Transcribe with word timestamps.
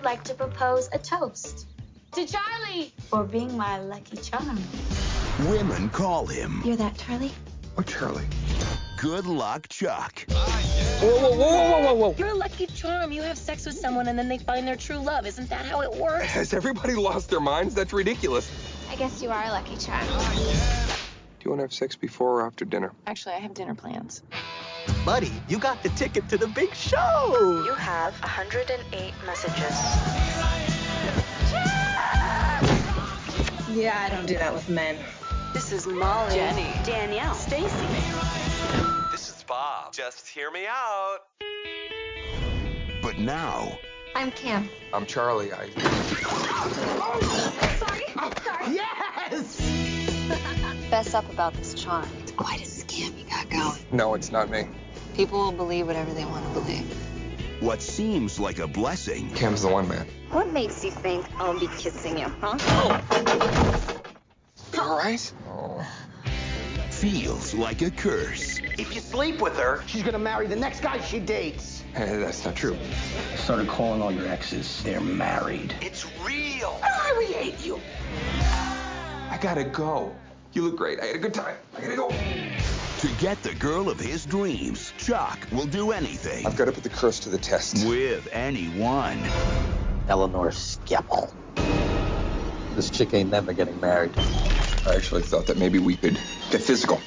I'd 0.00 0.04
like 0.06 0.24
to 0.24 0.34
propose 0.34 0.88
a 0.94 0.98
toast 0.98 1.66
to 2.12 2.26
Charlie 2.26 2.90
for 3.10 3.22
being 3.22 3.54
my 3.54 3.78
lucky 3.80 4.16
charm. 4.16 4.58
Women 5.40 5.90
call 5.90 6.24
him 6.24 6.62
You're 6.64 6.76
that 6.76 6.96
Charlie? 6.96 7.32
Or 7.76 7.82
Charlie. 7.82 8.24
Good 8.96 9.26
Luck 9.26 9.68
Chuck. 9.68 10.24
Whoa, 10.30 11.20
whoa, 11.20 11.36
whoa, 11.36 11.36
whoa, 11.36 11.80
whoa, 11.82 11.94
whoa. 11.94 12.14
You're 12.16 12.28
a 12.28 12.34
lucky 12.34 12.64
charm. 12.68 13.12
You 13.12 13.20
have 13.20 13.36
sex 13.36 13.66
with 13.66 13.76
someone 13.76 14.08
and 14.08 14.18
then 14.18 14.26
they 14.26 14.38
find 14.38 14.66
their 14.66 14.74
true 14.74 14.96
love. 14.96 15.26
Isn't 15.26 15.50
that 15.50 15.66
how 15.66 15.82
it 15.82 15.94
works? 15.94 16.24
Has 16.24 16.54
everybody 16.54 16.94
lost 16.94 17.28
their 17.28 17.40
minds? 17.40 17.74
That's 17.74 17.92
ridiculous. 17.92 18.50
I 18.90 18.96
guess 18.96 19.20
you 19.20 19.28
are 19.28 19.44
a 19.44 19.50
lucky 19.50 19.76
charm. 19.76 20.06
Ah, 20.08 20.89
Do 21.40 21.44
you 21.46 21.50
want 21.52 21.60
to 21.60 21.64
have 21.64 21.72
sex 21.72 21.96
before 21.96 22.40
or 22.42 22.46
after 22.46 22.66
dinner? 22.66 22.92
Actually, 23.06 23.36
I 23.36 23.38
have 23.38 23.54
dinner 23.54 23.74
plans. 23.74 24.22
Buddy, 25.06 25.32
you 25.48 25.58
got 25.58 25.82
the 25.82 25.88
ticket 25.90 26.28
to 26.28 26.36
the 26.36 26.46
big 26.48 26.74
show. 26.74 27.62
You 27.64 27.72
have 27.72 28.12
108 28.20 29.14
messages. 29.24 29.76
Yeah, 33.74 33.98
I 33.98 34.10
don't 34.10 34.26
do 34.26 34.36
that 34.36 34.52
with 34.52 34.68
men. 34.68 34.98
This 35.54 35.72
is 35.72 35.86
Molly. 35.86 36.34
Jenny. 36.34 36.66
Danielle. 36.84 37.34
Stacy. 37.34 37.70
This 39.10 39.30
is 39.30 39.42
Bob. 39.48 39.94
Just 39.94 40.28
hear 40.28 40.50
me 40.50 40.66
out. 40.68 41.20
But 43.00 43.16
now, 43.18 43.78
I'm 44.14 44.30
Kim. 44.32 44.68
I'm 44.92 45.06
Charlie. 45.06 45.52
I. 45.54 45.70
Yes! 48.70 48.99
Fess 51.00 51.14
up 51.14 51.32
about 51.32 51.54
this 51.54 51.72
charm. 51.72 52.06
It's 52.20 52.32
quite 52.32 52.60
a 52.60 52.64
scam 52.64 53.18
you 53.18 53.24
got 53.24 53.48
going. 53.48 53.80
No, 53.90 54.12
it's 54.12 54.30
not 54.30 54.50
me. 54.50 54.66
People 55.14 55.38
will 55.38 55.50
believe 55.50 55.86
whatever 55.86 56.12
they 56.12 56.26
want 56.26 56.44
to 56.44 56.60
believe. 56.60 56.84
what 57.60 57.80
seems 57.80 58.38
like 58.38 58.58
a 58.58 58.66
blessing 58.66 59.30
Cam's 59.30 59.62
the 59.62 59.68
one 59.68 59.88
man. 59.88 60.06
What 60.30 60.52
makes 60.52 60.84
you 60.84 60.90
think 60.90 61.24
I'll 61.40 61.58
be 61.58 61.68
kissing 61.78 62.18
you, 62.18 62.26
huh? 62.42 62.58
You 64.74 64.80
all 64.82 64.98
right? 64.98 65.32
Oh. 65.48 65.82
feels 66.90 67.54
like 67.54 67.80
a 67.80 67.90
curse. 67.90 68.58
If 68.76 68.94
you 68.94 69.00
sleep 69.00 69.40
with 69.40 69.56
her, 69.56 69.82
she's 69.86 70.02
gonna 70.02 70.18
marry 70.18 70.48
the 70.48 70.56
next 70.56 70.80
guy 70.80 71.00
she 71.00 71.18
dates. 71.18 71.82
Hey, 71.94 72.18
that's 72.18 72.44
not 72.44 72.56
true. 72.56 72.76
I 73.32 73.36
started 73.36 73.68
calling 73.68 74.02
all 74.02 74.12
your 74.12 74.28
exes. 74.28 74.82
They're 74.82 75.00
married. 75.00 75.74
It's 75.80 76.04
real. 76.22 76.78
Oh, 76.84 77.16
I 77.18 77.24
hate 77.24 77.64
you. 77.64 77.80
I 79.30 79.38
gotta 79.40 79.64
go. 79.64 80.14
You 80.52 80.62
look 80.62 80.76
great. 80.76 80.98
I 81.00 81.06
had 81.06 81.14
a 81.14 81.18
good 81.18 81.34
time. 81.34 81.56
I 81.76 81.80
gotta 81.80 81.94
go. 81.96 82.08
To 82.08 83.08
get 83.20 83.40
the 83.44 83.54
girl 83.54 83.88
of 83.88 84.00
his 84.00 84.26
dreams, 84.26 84.92
Chuck 84.98 85.38
will 85.52 85.66
do 85.66 85.92
anything 85.92 86.44
I've 86.44 86.56
got 86.56 86.64
to 86.64 86.72
put 86.72 86.82
the 86.82 86.90
curse 86.90 87.20
to 87.20 87.28
the 87.28 87.38
test. 87.38 87.86
with 87.86 88.28
anyone. 88.32 89.18
Eleanor 90.08 90.48
Skeppel. 90.48 91.32
This 92.74 92.90
chick 92.90 93.14
ain't 93.14 93.30
never 93.30 93.52
getting 93.52 93.78
married. 93.80 94.12
I 94.86 94.96
actually 94.96 95.22
thought 95.22 95.46
that 95.46 95.56
maybe 95.56 95.78
we 95.78 95.94
could 95.96 96.18
get 96.50 96.62
physical. 96.62 97.00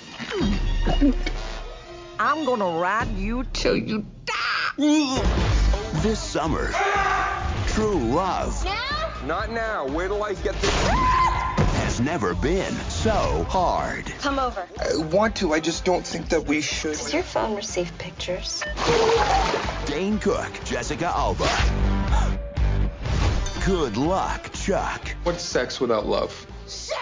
I'm 2.19 2.45
gonna 2.45 2.79
ride 2.79 3.09
you 3.17 3.43
till 3.51 3.75
you 3.75 4.05
die. 4.25 5.21
This 6.01 6.19
summer, 6.19 6.71
true 7.67 7.97
love 7.97 8.65
Not 9.25 9.51
now. 9.51 9.85
Wait 9.87 10.07
till 10.07 10.23
I 10.23 10.33
get 10.33 10.55
this. 10.61 11.32
Has 11.93 12.01
never 12.03 12.33
been 12.33 12.73
so 12.89 13.45
hard. 13.49 14.05
Come 14.19 14.39
over. 14.39 14.65
I 14.79 14.97
want 14.97 15.35
to. 15.37 15.53
I 15.53 15.59
just 15.59 15.85
don't 15.85 16.05
think 16.05 16.29
that 16.29 16.43
we 16.47 16.59
should. 16.59 16.93
Does 16.93 17.13
your 17.13 17.21
phone 17.21 17.55
receive 17.55 17.95
pictures? 17.99 18.63
Dane 19.85 20.17
Cook, 20.17 20.51
Jessica 20.65 21.05
Alba. 21.05 21.47
Good 23.63 23.95
luck, 23.95 24.51
Chuck. 24.53 25.01
What's 25.21 25.43
sex 25.43 25.79
without 25.79 26.07
love? 26.07 26.47
Sex! 26.65 26.99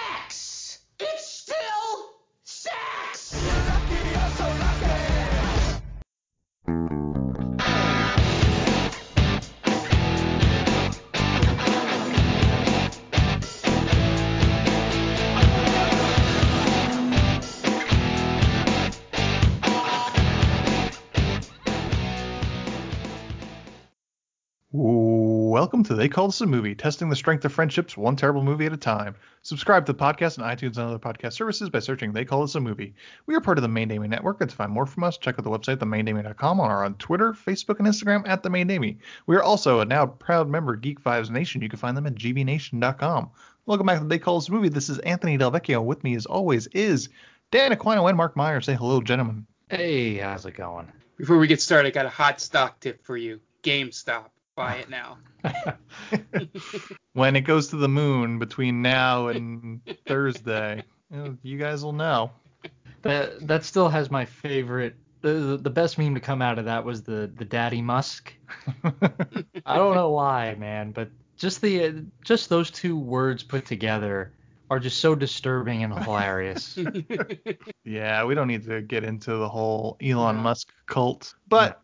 Welcome 25.71 25.85
to 25.85 25.95
They 25.95 26.09
Call 26.09 26.27
This 26.27 26.41
a 26.41 26.45
Movie, 26.45 26.75
testing 26.75 27.07
the 27.07 27.15
strength 27.15 27.45
of 27.45 27.53
friendships 27.53 27.95
one 27.95 28.17
terrible 28.17 28.43
movie 28.43 28.65
at 28.65 28.73
a 28.73 28.77
time. 28.77 29.15
Subscribe 29.41 29.85
to 29.85 29.93
the 29.93 29.97
podcast 29.97 30.37
on 30.37 30.43
iTunes 30.43 30.75
and 30.75 30.79
other 30.79 30.99
podcast 30.99 31.31
services 31.31 31.69
by 31.69 31.79
searching 31.79 32.11
They 32.11 32.25
Call 32.25 32.41
This 32.41 32.55
a 32.55 32.59
Movie. 32.59 32.93
We 33.25 33.35
are 33.35 33.39
part 33.39 33.57
of 33.57 33.61
the 33.61 33.69
Main 33.69 33.87
Damie 33.87 34.09
Network, 34.09 34.41
and 34.41 34.49
to 34.49 34.55
find 34.55 34.69
more 34.69 34.85
from 34.85 35.05
us, 35.05 35.17
check 35.17 35.39
out 35.39 35.45
the 35.45 35.49
website, 35.49 35.77
themaindamie.com, 35.77 36.59
or 36.59 36.83
on 36.83 36.95
Twitter, 36.95 37.31
Facebook, 37.31 37.79
and 37.79 37.87
Instagram 37.87 38.27
at 38.27 38.43
The 38.43 38.49
Main 38.49 38.67
Damie. 38.67 38.97
We 39.27 39.37
are 39.37 39.43
also 39.43 39.79
a 39.79 39.85
now 39.85 40.07
proud 40.07 40.49
member 40.49 40.73
of 40.73 40.81
Geek 40.81 41.01
Vibes 41.01 41.29
Nation. 41.29 41.61
You 41.61 41.69
can 41.69 41.79
find 41.79 41.95
them 41.95 42.05
at 42.05 42.15
gvnation.com. 42.15 43.29
Welcome 43.65 43.87
back 43.87 43.99
to 43.99 44.05
They 44.05 44.19
Call 44.19 44.41
This 44.41 44.49
a 44.49 44.51
Movie. 44.51 44.67
This 44.67 44.89
is 44.89 44.99
Anthony 44.99 45.37
Delvecchio. 45.37 45.81
With 45.81 46.03
me, 46.03 46.15
as 46.15 46.25
always, 46.25 46.67
is 46.67 47.07
Dan 47.51 47.71
Aquino 47.71 48.09
and 48.09 48.17
Mark 48.17 48.35
Meyer. 48.35 48.59
Say 48.59 48.75
hello, 48.75 48.99
gentlemen. 48.99 49.47
Hey, 49.69 50.17
how's 50.17 50.45
it 50.45 50.55
going? 50.55 50.91
Before 51.15 51.37
we 51.37 51.47
get 51.47 51.61
started, 51.61 51.87
I 51.87 51.91
got 51.91 52.07
a 52.07 52.09
hot 52.09 52.41
stock 52.41 52.81
tip 52.81 53.05
for 53.05 53.15
you. 53.15 53.39
GameStop. 53.63 54.25
Buy 54.55 54.75
it 54.75 54.89
now. 54.89 55.17
when 57.13 57.35
it 57.35 57.41
goes 57.41 57.69
to 57.69 57.77
the 57.77 57.87
moon 57.87 58.39
between 58.39 58.81
now 58.81 59.27
and 59.27 59.81
Thursday, 60.07 60.83
you, 61.41 61.57
guys 61.57 61.83
will 61.83 61.93
know. 61.93 62.31
That 63.01 63.47
that 63.47 63.63
still 63.63 63.89
has 63.89 64.11
my 64.11 64.25
favorite. 64.25 64.95
The, 65.21 65.59
the 65.61 65.69
best 65.69 65.97
meme 65.97 66.15
to 66.15 66.19
come 66.19 66.41
out 66.41 66.59
of 66.59 66.65
that 66.65 66.83
was 66.83 67.03
the 67.03 67.31
the 67.35 67.45
Daddy 67.45 67.81
Musk. 67.81 68.33
I 69.65 69.77
don't 69.77 69.95
know 69.95 70.09
why, 70.09 70.55
man, 70.55 70.91
but 70.91 71.09
just 71.37 71.61
the 71.61 72.05
just 72.23 72.49
those 72.49 72.69
two 72.69 72.97
words 72.97 73.43
put 73.43 73.65
together 73.65 74.33
are 74.69 74.79
just 74.79 74.99
so 74.99 75.15
disturbing 75.15 75.83
and 75.83 75.93
hilarious. 75.93 76.77
yeah, 77.83 78.23
we 78.23 78.35
don't 78.35 78.47
need 78.47 78.63
to 78.65 78.81
get 78.81 79.03
into 79.03 79.35
the 79.35 79.49
whole 79.49 79.97
Elon 80.01 80.37
Musk 80.37 80.71
cult, 80.85 81.33
but 81.49 81.81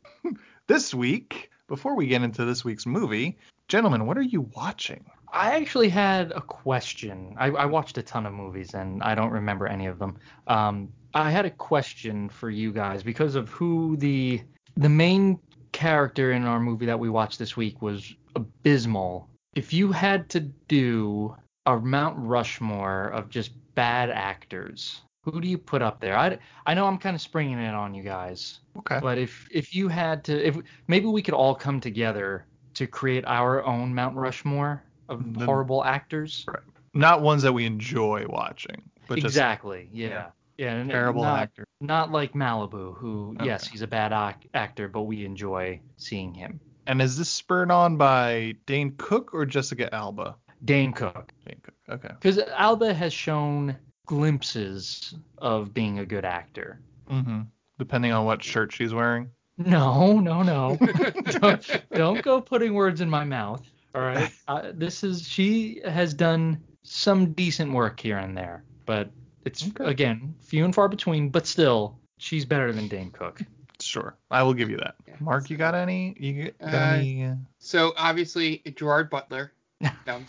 this 0.67 0.93
week 0.93 1.49
before 1.67 1.95
we 1.95 2.07
get 2.07 2.21
into 2.21 2.45
this 2.45 2.63
week's 2.63 2.85
movie, 2.85 3.37
gentlemen, 3.67 4.05
what 4.05 4.17
are 4.17 4.23
you 4.23 4.41
watching? 4.55 5.05
I 5.31 5.55
actually 5.55 5.89
had 5.89 6.31
a 6.31 6.41
question. 6.41 7.35
I, 7.37 7.47
I, 7.47 7.65
watched 7.65 7.97
a 7.97 8.01
ton 8.01 8.25
of 8.25 8.33
movies 8.33 8.73
and 8.73 9.03
I 9.03 9.13
don't 9.13 9.31
remember 9.31 9.67
any 9.67 9.87
of 9.87 9.99
them. 9.99 10.17
Um, 10.47 10.89
I 11.13 11.31
had 11.31 11.45
a 11.45 11.51
question 11.51 12.29
for 12.29 12.49
you 12.49 12.71
guys 12.71 13.03
because 13.03 13.35
of 13.35 13.49
who 13.49 13.97
the 13.97 14.41
the 14.77 14.89
main 14.89 15.39
character 15.71 16.31
in 16.31 16.43
our 16.45 16.59
movie 16.59 16.85
that 16.85 16.99
we 16.99 17.09
watched 17.09 17.39
this 17.39 17.57
week 17.57 17.81
was 17.81 18.15
abysmal. 18.35 19.29
If 19.55 19.73
you 19.73 19.91
had 19.91 20.29
to 20.29 20.39
do 20.39 21.35
a 21.65 21.77
Mount 21.77 22.15
Rushmore 22.19 23.09
of 23.09 23.29
just 23.29 23.51
bad 23.75 24.09
actors, 24.09 25.01
who 25.31 25.41
do 25.41 25.47
you 25.47 25.57
put 25.57 25.81
up 25.81 25.99
there? 25.99 26.17
I, 26.17 26.37
I 26.65 26.73
know 26.73 26.85
I'm 26.85 26.97
kind 26.97 27.15
of 27.15 27.21
springing 27.21 27.59
it 27.59 27.73
on 27.73 27.93
you 27.93 28.03
guys. 28.03 28.59
Okay. 28.79 28.99
But 29.01 29.17
if 29.17 29.47
if 29.51 29.75
you 29.75 29.87
had 29.87 30.23
to, 30.25 30.47
if 30.47 30.57
maybe 30.87 31.05
we 31.07 31.21
could 31.21 31.33
all 31.33 31.55
come 31.55 31.79
together 31.79 32.45
to 32.75 32.87
create 32.87 33.25
our 33.25 33.65
own 33.65 33.93
Mount 33.93 34.15
Rushmore 34.15 34.83
of 35.09 35.33
the, 35.33 35.45
horrible 35.45 35.83
actors. 35.83 36.45
Right. 36.47 36.59
Not 36.93 37.21
ones 37.21 37.43
that 37.43 37.53
we 37.53 37.65
enjoy 37.65 38.25
watching, 38.27 38.83
but 39.07 39.17
exactly. 39.17 39.83
Just, 39.83 39.95
yeah. 39.95 40.27
Yeah. 40.57 40.77
yeah 40.77 40.83
terrible 40.85 41.23
not, 41.23 41.39
actor. 41.39 41.65
Not 41.81 42.11
like 42.11 42.33
Malibu, 42.33 42.95
who 42.97 43.35
okay. 43.37 43.45
yes, 43.45 43.67
he's 43.67 43.81
a 43.81 43.87
bad 43.87 44.11
ac- 44.11 44.49
actor, 44.53 44.87
but 44.87 45.03
we 45.03 45.25
enjoy 45.25 45.79
seeing 45.97 46.33
him. 46.33 46.59
And 46.85 47.01
is 47.01 47.17
this 47.17 47.29
spurred 47.29 47.69
on 47.69 47.97
by 47.97 48.55
Dane 48.65 48.93
Cook 48.97 49.33
or 49.33 49.45
Jessica 49.45 49.93
Alba? 49.93 50.35
Dane 50.63 50.93
Cook. 50.93 51.33
Dane 51.45 51.59
Cook. 51.61 51.75
Okay. 51.89 52.07
Because 52.09 52.39
Alba 52.39 52.93
has 52.93 53.11
shown 53.11 53.75
glimpses 54.07 55.13
of 55.37 55.73
being 55.73 55.99
a 55.99 56.05
good 56.05 56.25
actor. 56.25 56.79
Mm-hmm. 57.11 57.41
Depending 57.77 58.11
on 58.11 58.25
what 58.25 58.43
shirt 58.43 58.73
she's 58.73 58.93
wearing. 58.93 59.29
No, 59.57 60.19
no, 60.19 60.41
no. 60.41 60.77
don't, 61.39 61.81
don't, 61.91 62.23
go 62.23 62.41
putting 62.41 62.73
words 62.73 63.01
in 63.01 63.09
my 63.09 63.23
mouth. 63.23 63.61
All 63.93 64.01
right. 64.01 64.31
Uh, 64.47 64.71
this 64.73 65.03
is 65.03 65.27
she 65.27 65.81
has 65.83 66.13
done 66.13 66.63
some 66.83 67.33
decent 67.33 67.73
work 67.73 67.99
here 67.99 68.17
and 68.17 68.37
there, 68.37 68.63
but 68.85 69.09
it's 69.43 69.67
okay. 69.67 69.83
again 69.83 70.33
few 70.39 70.63
and 70.63 70.73
far 70.73 70.87
between. 70.87 71.27
But 71.27 71.45
still, 71.45 71.99
she's 72.17 72.45
better 72.45 72.71
than 72.71 72.87
Dane 72.87 73.11
Cook. 73.11 73.41
Sure, 73.81 74.15
I 74.31 74.41
will 74.43 74.53
give 74.53 74.69
you 74.69 74.77
that. 74.77 74.95
Yeah, 75.05 75.15
Mark, 75.19 75.49
you 75.49 75.57
got 75.57 75.75
any? 75.75 76.15
You 76.17 76.53
got 76.61 76.73
uh, 76.73 76.77
any? 76.77 77.25
Uh... 77.25 77.35
So 77.59 77.91
obviously 77.97 78.61
Gerard 78.75 79.09
Butler. 79.09 79.51
No, 80.07 80.21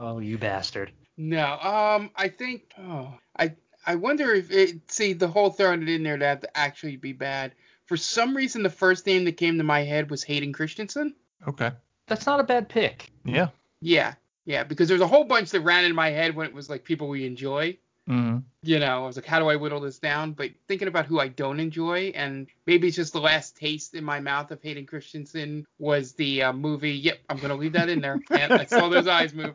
oh, 0.00 0.18
you 0.18 0.36
bastard. 0.36 0.92
No, 1.22 1.58
um, 1.60 2.10
I 2.16 2.28
think. 2.28 2.72
Oh, 2.78 3.12
I 3.38 3.54
I 3.86 3.96
wonder 3.96 4.32
if 4.32 4.50
it. 4.50 4.90
See, 4.90 5.12
the 5.12 5.28
whole 5.28 5.50
throwing 5.50 5.82
it 5.82 5.88
in 5.90 6.02
there 6.02 6.16
to 6.16 6.24
have 6.24 6.40
to 6.40 6.56
actually 6.56 6.96
be 6.96 7.12
bad. 7.12 7.52
For 7.84 7.98
some 7.98 8.34
reason, 8.34 8.62
the 8.62 8.70
first 8.70 9.06
name 9.06 9.26
that 9.26 9.36
came 9.36 9.58
to 9.58 9.64
my 9.64 9.82
head 9.82 10.10
was 10.10 10.22
Hayden 10.22 10.54
Christensen. 10.54 11.14
Okay. 11.46 11.72
That's 12.06 12.24
not 12.24 12.40
a 12.40 12.44
bad 12.44 12.70
pick. 12.70 13.10
Yeah. 13.26 13.48
Yeah, 13.82 14.14
yeah, 14.46 14.64
because 14.64 14.88
there's 14.88 15.02
a 15.02 15.06
whole 15.06 15.24
bunch 15.24 15.50
that 15.50 15.60
ran 15.60 15.84
in 15.84 15.94
my 15.94 16.08
head 16.08 16.34
when 16.34 16.46
it 16.46 16.54
was 16.54 16.70
like 16.70 16.84
people 16.84 17.08
we 17.08 17.26
enjoy. 17.26 17.76
hmm 18.06 18.38
You 18.62 18.78
know, 18.78 19.04
I 19.04 19.06
was 19.06 19.16
like, 19.16 19.26
how 19.26 19.40
do 19.40 19.48
I 19.48 19.56
whittle 19.56 19.80
this 19.80 19.98
down? 19.98 20.32
But 20.32 20.52
thinking 20.68 20.88
about 20.88 21.04
who 21.04 21.20
I 21.20 21.28
don't 21.28 21.60
enjoy, 21.60 22.12
and 22.14 22.46
maybe 22.66 22.88
it's 22.88 22.96
just 22.96 23.12
the 23.12 23.20
last 23.20 23.58
taste 23.58 23.94
in 23.94 24.04
my 24.04 24.20
mouth 24.20 24.50
of 24.52 24.62
Hayden 24.62 24.86
Christensen 24.86 25.66
was 25.78 26.14
the 26.14 26.44
uh, 26.44 26.52
movie. 26.54 26.92
Yep, 26.92 27.18
I'm 27.28 27.38
gonna 27.38 27.56
leave 27.56 27.74
that 27.74 27.90
in 27.90 28.00
there. 28.00 28.20
And 28.30 28.54
I 28.54 28.64
saw 28.64 28.88
those 28.88 29.06
eyes 29.06 29.34
move. 29.34 29.54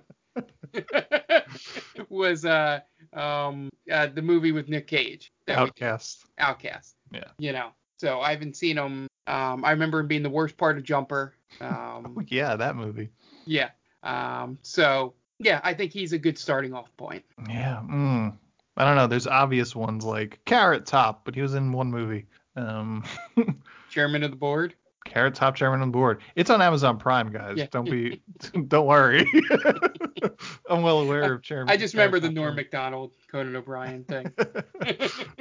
was 2.10 2.46
uh 2.46 2.80
um 3.14 3.70
uh, 3.92 4.08
the 4.08 4.22
movie 4.22 4.52
with 4.52 4.70
Nick 4.70 4.88
Cage. 4.88 5.32
Outcast. 5.48 6.26
Outcast. 6.38 6.96
Yeah. 7.12 7.28
You 7.38 7.52
know, 7.54 7.70
so 7.98 8.20
I 8.20 8.32
haven't 8.32 8.56
seen 8.56 8.78
him. 8.78 9.08
Um, 9.28 9.64
I 9.66 9.72
remember 9.72 10.00
him 10.00 10.08
being 10.08 10.24
the 10.24 10.30
worst 10.30 10.58
part 10.58 10.78
of 10.78 10.84
Jumper. 10.84 11.34
Um, 11.62 12.16
Oh, 12.18 12.24
yeah, 12.28 12.58
that 12.58 12.76
movie. 12.76 13.10
yeah. 13.46 13.70
Um, 14.04 14.58
so 14.62 15.14
yeah, 15.40 15.62
I 15.64 15.74
think 15.74 15.94
he's 15.94 16.12
a 16.12 16.18
good 16.18 16.38
starting 16.38 16.74
off 16.74 16.90
point. 16.98 17.24
Yeah. 17.50 17.82
Mm. 17.90 18.38
I 18.76 18.84
don't 18.84 18.98
know. 18.98 19.08
There's 19.08 19.26
obvious 19.28 19.74
ones 19.74 20.04
like 20.04 20.40
Carrot 20.46 20.86
Top, 20.86 21.24
but 21.24 21.34
he 21.34 21.42
was 21.42 21.54
in 21.54 21.72
one 21.72 21.90
movie. 21.90 22.26
Um, 22.58 23.06
Chairman 23.90 24.24
of 24.24 24.32
the 24.32 24.38
board. 24.38 24.74
Carrot 25.06 25.36
Top 25.36 25.56
Chairman 25.56 25.82
on 25.82 25.92
Board. 25.92 26.22
It's 26.36 26.50
on 26.50 26.62
Amazon 26.62 26.98
Prime, 26.98 27.32
guys. 27.32 27.58
Yeah. 27.58 27.68
Don't 27.72 27.90
be, 27.90 28.22
don't 28.68 28.86
worry. 28.86 29.26
I'm 30.70 30.82
well 30.82 31.00
aware 31.00 31.34
of 31.34 31.42
Chairman. 31.42 31.72
I 31.72 31.78
just 31.78 31.94
remember 31.94 32.20
the 32.20 32.28
Carrot 32.28 32.36
Top 32.36 32.36
Norm 32.36 32.48
Chairman. 32.50 32.56
Macdonald, 32.56 33.12
Conan 33.32 33.56
O'Brien 33.56 34.04
thing. 34.04 34.32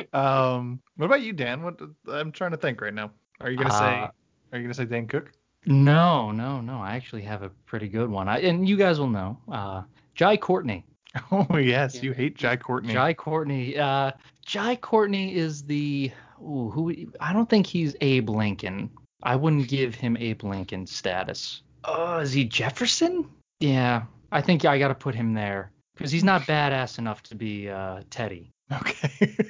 um, 0.12 0.80
what 0.96 1.06
about 1.06 1.22
you, 1.22 1.32
Dan? 1.32 1.62
What 1.62 1.80
I'm 2.08 2.30
trying 2.30 2.52
to 2.52 2.56
think 2.56 2.80
right 2.80 2.94
now. 2.94 3.10
Are 3.40 3.50
you 3.50 3.56
gonna 3.56 3.70
say? 3.70 4.00
Uh, 4.00 4.08
Are 4.52 4.58
you 4.58 4.62
gonna 4.62 4.74
say 4.74 4.84
Dan 4.84 5.08
Cook? 5.08 5.32
No, 5.66 6.30
no, 6.30 6.60
no. 6.60 6.78
I 6.78 6.94
actually 6.94 7.22
have 7.22 7.42
a 7.42 7.48
pretty 7.66 7.88
good 7.88 8.08
one. 8.08 8.28
I, 8.28 8.40
and 8.40 8.68
you 8.68 8.76
guys 8.76 9.00
will 9.00 9.08
know. 9.08 9.38
Uh, 9.50 9.82
Jai 10.14 10.36
Courtney. 10.36 10.86
Oh 11.30 11.56
yes, 11.56 12.02
you 12.02 12.12
hate 12.12 12.36
Jai 12.36 12.56
Courtney. 12.56 12.92
Jai 12.92 13.14
Courtney. 13.14 13.78
Uh, 13.78 14.12
Jai 14.44 14.76
Courtney 14.76 15.34
is 15.34 15.62
the. 15.62 16.10
Ooh, 16.40 16.70
who? 16.70 16.92
I 17.20 17.32
don't 17.32 17.48
think 17.48 17.66
he's 17.66 17.96
Abe 18.00 18.28
Lincoln. 18.30 18.90
I 19.24 19.36
wouldn't 19.36 19.68
give 19.68 19.94
him 19.94 20.16
Abe 20.18 20.44
Lincoln 20.44 20.86
status. 20.86 21.62
Oh, 21.84 22.18
is 22.18 22.32
he 22.32 22.44
Jefferson? 22.44 23.28
Yeah, 23.60 24.04
I 24.30 24.40
think 24.40 24.64
I 24.64 24.78
got 24.78 24.88
to 24.88 24.94
put 24.94 25.14
him 25.14 25.34
there 25.34 25.70
because 25.96 26.10
he's 26.10 26.24
not 26.24 26.42
badass 26.42 26.98
enough 26.98 27.22
to 27.24 27.34
be 27.34 27.68
uh, 27.68 28.02
Teddy. 28.10 28.52
Okay. 28.72 29.36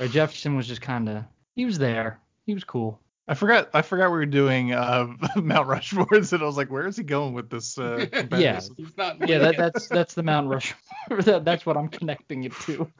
Or 0.00 0.08
Jefferson 0.08 0.56
was 0.56 0.66
just 0.66 0.80
kind 0.80 1.08
of. 1.08 1.24
He 1.54 1.66
was 1.66 1.78
there. 1.78 2.20
He 2.46 2.54
was 2.54 2.64
cool. 2.64 2.98
I 3.28 3.34
forgot. 3.34 3.68
I 3.74 3.82
forgot 3.82 4.06
we 4.10 4.16
were 4.16 4.26
doing 4.26 4.72
uh, 4.72 5.06
Mount 5.36 5.68
Rushmores, 5.68 6.32
and 6.32 6.42
I 6.42 6.46
was 6.46 6.56
like, 6.56 6.70
where 6.70 6.86
is 6.86 6.96
he 6.96 7.02
going 7.02 7.34
with 7.34 7.50
this? 7.50 7.78
Uh, 7.78 8.06
comparison? 8.12 8.74
He's 8.78 8.96
not. 8.96 9.28
Yeah, 9.28 9.38
that, 9.38 9.56
that's 9.58 9.88
that's 9.88 10.14
the 10.14 10.22
Mount 10.22 10.48
Rushmore. 10.48 11.22
that, 11.22 11.44
that's 11.44 11.66
what 11.66 11.76
I'm 11.76 11.88
connecting 11.88 12.44
it 12.44 12.52
to. 12.62 12.90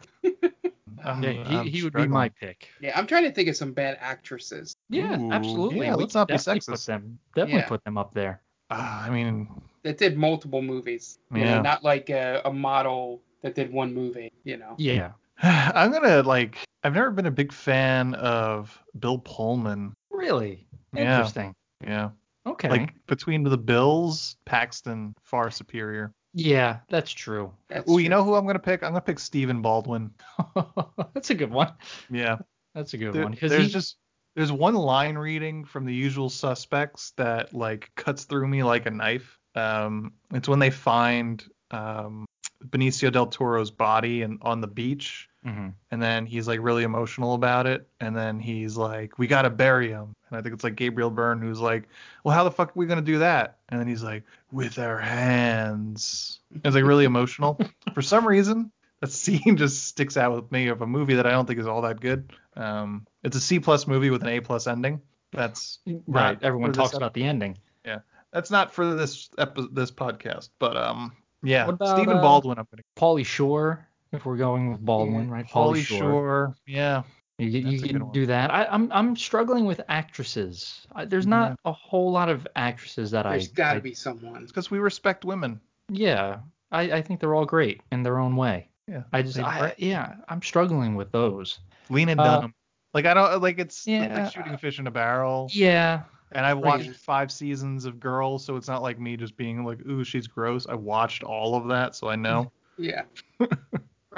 I'm- 1.05 1.23
Yeah, 1.23 1.31
I'm 1.47 1.65
he, 1.67 1.71
he 1.71 1.83
would 1.83 1.93
be 1.93 2.07
my 2.07 2.29
pick. 2.29 2.69
Yeah, 2.81 2.99
I'm 2.99 3.07
trying 3.07 3.25
to 3.25 3.33
think 3.33 3.49
of 3.49 3.57
some 3.57 3.73
bad 3.73 3.97
actresses. 4.01 4.75
Yeah, 4.89 5.19
Ooh, 5.21 5.33
absolutely. 5.33 5.87
yeah, 5.87 5.95
We 5.95 6.03
let's 6.03 6.15
not 6.15 6.29
be 6.29 6.35
definitely 6.35 6.61
sexist. 6.61 6.67
Put 6.87 6.87
them, 6.87 7.19
definitely 7.35 7.61
Yeah. 7.61 7.69
put 7.69 7.85
them 7.85 7.99
up 7.99 8.15
there. 8.15 8.43
Ah, 8.71 9.05
I 9.05 9.11
mean, 9.11 9.49
that 9.83 9.99
did 9.99 10.17
multiple 10.17 10.63
movies. 10.63 11.19
You 11.33 11.41
Yeah. 11.43 11.57
know, 11.57 11.63
not 11.63 11.83
like 11.85 12.09
a, 12.11 12.41
a 12.45 12.53
model 12.53 13.21
that 13.43 13.55
did 13.55 13.73
one 13.73 13.93
movie. 13.95 14.31
You 14.45 14.57
know. 14.59 14.75
Yeah. 14.79 15.13
I'm 15.43 15.91
gonna 15.93 16.23
like. 16.23 16.57
I've 16.85 16.95
never 16.95 17.11
been 17.11 17.27
a 17.27 17.31
big 17.31 17.53
fan 17.53 18.15
of 18.15 18.79
Bill 18.99 19.19
Pullman. 19.19 19.93
Really 20.11 20.67
Yeah. 20.95 21.17
interesting. 21.17 21.55
Yeah. 21.87 22.11
Okay. 22.47 22.69
Like 22.71 22.95
between 23.07 23.43
the 23.43 23.59
Bills, 23.59 24.37
Paxton 24.47 25.15
far 25.23 25.51
superior. 25.51 26.13
Yeah, 26.32 26.79
that's 26.88 27.11
true. 27.11 27.53
That's 27.69 27.85
Oh, 27.91 27.99
you 27.99 28.09
know 28.09 28.23
who 28.25 28.35
I'm 28.35 28.47
gonna 28.47 28.59
pick? 28.59 28.82
I'm 28.82 28.91
gonna 28.91 29.00
pick 29.00 29.19
Stephen 29.19 29.62
Baldwin. 29.62 30.11
that's 31.15 31.31
a 31.31 31.35
good 31.35 31.50
one. 31.50 31.73
Yeah. 32.11 32.38
That's 32.75 32.94
a 32.94 32.99
good 32.99 33.12
There- 33.12 33.23
one 33.25 33.32
because 33.32 33.50
there's 33.50 33.67
he 33.67 33.73
just 33.73 33.97
there's 34.37 34.53
one 34.53 34.75
line 34.75 35.19
reading 35.19 35.65
from 35.65 35.85
the 35.87 35.94
usual 35.94 36.31
suspects 36.31 37.12
that 37.17 37.53
like 37.53 37.91
cuts 37.97 38.25
through 38.25 38.47
me 38.47 38.62
like 38.62 38.87
a 38.87 38.91
knife. 38.91 39.37
Um, 39.56 40.12
it's 40.32 40.49
when 40.49 40.61
they 40.61 40.71
find 40.71 41.44
um, 41.73 42.27
Benicio 42.65 43.11
del 43.11 43.27
Toro's 43.27 43.73
body 43.73 44.23
and 44.23 44.38
on 44.43 44.61
the 44.61 44.69
beach, 44.69 45.29
Mhm. 45.47 45.73
and 45.91 46.03
then 46.03 46.27
he's 46.27 46.47
like 46.47 46.61
really 46.61 46.83
emotional 46.83 47.35
about 47.35 47.67
it, 47.67 47.89
and 47.99 48.15
then 48.15 48.41
he's 48.41 48.77
like, 48.77 49.19
"We 49.19 49.27
gotta 49.27 49.51
bury 49.51 49.89
him," 49.89 50.15
and 50.29 50.39
I 50.39 50.43
think 50.43 50.55
it's 50.55 50.65
like 50.65 50.77
Gabriel 50.77 51.11
Byrne 51.11 51.41
who's 51.41 51.61
like, 51.61 51.89
"Well, 52.25 52.35
how 52.35 52.45
the 52.45 52.51
fuck 52.51 52.69
are 52.69 52.73
we 52.75 52.87
gonna 52.87 53.01
do 53.01 53.19
that?" 53.21 53.59
And 53.71 53.81
then 53.81 53.89
he's 53.89 54.03
like, 54.03 54.25
"With 54.53 54.79
our 54.79 54.99
hands." 54.99 56.41
It's 56.65 56.75
like 56.75 56.85
really 56.85 57.05
emotional. 57.05 57.59
For 57.95 58.03
some 58.03 58.27
reason, 58.27 58.71
that 59.01 59.11
scene 59.11 59.57
just 59.57 59.85
sticks 59.85 60.17
out 60.17 60.35
with 60.35 60.53
me 60.53 60.69
of 60.69 60.83
a 60.83 60.87
movie 60.87 61.15
that 61.15 61.27
I 61.27 61.31
don't 61.31 61.47
think 61.47 61.59
is 61.59 61.67
all 61.67 61.83
that 61.83 62.01
good. 62.01 62.33
Um, 62.57 63.07
it's 63.23 63.37
a 63.37 63.41
C 63.41 63.61
plus 63.61 63.87
movie 63.87 64.11
with 64.11 64.23
an 64.23 64.29
A 64.29 64.41
plus 64.41 64.67
ending. 64.67 65.01
That's 65.33 65.79
right. 66.07 66.39
Everyone 66.43 66.73
talks 66.73 66.95
about 66.95 67.15
the 67.15 67.25
ending. 67.25 67.57
Yeah. 67.85 68.01
That's 68.33 68.51
not 68.51 68.73
for 68.73 68.95
this 68.95 69.31
epi- 69.39 69.69
this 69.73 69.91
podcast, 69.91 70.51
but 70.59 70.77
um, 70.77 71.13
yeah, 71.43 71.67
about, 71.69 71.97
Stephen 71.97 72.19
uh, 72.19 72.21
Baldwin. 72.21 72.59
I'm 72.59 72.67
gonna 72.71 72.83
Pauly 72.97 73.27
Shore, 73.27 73.87
if 74.12 74.25
we're 74.27 74.37
going 74.37 74.71
with 74.71 74.81
Baldwin, 74.85 75.31
right? 75.31 75.47
Pauly 75.47 75.85
Shore. 75.85 76.55
Yeah, 76.67 77.03
You, 77.39 77.47
you 77.49 77.71
That's 77.79 77.83
a 77.83 77.89
can 77.89 78.11
do 78.12 78.27
that. 78.27 78.51
I, 78.53 78.67
I'm 78.67 78.91
I'm 78.93 79.17
struggling 79.17 79.65
with 79.65 79.81
actresses. 79.89 80.87
I, 80.95 81.05
there's 81.05 81.27
not 81.27 81.59
a 81.65 81.73
whole 81.73 82.11
lot 82.11 82.29
of 82.29 82.47
actresses 82.57 83.11
that 83.12 83.23
There's 83.25 83.33
I. 83.33 83.37
There's 83.37 83.49
got 83.49 83.75
to 83.75 83.81
be 83.81 83.95
someone. 83.95 84.45
because 84.47 84.71
we 84.71 84.79
respect 84.79 85.25
women. 85.25 85.61
Yeah, 85.89 86.41
I, 86.71 86.83
I 86.93 87.03
think 87.03 87.21
they're 87.21 87.35
all 87.35 87.47
great 87.47 87.81
in 87.93 88.03
their 88.03 88.19
own 88.19 88.37
way. 88.37 88.69
Yeah, 88.87 89.03
I 89.12 89.23
just, 89.23 89.37
Lady 89.37 89.49
I, 89.49 89.59
Bird. 89.61 89.75
yeah, 89.79 90.15
I'm 90.29 90.43
struggling 90.43 90.95
with 90.97 91.13
those. 91.13 91.61
Lena 91.89 92.13
Uh, 92.13 92.17
Dunham. 92.25 92.55
Like 92.93 93.06
I 93.06 93.15
don't 93.15 93.41
like 93.41 93.59
it's 93.59 93.87
Yeah. 93.87 94.25
like 94.25 94.33
shooting 94.33 94.56
fish 94.56 94.79
in 94.81 94.87
a 94.87 94.91
barrel. 94.91 95.49
Yeah, 95.53 96.03
And 96.33 96.45
I've 96.45 96.59
Right. 96.59 96.65
watched 96.87 96.91
five 96.97 97.31
seasons 97.33 97.85
of 97.85 98.01
Girls, 98.01 98.45
so 98.45 98.56
it's 98.56 98.69
not 98.69 98.83
like 98.83 98.99
me 98.99 99.17
just 99.17 99.37
being 99.37 99.65
like, 99.65 99.85
ooh, 99.87 100.03
she's 100.05 100.27
gross. 100.27 100.67
I 100.69 100.75
watched 100.75 101.23
all 101.23 101.55
of 101.55 101.69
that, 101.69 101.95
so 101.95 102.09
I 102.09 102.17
know. 102.17 102.51
Yeah. 102.79 103.03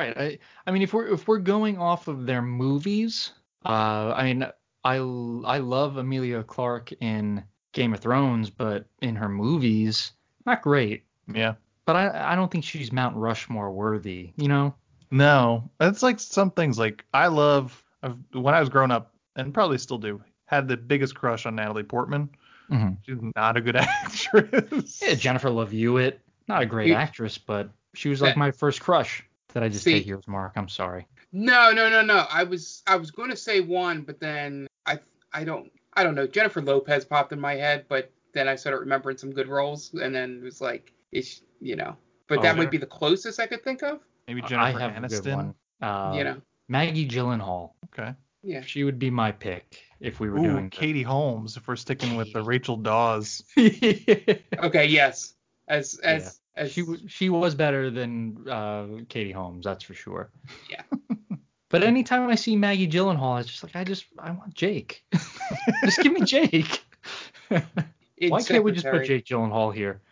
right. 0.02 0.16
I, 0.18 0.38
I 0.66 0.70
mean, 0.70 0.82
if 0.82 0.92
we're 0.92 1.08
if 1.08 1.26
we're 1.28 1.38
going 1.38 1.78
off 1.78 2.08
of 2.08 2.26
their 2.26 2.42
movies, 2.42 3.32
uh, 3.64 4.12
I 4.16 4.24
mean, 4.24 4.46
I 4.84 4.96
I 4.96 5.58
love 5.58 5.96
Emilia 5.96 6.42
Clarke 6.42 6.92
in 7.00 7.42
Game 7.72 7.94
of 7.94 8.00
Thrones, 8.00 8.50
but 8.50 8.86
in 9.00 9.16
her 9.16 9.28
movies, 9.28 10.12
not 10.46 10.62
great. 10.62 11.04
Yeah. 11.32 11.54
But 11.84 11.96
I 11.96 12.32
I 12.32 12.34
don't 12.36 12.50
think 12.50 12.64
she's 12.64 12.92
Mount 12.92 13.16
Rushmore 13.16 13.70
worthy. 13.72 14.32
You 14.36 14.48
know. 14.48 14.74
No, 15.10 15.70
it's 15.78 16.02
like 16.02 16.18
some 16.20 16.50
things. 16.50 16.78
Like 16.78 17.04
I 17.12 17.26
love 17.26 17.84
I've, 18.02 18.16
when 18.32 18.54
I 18.54 18.60
was 18.60 18.68
growing 18.70 18.90
up, 18.90 19.12
and 19.36 19.52
probably 19.52 19.76
still 19.78 19.98
do, 19.98 20.22
had 20.46 20.68
the 20.68 20.76
biggest 20.76 21.14
crush 21.14 21.44
on 21.44 21.54
Natalie 21.54 21.82
Portman. 21.82 22.30
Mhm. 22.70 22.96
She's 23.04 23.18
not 23.36 23.56
a 23.58 23.60
good 23.60 23.76
actress. 24.32 25.02
Yeah, 25.02 25.14
Jennifer 25.14 25.50
Love 25.50 25.70
Hewitt, 25.70 26.20
not 26.48 26.62
a 26.62 26.66
great 26.66 26.88
You- 26.88 26.94
actress, 26.94 27.36
but 27.36 27.70
she 27.94 28.08
was 28.08 28.22
like 28.22 28.36
my 28.38 28.50
first 28.52 28.80
crush. 28.80 29.22
Did 29.52 29.62
I 29.62 29.68
just 29.68 29.84
See- 29.84 29.92
take 29.94 30.06
yours, 30.06 30.26
Mark? 30.26 30.52
I'm 30.56 30.68
sorry. 30.68 31.06
No, 31.32 31.72
no, 31.72 31.88
no, 31.88 32.02
no. 32.02 32.26
I 32.30 32.44
was 32.44 32.82
I 32.86 32.96
was 32.96 33.10
going 33.10 33.30
to 33.30 33.36
say 33.36 33.60
one, 33.60 34.02
but 34.02 34.20
then 34.20 34.66
I 34.86 34.98
I 35.32 35.44
don't 35.44 35.70
I 35.94 36.02
don't 36.04 36.14
know. 36.14 36.26
Jennifer 36.26 36.60
Lopez 36.62 37.04
popped 37.04 37.32
in 37.32 37.40
my 37.40 37.54
head, 37.54 37.86
but 37.88 38.10
then 38.34 38.48
I 38.48 38.56
started 38.56 38.78
remembering 38.78 39.16
some 39.18 39.30
good 39.32 39.48
roles, 39.48 39.92
and 39.94 40.14
then 40.14 40.38
it 40.38 40.42
was 40.42 40.60
like 40.60 40.92
it's 41.10 41.42
you 41.60 41.76
know. 41.76 41.96
But 42.28 42.38
Oh, 42.38 42.42
that 42.42 42.48
sure. 42.54 42.56
might 42.58 42.70
be 42.70 42.78
the 42.78 42.86
closest 42.86 43.40
I 43.40 43.46
could 43.46 43.62
think 43.64 43.82
of. 43.82 44.00
Maybe 44.28 44.42
I 44.42 44.46
Jennifer 44.46 44.78
have 44.78 44.96
a 44.96 45.00
good 45.08 45.10
Aniston. 45.22 45.36
one. 45.36 45.54
Uh, 45.80 46.14
you 46.16 46.24
know. 46.24 46.40
Maggie 46.68 47.06
Gyllenhaal. 47.08 47.72
Okay. 47.86 48.14
Yeah. 48.42 48.62
She 48.62 48.84
would 48.84 48.98
be 48.98 49.10
my 49.10 49.32
pick 49.32 49.82
if 50.00 50.18
we 50.20 50.28
were 50.30 50.38
Ooh, 50.38 50.42
doing. 50.42 50.70
Katie 50.70 51.02
Holmes. 51.02 51.56
If 51.56 51.66
we're 51.68 51.76
sticking 51.76 52.16
with 52.16 52.32
the 52.32 52.42
Rachel 52.52 52.76
Dawes. 52.76 53.42
Okay. 53.56 54.86
Yes. 54.86 55.34
As 55.68 55.98
as 56.04 56.22
as 56.26 56.40
she 56.68 56.82
w- 56.82 57.08
she 57.08 57.28
was 57.30 57.54
better 57.54 57.90
than 57.90 58.48
uh, 58.48 58.86
Katie 59.08 59.32
Holmes, 59.32 59.64
that's 59.64 59.84
for 59.84 59.94
sure. 59.94 60.30
Yeah. 60.70 60.82
But 61.72 61.82
anytime 61.82 62.28
I 62.28 62.34
see 62.34 62.54
Maggie 62.54 62.86
Gyllenhaal, 62.86 63.40
it's 63.40 63.48
just 63.48 63.62
like 63.62 63.74
I 63.74 63.82
just 63.82 64.04
I 64.18 64.30
want 64.30 64.52
Jake. 64.52 65.02
just 65.84 66.00
give 66.02 66.12
me 66.12 66.20
Jake. 66.20 66.84
Why 67.48 68.42
can't 68.42 68.62
we 68.62 68.72
just 68.72 68.84
put. 68.84 69.06
Jake 69.06 69.24
Gyllenhaal 69.24 69.74
here? 69.74 70.02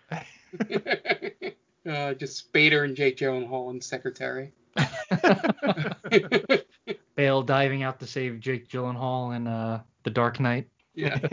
uh, 1.86 2.14
just 2.14 2.50
Spader 2.50 2.84
and 2.86 2.96
Jake 2.96 3.18
Gyllenhaal 3.18 3.68
and 3.68 3.84
Secretary. 3.84 4.52
Bale 7.14 7.42
diving 7.42 7.82
out 7.82 8.00
to 8.00 8.06
save 8.06 8.40
Jake 8.40 8.70
Gyllenhaal 8.70 9.36
in 9.36 9.46
uh, 9.46 9.82
The 10.04 10.10
Dark 10.10 10.40
Knight. 10.40 10.66
Yeah. 10.94 11.18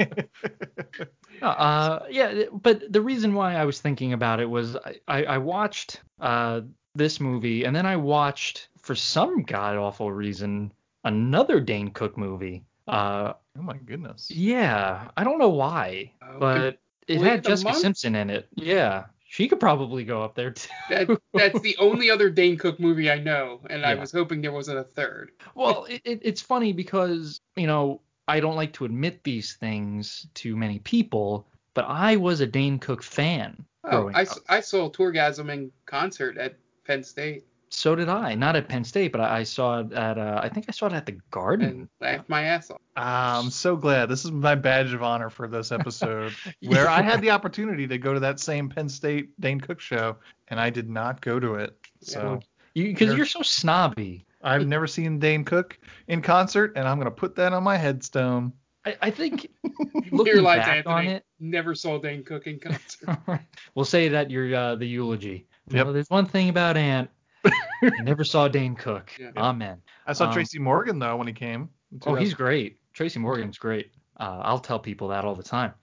Uh, 1.41 1.99
yeah, 2.09 2.45
but 2.51 2.91
the 2.91 3.01
reason 3.01 3.33
why 3.35 3.55
I 3.55 3.65
was 3.65 3.79
thinking 3.79 4.13
about 4.13 4.39
it 4.39 4.49
was 4.49 4.75
I, 4.75 4.95
I, 5.07 5.23
I 5.25 5.37
watched 5.37 6.01
uh, 6.19 6.61
this 6.95 7.19
movie 7.19 7.63
and 7.63 7.75
then 7.75 7.85
I 7.85 7.95
watched, 7.95 8.69
for 8.81 8.95
some 8.95 9.43
god 9.43 9.77
awful 9.77 10.11
reason, 10.11 10.71
another 11.03 11.59
Dane 11.59 11.89
Cook 11.89 12.17
movie. 12.17 12.63
Uh, 12.87 13.33
Oh 13.59 13.61
my 13.61 13.77
goodness. 13.77 14.31
yeah, 14.31 15.09
I 15.15 15.23
don't 15.23 15.37
know 15.39 15.49
why, 15.49 16.11
but 16.39 16.79
It 17.07 17.21
had 17.21 17.43
Jessica 17.43 17.69
month? 17.69 17.81
Simpson 17.81 18.15
in 18.15 18.29
it. 18.29 18.47
Yeah, 18.55 19.05
she 19.27 19.47
could 19.47 19.59
probably 19.59 20.03
go 20.03 20.23
up 20.23 20.35
there 20.35 20.51
too. 20.51 20.69
That, 20.89 21.21
that's 21.33 21.59
the 21.61 21.75
only 21.79 22.09
other 22.09 22.29
Dane 22.29 22.57
Cook 22.57 22.79
movie 22.79 23.11
I 23.11 23.19
know, 23.19 23.61
and 23.69 23.85
I 23.85 23.95
was 23.95 24.11
hoping 24.11 24.41
there 24.41 24.51
wasn't 24.51 24.79
a 24.79 24.83
third. 24.83 25.31
Well, 25.53 25.85
it, 25.85 26.01
it, 26.05 26.19
it's 26.23 26.41
funny 26.41 26.73
because 26.73 27.41
you 27.55 27.67
know 27.67 28.01
I 28.27 28.39
don't 28.39 28.55
like 28.55 28.73
to 28.73 28.85
admit 28.85 29.23
these 29.23 29.53
things 29.55 30.27
to 30.35 30.55
many 30.55 30.79
people, 30.79 31.47
but 31.73 31.85
I 31.87 32.15
was 32.17 32.41
a 32.41 32.47
Dane 32.47 32.79
Cook 32.79 33.03
fan 33.03 33.63
Oh, 33.83 33.89
growing 34.01 34.15
I, 34.15 34.21
up. 34.23 34.27
s- 34.27 34.39
I 34.49 34.59
saw 34.59 34.89
Tourgasm 34.89 35.49
in 35.49 35.71
concert 35.85 36.37
at 36.37 36.57
Penn 36.85 37.03
State 37.03 37.45
So 37.69 37.95
did 37.95 38.09
I. 38.09 38.35
Not 38.35 38.55
at 38.57 38.67
Penn 38.67 38.83
State, 38.83 39.11
but 39.13 39.21
I, 39.21 39.39
I 39.39 39.43
saw 39.43 39.79
it 39.79 39.93
at 39.93 40.17
uh, 40.17 40.39
I 40.43 40.49
think 40.49 40.65
I 40.67 40.71
saw 40.71 40.87
it 40.87 40.93
at 40.93 41.05
the 41.05 41.17
Garden. 41.31 41.67
and 41.69 41.89
laughed 42.01 42.27
my 42.29 42.43
ass 42.43 42.69
off. 42.71 42.81
Ah, 42.97 43.39
I'm 43.39 43.49
so 43.49 43.75
glad. 43.77 44.07
This 44.09 44.25
is 44.25 44.31
my 44.31 44.55
badge 44.55 44.93
of 44.93 45.03
honor 45.03 45.29
for 45.29 45.47
this 45.47 45.71
episode, 45.71 46.33
where 46.63 46.89
I 46.89 47.01
had 47.01 47.21
the 47.21 47.29
opportunity 47.31 47.87
to 47.87 47.97
go 47.97 48.13
to 48.13 48.19
that 48.21 48.39
same 48.39 48.67
Penn 48.69 48.89
State 48.89 49.39
Dane 49.39 49.59
Cook 49.61 49.79
show, 49.79 50.17
and 50.49 50.59
I 50.59 50.69
did 50.69 50.89
not 50.89 51.21
go 51.21 51.39
to 51.39 51.55
it. 51.55 51.77
So 52.01 52.39
You 52.73 52.85
because 52.87 53.07
You're- 53.07 53.17
you're 53.17 53.25
so 53.25 53.41
snobby. 53.41 54.25
I've 54.47 54.67
never 54.67 54.87
seen 54.87 55.19
Dane 55.19 55.43
Cook 55.43 55.77
in 56.07 56.21
concert, 56.21 56.73
and 56.75 56.87
I'm 56.87 56.97
gonna 56.97 57.11
put 57.11 57.35
that 57.35 57.53
on 57.53 57.63
my 57.63 57.75
headstone. 57.77 58.53
I, 58.85 58.95
I 59.01 59.09
think 59.11 59.41
Here 59.63 59.71
looking 60.11 60.41
lies 60.41 60.59
back 60.59 60.77
Anthony. 60.77 60.93
on 60.95 61.05
it, 61.07 61.25
Never 61.39 61.75
saw 61.75 61.97
Dane 61.97 62.23
Cook 62.23 62.47
in 62.47 62.59
concert. 62.59 63.41
we'll 63.75 63.85
say 63.85 64.07
that 64.09 64.31
you're 64.31 64.55
uh, 64.55 64.75
the 64.75 64.85
eulogy. 64.85 65.47
Yep. 65.69 65.85
Well, 65.85 65.93
there's 65.93 66.09
one 66.09 66.25
thing 66.25 66.47
about 66.49 66.77
Ant. 66.77 67.09
I 67.45 67.91
never 68.01 68.23
saw 68.23 68.47
Dane 68.47 68.75
Cook. 68.75 69.11
Yeah. 69.19 69.31
Amen. 69.35 69.81
I 70.05 70.13
saw 70.13 70.25
Um, 70.27 70.33
Tracy 70.33 70.59
Morgan 70.59 70.97
though 70.99 71.17
when 71.17 71.27
he 71.27 71.33
came. 71.33 71.69
Oh, 72.05 72.15
he's 72.15 72.33
great. 72.33 72.79
Tracy 72.93 73.19
Morgan's 73.19 73.57
great. 73.57 73.91
Uh, 74.19 74.39
I'll 74.43 74.59
tell 74.59 74.79
people 74.79 75.09
that 75.09 75.25
all 75.25 75.35
the 75.35 75.43
time. 75.43 75.73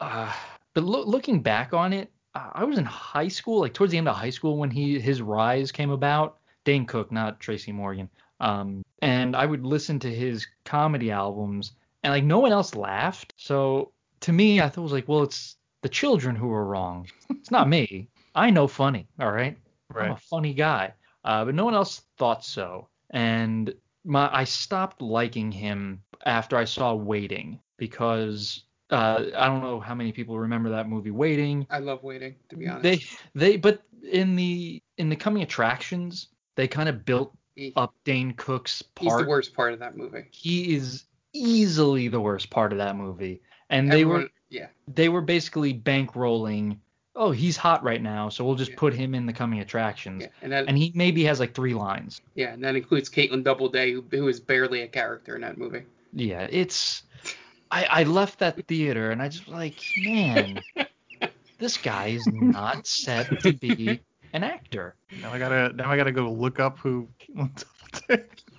uh, 0.00 0.32
but 0.74 0.84
loo- 0.84 1.04
looking 1.04 1.42
back 1.42 1.74
on 1.74 1.92
it, 1.92 2.10
uh, 2.34 2.50
I 2.52 2.64
was 2.64 2.78
in 2.78 2.84
high 2.84 3.28
school, 3.28 3.60
like 3.60 3.74
towards 3.74 3.90
the 3.90 3.98
end 3.98 4.08
of 4.08 4.16
high 4.16 4.30
school 4.30 4.56
when 4.56 4.70
he 4.70 4.98
his 5.00 5.20
rise 5.20 5.72
came 5.72 5.90
about. 5.90 6.38
Dane 6.68 6.84
Cook, 6.84 7.10
not 7.10 7.40
Tracy 7.40 7.72
Morgan. 7.72 8.10
Um, 8.40 8.84
and 9.00 9.34
I 9.34 9.46
would 9.46 9.64
listen 9.64 9.98
to 10.00 10.14
his 10.14 10.46
comedy 10.66 11.10
albums, 11.10 11.72
and 12.02 12.12
like 12.12 12.24
no 12.24 12.40
one 12.40 12.52
else 12.52 12.74
laughed. 12.74 13.32
So 13.38 13.92
to 14.20 14.34
me, 14.34 14.60
I 14.60 14.68
thought 14.68 14.82
it 14.82 14.90
was 14.90 14.92
like, 14.92 15.08
well, 15.08 15.22
it's 15.22 15.56
the 15.80 15.88
children 15.88 16.36
who 16.36 16.52
are 16.52 16.66
wrong. 16.66 17.08
It's 17.30 17.50
not 17.50 17.70
me. 17.70 18.10
I 18.34 18.50
know 18.50 18.66
funny. 18.66 19.08
All 19.18 19.32
right. 19.32 19.56
I'm 19.96 20.10
a 20.10 20.16
funny 20.18 20.52
guy. 20.52 20.92
Uh, 21.24 21.46
but 21.46 21.54
no 21.54 21.64
one 21.64 21.72
else 21.72 22.02
thought 22.18 22.44
so. 22.44 22.88
And 23.08 23.72
my 24.04 24.28
I 24.30 24.44
stopped 24.44 25.00
liking 25.00 25.50
him 25.50 26.02
after 26.26 26.58
I 26.58 26.66
saw 26.66 26.92
Waiting 26.92 27.60
because 27.78 28.64
uh, 28.90 29.22
I 29.34 29.46
don't 29.46 29.62
know 29.62 29.80
how 29.80 29.94
many 29.94 30.12
people 30.12 30.38
remember 30.38 30.68
that 30.68 30.86
movie 30.86 31.12
Waiting. 31.12 31.66
I 31.70 31.78
love 31.78 32.02
waiting, 32.02 32.34
to 32.50 32.56
be 32.56 32.68
honest. 32.68 32.82
They 32.82 33.00
they 33.34 33.56
but 33.56 33.84
in 34.12 34.36
the 34.36 34.82
in 34.98 35.08
the 35.08 35.16
coming 35.16 35.42
attractions 35.42 36.28
they 36.58 36.66
kind 36.66 36.88
of 36.88 37.04
built 37.04 37.32
He- 37.54 37.72
up 37.76 37.94
Dane 38.04 38.32
Cook's 38.34 38.82
part. 38.82 39.04
He's 39.04 39.22
the 39.24 39.28
worst 39.30 39.54
part 39.54 39.72
of 39.72 39.78
that 39.78 39.96
movie. 39.96 40.24
He 40.32 40.74
is 40.74 41.04
easily 41.32 42.08
the 42.08 42.20
worst 42.20 42.50
part 42.50 42.72
of 42.72 42.78
that 42.78 42.96
movie. 42.96 43.40
And 43.70 43.90
they 43.92 44.00
Everyone, 44.02 44.22
were 44.22 44.28
yeah. 44.50 44.66
they 44.92 45.08
were 45.08 45.20
basically 45.20 45.72
bankrolling. 45.72 46.78
Oh, 47.14 47.30
he's 47.30 47.56
hot 47.56 47.84
right 47.84 48.02
now, 48.02 48.28
so 48.28 48.44
we'll 48.44 48.56
just 48.56 48.72
Yeah. 48.72 48.76
put 48.78 48.92
him 48.94 49.14
in 49.14 49.24
the 49.24 49.32
coming 49.32 49.60
attractions. 49.60 50.22
Yeah, 50.22 50.28
and 50.42 50.50
that 50.52 50.66
And 50.68 50.76
he 50.76 50.90
maybe 50.96 51.22
has 51.24 51.38
like 51.38 51.54
three 51.54 51.74
lines. 51.74 52.20
yeah, 52.34 52.52
and 52.54 52.64
that 52.64 52.74
includes 52.74 53.08
Kaitlin 53.08 53.44
Doubleday, 53.44 53.92
who, 53.92 54.04
who 54.10 54.26
is 54.26 54.40
barely 54.40 54.82
a 54.82 54.88
character 54.88 55.36
in 55.36 55.42
that 55.42 55.58
movie. 55.58 55.82
Yeah, 56.12 56.48
it's. 56.50 57.04
I 57.70 57.84
I 57.84 58.02
left 58.04 58.40
that 58.40 58.66
theater 58.66 59.10
and 59.12 59.22
I 59.22 59.28
just 59.28 59.46
like, 59.46 59.78
man, 59.98 60.60
this 61.58 61.76
guy 61.76 62.06
is 62.08 62.26
not 62.26 62.86
set 62.86 63.40
to 63.42 63.52
be 63.52 64.00
an 64.32 64.44
actor. 64.44 64.94
Now 65.22 65.32
I 65.32 65.38
gotta 65.38 65.72
now 65.74 65.90
I 65.90 65.96
gotta 65.96 66.12
go 66.12 66.30
look 66.30 66.60
up 66.60 66.78
who. 66.78 67.08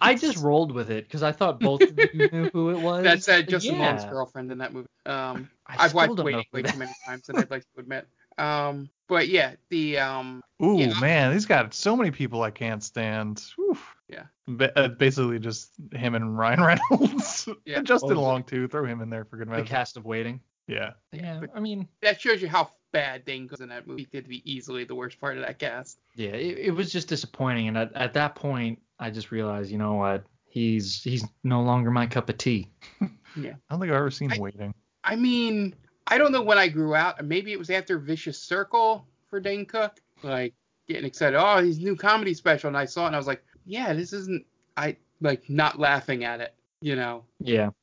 I 0.01 0.15
just 0.15 0.37
rolled 0.37 0.71
with 0.71 0.89
it 0.89 1.05
because 1.05 1.23
I 1.23 1.31
thought 1.31 1.59
both 1.59 1.81
of 1.81 1.97
you 2.13 2.29
knew 2.31 2.49
who 2.51 2.69
it 2.69 2.79
was. 2.81 3.03
That's 3.03 3.27
uh, 3.27 3.41
Justin 3.41 3.75
yeah. 3.75 3.89
Long's 3.89 4.05
girlfriend 4.05 4.51
in 4.51 4.57
that 4.59 4.73
movie. 4.73 4.87
Um, 5.05 5.49
I 5.67 5.85
I've 5.85 5.93
watched 5.93 6.15
don't 6.15 6.25
Waiting 6.25 6.45
way 6.53 6.61
too 6.63 6.77
many 6.77 6.91
times 7.05 7.27
and 7.29 7.37
I'd 7.37 7.51
like 7.51 7.61
to 7.75 7.79
admit. 7.81 8.07
Um, 8.37 8.89
but 9.07 9.27
yeah, 9.27 9.55
the 9.69 9.97
um, 9.99 10.41
Ooh 10.63 10.77
Yeah. 10.79 10.97
man, 10.99 11.33
he's 11.33 11.45
got 11.45 11.73
so 11.73 11.95
many 11.95 12.11
people 12.11 12.41
I 12.43 12.51
can't 12.51 12.81
stand. 12.83 13.43
Whew. 13.57 13.77
Yeah. 14.07 14.23
Ba- 14.47 14.77
uh, 14.79 14.87
basically 14.87 15.37
just 15.39 15.71
him 15.91 16.15
and 16.15 16.37
Ryan 16.37 16.61
Reynolds. 16.91 17.49
Yeah. 17.65 17.79
and 17.79 17.85
Justin 17.87 18.17
Oh, 18.17 18.21
Long 18.21 18.43
too. 18.43 18.67
Throw 18.69 18.85
him 18.85 19.01
in 19.01 19.09
there 19.09 19.25
for 19.25 19.35
good 19.37 19.47
The 19.47 19.51
measure. 19.51 19.65
cast 19.65 19.97
of 19.97 20.05
Waiting. 20.05 20.39
Yeah. 20.67 20.91
Yeah, 21.11 21.41
I 21.53 21.59
mean, 21.59 21.87
that 22.01 22.21
shows 22.21 22.41
you 22.41 22.47
how 22.47 22.69
bad 22.91 23.25
Dane 23.25 23.47
goes 23.47 23.61
in 23.61 23.69
that 23.69 23.87
movie. 23.87 24.05
could 24.05 24.27
be 24.27 24.41
easily 24.51 24.83
the 24.83 24.95
worst 24.95 25.19
part 25.19 25.37
of 25.37 25.43
that 25.45 25.59
cast. 25.59 25.99
yeah, 26.15 26.29
it, 26.29 26.57
it 26.57 26.71
was 26.71 26.91
just 26.91 27.07
disappointing, 27.07 27.67
and 27.67 27.77
at, 27.77 27.93
at 27.95 28.13
that 28.13 28.35
point, 28.35 28.79
I 28.99 29.09
just 29.09 29.31
realized, 29.31 29.71
you 29.71 29.77
know 29.77 29.93
what, 29.93 30.23
he's 30.47 31.01
he's 31.03 31.25
no 31.43 31.61
longer 31.61 31.91
my 31.91 32.05
cup 32.07 32.29
of 32.29 32.37
tea. 32.37 32.69
Yeah, 33.35 33.51
I 33.51 33.73
don't 33.73 33.79
think 33.79 33.91
I've 33.91 33.97
ever 33.97 34.09
seen 34.09 34.33
I- 34.33 34.39
Waiting. 34.39 34.73
I 35.03 35.15
mean, 35.15 35.75
I 36.07 36.17
don't 36.17 36.31
know 36.31 36.41
when 36.41 36.57
I 36.57 36.67
grew 36.67 36.95
out. 36.95 37.23
Maybe 37.23 37.53
it 37.53 37.59
was 37.59 37.69
after 37.69 37.99
Vicious 37.99 38.39
Circle 38.39 39.05
for 39.29 39.39
Dane 39.39 39.67
Cook. 39.67 39.99
Like 40.23 40.55
getting 40.87 41.05
excited. 41.05 41.37
Oh, 41.39 41.63
his 41.63 41.77
new 41.79 41.95
comedy 41.95 42.33
special, 42.33 42.69
and 42.69 42.75
I 42.77 42.85
saw 42.85 43.03
it, 43.03 43.07
and 43.07 43.15
I 43.15 43.19
was 43.19 43.27
like, 43.27 43.43
yeah, 43.65 43.93
this 43.93 44.13
isn't. 44.13 44.43
I 44.75 44.97
like 45.21 45.47
not 45.47 45.77
laughing 45.79 46.23
at 46.23 46.41
it, 46.41 46.55
you 46.81 46.95
know, 46.95 47.23
Yeah, 47.39 47.65
and 47.65 47.73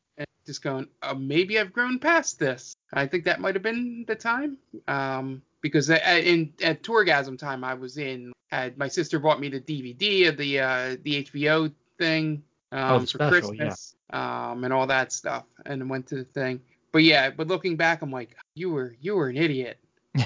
just 0.46 0.62
going, 0.62 0.86
uh, 1.02 1.14
maybe 1.14 1.58
I've 1.58 1.72
grown 1.72 1.98
past 1.98 2.38
this. 2.38 2.74
I 2.92 3.06
think 3.06 3.24
that 3.24 3.40
might 3.40 3.54
have 3.54 3.62
been 3.62 4.04
the 4.06 4.14
time. 4.14 4.56
Um, 4.88 5.42
because 5.60 5.90
at, 5.90 6.02
in 6.24 6.52
at 6.62 6.82
Tourgasm 6.82 7.38
time, 7.38 7.64
I 7.64 7.74
was 7.74 7.98
in. 7.98 8.32
Had 8.52 8.78
my 8.78 8.86
sister 8.86 9.18
bought 9.18 9.40
me 9.40 9.48
the 9.48 9.60
DVD 9.60 10.28
of 10.28 10.36
the 10.36 10.60
uh, 10.60 10.96
the 11.02 11.24
HBO 11.24 11.72
thing 11.98 12.42
um, 12.70 12.92
Oh, 12.92 12.98
the 13.00 13.06
for 13.06 13.18
special, 13.18 13.54
yeah. 13.54 13.64
Christmas, 13.64 13.96
um, 14.10 14.62
and 14.62 14.72
all 14.72 14.86
that 14.86 15.12
stuff, 15.12 15.44
and 15.64 15.90
went 15.90 16.06
to 16.08 16.14
the 16.16 16.24
thing. 16.24 16.60
But 16.92 17.02
yeah, 17.02 17.30
but 17.30 17.48
looking 17.48 17.76
back, 17.76 18.02
I'm 18.02 18.12
like, 18.12 18.36
you 18.54 18.70
were 18.70 18.94
you 19.00 19.16
were 19.16 19.28
an 19.28 19.36
idiot. 19.36 19.78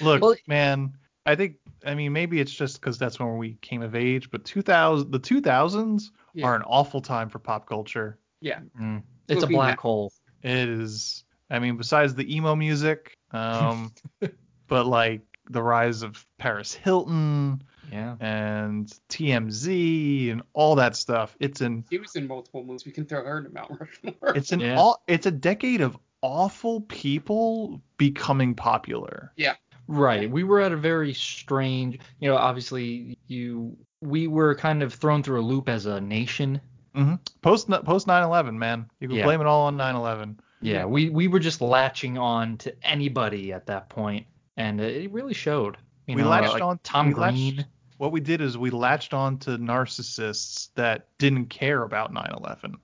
Look, 0.00 0.22
Well- 0.22 0.34
man, 0.46 0.92
I 1.26 1.34
think 1.34 1.56
I 1.84 1.94
mean 1.94 2.12
maybe 2.12 2.40
it's 2.40 2.52
just 2.52 2.80
because 2.80 2.98
that's 2.98 3.18
when 3.18 3.36
we 3.38 3.54
came 3.60 3.82
of 3.82 3.94
age, 3.94 4.30
but 4.30 4.44
2000 4.44 5.10
the 5.10 5.20
2000s 5.20 6.10
Yeah. 6.34 6.46
are 6.46 6.54
an 6.56 6.62
awful 6.62 7.00
time 7.00 7.28
for 7.28 7.38
pop 7.40 7.66
culture. 7.68 8.18
Yeah, 8.42 8.60
Mm. 8.80 9.02
it's 9.28 9.42
a 9.42 9.46
black 9.46 9.72
back- 9.72 9.80
hole. 9.80 10.12
It 10.42 10.68
is. 10.68 11.24
I 11.50 11.58
mean, 11.58 11.76
besides 11.76 12.14
the 12.14 12.34
emo 12.34 12.54
music, 12.56 13.16
um, 13.30 13.92
but 14.68 14.86
like 14.86 15.20
the 15.50 15.62
rise 15.62 16.02
of 16.02 16.24
Paris 16.38 16.72
Hilton 16.74 17.62
Yeah. 17.90 18.16
and 18.20 18.88
TMZ 19.08 20.30
and 20.32 20.42
all 20.52 20.74
that 20.76 20.96
stuff. 20.96 21.36
It's 21.40 21.60
an 21.60 21.84
she 21.90 21.98
was 21.98 22.14
in 22.16 22.26
multiple 22.26 22.64
movies. 22.64 22.84
We 22.86 22.92
can 22.92 23.04
throw 23.04 23.24
her 23.24 23.38
into 23.38 23.50
Mount 23.50 23.70
Rushmore. 23.78 24.36
it's 24.36 24.52
an 24.52 24.60
Yeah. 24.60 24.76
all 24.78 25.02
it's 25.06 25.26
a 25.26 25.30
decade 25.30 25.80
of 25.80 25.96
awful 26.22 26.82
people 26.82 27.80
becoming 27.98 28.54
popular. 28.54 29.32
Yeah. 29.36 29.54
Right. 29.88 30.30
We 30.30 30.44
were 30.44 30.60
at 30.60 30.72
a 30.72 30.76
very 30.76 31.12
strange, 31.12 31.98
you 32.20 32.28
know, 32.30 32.36
obviously 32.36 33.18
you 33.26 33.76
we 34.00 34.26
were 34.26 34.54
kind 34.54 34.82
of 34.82 34.94
thrown 34.94 35.22
through 35.22 35.40
a 35.40 35.42
loop 35.44 35.68
as 35.68 35.86
a 35.86 36.00
nation. 36.00 36.60
Mm-hmm. 36.94 37.14
Post 37.40 37.68
post 37.84 38.06
9/11, 38.06 38.56
man. 38.56 38.86
You 39.00 39.08
can 39.08 39.16
Yeah. 39.18 39.24
blame 39.24 39.40
it 39.40 39.46
all 39.46 39.62
on 39.66 39.76
9/11. 39.76 40.38
Yeah, 40.60 40.84
we 40.84 41.08
we 41.10 41.26
were 41.28 41.40
just 41.40 41.60
latching 41.60 42.18
on 42.18 42.56
to 42.58 42.74
anybody 42.82 43.52
at 43.52 43.66
that 43.66 43.88
point 43.88 44.26
and 44.56 44.80
it 44.80 45.10
really 45.10 45.34
showed. 45.34 45.76
You 46.06 46.16
We 46.16 46.22
know, 46.22 46.28
latched 46.28 46.52
like 46.52 46.62
on- 46.62 46.78
Tom 46.82 47.08
we 47.08 47.14
latched- 47.14 47.36
Green. 47.36 47.66
What 47.98 48.12
we 48.12 48.20
did 48.20 48.40
is 48.40 48.58
we 48.58 48.70
latched 48.70 49.14
on 49.14 49.38
to 49.38 49.56
narcissists 49.58 50.70
that 50.74 51.06
didn't 51.18 51.46
care 51.46 51.82
about 51.82 52.12
9/11, 52.12 52.74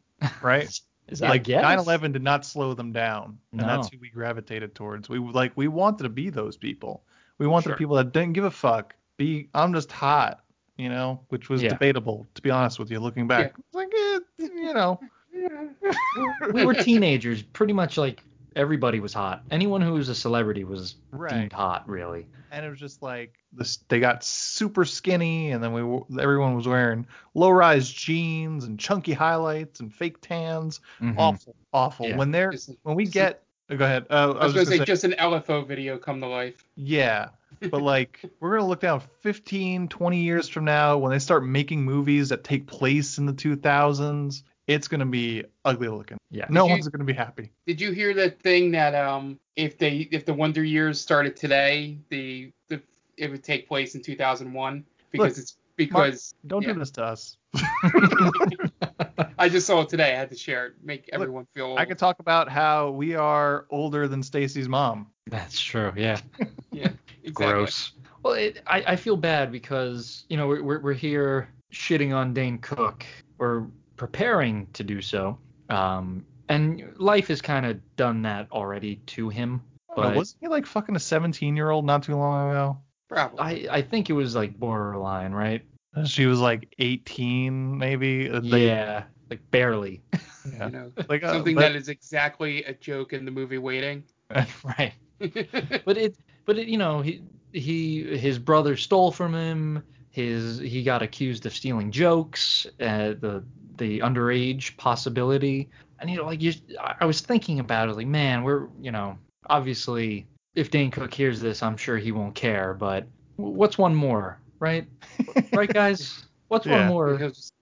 right? 0.42 0.64
Is 1.08 1.20
that 1.20 1.30
like 1.30 1.44
guess? 1.44 1.64
9/11 1.64 2.12
did 2.12 2.22
not 2.22 2.44
slow 2.44 2.74
them 2.74 2.92
down, 2.92 3.38
and 3.52 3.60
that's 3.62 3.88
who 3.88 3.98
we 3.98 4.10
gravitated 4.10 4.74
towards. 4.74 5.08
We 5.08 5.18
like 5.18 5.52
we 5.56 5.66
wanted 5.68 6.02
to 6.04 6.08
be 6.10 6.28
those 6.30 6.56
people. 6.56 7.02
We 7.38 7.46
wanted 7.46 7.70
Sure. 7.70 7.76
people 7.76 7.96
that 7.96 8.12
didn't 8.12 8.34
give 8.34 8.44
a 8.44 8.50
fuck. 8.50 8.94
Be 9.16 9.48
I'm 9.54 9.72
just 9.72 9.90
hot, 9.90 10.40
you 10.78 10.88
know, 10.88 11.20
which 11.28 11.48
was 11.50 11.62
Yeah. 11.62 11.70
debatable 11.70 12.26
to 12.34 12.40
be 12.42 12.50
honest 12.50 12.78
with 12.78 12.90
you. 12.90 13.00
Looking 13.00 13.26
back, 13.26 13.52
it's 13.58 13.74
like 13.74 13.92
eh, 13.94 14.18
you 14.38 14.72
know, 14.72 14.98
we 16.52 16.64
were 16.64 16.74
teenagers, 16.74 17.42
pretty 17.42 17.72
much 17.72 17.96
like 17.98 18.22
everybody 18.56 18.98
was 19.00 19.12
hot. 19.12 19.42
Anyone 19.50 19.80
who 19.82 19.92
was 19.94 20.08
a 20.08 20.14
celebrity 20.14 20.64
was 20.64 20.96
Right. 21.10 21.32
deemed 21.34 21.52
hot, 21.52 21.88
really. 21.88 22.26
and 22.50 22.64
it 22.64 22.70
was 22.70 22.78
just 22.80 23.02
like 23.02 23.34
this. 23.52 23.76
They 23.88 24.00
got 24.00 24.24
super 24.24 24.86
skinny, 24.86 25.50
and 25.52 25.62
then 25.62 25.74
we 25.74 25.82
everyone 26.22 26.54
was 26.54 26.66
wearing 26.66 27.06
low-rise 27.34 27.90
jeans 27.90 28.64
and 28.64 28.80
chunky 28.80 29.12
highlights 29.12 29.80
and 29.80 29.92
fake 29.94 30.22
tans. 30.22 30.80
Mhm. 30.98 31.14
Awful, 31.18 31.54
awful. 31.74 32.08
Yeah. 32.08 32.16
When 32.16 32.30
they're 32.30 32.52
Just- 32.52 32.70
when 32.84 32.96
we 32.96 33.04
get, 33.04 33.42
go 33.68 33.84
ahead. 33.84 34.06
Uh, 34.08 34.32
I 34.40 34.44
was 34.46 34.54
gonna 34.54 34.64
just 34.64 34.70
say 34.78 34.84
just 34.84 35.04
an 35.04 35.12
LFO 35.18 35.66
video 35.66 35.98
come 35.98 36.20
to 36.22 36.26
life. 36.26 36.64
Yeah. 36.74 37.28
But 37.60 37.82
like 37.82 38.20
we're 38.40 38.50
going 38.50 38.62
to 38.62 38.66
look 38.66 38.80
down 38.80 39.02
15, 39.20 39.88
20 39.88 40.20
years 40.22 40.48
from 40.48 40.64
now 40.64 40.98
when 40.98 41.10
they 41.12 41.18
start 41.18 41.44
making 41.44 41.82
movies 41.84 42.28
that 42.30 42.44
take 42.44 42.66
place 42.66 43.18
in 43.18 43.26
the 43.26 43.32
2000s, 43.32 44.42
it's 44.66 44.86
gonna 44.86 45.06
be 45.06 45.44
ugly 45.64 45.88
looking. 45.88 46.18
Yeah. 46.30 46.44
No 46.50 46.64
Did 46.64 46.68
you- 46.68 46.74
one's 46.74 46.88
gonna 46.88 47.04
be 47.04 47.14
happy. 47.14 47.50
Did 47.66 47.80
you 47.80 47.90
hear 47.92 48.12
that 48.14 48.38
thing 48.42 48.70
that 48.72 48.94
um 48.94 49.38
if 49.56 49.78
they 49.78 50.08
if 50.12 50.26
the 50.26 50.34
Wonder 50.34 50.62
Years 50.62 51.00
started 51.00 51.36
today, 51.36 51.96
the 52.10 52.52
the 52.68 52.82
it 53.16 53.30
would 53.30 53.42
take 53.42 53.66
place 53.66 53.94
in 53.94 54.02
2001 54.02 54.84
because 55.10 55.28
Look, 55.30 55.38
it's 55.38 55.56
because 55.76 56.34
Don't 56.46 56.62
yeah. 56.62 56.74
do 56.74 56.78
this 56.80 56.90
to 56.92 57.02
us. 57.04 57.38
I 59.38 59.48
just 59.48 59.66
saw 59.66 59.80
it 59.82 59.88
today. 59.88 60.12
I 60.14 60.18
had 60.18 60.30
to 60.30 60.36
share 60.36 60.66
it, 60.66 60.74
make 60.82 61.08
everyone 61.12 61.46
feel. 61.54 61.76
I 61.78 61.84
could 61.84 61.98
talk 61.98 62.16
about 62.18 62.48
how 62.48 62.90
we 62.90 63.14
are 63.14 63.66
older 63.70 64.08
than 64.08 64.22
Stacy's 64.22 64.68
mom. 64.68 65.08
That's 65.28 65.58
true. 65.60 65.92
Yeah. 65.96 66.20
yeah, 66.72 66.90
exactly. 67.28 67.54
Gross. 67.54 67.92
Well, 68.22 68.34
it, 68.34 68.62
I, 68.66 68.82
I 68.88 68.96
feel 68.96 69.16
bad 69.16 69.52
because 69.52 70.24
you 70.28 70.36
know 70.36 70.48
we're, 70.48 70.62
we're 70.62 70.80
we're 70.80 70.92
here 70.92 71.48
shitting 71.72 72.14
on 72.14 72.34
Dane 72.34 72.58
Cook 72.58 73.04
or 73.38 73.68
preparing 73.96 74.66
to 74.72 74.82
do 74.84 75.00
so, 75.00 75.38
um, 75.68 76.24
and 76.48 76.94
life 76.96 77.28
has 77.28 77.40
kind 77.40 77.66
of 77.66 77.78
done 77.96 78.22
that 78.22 78.48
already 78.52 78.96
to 79.06 79.28
him. 79.28 79.62
But 79.94 80.02
But 80.02 80.16
wasn't 80.16 80.38
he 80.42 80.48
like 80.48 80.66
fucking 80.66 80.96
a 80.96 81.00
17 81.00 81.56
year 81.56 81.70
old 81.70 81.84
not 81.84 82.02
too 82.02 82.16
long 82.16 82.50
ago? 82.50 82.78
Probably. 83.08 83.68
I 83.68 83.76
I 83.78 83.82
think 83.82 84.10
it 84.10 84.14
was 84.14 84.34
like 84.34 84.58
borderline, 84.58 85.32
right? 85.32 85.64
She 86.04 86.26
was 86.26 86.38
like 86.40 86.74
18 86.78 87.78
maybe. 87.78 88.26
and 88.28 88.50
they- 88.50 88.66
yeah, 88.66 89.04
like 89.30 89.40
barely. 89.50 90.02
yeah. 90.52 90.66
you 90.66 90.72
know, 90.72 90.92
Like 91.08 91.22
uh, 91.24 91.32
something 91.32 91.54
but- 91.54 91.62
that 91.62 91.76
is 91.76 91.88
exactly 91.88 92.62
a 92.64 92.74
joke 92.74 93.12
in 93.12 93.24
the 93.24 93.30
movie 93.30 93.58
Waiting. 93.58 94.04
right. 94.64 94.92
But 95.84 95.96
it 95.96 96.16
but 96.48 96.58
it 96.58 96.66
you 96.66 96.78
know 96.78 97.02
he 97.02 97.22
he 97.52 98.02
his 98.16 98.38
brother 98.38 98.74
stole 98.76 99.12
from 99.12 99.34
him. 99.34 99.84
His 100.10 100.58
he 100.58 100.82
got 100.82 101.02
accused 101.02 101.44
of 101.44 101.52
stealing 101.52 101.92
jokes. 101.92 102.66
Uh, 102.80 103.12
the 103.20 103.44
the 103.76 104.00
underage 104.00 104.76
possibility. 104.78 105.68
And 106.00 106.10
you 106.10 106.16
know 106.16 106.24
like 106.24 106.40
you 106.40 106.54
I 106.80 106.96
I 107.00 107.04
was 107.04 107.20
thinking 107.20 107.60
about 107.60 107.90
it 107.90 107.96
like 107.96 108.06
man 108.06 108.42
we're 108.44 108.68
you 108.80 108.90
know 108.90 109.18
obviously 109.50 110.26
if 110.54 110.70
Dane 110.70 110.90
Cook 110.90 111.12
hears 111.12 111.38
this 111.40 111.62
I'm 111.62 111.76
sure 111.76 111.98
he 111.98 112.12
won't 112.12 112.34
care 112.34 112.72
but 112.72 113.06
what's 113.36 113.76
one 113.76 113.94
more 113.94 114.40
right 114.58 114.86
right 115.52 115.72
guys 115.72 116.24
what's 116.48 116.66
one 116.66 116.86
more 116.86 117.18
He'll 117.18 117.30
just, 117.30 117.52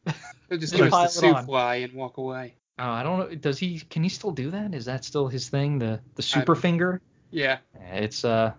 he'll 0.49 0.59
just 0.59 0.73
Just 0.73 0.75
give 0.75 0.95
us 0.95 1.15
the 1.15 1.21
soup 1.21 1.45
fly 1.47 1.77
and 1.77 1.93
walk 1.95 2.19
away. 2.19 2.55
Oh, 2.79 2.91
I 2.91 3.03
don't 3.03 3.19
know. 3.19 3.35
Does 3.35 3.59
he? 3.59 3.81
Can 3.81 4.03
he 4.03 4.11
still 4.11 4.33
do 4.33 4.51
that? 4.51 4.75
Is 4.75 4.85
that 4.85 5.03
still 5.03 5.29
his 5.29 5.49
thing? 5.49 5.79
The 5.79 5.99
the 6.15 6.23
super 6.23 6.55
don't- 6.55 6.63
finger? 6.63 7.01
Yeah. 7.31 7.59
It's 7.93 8.25
uh, 8.25 8.53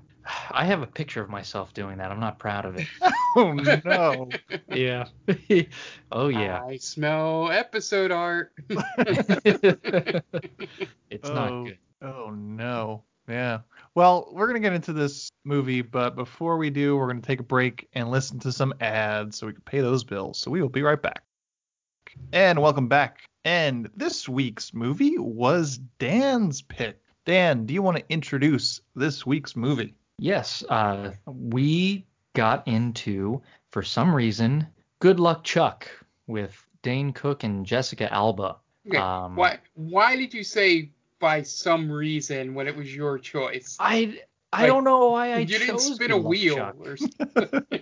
I 0.51 0.65
have 0.65 0.81
a 0.81 0.87
picture 0.87 1.21
of 1.21 1.29
myself 1.29 1.73
doing 1.73 1.97
that. 1.97 2.11
I'm 2.11 2.19
not 2.19 2.39
proud 2.39 2.65
of 2.65 2.77
it. 2.77 2.87
oh 3.35 3.53
no. 3.53 4.29
yeah. 4.69 5.05
oh 6.11 6.27
yeah. 6.27 6.63
I 6.63 6.77
smell 6.77 7.51
episode 7.51 8.11
art. 8.11 8.51
it's 8.69 8.89
oh, 11.29 11.33
not 11.33 11.65
good. 11.65 11.77
Oh 12.01 12.31
no. 12.31 13.03
Yeah. 13.27 13.59
Well, 13.95 14.29
we're 14.31 14.47
gonna 14.47 14.59
get 14.59 14.73
into 14.73 14.93
this 14.93 15.29
movie, 15.43 15.81
but 15.81 16.15
before 16.15 16.57
we 16.57 16.69
do, 16.69 16.95
we're 16.95 17.07
gonna 17.07 17.21
take 17.21 17.39
a 17.39 17.43
break 17.43 17.87
and 17.93 18.09
listen 18.09 18.39
to 18.39 18.51
some 18.51 18.73
ads 18.81 19.37
so 19.37 19.47
we 19.47 19.53
can 19.53 19.61
pay 19.61 19.81
those 19.81 20.03
bills. 20.03 20.37
So 20.39 20.51
we 20.51 20.61
will 20.61 20.69
be 20.69 20.83
right 20.83 21.01
back. 21.01 21.23
And 22.31 22.61
welcome 22.61 22.87
back. 22.87 23.19
And 23.45 23.89
this 23.95 24.27
week's 24.27 24.73
movie 24.73 25.17
was 25.17 25.77
Dan's 25.99 26.61
pick. 26.61 26.99
Dan, 27.25 27.65
do 27.65 27.73
you 27.73 27.81
want 27.81 27.97
to 27.97 28.03
introduce 28.09 28.81
this 28.95 29.25
week's 29.25 29.55
movie? 29.55 29.93
Yes. 30.17 30.63
Uh, 30.67 31.11
we 31.25 32.05
got 32.33 32.67
into 32.67 33.41
for 33.71 33.83
some 33.83 34.13
reason 34.13 34.67
Good 34.99 35.19
Luck 35.19 35.43
Chuck 35.43 35.87
with 36.27 36.65
Dane 36.81 37.13
Cook 37.13 37.43
and 37.43 37.65
Jessica 37.65 38.11
Alba. 38.11 38.57
Okay. 38.87 38.97
Um, 38.97 39.35
why 39.35 39.59
why 39.75 40.15
did 40.15 40.33
you 40.33 40.43
say 40.43 40.91
by 41.19 41.41
some 41.41 41.91
reason 41.91 42.53
when 42.53 42.67
it 42.67 42.75
was 42.75 42.95
your 42.95 43.19
choice? 43.19 43.77
I 43.79 44.19
I 44.53 44.61
Like, 44.61 44.67
don't 44.67 44.83
know 44.83 45.09
why 45.09 45.33
I 45.33 45.39
you 45.39 45.45
didn't 45.45 45.67
chose 45.67 45.95
spin 45.95 46.07
Good 46.07 46.11
a 46.11 46.17
wheel 46.17 46.57
or 46.79 46.97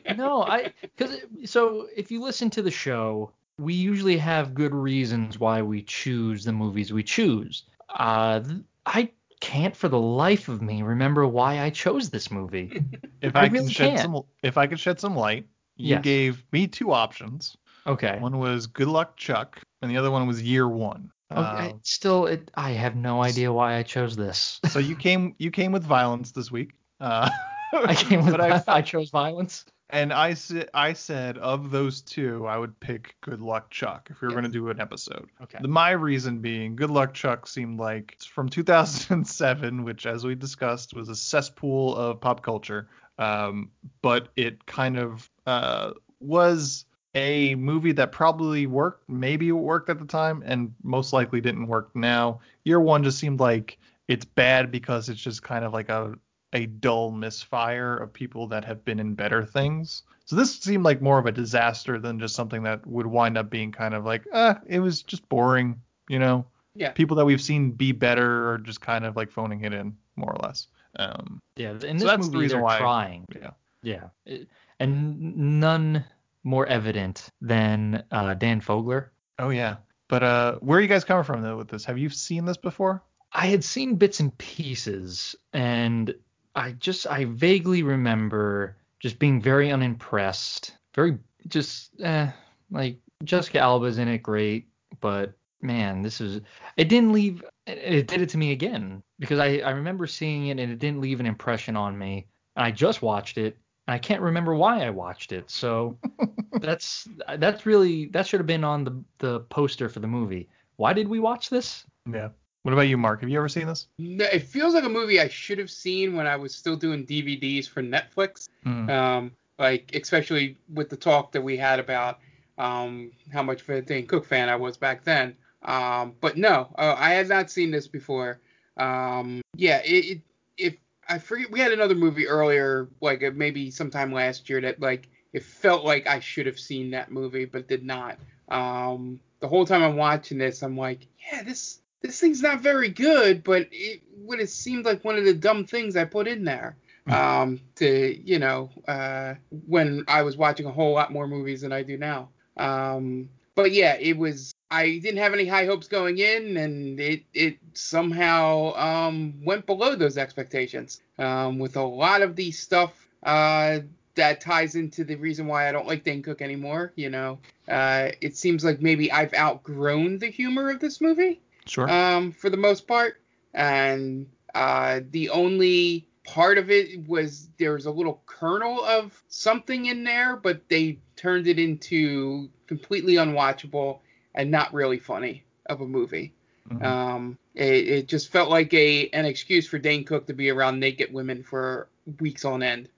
no, 0.15 0.43
I 0.43 0.73
because 0.81 1.19
so 1.45 1.87
if 1.95 2.11
you 2.11 2.21
listen 2.21 2.49
to 2.51 2.61
the 2.61 2.71
show, 2.71 3.31
we 3.59 3.73
usually 3.73 4.17
have 4.17 4.53
good 4.53 4.73
reasons 4.73 5.39
why 5.39 5.61
we 5.61 5.83
choose 5.83 6.43
the 6.43 6.51
movies 6.53 6.91
we 6.91 7.03
choose. 7.03 7.63
Uh, 7.89 8.39
th- 8.39 8.61
I 8.85 9.11
can't 9.45 9.75
for 9.75 9.87
the 9.89 9.99
life 9.99 10.49
of 10.49 10.61
me 10.61 10.81
remember 10.81 11.27
why 11.27 11.59
I 11.61 11.69
chose 11.69 12.09
this 12.09 12.31
movie. 12.31 12.81
If 13.21 13.35
I 13.35 13.43
I, 13.43 13.49
can 13.49 13.69
shed 13.69 13.89
can't. 13.89 14.01
some 14.01 14.21
if 14.43 14.57
I 14.57 14.65
could 14.67 14.79
shed 14.79 14.99
some 14.99 15.15
light, 15.15 15.47
you 15.77 15.89
Yes. 15.91 16.03
gave 16.03 16.43
me 16.51 16.67
two 16.67 16.91
options. 16.91 17.55
Okay. 17.85 18.17
One 18.19 18.39
was 18.39 18.65
Good 18.65 18.87
Luck 18.87 19.17
Chuck, 19.17 19.61
and 19.81 19.91
the 19.91 19.97
other 19.97 20.09
one 20.09 20.25
was 20.25 20.41
Year 20.41 20.67
One. 20.67 21.11
Okay. 21.31 21.69
Um, 21.71 21.79
Still, 21.83 22.25
it, 22.25 22.49
I 22.55 22.71
have 22.71 22.95
no 22.95 23.21
idea 23.21 23.53
why 23.53 23.75
I 23.77 23.83
chose 23.83 24.15
this. 24.15 24.59
so 24.67 24.79
you 24.79 24.95
came 24.95 25.35
you 25.37 25.51
came 25.51 25.71
with 25.71 25.83
violence 25.83 26.31
this 26.31 26.51
week. 26.51 26.71
Uh, 26.99 27.29
I 27.73 27.93
came 27.93 28.25
with 28.25 28.35
I, 28.41 28.63
I 28.67 28.81
chose 28.81 29.11
violence. 29.11 29.65
And 29.89 30.11
I 30.11 30.33
said 30.33 30.69
I 30.73 30.93
said 30.93 31.37
of 31.37 31.71
those 31.71 32.01
two, 32.01 32.45
I 32.47 32.57
would 32.57 32.79
pick 32.79 33.15
Good 33.21 33.41
Luck 33.41 33.69
Chuck 33.69 34.07
if 34.09 34.21
we 34.21 34.27
were 34.27 34.33
going 34.33 34.43
to 34.43 34.49
do 34.49 34.69
an 34.69 34.79
episode. 34.79 35.29
Okay. 35.43 35.59
The, 35.61 35.67
my 35.67 35.91
reason 35.91 36.39
being, 36.39 36.75
Good 36.75 36.89
Luck 36.89 37.13
Chuck 37.13 37.47
seemed 37.47 37.79
like 37.79 38.13
it's 38.13 38.25
from 38.25 38.49
2007, 38.49 39.83
which, 39.83 40.05
as 40.05 40.25
we 40.25 40.35
discussed, 40.35 40.93
was 40.93 41.09
a 41.09 41.15
cesspool 41.15 41.95
of 41.95 42.19
pop 42.19 42.41
culture. 42.41 42.87
Um, 43.17 43.71
but 44.01 44.29
it 44.35 44.65
kind 44.65 44.97
of 44.97 45.29
uh, 45.45 45.91
was 46.19 46.85
a 47.13 47.55
movie 47.55 47.93
that 47.93 48.11
probably 48.11 48.67
worked, 48.67 49.07
maybe 49.09 49.47
it 49.47 49.53
worked 49.53 49.89
at 49.89 49.99
the 49.99 50.05
time, 50.05 50.43
and 50.45 50.73
most 50.83 51.13
likely 51.13 51.39
didn't 51.39 51.67
work 51.67 51.95
now. 51.95 52.41
Year 52.65 52.79
one 52.79 53.03
just 53.03 53.19
seemed 53.19 53.39
like 53.39 53.77
it's 54.07 54.25
bad 54.25 54.71
because 54.71 55.09
it's 55.09 55.21
just 55.21 55.41
kind 55.41 55.63
of 55.63 55.73
like 55.73 55.89
a 55.89 56.15
a 56.55 56.65
dull 56.65 57.11
misfire 57.11 57.95
of 57.97 58.11
people 58.11 58.47
that 58.47 58.65
have 58.65 58.83
been 58.83 58.99
in 58.99 59.13
better 59.13 59.45
things. 59.45 60.01
So 60.25 60.35
this 60.35 60.55
seemed 60.59 60.83
like 60.83 61.01
more 61.01 61.19
of 61.19 61.27
a 61.27 61.31
disaster 61.31 61.99
than 61.99 62.19
just 62.19 62.33
something 62.35 62.63
that 62.63 62.87
would 62.87 63.05
wind 63.05 63.37
up 63.37 63.49
being 63.51 63.71
kind 63.71 63.93
of 63.93 64.05
like, 64.05 64.25
uh, 64.33 64.55
it 64.65 64.79
was 64.79 65.03
just 65.03 65.27
boring, 65.29 65.79
you 66.09 66.17
know. 66.17 66.47
Yeah. 66.73 66.91
People 66.91 67.17
that 67.17 67.25
we've 67.25 67.41
seen 67.41 67.71
be 67.71 67.91
better 67.91 68.51
are 68.51 68.57
just 68.57 68.81
kind 68.81 69.05
of 69.05 69.15
like 69.15 69.29
phoning 69.31 69.63
it 69.65 69.73
in, 69.73 69.95
more 70.15 70.31
or 70.31 70.39
less. 70.41 70.67
Um, 70.97 71.39
Yeah, 71.57 71.71
in 71.71 71.79
So 71.81 71.87
this 71.93 72.03
that's 72.03 72.25
the 72.27 72.31
movie 72.33 72.43
reason 72.45 72.57
they're 72.57 72.63
why- 72.63 72.77
trying. 72.79 73.25
yeah. 73.39 73.51
Yeah, 73.83 74.07
It- 74.25 74.49
and 74.79 75.59
none 75.59 76.03
more 76.43 76.65
evident 76.65 77.29
than 77.41 78.03
uh, 78.11 78.33
Dan 78.33 78.61
Fogler. 78.61 79.09
Oh 79.37 79.49
yeah. 79.49 79.75
But 80.07 80.23
uh, 80.23 80.55
where 80.59 80.79
are 80.79 80.81
you 80.81 80.87
guys 80.87 81.03
coming 81.03 81.23
from 81.23 81.41
though 81.43 81.57
with 81.57 81.67
this? 81.67 81.85
Have 81.85 81.97
you 81.97 82.09
seen 82.09 82.45
this 82.45 82.57
before? 82.57 83.03
I 83.31 83.47
had 83.47 83.63
seen 83.63 83.95
bits 83.95 84.19
and 84.21 84.35
pieces, 84.37 85.35
and 85.53 86.13
I 86.55 86.71
just 86.73 87.07
I 87.07 87.25
vaguely 87.25 87.83
remember 87.83 88.77
just 88.99 89.19
being 89.19 89.41
very 89.41 89.71
unimpressed. 89.71 90.75
Very 90.95 91.17
just 91.47 91.91
eh, 92.01 92.31
like 92.71 92.97
Jessica 93.23 93.59
Alba's 93.59 93.97
in 93.97 94.07
it, 94.07 94.19
great, 94.23 94.67
but 95.01 95.33
man, 95.61 96.01
this 96.01 96.21
is 96.21 96.41
it 96.77 96.89
didn't 96.89 97.11
leave. 97.11 97.43
It, 97.67 97.77
it 97.77 98.07
did 98.07 98.21
it 98.21 98.29
to 98.29 98.37
me 98.37 98.51
again 98.51 99.03
because 99.19 99.39
I 99.39 99.57
I 99.59 99.71
remember 99.71 100.07
seeing 100.07 100.47
it 100.47 100.59
and 100.59 100.71
it 100.71 100.79
didn't 100.79 101.01
leave 101.01 101.19
an 101.19 101.25
impression 101.25 101.75
on 101.75 101.97
me. 101.97 102.27
I 102.55 102.71
just 102.71 103.01
watched 103.01 103.37
it. 103.37 103.57
and 103.87 103.95
I 103.95 103.99
can't 103.99 104.21
remember 104.21 104.55
why 104.55 104.85
I 104.85 104.89
watched 104.89 105.33
it. 105.33 105.51
So 105.51 105.97
that's 106.61 107.07
that's 107.37 107.65
really 107.65 108.07
that 108.07 108.27
should 108.27 108.39
have 108.39 108.47
been 108.47 108.63
on 108.63 108.83
the 108.85 109.03
the 109.19 109.39
poster 109.41 109.89
for 109.89 109.99
the 109.99 110.07
movie. 110.07 110.47
Why 110.77 110.93
did 110.93 111.07
we 111.07 111.19
watch 111.19 111.49
this? 111.49 111.85
Yeah. 112.11 112.29
What 112.65 112.73
about 112.73 112.87
you, 112.87 112.97
Mark? 112.97 113.19
Have 113.21 113.29
you 113.29 113.37
ever 113.37 113.47
seen 113.47 113.67
this? 113.67 113.85
No, 113.99 114.25
it 114.25 114.41
feels 114.41 114.73
like 114.73 114.85
a 114.85 114.89
movie 114.89 115.21
I 115.21 115.27
should 115.27 115.59
have 115.59 115.69
seen 115.69 116.15
when 116.15 116.25
I 116.25 116.35
was 116.35 116.55
still 116.55 116.75
doing 116.75 117.05
DVDs 117.05 117.69
for 117.69 117.83
Netflix. 117.83 118.49
Mm. 118.65 118.89
Um, 118.89 119.31
like 119.59 119.91
especially 119.93 120.57
with 120.73 120.89
the 120.89 120.97
talk 120.97 121.31
that 121.33 121.43
we 121.43 121.57
had 121.57 121.77
about 121.79 122.21
um, 122.57 123.11
how 123.31 123.43
much 123.43 123.61
of 123.61 123.69
a 123.69 123.83
Dane 123.83 124.07
Cook 124.07 124.25
fan 124.25 124.49
I 124.49 124.55
was 124.55 124.77
back 124.77 125.03
then. 125.03 125.35
Um, 125.61 126.15
but 126.19 126.37
no, 126.37 126.73
uh, 126.75 126.95
I 126.97 127.11
had 127.11 127.29
not 127.29 127.51
seen 127.51 127.69
this 127.69 127.87
before. 127.87 128.39
Um, 128.77 129.41
yeah, 129.55 129.83
it, 129.85 130.05
it 130.05 130.21
if 130.57 130.75
I 131.07 131.19
forget 131.19 131.51
we 131.51 131.59
had 131.59 131.71
another 131.71 131.93
movie 131.93 132.27
earlier, 132.27 132.89
like 132.99 133.23
uh, 133.23 133.29
maybe 133.31 133.69
sometime 133.69 134.11
last 134.11 134.49
year 134.49 134.59
that 134.61 134.79
like 134.79 135.07
it 135.33 135.43
felt 135.43 135.85
like 135.85 136.07
I 136.07 136.19
should 136.19 136.47
have 136.47 136.59
seen 136.59 136.89
that 136.91 137.11
movie 137.11 137.45
but 137.45 137.67
did 137.67 137.83
not. 137.83 138.17
Um, 138.49 139.19
the 139.39 139.47
whole 139.47 139.67
time 139.67 139.83
I'm 139.83 139.97
watching 139.97 140.39
this, 140.39 140.63
I'm 140.63 140.75
like, 140.75 141.05
yeah, 141.31 141.43
this 141.43 141.81
this 142.05 142.19
thing's 142.19 142.41
not 142.41 142.61
very 142.61 142.89
good, 142.89 143.43
but 143.43 143.67
it 143.71 144.01
would 144.17 144.39
have 144.39 144.49
seemed 144.49 144.85
like 144.85 145.03
one 145.03 145.17
of 145.17 145.25
the 145.25 145.33
dumb 145.33 145.65
things 145.65 145.95
I 145.95 146.05
put 146.05 146.27
in 146.27 146.43
there. 146.43 146.77
Um, 147.07 147.59
to 147.75 148.19
you 148.27 148.39
know, 148.39 148.71
uh, 148.87 149.35
when 149.67 150.05
I 150.07 150.23
was 150.23 150.37
watching 150.37 150.65
a 150.65 150.71
whole 150.71 150.93
lot 150.93 151.11
more 151.13 151.27
movies 151.27 151.61
than 151.61 151.71
I 151.71 151.83
do 151.83 151.97
now. 151.97 152.29
Um, 152.57 153.29
but 153.53 153.71
yeah, 153.71 153.95
it 153.99 154.17
was. 154.17 154.51
I 154.71 154.97
didn't 154.97 155.17
have 155.17 155.33
any 155.33 155.45
high 155.45 155.65
hopes 155.65 155.87
going 155.87 156.17
in, 156.17 156.57
and 156.57 156.99
it 156.99 157.23
it 157.33 157.57
somehow 157.73 158.73
um, 158.75 159.35
went 159.43 159.67
below 159.67 159.95
those 159.95 160.17
expectations. 160.17 161.01
Um, 161.19 161.59
with 161.59 161.75
a 161.75 161.83
lot 161.83 162.23
of 162.23 162.35
the 162.35 162.51
stuff 162.51 163.07
uh, 163.21 163.79
that 164.15 164.41
ties 164.41 164.73
into 164.75 165.03
the 165.03 165.15
reason 165.15 165.45
why 165.45 165.69
I 165.69 165.71
don't 165.71 165.87
like 165.87 166.03
Dane 166.03 166.23
Cook 166.23 166.41
anymore. 166.41 166.91
You 166.95 167.11
know, 167.11 167.37
uh, 167.69 168.09
it 168.19 168.35
seems 168.35 168.65
like 168.65 168.81
maybe 168.81 169.11
I've 169.11 169.33
outgrown 169.35 170.17
the 170.17 170.27
humor 170.31 170.71
of 170.71 170.79
this 170.79 170.99
movie. 170.99 171.39
Sure. 171.67 171.89
Um, 171.89 172.31
for 172.31 172.49
the 172.49 172.57
most 172.57 172.87
part, 172.87 173.21
and 173.53 174.27
uh, 174.53 175.01
the 175.11 175.29
only 175.29 176.07
part 176.23 176.57
of 176.57 176.71
it 176.71 177.07
was 177.07 177.49
there 177.57 177.73
was 177.73 177.85
a 177.85 177.91
little 177.91 178.21
kernel 178.25 178.83
of 178.83 179.21
something 179.27 179.85
in 179.85 180.03
there, 180.03 180.35
but 180.35 180.67
they 180.69 180.99
turned 181.15 181.47
it 181.47 181.59
into 181.59 182.49
completely 182.67 183.15
unwatchable 183.15 183.99
and 184.33 184.51
not 184.51 184.73
really 184.73 184.99
funny 184.99 185.43
of 185.67 185.81
a 185.81 185.85
movie. 185.85 186.33
Mhm. 186.69 186.83
Um, 186.83 187.37
it, 187.53 187.87
it 187.87 188.07
just 188.07 188.31
felt 188.31 188.49
like 188.49 188.73
a 188.73 189.07
an 189.09 189.25
excuse 189.25 189.67
for 189.67 189.77
Dane 189.77 190.03
Cook 190.03 190.27
to 190.27 190.33
be 190.33 190.49
around 190.49 190.79
naked 190.79 191.13
women 191.13 191.43
for 191.43 191.89
weeks 192.19 192.43
on 192.43 192.63
end. 192.63 192.89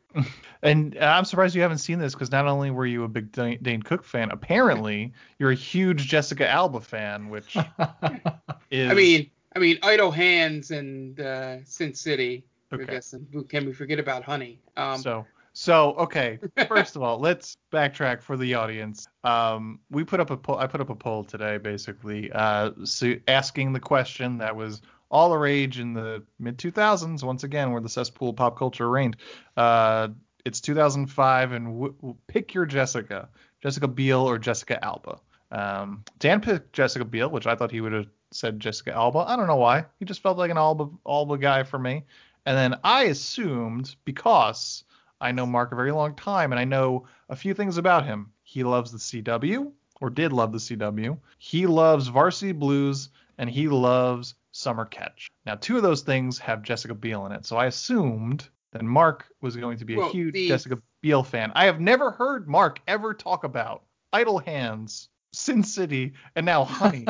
And 0.64 0.98
I'm 0.98 1.26
surprised 1.26 1.56
you 1.56 1.62
haven't 1.62 1.78
seen 1.78 2.00
this 2.00 2.14
because 2.14 2.32
not 2.32 2.48
only 2.48 2.72
were 2.72 2.86
you 2.86 3.04
a 3.04 3.08
big 3.08 3.32
Dane, 3.32 3.60
Dane 3.62 3.84
Cook 3.84 4.04
fan, 4.04 4.32
apparently 4.32 5.14
you're 5.38 5.52
a 5.52 5.56
huge 5.56 6.08
Jessica 6.08 6.50
Alba 6.50 6.82
fan, 6.82 7.30
which 7.30 7.56
is. 8.72 8.92
I 8.92 8.94
mean, 8.96 9.30
I 9.56 9.60
mean, 9.60 9.78
Idle 9.84 10.12
Hands 10.12 10.70
and 10.72 11.20
uh, 11.20 11.64
Sin 11.64 11.94
City. 11.94 12.44
Okay. 12.74 13.00
Can 13.48 13.66
we 13.66 13.74
forget 13.74 14.00
about 14.00 14.24
Honey? 14.24 14.60
Um, 14.76 15.00
so 15.00 15.26
so 15.54 15.94
okay. 15.94 16.38
First 16.68 16.96
of 16.96 17.02
all, 17.02 17.18
let's 17.18 17.58
backtrack 17.72 18.22
for 18.22 18.38
the 18.38 18.54
audience. 18.54 19.08
Um, 19.24 19.80
we 19.90 20.04
put 20.04 20.20
up 20.20 20.30
a 20.30 20.38
poll. 20.38 20.58
I 20.60 20.68
put 20.68 20.82
up 20.82 20.92
a 20.92 20.96
poll 20.96 21.24
today, 21.24 21.58
basically, 21.58 22.32
uh, 22.32 22.72
so 22.84 23.16
asking 23.28 23.74
the 23.74 23.80
question 23.80 24.38
that 24.38 24.56
was 24.56 24.82
all 25.10 25.30
the 25.30 25.38
rage 25.38 25.80
in 25.80 25.94
the 25.94 26.24
mid 26.40 26.58
2000s. 26.58 27.24
Once 27.24 27.44
again, 27.44 27.72
where 27.72 27.82
the 27.82 27.90
cesspool 27.90 28.34
pop 28.34 28.58
culture 28.58 28.90
reigned. 28.90 29.18
Uh, 29.56 30.10
it's 30.46 30.62
2005, 30.62 31.52
and 31.52 31.66
w- 31.66 31.94
w- 31.94 32.16
pick 32.28 32.54
your 32.54 32.66
Jessica, 32.66 33.30
Jessica 33.62 33.88
Biel 33.88 34.22
or 34.22 34.38
Jessica 34.38 34.84
Alba. 34.84 35.20
Um, 35.52 36.04
Dan 36.20 36.42
picked 36.42 36.74
Jessica 36.74 37.06
Biel, 37.06 37.30
which 37.30 37.48
I 37.48 37.56
thought 37.56 37.72
he 37.72 37.82
would 37.82 37.94
have 37.94 38.08
said 38.32 38.60
Jessica 38.60 38.94
Alba. 38.94 39.20
I 39.20 39.36
don't 39.36 39.48
know 39.48 39.56
why. 39.56 39.86
He 40.00 40.06
just 40.06 40.22
felt 40.22 40.38
like 40.38 40.52
an 40.52 40.58
Alba 40.58 40.90
Alba 41.08 41.38
guy 41.38 41.64
for 41.64 41.80
me. 41.80 42.04
And 42.46 42.58
then 42.58 42.80
I 42.84 43.04
assumed 43.06 43.96
because 44.06 44.84
I 45.20 45.32
know 45.32 45.46
Mark 45.46 45.72
a 45.72 45.76
very 45.76 45.92
long 45.92 46.16
time 46.16 46.52
and 46.52 46.60
I 46.60 46.66
know 46.66 47.08
a 47.30 47.36
few 47.36 47.54
things 47.54 47.78
about 47.78 48.06
him. 48.06 48.32
He 48.44 48.64
loves 48.64 48.92
the 48.92 48.98
CW 48.98 49.72
or 50.00 50.10
did 50.10 50.32
love 50.32 50.52
the 50.52 50.58
CW. 50.58 51.18
He 51.40 51.68
loves 51.68 52.08
Varsity 52.08 52.54
Blues 52.54 53.10
and 53.38 53.50
he 53.50 53.68
loves 53.68 54.36
Summer 54.58 54.86
Catch. 54.86 55.30
Now, 55.46 55.56
two 55.56 55.78
of 55.78 55.84
those 55.84 56.02
things 56.02 56.40
have 56.40 56.64
Jessica 56.64 56.96
Biel 56.96 57.26
in 57.28 57.32
it. 57.32 57.46
So 57.46 57.58
I 57.58 57.68
assumed 57.68 58.50
that 58.72 58.82
Mark 58.82 59.28
was 59.42 59.56
going 59.56 59.78
to 59.78 59.86
be 59.86 59.94
a 59.94 59.98
Well, 59.98 60.10
huge 60.10 60.34
the- 60.34 60.48
Jessica 60.48 60.82
Biel 61.02 61.24
fan. 61.24 61.52
I 61.56 61.66
have 61.66 61.80
never 61.80 62.12
heard 62.12 62.48
Mark 62.48 62.80
ever 62.88 63.14
talk 63.14 63.44
about 63.44 63.84
Idle 64.12 64.40
Hands, 64.40 65.10
Sin 65.32 65.64
City, 65.64 66.14
and 66.36 66.46
now 66.46 66.64
Honey 66.64 67.06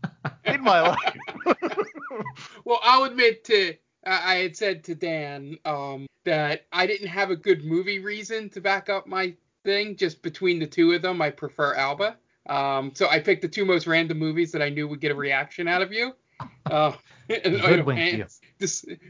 in 0.44 0.62
my 0.62 0.80
life. 0.80 1.16
well, 2.64 2.78
I'll 2.82 3.04
admit 3.04 3.44
to 3.44 3.74
I 4.06 4.34
I 4.34 4.36
had 4.36 4.56
said 4.56 4.84
to 4.84 4.94
Dan 4.94 5.58
um, 5.64 6.06
that 6.24 6.66
I 6.72 6.86
didn't 6.86 7.08
have 7.08 7.30
a 7.30 7.36
good 7.36 7.64
movie 7.64 7.98
reason 7.98 8.48
to 8.50 8.60
back 8.60 8.88
up 8.88 9.08
my 9.08 9.34
thing. 9.64 9.96
Just 9.96 10.22
between 10.22 10.60
the 10.60 10.66
two 10.66 10.92
of 10.92 11.02
them, 11.02 11.20
I 11.20 11.30
prefer 11.30 11.74
Alba. 11.74 12.16
Um, 12.48 12.92
so 12.94 13.08
I 13.08 13.18
picked 13.18 13.42
the 13.42 13.48
two 13.48 13.64
most 13.64 13.86
random 13.86 14.18
movies 14.18 14.52
that 14.52 14.62
I 14.62 14.68
knew 14.68 14.86
would 14.88 15.00
get 15.00 15.12
a 15.12 15.16
reaction 15.16 15.66
out 15.68 15.82
of 15.82 15.92
you. 15.92 16.14
Uh, 16.72 16.92
Hoodwinked 17.28 18.12
you. 18.12 18.26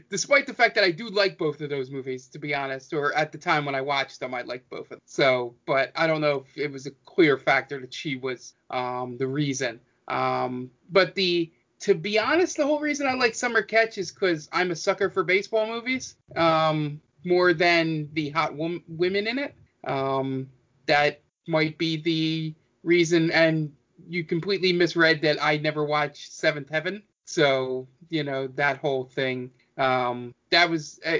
Despite 0.09 0.47
the 0.47 0.53
fact 0.53 0.75
that 0.75 0.83
I 0.83 0.91
do 0.91 1.07
like 1.07 1.37
both 1.37 1.61
of 1.61 1.69
those 1.69 1.91
movies, 1.91 2.27
to 2.29 2.39
be 2.39 2.53
honest, 2.53 2.93
or 2.93 3.13
at 3.13 3.31
the 3.31 3.37
time 3.37 3.63
when 3.63 3.73
I 3.73 3.81
watched 3.81 4.19
them, 4.19 4.33
I 4.33 4.41
liked 4.41 4.69
both 4.69 4.81
of 4.81 4.89
them. 4.89 4.99
So, 5.05 5.55
but 5.65 5.91
I 5.95 6.07
don't 6.07 6.19
know 6.19 6.43
if 6.45 6.57
it 6.57 6.71
was 6.71 6.87
a 6.87 6.91
clear 7.05 7.37
factor 7.37 7.79
that 7.79 7.93
she 7.93 8.17
was 8.17 8.53
um, 8.69 9.17
the 9.17 9.27
reason. 9.27 9.79
Um, 10.09 10.71
but 10.89 11.15
the 11.15 11.51
to 11.83 11.93
be 11.93 12.17
honest, 12.17 12.55
the 12.55 12.65
whole 12.65 12.79
reason 12.79 13.07
I 13.07 13.13
like 13.13 13.35
Summer 13.35 13.61
Catch 13.61 13.97
is 13.97 14.09
because 14.09 14.47
I'm 14.53 14.71
a 14.71 14.75
sucker 14.75 15.09
for 15.09 15.23
baseball 15.23 15.67
movies, 15.67 16.15
um, 16.35 17.01
more 17.25 17.53
than 17.53 18.09
the 18.13 18.29
hot 18.29 18.55
wom- 18.55 18.83
women 18.87 19.27
in 19.27 19.37
it. 19.37 19.53
Um, 19.85 20.49
that 20.85 21.19
might 21.45 21.77
be 21.77 21.97
the 21.97 22.55
reason. 22.83 23.31
And 23.31 23.73
you 24.07 24.23
completely 24.23 24.71
misread 24.71 25.21
that 25.23 25.43
I 25.43 25.57
never 25.57 25.83
watched 25.83 26.31
Seventh 26.31 26.69
Heaven. 26.69 27.03
So 27.25 27.87
you 28.09 28.23
know 28.23 28.47
that 28.47 28.77
whole 28.77 29.05
thing. 29.05 29.51
Um, 29.77 30.33
that 30.51 30.69
was 30.69 30.99
uh, 31.05 31.17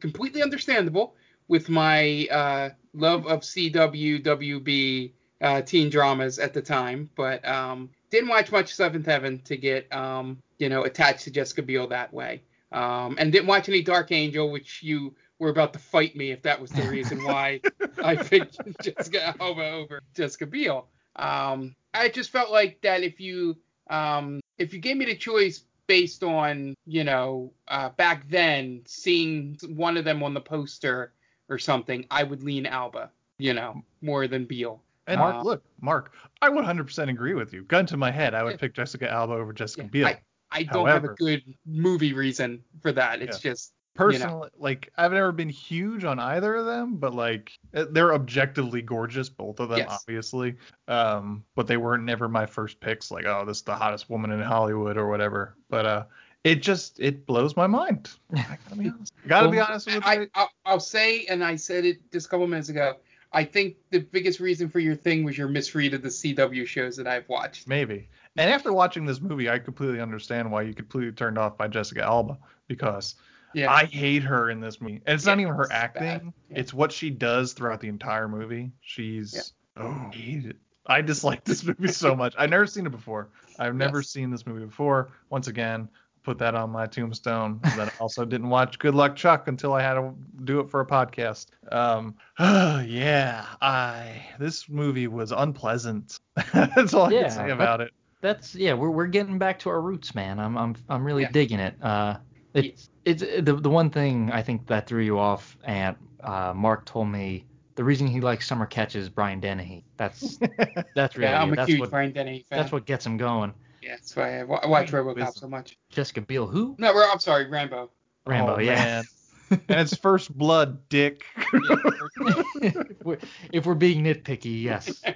completely 0.00 0.42
understandable 0.42 1.16
with 1.48 1.68
my 1.68 2.26
uh, 2.30 2.70
love 2.92 3.26
of 3.26 3.40
CW, 3.40 4.22
WB, 4.22 5.12
uh, 5.40 5.62
teen 5.62 5.90
dramas 5.90 6.38
at 6.38 6.54
the 6.54 6.62
time, 6.62 7.10
but 7.16 7.46
um, 7.46 7.90
didn't 8.10 8.28
watch 8.28 8.52
much 8.52 8.74
Seventh 8.74 9.06
Heaven 9.06 9.40
to 9.44 9.56
get 9.56 9.92
um, 9.92 10.42
you 10.58 10.68
know 10.68 10.84
attached 10.84 11.24
to 11.24 11.30
Jessica 11.30 11.62
Biel 11.62 11.86
that 11.88 12.12
way, 12.12 12.42
um, 12.72 13.16
and 13.18 13.32
didn't 13.32 13.48
watch 13.48 13.68
any 13.68 13.82
Dark 13.82 14.12
Angel, 14.12 14.50
which 14.50 14.82
you 14.82 15.14
were 15.38 15.50
about 15.50 15.72
to 15.72 15.78
fight 15.78 16.16
me 16.16 16.30
if 16.30 16.42
that 16.42 16.60
was 16.60 16.70
the 16.70 16.88
reason 16.88 17.22
why 17.24 17.60
I 18.02 18.16
picked 18.16 18.58
Jessica 18.82 19.34
Alba 19.40 19.70
over 19.70 20.00
Jessica 20.14 20.46
Biel. 20.46 20.88
Um, 21.16 21.74
I 21.92 22.08
just 22.08 22.30
felt 22.30 22.50
like 22.50 22.80
that 22.82 23.02
if 23.02 23.20
you 23.20 23.56
um, 23.90 24.40
if 24.58 24.72
you 24.72 24.80
gave 24.80 24.96
me 24.96 25.04
the 25.04 25.16
choice 25.16 25.64
based 25.86 26.24
on 26.24 26.74
you 26.86 27.04
know 27.04 27.52
uh, 27.68 27.90
back 27.90 28.28
then 28.28 28.82
seeing 28.86 29.58
one 29.68 29.96
of 29.96 30.04
them 30.04 30.22
on 30.22 30.34
the 30.34 30.40
poster 30.40 31.12
or 31.48 31.58
something, 31.58 32.06
I 32.10 32.22
would 32.22 32.42
lean 32.42 32.64
Alba, 32.66 33.10
you 33.38 33.52
know, 33.52 33.82
more 34.00 34.26
than 34.26 34.46
Biel. 34.46 34.82
And 35.06 35.20
Uh, 35.20 35.42
look, 35.42 35.62
Mark, 35.82 36.14
I 36.40 36.48
100% 36.48 37.10
agree 37.10 37.34
with 37.34 37.52
you. 37.52 37.64
Gun 37.64 37.84
to 37.86 37.98
my 37.98 38.10
head, 38.10 38.32
I 38.34 38.42
would 38.42 38.52
Yeah. 38.52 38.56
pick 38.56 38.72
Jessica 38.72 39.10
Alba 39.10 39.34
over 39.34 39.52
Jessica 39.52 39.82
Yeah, 39.82 39.88
Biel. 39.88 40.06
I, 40.06 40.20
I 40.50 40.62
don't 40.62 40.86
have 40.88 41.04
a 41.04 41.08
good 41.08 41.42
movie 41.66 42.14
reason 42.14 42.64
for 42.80 42.92
that. 42.92 43.20
It's 43.20 43.40
just 43.40 43.74
Personally, 43.94 44.48
like 44.58 44.90
I've 44.96 45.12
never 45.12 45.30
been 45.30 45.48
huge 45.48 46.04
on 46.04 46.18
either 46.18 46.56
of 46.56 46.66
them, 46.66 46.96
but 46.96 47.14
like 47.14 47.56
uh, 47.74 47.84
they're 47.90 48.12
objectively 48.12 48.82
gorgeous, 48.82 49.28
both 49.28 49.60
of 49.60 49.68
them, 49.68 49.78
Yes. 49.78 49.88
obviously. 49.90 50.56
Um, 50.88 51.44
but 51.54 51.68
they 51.68 51.76
weren't 51.76 52.02
never 52.02 52.28
my 52.28 52.44
first 52.44 52.80
picks. 52.80 53.10
Like, 53.12 53.24
oh, 53.24 53.44
this 53.46 53.58
is 53.58 53.62
the 53.62 53.74
hottest 53.76 54.10
woman 54.10 54.32
in 54.32 54.40
Hollywood 54.40 54.96
or 54.96 55.08
whatever. 55.08 55.56
But 55.70 55.86
uh, 55.86 56.04
it 56.42 56.56
just 56.56 56.98
it 56.98 57.24
blows 57.24 57.56
my 57.56 57.68
mind. 57.68 58.10
I 58.36 58.58
gotta 58.68 58.76
be 58.76 58.88
honest. 58.88 59.12
Gotta 59.28 59.48
be 59.48 59.60
honest 59.60 59.86
with 59.86 59.94
you. 59.94 60.02
I 60.34 60.46
I'll 60.66 60.80
say, 60.80 61.24
and 61.26 61.44
I 61.44 61.54
said 61.54 61.84
it 61.84 61.98
just 62.12 62.26
a 62.26 62.28
couple 62.30 62.46
minutes 62.48 62.70
ago. 62.70 62.96
I 63.32 63.44
think 63.44 63.76
the 63.90 63.98
biggest 63.98 64.38
reason 64.40 64.68
for 64.68 64.78
your 64.78 64.94
thing 64.94 65.24
was 65.24 65.36
your 65.36 65.48
misread 65.48 65.92
of 65.94 66.02
the 66.02 66.08
CW 66.08 66.66
shows 66.66 66.96
that 66.96 67.06
I've 67.08 67.28
watched. 67.28 67.66
Maybe. 67.66 68.08
And 68.36 68.50
after 68.50 68.72
watching 68.72 69.06
this 69.06 69.20
movie, 69.20 69.50
I 69.50 69.58
completely 69.58 70.00
understand 70.00 70.50
why 70.50 70.62
you 70.62 70.74
completely 70.74 71.12
turned 71.12 71.38
off 71.38 71.56
by 71.58 71.68
Jessica 71.68 72.02
Alba 72.02 72.38
because 72.68 73.16
Yeah. 73.54 73.72
I 73.72 73.84
hate 73.84 74.22
her 74.24 74.50
in 74.50 74.60
this 74.60 74.80
movie. 74.80 75.00
And 75.06 75.14
it's 75.14 75.26
not 75.26 75.38
even 75.40 75.54
her 75.54 75.70
acting; 75.72 76.32
Yeah. 76.50 76.58
it's 76.58 76.74
what 76.74 76.92
she 76.92 77.10
does 77.10 77.52
throughout 77.52 77.80
the 77.80 77.88
entire 77.88 78.28
movie. 78.28 78.72
She's 78.80 79.52
oh, 79.76 79.86
I 79.86 80.14
hate 80.14 80.46
it. 80.46 80.56
I 80.86 81.00
dislike 81.00 81.44
this 81.44 81.64
movie 81.64 81.88
so 81.88 82.14
much. 82.22 82.34
I've 82.36 82.50
never 82.50 82.66
seen 82.66 82.86
it 82.86 82.90
before. 82.92 83.28
I've 83.58 83.74
never 83.74 83.98
Yes. 84.00 84.08
seen 84.08 84.30
this 84.30 84.46
movie 84.46 84.66
before. 84.66 85.12
Once 85.30 85.46
again, 85.48 85.88
put 86.24 86.38
that 86.38 86.54
on 86.54 86.70
my 86.70 86.86
tombstone. 86.86 87.60
That 87.76 87.88
I 87.88 87.92
also 88.00 88.24
didn't 88.24 88.48
watch 88.50 88.78
Good 88.78 88.94
Luck 88.94 89.14
Chuck 89.16 89.48
until 89.48 89.72
I 89.72 89.80
had 89.82 89.94
to 89.94 90.12
do 90.44 90.60
it 90.60 90.68
for 90.70 90.80
a 90.80 90.86
podcast. 90.86 91.46
Um, 91.72 92.14
yeah, 92.38 93.46
I 93.62 94.26
this 94.38 94.68
movie 94.68 95.06
was 95.06 95.32
unpleasant. 95.32 96.18
That's 96.52 96.92
all 96.94 97.04
I 97.06 97.12
can 97.12 97.30
say 97.30 97.50
about 97.50 97.80
it. 97.80 97.92
That's 98.20 98.54
yeah, 98.54 98.72
we're 98.74 98.90
we're 98.90 99.06
getting 99.06 99.38
back 99.38 99.58
to 99.60 99.68
our 99.70 99.80
roots, 99.80 100.14
man. 100.14 100.38
I'm 100.40 100.56
I'm 100.56 100.74
I'm 100.88 101.04
really 101.04 101.22
Yeah. 101.22 101.30
digging 101.32 101.60
it. 101.60 101.74
Uh, 101.82 102.16
it's 102.54 102.90
it's 103.04 103.22
the 103.22 103.58
the 103.60 103.70
one 103.70 103.90
thing 103.90 104.30
I 104.32 104.42
think 104.42 104.66
that 104.68 104.86
threw 104.86 105.02
you 105.02 105.18
off, 105.18 105.56
and 105.64 105.96
uh, 106.22 106.52
Mark 106.54 106.84
told 106.86 107.08
me 107.08 107.44
the 107.74 107.84
reason 107.84 108.06
he 108.06 108.20
likes 108.20 108.46
Summer 108.46 108.66
catches 108.66 109.08
Brian 109.08 109.40
Dennehy. 109.40 109.84
That's 109.96 110.38
that's 110.94 111.16
really 111.16 111.30
yeah, 111.30 111.42
I'm 111.42 111.52
a 111.52 111.56
that's 111.56 111.68
huge 111.68 111.80
what 111.80 111.90
Brian 111.90 112.12
Dennehy 112.12 112.46
fan. 112.48 112.58
that's 112.60 112.72
what 112.72 112.86
gets 112.86 113.04
him 113.04 113.16
going. 113.16 113.52
Yeah, 113.82 113.90
that's 113.96 114.16
why 114.16 114.40
I, 114.40 114.44
wa- 114.44 114.60
I 114.62 114.66
watch 114.66 114.90
RoboCop 114.92 115.14
Wisdom. 115.16 115.32
so 115.34 115.48
much. 115.48 115.76
Jessica 115.90 116.22
Biel, 116.22 116.46
who? 116.46 116.74
No, 116.78 116.94
Ro- 116.94 117.10
I'm 117.12 117.18
sorry, 117.18 117.46
Rambo. 117.48 117.90
Rambo, 118.26 118.56
Oh, 118.56 118.58
yeah. 118.58 118.74
man. 118.74 119.04
and 119.50 119.80
it's 119.80 119.94
first 119.94 120.34
blood, 120.36 120.88
Dick. 120.88 121.22
if, 121.52 122.76
we're, 123.04 123.18
if 123.52 123.66
we're 123.66 123.74
being 123.74 124.02
nitpicky, 124.04 124.62
yes. 124.62 125.02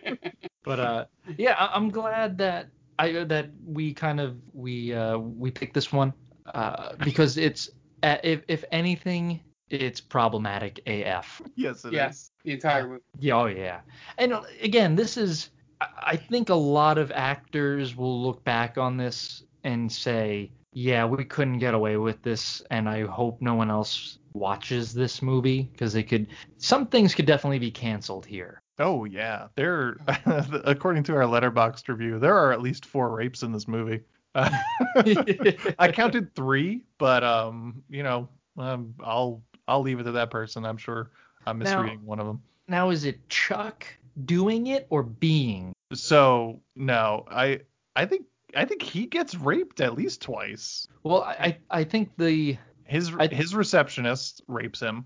But 0.64 0.81
uh, 0.81 1.05
yeah, 1.38 1.55
I'm 1.59 1.88
glad 1.88 2.37
that 2.38 2.68
I 2.98 3.24
that 3.24 3.48
we 3.64 3.94
kind 3.94 4.20
of 4.20 4.37
we 4.53 4.92
uh 4.92 5.16
we 5.16 5.51
picked 5.51 5.72
this 5.72 5.90
one 5.92 6.12
uh 6.54 6.96
because 7.04 7.37
it's 7.37 7.70
uh, 8.02 8.16
if 8.22 8.42
if 8.48 8.64
anything 8.72 9.40
it's 9.70 10.00
problematic 10.00 10.80
AF. 10.87 11.42
yes, 11.54 11.84
it 11.84 11.88
is. 11.88 11.92
yes, 11.92 12.30
the 12.44 12.52
entire 12.52 12.88
movie. 12.88 13.02
Yeah, 13.18 13.37
oh 13.37 13.46
yeah. 13.46 13.80
And 14.16 14.32
uh, 14.32 14.42
again, 14.62 14.96
this 14.96 15.16
is 15.16 15.50
I- 15.80 15.87
I 16.12 16.16
think 16.16 16.48
a 16.48 16.54
lot 16.54 16.96
of 16.98 17.12
actors 17.12 17.94
will 17.94 18.22
look 18.22 18.42
back 18.44 18.78
on 18.78 18.96
this 18.96 19.44
and 19.64 19.90
say, 19.92 20.50
yeah, 20.72 21.04
we 21.04 21.24
couldn't 21.24 21.58
get 21.58 21.74
away 21.74 21.96
with 21.98 22.22
this, 22.22 22.62
and 22.70 22.88
I 22.88 23.04
hope 23.04 23.42
no 23.42 23.54
one 23.54 23.70
else 23.70 24.18
watches 24.32 24.94
this 24.94 25.20
movie 25.20 25.68
because 25.72 25.92
they 25.92 26.02
could. 26.02 26.28
Some 26.56 26.87
things 26.87 27.14
could 27.14 27.26
definitely 27.26 27.58
be 27.58 27.70
canceled 27.70 28.24
here. 28.24 28.62
Oh 28.78 29.04
yeah, 29.04 29.48
there. 29.56 29.96
according 30.64 31.02
to 31.04 31.14
our 31.16 31.22
letterboxd 31.24 31.88
review, 31.88 32.18
there 32.18 32.37
are 32.37 32.52
at 32.52 32.62
least 32.62 32.87
four 32.87 33.14
rapes 33.14 33.42
in 33.42 33.52
this 33.52 33.66
movie. 33.68 34.00
Uh, 34.38 34.51
I 35.79 35.90
counted 35.92 36.35
three, 36.35 36.83
but 36.98 37.24
um, 37.24 37.83
you 37.90 38.03
know, 38.03 38.29
um, 38.57 38.94
I'll 39.03 39.42
I'll 39.66 39.83
leave 39.83 39.98
it 40.01 40.05
to 40.05 40.12
that 40.12 40.31
person. 40.31 40.64
I'm 40.64 40.77
sure 40.77 41.11
I'm 41.46 41.59
Now- 41.59 41.64
misreading 41.83 42.05
one 42.07 42.20
of 42.20 42.27
them. 42.27 42.42
Now, 42.68 42.90
is 42.90 43.05
it 43.05 43.27
Chuck 43.31 43.87
doing 44.27 44.66
it 44.68 44.87
or 44.90 45.03
being? 45.03 45.72
So 45.94 46.61
no, 46.77 47.24
I 47.31 47.61
I 47.96 48.05
think 48.07 48.27
I 48.55 48.64
think 48.64 48.83
he 48.83 49.07
gets 49.07 49.35
raped 49.35 49.81
at 49.81 49.94
least 49.94 50.22
twice. 50.22 50.87
Well, 51.03 51.22
I 51.24 51.59
I 51.70 51.85
think 51.85 52.11
the 52.18 52.59
His 52.85 53.12
I- 53.18 53.27
his 53.29 53.55
receptionist 53.55 54.42
rapes 54.48 54.81
him. 54.81 55.05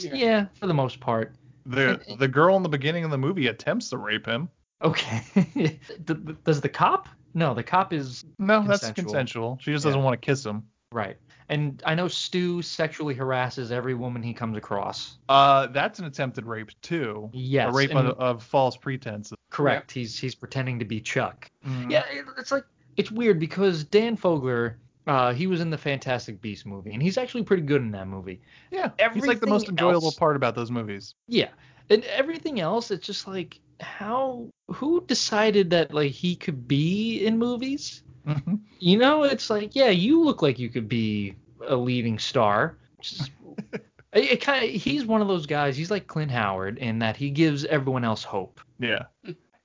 yeah, 0.00 0.46
for 0.58 0.66
the 0.66 0.74
most 0.74 1.00
part. 1.00 1.34
The 1.66 2.00
the 2.18 2.28
girl 2.28 2.56
in 2.56 2.62
the 2.62 2.68
beginning 2.68 3.04
of 3.04 3.10
the 3.10 3.18
movie 3.18 3.46
attempts 3.48 3.88
to 3.90 3.96
rape 3.98 4.26
him. 4.26 4.48
Okay. 4.82 5.78
Does 6.44 6.60
the 6.62 6.68
cop? 6.70 7.08
No, 7.34 7.54
the 7.54 7.62
cop 7.62 7.92
is 7.92 8.24
No, 8.38 8.62
that's 8.66 8.80
Consensual. 8.80 9.04
consensual. 9.04 9.58
She 9.60 9.72
just 9.72 9.84
Yeah. 9.84 9.90
doesn't 9.90 10.02
want 10.02 10.20
to 10.20 10.24
kiss 10.26 10.44
him. 10.44 10.64
right. 10.92 11.16
And 11.48 11.82
I 11.84 11.96
know 11.96 12.06
Stu 12.06 12.62
sexually 12.62 13.12
harasses 13.14 13.72
every 13.72 13.94
woman 13.94 14.22
he 14.22 14.32
comes 14.32 14.56
across. 14.56 15.18
Uh, 15.28 15.66
that's 15.66 15.98
an 15.98 16.04
attempted 16.04 16.46
rape 16.46 16.70
too. 16.80 17.28
Yes, 17.32 17.70
A 17.72 17.76
rape 17.76 17.92
of, 17.94 18.06
of 18.20 18.42
false 18.44 18.76
pretenses. 18.76 19.34
Correct. 19.50 19.90
He's 19.90 20.16
he's 20.16 20.36
pretending 20.36 20.78
to 20.78 20.84
be 20.84 21.00
Chuck. 21.00 21.50
Mhm. 21.66 21.90
Yeah, 21.90 22.04
it- 22.12 22.24
it's 22.38 22.52
like 22.52 22.64
it's 22.96 23.10
weird 23.10 23.40
because 23.40 23.82
Dan 23.82 24.16
Fogler, 24.16 24.74
uh, 25.08 25.32
he 25.32 25.48
was 25.48 25.60
in 25.60 25.70
the 25.70 25.78
Fantastic 25.78 26.40
Beast 26.40 26.66
movie, 26.66 26.92
and 26.92 27.02
he's 27.02 27.18
actually 27.18 27.42
pretty 27.42 27.64
good 27.64 27.82
in 27.82 27.90
that 27.92 28.06
movie. 28.06 28.40
Yeah, 28.70 28.90
he's 29.12 29.26
like 29.26 29.40
the 29.40 29.46
most 29.48 29.68
enjoyable 29.68 30.04
else- 30.06 30.14
part 30.16 30.36
about 30.36 30.54
those 30.54 30.70
movies. 30.70 31.14
Yeah, 31.26 31.48
and 31.90 32.04
everything 32.04 32.60
else, 32.60 32.90
it's 32.90 33.06
just 33.06 33.26
like 33.26 33.60
how 33.80 34.48
who 34.68 35.04
decided 35.06 35.70
that 35.70 35.92
like 35.92 36.12
he 36.12 36.36
could 36.36 36.66
be 36.66 37.24
in 37.24 37.38
movies? 37.38 38.02
Mm-hmm. 38.26 38.56
You 38.78 38.98
know, 38.98 39.24
it's 39.24 39.50
like 39.50 39.74
yeah, 39.74 39.90
you 39.90 40.22
look 40.22 40.42
like 40.42 40.58
you 40.58 40.68
could 40.68 40.88
be 40.88 41.34
a 41.66 41.76
leading 41.76 42.18
star. 42.18 42.78
Just, 43.00 43.30
it, 44.12 44.32
it 44.32 44.40
kind 44.40 44.64
of 44.64 44.70
he's 44.70 45.04
one 45.04 45.20
of 45.20 45.28
those 45.28 45.46
guys. 45.46 45.76
He's 45.76 45.90
like 45.90 46.06
Clint 46.06 46.30
Howard 46.30 46.78
in 46.78 47.00
that 47.00 47.16
he 47.16 47.30
gives 47.30 47.64
everyone 47.64 48.04
else 48.04 48.22
hope. 48.22 48.60
Yeah, 48.78 49.04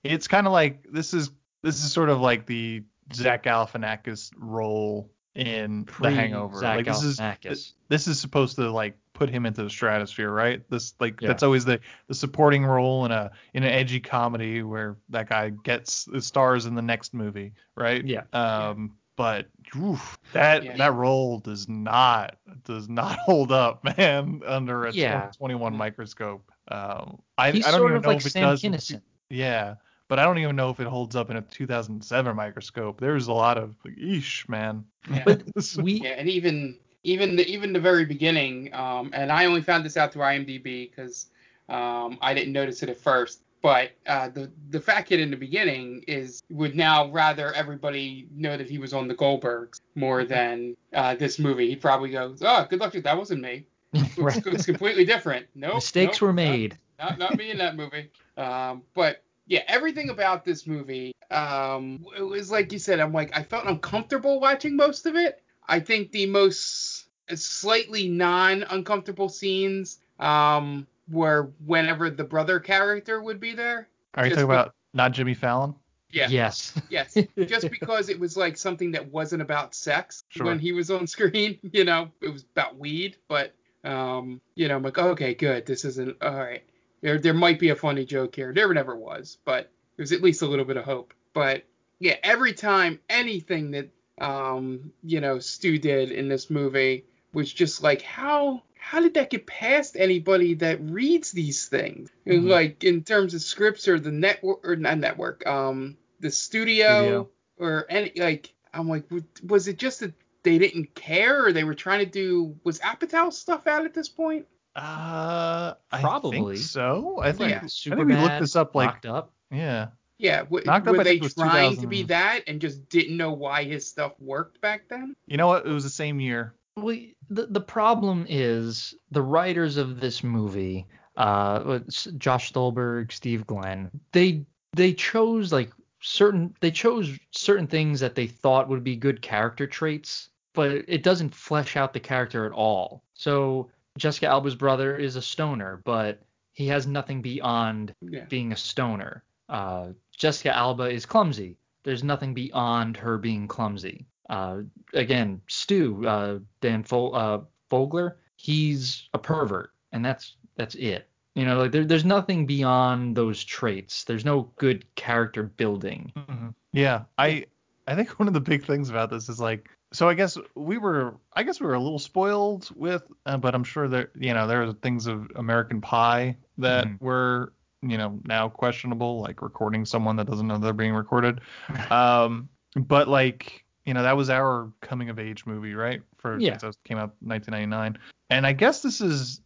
it's 0.03 0.27
kind 0.27 0.47
of 0.47 0.53
like 0.53 0.85
this 0.91 1.13
is 1.13 1.31
this 1.61 1.83
is 1.83 1.91
sort 1.91 2.09
of 2.09 2.19
like 2.19 2.45
the 2.45 2.83
Zach 3.13 3.43
Galifianakis 3.43 4.31
role 4.38 5.09
in 5.36 5.88
The 6.02 6.10
Hangover. 6.12 6.60
Zach 6.60 6.78
like 6.78 6.86
this 6.86 7.04
is 7.04 7.74
this 7.89 8.08
is 8.08 8.19
supposed 8.19 8.56
to 8.56 8.69
like 8.71 8.98
put 9.13 9.30
him 9.30 9.45
into 9.45 9.63
the 9.63 9.69
stratosphere, 9.69 10.32
right? 10.32 10.62
This 10.69 10.93
like 11.00 11.21
Yeah. 11.21 11.28
that's 11.30 11.43
always 11.43 11.65
the 11.65 11.80
the 12.08 12.15
supporting 12.15 12.65
role 12.65 13.06
in 13.06 13.12
a 13.12 13.32
in 13.54 13.63
an 13.63 13.69
edgy 13.69 14.00
comedy 14.00 14.63
where 14.63 14.98
that 15.10 15.30
guy 15.30 15.50
gets 15.50 16.06
the 16.06 16.21
stars 16.21 16.65
in 16.65 16.76
the 16.76 16.82
next 16.82 17.13
movie, 17.13 17.54
right? 17.76 18.04
Yeah. 18.06 18.24
Um, 18.34 18.95
but 19.17 19.48
oof, 19.78 20.17
that 20.34 20.63
Yeah. 20.63 20.78
that 20.78 20.93
role 20.93 21.39
does 21.39 21.69
not 21.69 22.38
does 22.63 22.89
not 22.89 23.17
hold 23.26 23.52
up, 23.52 23.84
man, 23.98 24.41
under 24.45 24.86
a 24.86 24.91
Yeah. 24.91 25.32
21 25.38 25.76
microscope. 25.76 26.52
Um, 26.69 27.19
I, 27.38 27.52
He's 27.52 27.65
I 27.65 27.71
don't 27.71 27.80
sort 27.82 27.91
even 27.91 27.98
of 27.98 28.04
know 28.04 28.10
like 28.10 28.17
if 28.19 28.26
it 28.26 28.32
Sam 28.32 28.43
does. 28.43 28.62
Kinison. 28.62 29.02
Yeah, 29.30 29.76
but 30.08 30.20
I 30.20 30.24
don't 30.24 30.38
even 30.38 30.56
know 30.56 30.70
if 30.70 30.80
it 30.80 30.88
holds 30.88 31.15
up 31.15 31.30
in 31.30 31.38
a 31.38 31.41
2007 31.41 32.36
microscope. 32.36 33.00
There's 33.00 33.28
a 33.28 33.34
lot 33.34 33.58
of 33.58 33.76
like, 33.84 33.96
eesh, 33.96 34.48
man. 34.48 34.86
Yeah. 35.10 35.24
But 35.26 35.44
we 35.82 35.94
Yeah, 35.94 36.12
and 36.12 36.30
even 36.30 36.78
even 37.04 37.36
the 37.36 37.48
even 37.48 37.74
the 37.74 37.80
very 37.80 38.06
beginning, 38.06 38.74
um, 38.74 39.12
and 39.13 39.32
I 39.32 39.46
only 39.46 39.62
found 39.62 39.86
this 39.86 39.98
out 39.98 40.13
through 40.13 40.24
IMDb 40.24 40.89
because 40.89 41.28
um, 41.70 42.18
I 42.22 42.34
didn't 42.34 42.54
notice 42.54 42.84
it 42.84 42.89
at 42.89 42.98
first. 42.98 43.41
But 43.62 43.91
uh, 44.06 44.30
the 44.30 44.52
the 44.70 44.80
fat 44.80 45.04
kid 45.04 45.20
in 45.20 45.32
the 45.32 45.38
beginning 45.38 46.04
is 46.08 46.44
would 46.52 46.76
now 46.76 47.10
rather 47.12 47.52
everybody 47.54 48.28
know 48.32 48.58
that 48.58 48.70
he 48.70 48.78
was 48.78 48.94
on 48.94 49.08
the 49.08 49.15
Goldbergs 49.15 49.82
more 49.96 50.24
than 50.24 50.78
uh, 50.94 51.15
this 51.15 51.39
movie. 51.39 51.68
He 51.68 51.76
probably 51.76 52.12
goes, 52.12 52.44
"Oh, 52.44 52.68
good 52.70 52.80
luck, 52.80 52.94
that 52.94 53.18
wasn't 53.18 53.41
me. 53.41 53.65
It's, 53.94 54.18
right. 54.18 54.46
it's 54.48 54.65
completely 54.65 55.06
different. 55.06 55.48
Nope, 55.56 55.76
mistakes 55.76 56.22
nope, 56.22 56.28
were 56.28 56.34
not- 56.34 56.36
made. 56.36 56.78
not 57.00 57.18
not 57.18 57.38
me 57.38 57.50
in 57.50 57.58
that 57.58 57.76
movie. 57.76 58.12
Um, 58.38 58.84
but 58.94 59.24
yeah, 59.47 59.62
everything 59.67 60.10
about 60.10 60.43
this 60.45 60.65
movie, 60.67 61.13
um, 61.31 62.05
it 62.17 62.21
was 62.23 62.51
like 62.51 62.71
you 62.71 62.79
said. 62.79 62.99
I'm 62.99 63.13
like, 63.13 63.36
I 63.38 63.43
felt 63.43 63.65
uncomfortable 63.65 64.39
watching 64.39 64.75
most 64.75 65.05
of 65.05 65.15
it. 65.15 65.41
I 65.67 65.79
think 65.79 66.12
the 66.12 66.25
most 66.27 67.05
slightly 67.34 68.08
non-uncomfortable 68.08 69.29
scenes, 69.29 69.99
um, 70.19 70.88
were 71.12 71.51
whenever 71.65 72.10
the 72.10 72.23
brother 72.23 72.60
character 72.60 73.21
would 73.21 73.39
be 73.39 73.53
there. 73.53 73.88
Are 74.15 74.25
you 74.25 74.29
Just 74.31 74.41
talking 74.41 74.49
be- 74.49 74.53
about 74.55 74.75
not 74.93 75.12
Jimmy 75.12 75.34
Fallon? 75.34 75.75
Yeah. 76.12 76.27
Yes. 76.29 76.79
Yes, 76.89 77.17
just 77.45 77.69
because 77.69 78.10
it 78.10 78.19
was 78.19 78.38
like 78.38 78.58
something 78.58 78.91
that 78.91 79.12
wasn't 79.12 79.41
about 79.41 79.75
sex 79.75 80.23
Sure. 80.29 80.45
when 80.45 80.60
he 80.60 80.71
was 80.71 80.89
on 80.89 81.08
screen. 81.08 81.60
You 81.73 81.84
know, 81.84 82.10
it 82.21 82.29
was 82.29 82.43
about 82.55 82.77
weed, 82.77 83.17
but 83.27 83.53
um, 83.84 84.39
you 84.55 84.67
know, 84.67 84.77
I'm 84.77 84.84
like, 84.84 84.97
okay, 84.97 85.34
good. 85.34 85.65
This 85.65 85.84
isn't 85.86 86.17
all 86.21 86.34
right. 86.36 86.63
There, 87.06 87.20
there 87.20 87.36
might 87.36 87.60
be 87.60 87.70
a 87.70 87.76
funny 87.76 88.04
joke 88.04 88.36
here. 88.36 88.52
There 88.52 88.74
never 88.74 88.96
was, 88.96 89.38
but 89.46 89.70
there's 89.96 90.12
at 90.12 90.24
least 90.24 90.41
a 90.41 90.48
little 90.48 90.65
bit 90.65 90.76
of 90.76 90.86
hope. 90.86 91.13
But 91.34 91.63
yeah, 92.00 92.15
every 92.24 92.54
time 92.54 93.00
anything 93.08 93.70
that 93.72 93.89
um, 94.18 94.91
you 95.04 95.22
know, 95.22 95.38
Stu 95.38 95.78
did 95.78 96.10
in 96.10 96.30
this 96.30 96.50
movie 96.50 97.06
was 97.32 97.54
just 97.54 97.84
like, 97.84 98.02
how 98.02 98.63
how 98.74 99.02
did 99.02 99.13
that 99.13 99.30
get 99.30 99.46
past 99.46 99.96
anybody 99.96 100.56
that 100.56 100.82
reads 100.82 101.32
these 101.32 101.68
things? 101.68 102.10
Mhm. 102.26 102.50
Like 102.50 102.84
in 102.84 103.04
terms 103.04 103.36
of 103.36 103.44
scripts 103.44 103.88
or 103.88 104.00
the 104.00 104.12
network 104.12 104.68
or 104.68 104.76
not 104.76 104.98
network, 104.98 105.46
um, 105.46 105.98
the 106.22 106.32
studio, 106.32 106.88
Studio. 106.88 107.30
or 107.60 107.86
any 107.88 108.13
like, 108.15 108.52
I'm 108.74 108.89
like, 108.89 109.04
was 109.48 109.68
it 109.68 109.78
just 109.78 110.00
that 110.00 110.13
they 110.41 110.58
didn't 110.58 110.96
care 110.96 111.46
or 111.46 111.54
they 111.54 111.65
were 111.65 111.76
trying 111.76 112.00
to 112.00 112.12
do 112.12 112.56
was 112.63 112.80
Apatow 112.80 113.32
stuff 113.32 113.68
out 113.68 113.86
at 113.86 113.94
this 113.94 114.10
point? 114.10 114.48
Uh, 114.75 115.73
I 115.91 116.01
Probably. 116.01 116.55
think 116.55 116.57
so. 116.57 117.19
I 117.21 117.31
think 117.31 117.51
Yeah. 117.51 117.61
I 117.63 117.67
Super 117.67 117.95
think 117.97 118.09
we 118.09 118.15
looked 118.15 118.39
this 118.41 118.55
up 118.55 118.75
like 118.75 118.89
knocked 118.89 119.05
up. 119.05 119.33
yeah. 119.51 119.88
Yeah, 120.17 120.43
w- 120.43 120.63
Knocked 120.65 120.88
Up, 120.88 120.95
were 120.95 121.01
I 121.01 121.03
they 121.03 121.19
trying 121.19 121.75
to 121.81 121.88
be 121.88 122.03
that 122.03 122.41
and 122.47 122.61
just 122.61 122.88
didn't 122.88 123.17
know 123.17 123.33
why 123.33 123.65
his 123.65 123.85
stuff 123.85 124.13
worked 124.19 124.61
back 124.61 124.88
then? 124.88 125.13
You 125.27 125.35
know 125.35 125.47
what? 125.47 125.65
It 125.65 125.69
was 125.71 125.83
the 125.83 125.89
same 125.89 126.21
year. 126.21 126.55
Well, 126.77 126.97
the 127.29 127.47
the 127.47 127.59
problem 127.59 128.25
is 128.29 128.93
the 129.11 129.21
writers 129.21 129.75
of 129.75 129.99
this 129.99 130.23
movie, 130.23 130.85
uh, 131.17 131.79
Josh 132.17 132.47
Stolberg, 132.47 133.11
Steve 133.11 133.45
Glenn, 133.45 133.91
they 134.13 134.45
they 134.73 134.93
chose 134.93 135.51
like 135.51 135.71
certain 136.01 136.55
they 136.61 136.71
chose 136.71 137.17
certain 137.31 137.67
things 137.67 137.99
that 137.99 138.15
they 138.15 138.27
thought 138.27 138.69
would 138.69 138.85
be 138.85 138.95
good 138.95 139.21
character 139.21 139.67
traits, 139.67 140.29
but 140.53 140.71
it 140.88 141.03
doesn't 141.03 141.35
flesh 141.35 141.75
out 141.75 141.91
the 141.91 141.99
character 141.99 142.45
at 142.45 142.53
all. 142.53 143.03
So 143.15 143.69
Jessica 143.97 144.27
Alba's 144.27 144.55
brother 144.55 144.95
is 144.97 145.15
a 145.15 145.21
stoner, 145.21 145.81
but 145.86 146.21
he 146.53 146.67
has 146.67 146.88
nothing 146.88 147.21
beyond 147.21 147.93
Yeah. 148.01 148.25
being 148.25 148.51
a 148.51 148.58
stoner. 148.58 149.23
Uh, 149.49 149.89
Jessica 150.17 150.55
Alba 150.55 150.84
is 150.86 151.05
clumsy. 151.05 151.58
There's 151.84 152.03
nothing 152.03 152.34
beyond 152.34 152.97
her 152.97 153.17
being 153.17 153.47
clumsy. 153.47 154.05
Uh, 154.29 154.62
again, 154.93 155.41
Stu, 155.47 156.05
uh, 156.08 156.39
Dan 156.62 156.84
Fo- 156.84 157.12
uh, 157.12 157.41
Fogler, 157.69 158.15
he's 158.38 159.08
a 159.13 159.19
pervert, 159.19 159.71
and 159.91 160.03
that's 160.03 160.36
that's 160.55 160.75
it. 160.75 161.08
You 161.36 161.43
know, 161.45 161.60
like 161.60 161.71
there, 161.71 161.84
there's 161.86 162.05
nothing 162.05 162.45
beyond 162.45 163.15
those 163.15 163.43
traits. 163.43 164.03
There's 164.05 164.23
no 164.25 164.51
good 164.55 164.86
character 164.95 165.43
building. 165.43 166.12
Mhm. 166.15 166.55
Yeah, 166.71 167.03
I 167.17 167.45
I 167.88 167.93
think 167.95 168.17
one 168.17 168.27
of 168.27 168.34
the 168.34 168.41
big 168.41 168.65
things 168.65 168.89
about 168.89 169.10
this 169.12 169.29
is 169.29 169.39
like 169.39 169.69
so 169.95 170.10
I 170.10 170.13
guess 170.13 170.38
we 170.55 170.77
were 170.77 171.15
I 171.34 171.43
guess 171.43 171.60
we 171.60 171.67
were 171.67 171.73
a 171.73 171.79
little 171.79 171.99
spoiled 171.99 172.69
with 172.75 173.03
uh, 173.25 173.38
but 173.38 173.55
I'm 173.55 173.63
sure 173.63 173.88
that 173.88 174.10
you 174.15 174.34
know 174.34 174.45
there 174.47 174.63
are 174.63 174.73
things 174.73 175.08
of 175.08 175.31
American 175.36 175.81
Pie 175.81 176.38
that 176.58 176.86
Mhm. 176.88 177.01
were 177.01 177.53
you 177.81 177.97
know 177.97 178.19
now 178.25 178.49
questionable 178.49 179.21
like 179.21 179.41
recording 179.41 179.86
someone 179.86 180.15
that 180.17 180.27
doesn't 180.27 180.47
know 180.47 180.58
they're 180.58 180.73
being 180.73 180.93
recorded. 180.93 181.41
Um 181.89 182.49
but 182.75 183.08
like 183.08 183.63
you 183.86 183.93
know 183.93 184.03
that 184.03 184.17
was 184.17 184.29
our 184.29 184.71
coming 184.81 185.10
of 185.10 185.19
age 185.19 185.45
movie, 185.45 185.75
right? 185.75 186.01
For 186.17 186.39
Yeah. 186.39 186.58
came 186.84 186.97
out 186.97 187.15
1999. 187.21 187.97
And 188.29 188.45
I 188.45 188.53
guess 188.53 188.81
this 188.81 189.01
is 189.01 189.41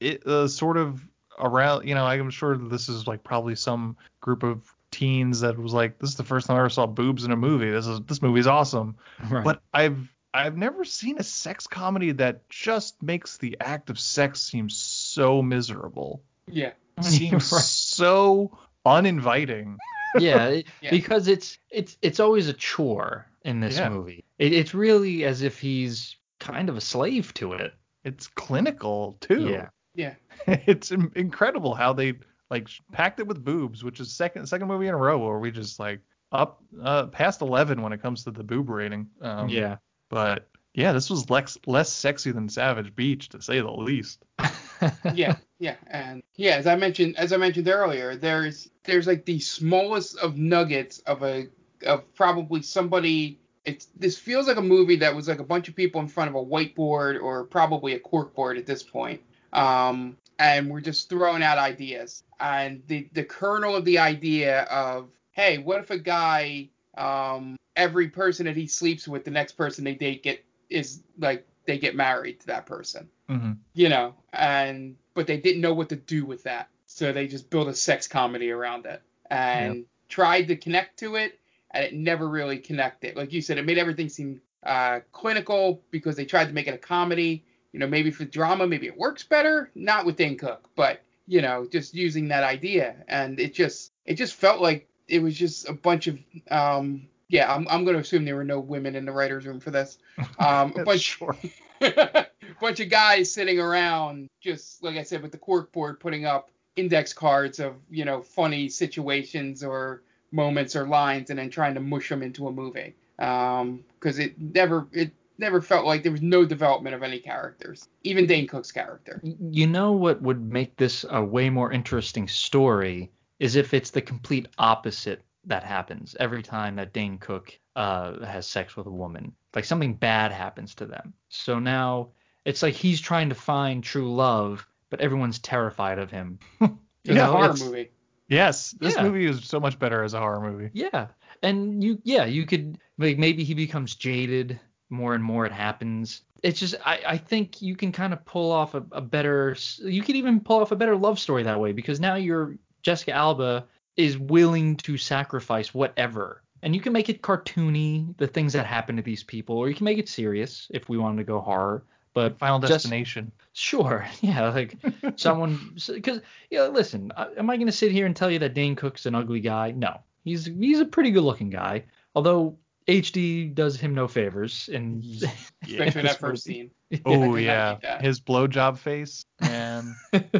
it 0.00 0.24
uh, 0.26 0.46
sort 0.46 0.76
of 0.76 1.02
around 1.40 1.86
you 1.86 1.94
know 1.94 2.04
i'm 2.04 2.30
sure 2.30 2.56
this 2.56 2.88
is 2.88 3.06
like 3.06 3.22
probably 3.22 3.54
some 3.54 3.96
group 4.20 4.42
of 4.42 4.74
teens 4.90 5.40
that 5.40 5.58
was 5.58 5.72
like 5.72 5.98
this 5.98 6.10
is 6.10 6.16
the 6.16 6.24
first 6.24 6.46
time 6.46 6.56
i 6.56 6.60
ever 6.60 6.68
saw 6.68 6.86
boobs 6.86 7.24
in 7.24 7.30
a 7.32 7.36
movie 7.36 7.70
this 7.70 7.86
is 7.86 8.00
this 8.06 8.22
movie's 8.22 8.46
awesome 8.46 8.96
Right. 9.30 9.44
but 9.44 9.60
i've 9.74 9.98
i've 10.32 10.56
never 10.56 10.84
seen 10.84 11.18
a 11.18 11.22
sex 11.22 11.66
comedy 11.66 12.12
that 12.12 12.48
just 12.48 13.02
makes 13.02 13.36
the 13.38 13.56
act 13.60 13.90
of 13.90 13.98
sex 14.00 14.40
seem 14.42 14.68
so 14.70 15.42
miserable 15.42 16.22
Yeah. 16.46 16.72
seems 17.00 17.52
Right. 17.52 17.62
so 17.62 18.58
uninviting 18.84 19.76
yeah, 20.18 20.60
Yeah. 20.80 20.90
because 20.90 21.28
it's 21.28 21.58
it's 21.70 21.98
it's 22.02 22.18
always 22.18 22.48
a 22.48 22.54
chore. 22.54 23.26
in 23.44 23.60
this 23.60 23.76
Yeah. 23.78 23.90
movie. 23.90 24.24
It, 24.38 24.52
it's 24.54 24.72
really 24.74 25.24
as 25.24 25.42
if 25.42 25.58
he's 25.60 26.16
kind 26.40 26.68
of 26.70 26.76
a 26.78 26.80
slave 26.80 27.34
to 27.34 27.52
it. 27.52 27.74
It's 28.04 28.26
clinical 28.26 29.18
too. 29.20 29.48
Yeah. 29.50 29.68
Yeah. 29.94 30.14
it's 30.66 30.90
incredible 30.90 31.74
how 31.74 31.92
they 31.92 32.14
like 32.50 32.68
packed 32.92 33.20
it 33.20 33.26
with 33.26 33.44
boobs, 33.44 33.84
which 33.84 34.00
is 34.00 34.12
second 34.12 34.46
second 34.46 34.68
movie 34.68 34.88
in 34.88 34.94
a 34.94 34.98
row 34.98 35.18
where 35.18 35.38
we 35.38 35.50
just 35.50 35.78
like 35.78 36.00
up 36.32 36.62
uh, 36.82 37.06
past 37.06 37.40
11 37.40 37.80
when 37.80 37.92
it 37.92 38.02
comes 38.02 38.24
to 38.24 38.30
the 38.30 38.42
boob 38.42 38.68
rating. 38.68 39.08
Um, 39.20 39.48
yeah. 39.48 39.76
But 40.10 40.48
yeah, 40.74 40.92
this 40.92 41.10
was 41.10 41.28
less 41.28 41.58
less 41.66 41.92
sexy 41.92 42.30
than 42.30 42.48
Savage 42.48 42.94
Beach 42.94 43.28
to 43.30 43.42
say 43.42 43.60
the 43.60 43.70
least. 43.70 44.24
yeah, 45.14 45.36
yeah, 45.58 45.74
and 45.88 46.22
yeah, 46.36 46.56
as 46.56 46.66
I 46.66 46.76
mentioned, 46.76 47.18
as 47.18 47.32
I 47.32 47.36
mentioned 47.36 47.68
earlier, 47.68 48.16
there's 48.16 48.70
there's 48.84 49.06
like 49.06 49.24
the 49.24 49.40
smallest 49.40 50.18
of 50.18 50.38
nuggets 50.38 51.00
of 51.00 51.22
a 51.22 51.48
of 51.84 52.14
probably 52.14 52.62
somebody. 52.62 53.40
It's 53.64 53.86
this 53.96 54.16
feels 54.16 54.46
like 54.46 54.56
a 54.56 54.62
movie 54.62 54.96
that 54.96 55.14
was 55.14 55.28
like 55.28 55.40
a 55.40 55.44
bunch 55.44 55.68
of 55.68 55.74
people 55.74 56.00
in 56.00 56.06
front 56.06 56.30
of 56.30 56.36
a 56.36 56.44
whiteboard 56.44 57.20
or 57.20 57.44
probably 57.44 57.94
a 57.94 57.98
corkboard 57.98 58.56
at 58.56 58.64
this 58.64 58.82
point, 58.82 59.20
um, 59.52 60.16
and 60.38 60.70
we're 60.70 60.80
just 60.80 61.08
throwing 61.08 61.42
out 61.42 61.58
ideas. 61.58 62.22
And 62.40 62.82
the 62.86 63.08
the 63.12 63.24
kernel 63.24 63.74
of 63.76 63.84
the 63.84 63.98
idea 63.98 64.62
of 64.62 65.08
hey, 65.32 65.58
what 65.58 65.80
if 65.80 65.90
a 65.90 65.98
guy, 65.98 66.68
um, 66.96 67.56
every 67.76 68.08
person 68.08 68.46
that 68.46 68.56
he 68.56 68.66
sleeps 68.66 69.06
with, 69.06 69.24
the 69.24 69.30
next 69.30 69.52
person 69.52 69.84
they 69.84 69.94
date 69.94 70.22
get 70.22 70.44
is 70.68 71.02
like 71.18 71.46
they 71.66 71.78
get 71.78 71.94
married 71.94 72.40
to 72.40 72.46
that 72.48 72.66
person 72.66 73.08
hmm 73.28 73.52
you 73.74 73.88
know, 73.88 74.14
and 74.32 74.96
but 75.14 75.26
they 75.28 75.36
didn't 75.36 75.60
know 75.60 75.74
what 75.74 75.88
to 75.90 75.96
do 75.96 76.24
with 76.24 76.42
that, 76.42 76.68
so 76.86 77.12
they 77.12 77.28
just 77.28 77.48
built 77.48 77.68
a 77.68 77.74
sex 77.74 78.08
comedy 78.08 78.50
around 78.50 78.86
it 78.86 79.02
and 79.30 79.84
tried 80.08 80.48
to 80.48 80.56
connect 80.56 80.98
to 80.98 81.14
it, 81.14 81.38
and 81.70 81.84
it 81.84 81.94
never 81.94 82.28
really 82.28 82.58
connected. 82.58 83.14
Like 83.16 83.32
you 83.32 83.40
said, 83.40 83.58
it 83.58 83.64
made 83.64 83.78
everything 83.78 84.08
seem 84.08 84.40
uh, 84.64 85.00
clinical 85.12 85.80
because 85.92 86.16
they 86.16 86.24
tried 86.24 86.46
to 86.46 86.52
make 86.52 86.66
it 86.66 86.74
a 86.74 86.78
comedy. 86.78 87.44
You 87.72 87.80
know, 87.80 87.86
maybe 87.86 88.10
for 88.10 88.24
drama, 88.24 88.66
maybe 88.66 88.86
it 88.86 88.96
works 88.96 89.22
better. 89.24 89.70
Not 89.74 90.06
with 90.06 90.16
Dane 90.16 90.38
Cook, 90.38 90.68
but 90.74 91.02
you 91.26 91.42
know, 91.42 91.66
just 91.70 91.94
using 91.94 92.28
that 92.28 92.44
idea, 92.44 92.96
and 93.08 93.38
it 93.38 93.52
just 93.54 93.92
it 94.06 94.14
just 94.14 94.34
felt 94.34 94.60
like 94.60 94.88
it 95.06 95.22
was 95.22 95.36
just 95.36 95.68
a 95.68 95.72
bunch 95.72 96.06
of 96.06 96.18
um 96.50 97.06
yeah. 97.28 97.52
I'm 97.52 97.68
I'm 97.68 97.84
gonna 97.84 97.98
assume 97.98 98.24
there 98.24 98.36
were 98.36 98.44
no 98.44 98.60
women 98.60 98.94
in 98.96 99.04
the 99.04 99.12
writers' 99.12 99.46
room 99.46 99.60
for 99.60 99.70
this. 99.70 99.98
Um, 100.38 100.72
a 100.76 100.84
bunch 100.84 101.00
Sure. 101.02 101.36
bunch 102.60 102.80
of 102.80 102.88
guys 102.90 103.32
sitting 103.32 103.60
around, 103.60 104.28
just 104.40 104.82
like 104.82 104.96
I 104.96 105.02
said, 105.02 105.22
with 105.22 105.32
the 105.32 105.38
cork 105.38 105.72
board, 105.72 106.00
putting 106.00 106.24
up 106.24 106.50
index 106.76 107.12
cards 107.12 107.60
of 107.60 107.74
you 107.90 108.04
know 108.04 108.22
funny 108.22 108.68
situations 108.68 109.62
or 109.62 110.02
moments 110.32 110.74
or 110.76 110.86
lines, 110.86 111.30
and 111.30 111.38
then 111.38 111.50
trying 111.50 111.74
to 111.74 111.80
mush 111.80 112.08
them 112.08 112.22
into 112.22 112.48
a 112.48 112.52
movie. 112.52 112.94
Um, 113.18 113.84
because 113.98 114.18
it 114.18 114.40
never 114.40 114.86
it 114.92 115.12
never 115.38 115.60
felt 115.62 115.86
like 115.86 116.02
there 116.02 116.12
was 116.12 116.22
no 116.22 116.44
development 116.44 116.94
of 116.94 117.02
any 117.02 117.18
characters, 117.18 117.88
even 118.02 118.26
Dane 118.26 118.46
Cook's 118.46 118.72
character. 118.72 119.20
You 119.22 119.66
know 119.66 119.92
what 119.92 120.20
would 120.22 120.40
make 120.40 120.76
this 120.76 121.04
a 121.08 121.22
way 121.22 121.48
more 121.50 121.72
interesting 121.72 122.28
story 122.28 123.10
is 123.38 123.56
if 123.56 123.72
it's 123.74 123.90
the 123.90 124.02
complete 124.02 124.48
opposite 124.58 125.22
that 125.44 125.62
happens 125.62 126.16
every 126.18 126.42
time 126.42 126.76
that 126.76 126.92
Dane 126.92 127.18
Cook 127.18 127.58
uh, 127.76 128.24
has 128.24 128.46
sex 128.46 128.76
with 128.76 128.86
a 128.86 128.90
woman. 128.90 129.32
Like 129.54 129.64
something 129.64 129.94
bad 129.94 130.32
happens 130.32 130.74
to 130.76 130.86
them. 130.86 131.14
So 131.28 131.58
now 131.58 132.08
it's 132.44 132.62
like 132.62 132.74
he's 132.74 133.00
trying 133.00 133.28
to 133.28 133.34
find 133.34 133.82
true 133.82 134.12
love, 134.14 134.66
but 134.90 135.00
everyone's 135.00 135.38
terrified 135.38 135.98
of 135.98 136.10
him. 136.10 136.38
You 137.04 137.14
It's 137.14 137.22
a 137.22 137.26
horror 137.26 137.44
it's- 137.52 137.62
movie. 137.62 137.90
Yes, 138.28 138.72
this 138.72 138.94
Yeah. 138.96 139.04
movie 139.04 139.24
is 139.24 139.44
so 139.46 139.58
much 139.60 139.78
better 139.78 140.02
as 140.02 140.12
a 140.12 140.18
horror 140.18 140.40
movie. 140.40 140.68
Yeah, 140.74 141.06
and 141.42 141.82
you 141.82 141.98
yeah 142.02 142.26
you 142.26 142.44
could 142.44 142.76
like 142.98 143.16
maybe 143.16 143.44
he 143.44 143.54
becomes 143.54 143.94
jaded 143.94 144.60
more 144.90 145.14
and 145.14 145.22
more 145.22 145.46
it 145.46 145.52
happens. 145.52 146.22
It's 146.42 146.60
just 146.60 146.74
I 146.84 147.00
I 147.06 147.18
think 147.18 147.60
you 147.62 147.76
can 147.76 147.92
kind 147.92 148.12
of 148.12 148.24
pull 148.24 148.52
off 148.52 148.74
a, 148.74 148.84
a 148.92 149.00
better 149.00 149.56
you 149.78 150.02
could 150.02 150.16
even 150.16 150.40
pull 150.40 150.60
off 150.60 150.72
a 150.72 150.76
better 150.76 150.96
love 150.96 151.18
story 151.18 151.42
that 151.42 151.60
way 151.60 151.72
because 151.72 152.00
now 152.00 152.14
you're 152.14 152.56
Jessica 152.82 153.12
Alba 153.12 153.66
is 153.96 154.16
willing 154.16 154.76
to 154.76 154.96
sacrifice 154.96 155.74
whatever. 155.74 156.42
And 156.62 156.74
you 156.74 156.80
can 156.80 156.92
make 156.92 157.08
it 157.08 157.22
cartoony, 157.22 158.16
the 158.16 158.26
things 158.26 158.52
that 158.52 158.66
happen 158.66 158.96
to 158.96 159.02
these 159.02 159.22
people, 159.22 159.56
or 159.56 159.68
you 159.68 159.74
can 159.74 159.84
make 159.84 159.98
it 159.98 160.08
serious 160.08 160.68
if 160.70 160.88
we 160.88 160.98
wanted 160.98 161.18
to 161.18 161.24
go 161.24 161.40
horror. 161.40 161.84
But 162.14 162.38
Final 162.38 162.58
just- 162.58 162.72
Destination. 162.72 163.30
Sure, 163.52 164.06
yeah, 164.20 164.48
like 164.50 164.76
someone 165.16 165.74
because 165.86 166.20
you 166.50 166.58
know, 166.58 166.68
listen, 166.68 167.12
am 167.36 167.50
I 167.50 167.56
going 167.56 167.66
to 167.66 167.72
sit 167.72 167.92
here 167.92 168.06
and 168.06 168.16
tell 168.16 168.30
you 168.30 168.38
that 168.38 168.54
Dane 168.54 168.76
Cook's 168.76 169.06
an 169.06 169.14
ugly 169.14 169.40
guy? 169.40 169.72
No, 169.72 170.00
he's 170.24 170.46
he's 170.46 170.80
a 170.80 170.84
pretty 170.84 171.10
good 171.10 171.24
looking 171.24 171.50
guy. 171.50 171.84
Although 172.14 172.56
HD 172.88 173.54
does 173.54 173.78
him 173.78 173.94
no 173.94 174.08
favors, 174.08 174.68
and 174.72 175.04
Especially 175.66 176.02
that 176.02 176.18
first 176.18 176.44
scene. 176.44 176.70
Oh 177.04 177.36
I 177.36 177.40
yeah, 177.40 177.72
hate 177.74 177.82
that. 177.82 178.00
his 178.00 178.18
blowjob 178.18 178.78
face, 178.78 179.26
and 179.40 179.92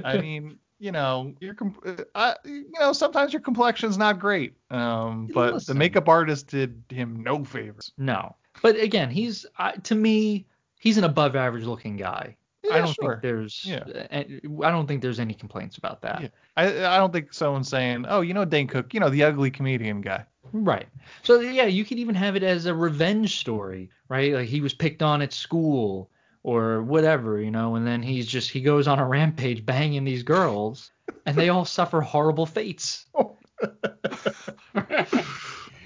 I 0.03 0.17
mean, 0.23 0.59
you 0.79 0.93
know, 0.93 1.35
your 1.41 1.53
com- 1.53 1.77
uh, 1.85 2.05
uh, 2.15 2.35
you 2.47 2.65
know, 2.81 2.95
sometimes 2.95 3.35
your 3.35 3.43
complexion's 3.43 3.99
not 3.99 4.19
great, 4.19 4.55
um, 4.71 5.29
but 5.35 5.53
Listen. 5.53 5.75
the 5.75 5.79
makeup 5.79 6.09
artist 6.09 6.47
did 6.47 6.83
him 6.89 7.23
no 7.23 7.45
favors. 7.45 7.93
no. 7.99 8.35
But 8.63 8.77
again, 8.81 9.11
he's 9.11 9.45
I 9.59 9.73
to 9.73 9.95
me, 9.95 10.47
he's 10.81 10.97
an 10.97 11.05
above 11.05 11.37
average 11.37 11.65
looking 11.65 11.97
guy. 11.99 12.38
I 12.71 12.79
don't 12.79 12.94
sure. 12.94 13.12
think 13.12 13.23
there's 13.23 13.64
Yeah. 13.64 13.79
Uh, 13.79 14.07
I 14.11 14.66
I 14.66 14.71
don't 14.71 14.87
think 14.87 15.03
there's 15.03 15.21
any 15.21 15.35
complaints 15.35 15.79
about 15.79 16.03
that. 16.03 16.23
Yeah. 16.23 16.29
I 16.57 16.87
I 16.87 16.99
don't 16.99 17.12
think 17.12 17.33
someone's 17.33 17.68
saying, 17.68 18.07
oh, 18.09 18.21
you 18.21 18.35
know, 18.35 18.44
Dane 18.44 18.66
Cook, 18.66 18.94
you 18.94 19.01
know, 19.01 19.11
the 19.11 19.25
ugly 19.25 19.51
comedian 19.51 20.01
guy. 20.01 20.25
Right. 20.53 20.88
So 21.23 21.40
yeah, 21.40 21.66
you 21.66 21.85
could 21.85 21.99
even 21.99 22.14
have 22.14 22.37
it 22.37 22.42
as 22.42 22.66
a 22.66 22.75
revenge 22.75 23.38
story, 23.38 23.90
right? 24.09 24.33
Like 24.33 24.49
he 24.49 24.61
was 24.61 24.75
picked 24.75 25.03
on 25.03 25.23
at 25.23 25.33
school 25.33 26.11
or 26.42 26.83
whatever, 26.83 27.40
you 27.40 27.51
know, 27.51 27.77
and 27.77 27.87
then 27.87 28.03
he's 28.03 28.27
just 28.27 28.51
he 28.51 28.61
goes 28.61 28.88
on 28.88 28.99
a 28.99 29.07
rampage 29.07 29.64
banging 29.64 30.05
these 30.05 30.23
girls 30.23 30.90
and 31.27 31.37
they 31.37 31.49
all 31.49 31.64
suffer 31.64 32.01
horrible 32.01 32.47
fates. 32.47 33.07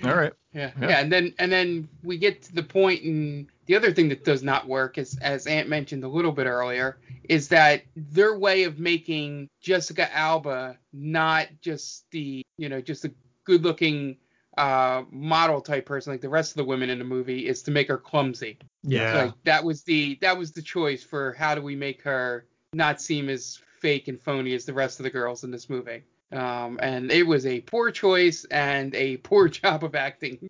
All 0.04 0.16
right. 0.16 0.32
Yeah, 0.54 0.70
Yeah. 0.80 0.88
yeah, 0.88 1.00
and 1.00 1.10
then 1.12 1.34
and 1.38 1.50
then 1.50 1.88
we 2.02 2.18
get 2.18 2.42
to 2.42 2.54
the 2.54 2.62
point, 2.62 3.02
and 3.04 3.46
the 3.66 3.76
other 3.76 3.92
thing 3.92 4.08
that 4.10 4.24
does 4.24 4.42
not 4.42 4.68
work 4.68 4.98
is, 4.98 5.16
as 5.18 5.46
Ant 5.46 5.68
mentioned 5.68 6.04
a 6.04 6.08
little 6.08 6.32
bit 6.32 6.46
earlier, 6.46 6.98
is 7.28 7.48
that 7.48 7.82
their 7.96 8.38
way 8.38 8.64
of 8.64 8.78
making 8.78 9.48
Jessica 9.60 10.14
Alba 10.14 10.78
not 10.92 11.48
just 11.60 12.10
the 12.10 12.42
you 12.58 12.68
know 12.68 12.80
just 12.80 13.04
a 13.04 13.12
good-looking 13.44 14.16
uh, 14.58 15.02
model 15.10 15.60
type 15.62 15.86
person 15.86 16.12
like 16.12 16.20
the 16.20 16.28
rest 16.28 16.52
of 16.52 16.56
the 16.56 16.64
women 16.64 16.90
in 16.90 16.98
the 16.98 17.04
movie 17.04 17.46
is 17.46 17.62
to 17.62 17.70
make 17.70 17.88
her 17.88 17.98
clumsy. 17.98 18.58
Yeah. 18.82 19.24
Like 19.24 19.34
that 19.44 19.64
was 19.64 19.82
the 19.82 20.18
that 20.20 20.36
was 20.36 20.52
the 20.52 20.62
choice 20.62 21.02
for 21.02 21.32
how 21.32 21.54
do 21.54 21.62
we 21.62 21.74
make 21.74 22.02
her 22.02 22.46
not 22.74 23.00
seem 23.00 23.28
as 23.30 23.58
fake 23.80 24.08
and 24.08 24.20
phony 24.20 24.54
as 24.54 24.64
the 24.64 24.74
rest 24.74 25.00
of 25.00 25.04
the 25.04 25.10
girls 25.10 25.44
in 25.44 25.50
this 25.50 25.70
movie. 25.70 26.02
Um, 26.33 26.79
and 26.83 27.11
it 27.12 27.25
was 27.27 27.45
a 27.47 27.61
poor 27.61 27.90
choice 27.90 28.45
and 28.51 28.95
a 28.95 29.18
poor 29.18 29.49
job 29.61 29.85
of 29.85 29.95
acting 29.95 30.49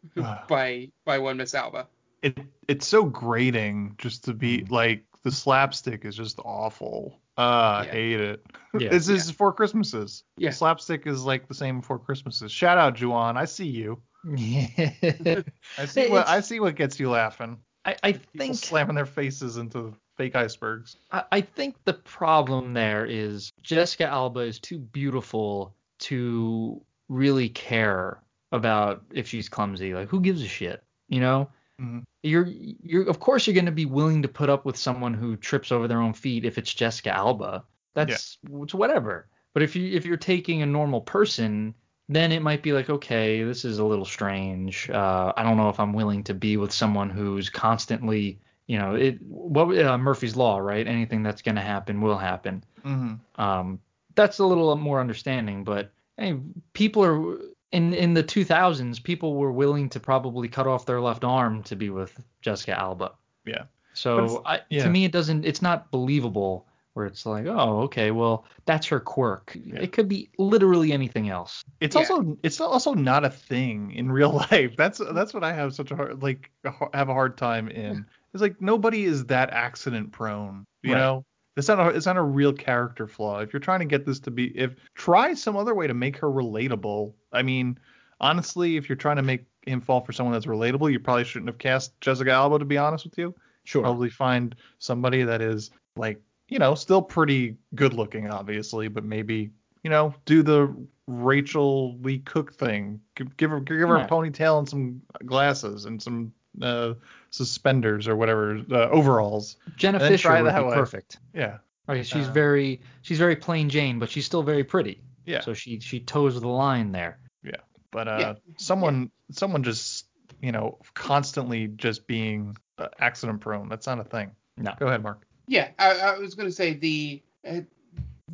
by 0.49 0.91
by 1.05 1.19
one 1.19 1.37
Miss 1.39 1.55
Alba. 1.55 1.89
it 2.23 2.39
it's 2.69 2.87
so 2.87 3.05
grating 3.05 3.95
just 3.99 4.25
to 4.25 4.33
be 4.35 4.65
like 4.71 5.05
the 5.25 5.31
slapstick 5.33 6.05
is 6.05 6.17
just 6.17 6.39
awful. 6.45 7.19
Uh, 7.39 7.41
I 7.41 7.85
Yeah. 7.87 7.93
hate 7.93 8.21
it. 8.21 8.47
Yeah. 8.79 8.89
this 8.89 9.09
is 9.11 9.31
Four 9.31 9.53
Christmases. 9.53 10.25
Yeah. 10.39 10.51
Slapstick 10.51 11.07
is 11.07 11.25
like 11.25 11.47
the 11.49 11.55
same 11.55 11.83
Four 11.83 11.99
Christmases. 11.99 12.51
Shout 12.51 12.79
out 12.79 13.01
Juan. 13.03 13.37
I 13.37 13.45
see 13.45 13.67
you. 13.67 14.01
I 14.33 15.87
see 15.87 16.09
what 16.09 16.21
It's- 16.23 16.29
I 16.29 16.41
see 16.41 16.61
what 16.61 16.75
gets 16.77 16.99
you 17.01 17.11
laughing. 17.11 17.59
I, 17.85 17.97
I 18.03 18.13
think 18.13 18.55
slamming 18.55 18.95
their 18.95 19.07
faces 19.07 19.57
into 19.57 19.95
fake 20.23 20.37
icebergs. 20.37 20.97
I, 21.11 21.25
I 21.33 21.41
think 21.41 21.77
the 21.85 21.95
problem 21.95 22.75
there 22.75 23.05
is 23.05 23.53
Jessica 23.63 24.07
Alba 24.07 24.41
is 24.41 24.61
too 24.61 24.79
beautiful 24.79 25.75
to 26.01 26.81
really 27.09 27.49
care 27.49 28.23
about 28.53 29.03
if 29.13 29.27
she's 29.27 29.49
clumsy. 29.49 29.95
Like 29.95 30.09
who 30.09 30.21
gives 30.21 30.43
a 30.43 30.47
shit, 30.49 30.85
you 31.09 31.21
know? 31.21 31.49
Mhm. 31.81 32.05
You're 32.23 32.47
you're 32.47 33.09
of 33.09 33.19
course 33.19 33.47
you're 33.47 33.55
going 33.55 33.67
to 33.67 33.73
be 33.73 33.87
willing 33.87 34.23
to 34.23 34.29
put 34.29 34.49
up 34.49 34.65
with 34.65 34.77
someone 34.77 35.15
who 35.15 35.37
trips 35.37 35.73
over 35.73 35.89
their 35.89 36.01
own 36.01 36.13
feet 36.13 36.45
if 36.45 36.57
it's 36.57 36.73
Jessica 36.73 37.13
Alba. 37.13 37.65
That's 37.95 38.39
it's 38.49 38.75
whatever. 38.75 39.29
But 39.55 39.65
if 39.65 39.75
you 39.75 39.91
if 39.97 40.07
you're 40.07 40.17
taking 40.17 40.63
a 40.63 40.67
normal 40.67 41.01
person, 41.01 41.75
then 42.09 42.31
it 42.31 42.43
might 42.43 42.63
be 42.63 42.73
like 42.73 42.91
okay, 42.91 43.43
this 43.43 43.65
is 43.65 43.81
a 43.81 43.85
little 43.85 44.05
strange. 44.05 44.89
Uh, 44.89 45.33
I 45.37 45.43
don't 45.43 45.57
know 45.57 45.69
if 45.69 45.81
I'm 45.81 45.95
willing 45.95 46.23
to 46.25 46.35
be 46.35 46.57
with 46.57 46.73
someone 46.73 47.11
who's 47.11 47.51
constantly 47.51 48.39
you 48.67 48.79
know 48.79 48.95
it 48.95 49.21
what 49.23 49.77
uh, 49.79 49.99
Murphy's 49.99 50.37
law, 50.37 50.59
right? 50.59 50.87
Anything 50.87 51.23
that's 51.23 51.43
going 51.43 51.57
to 51.57 51.63
happen 51.63 52.01
will 52.01 52.19
happen. 52.19 52.65
Mm-hmm. 52.85 53.41
Um, 53.41 53.81
that's 54.15 54.39
a 54.39 54.47
little 54.47 54.77
more 54.77 55.01
understanding, 55.01 55.65
but 55.65 55.93
hey, 56.17 56.37
people 56.73 57.05
are 57.05 57.39
in 57.73 57.95
in 57.95 58.15
the 58.15 58.23
2000s. 58.23 59.03
People 59.03 59.37
were 59.37 59.53
willing 59.53 59.89
to 59.91 60.01
probably 60.01 60.49
cut 60.49 60.67
off 60.67 60.87
their 60.87 61.01
left 61.01 61.25
arm 61.25 61.63
to 61.65 61.77
be 61.77 61.91
with 61.91 62.19
Jessica 62.41 62.79
Alba. 62.79 63.13
Yeah. 63.45 63.65
So 63.95 64.43
I, 64.47 64.61
yeah. 64.71 64.85
to 64.85 64.91
me, 64.91 65.05
it 65.05 65.13
doesn't. 65.13 65.45
It's 65.45 65.61
not 65.61 65.91
believable 65.91 66.67
where 66.95 67.07
it's 67.07 67.25
like, 67.25 67.47
oh, 67.47 67.83
okay, 67.83 68.11
well, 68.11 68.45
that's 68.67 68.87
her 68.87 69.01
quirk. 69.01 69.57
It 69.57 69.93
could 69.93 70.09
be 70.09 70.31
literally 70.39 70.93
anything 70.93 71.31
else. 71.31 71.65
It's 71.81 71.97
also 71.97 72.37
it's 72.43 72.61
also 72.61 72.95
not 72.95 73.25
a 73.25 73.31
thing 73.31 73.93
in 73.93 74.13
real 74.13 74.33
life. 74.51 74.77
That's 74.77 75.01
that's 75.13 75.35
what 75.35 75.45
I 75.45 75.53
have 75.53 75.75
such 75.75 75.91
a 75.91 75.97
hard 75.97 76.23
like 76.23 76.51
have 76.93 77.09
a 77.09 77.15
hard 77.15 77.37
time 77.37 77.69
in. 77.69 78.07
It's 78.35 78.41
like 78.41 78.61
nobody 78.61 79.05
is 79.05 79.27
that 79.27 79.51
accident 79.51 80.13
prone, 80.13 80.65
you 80.83 80.93
Right. 80.93 80.99
know. 80.99 81.25
It's 81.57 81.69
not 81.69 81.81
a 81.81 81.89
it's 81.89 82.07
not 82.07 82.17
a 82.17 82.23
real 82.23 82.53
character 82.53 83.07
flaw. 83.07 83.41
If 83.41 83.53
you're 83.53 83.61
trying 83.61 83.81
to 83.81 83.85
get 83.85 84.07
this 84.07 84.19
to 84.21 84.31
be 84.31 84.57
if 84.59 84.75
try 84.95 85.35
some 85.35 85.57
other 85.57 85.75
way 85.75 85.87
to 85.87 85.93
make 85.95 86.17
her 86.17 86.29
relatable. 86.29 87.13
I 87.31 87.43
mean, 87.43 87.79
honestly, 88.21 88.77
if 88.77 88.89
you're 88.89 88.97
trying 88.97 89.17
to 89.17 89.23
make 89.23 89.45
him 89.67 89.83
fall 89.83 90.01
for 90.01 90.13
someone 90.13 90.33
that's 90.33 90.47
relatable, 90.47 90.91
you 90.91 90.99
probably 90.99 91.25
shouldn't 91.25 91.49
have 91.51 91.59
cast 91.59 92.01
Jessica 92.01 92.31
Alba 92.31 92.59
to 92.59 92.65
be 92.65 92.79
honest 92.79 93.05
with 93.05 93.19
you. 93.19 93.35
Sure. 93.65 93.83
Probably 93.83 94.09
find 94.09 94.57
somebody 94.79 95.25
that 95.25 95.43
is 95.43 95.71
like, 95.97 96.21
you 96.49 96.59
know, 96.59 96.75
still 96.75 97.03
pretty 97.03 97.57
good 97.75 97.93
looking 97.93 98.31
obviously, 98.31 98.89
but 98.89 99.05
maybe, 99.05 99.51
you 99.83 99.91
know, 99.91 100.15
do 100.25 100.43
the 100.43 100.75
Rachael 101.07 101.99
Leigh 102.01 102.21
Cook 102.21 102.55
thing. 102.55 102.99
Give, 103.15 103.37
give 103.37 103.51
her 103.51 103.61
give 103.61 103.89
her 103.89 103.97
a 103.97 104.09
ponytail 104.09 104.59
and 104.59 104.69
some 104.69 105.03
glasses 105.27 105.85
and 105.85 106.01
some 106.03 106.33
uh, 106.63 106.95
suspenders 107.33 108.07
or 108.07 108.15
whatever 108.15 108.61
uh, 108.71 108.89
overalls. 108.91 109.57
Jenna 109.77 109.99
Fischer 109.99 110.31
would 110.31 110.47
that 110.53 110.61
be 110.61 110.67
way. 110.69 110.75
perfect. 110.75 111.19
Yeah. 111.35 111.59
Right, 111.89 112.07
she's 112.07 112.29
Uh, 112.29 112.33
very 112.33 112.81
she's 113.03 113.19
very 113.19 113.35
plain 113.35 113.69
Jane, 113.69 113.99
but 113.99 114.09
she's 114.09 114.25
still 114.25 114.43
very 114.45 114.63
pretty. 114.63 115.03
Yeah. 115.27 115.41
So 115.41 115.53
she 115.55 115.81
she 115.81 115.99
toes 115.99 116.41
the 116.41 116.47
line 116.49 116.93
there. 116.93 117.19
Yeah. 117.43 117.57
But 117.91 118.07
uh, 118.09 118.17
Yeah. 118.21 118.35
someone 118.59 119.11
someone 119.33 119.63
just 119.65 120.07
you 120.41 120.53
know 120.53 120.79
constantly 120.95 121.69
just 121.69 122.07
being 122.07 122.57
uh, 122.79 122.89
accident 123.01 123.41
prone. 123.41 123.69
That's 123.69 123.87
not 123.87 123.99
a 123.99 124.05
thing. 124.05 124.31
No. 124.57 124.73
Go 124.79 124.87
ahead, 124.87 125.03
Mark. 125.03 125.27
Yeah, 125.49 125.71
I, 125.79 125.99
I 125.99 126.19
was 126.19 126.35
gonna 126.35 126.53
say 126.53 126.75
the 126.75 127.23
uh, 127.49 127.61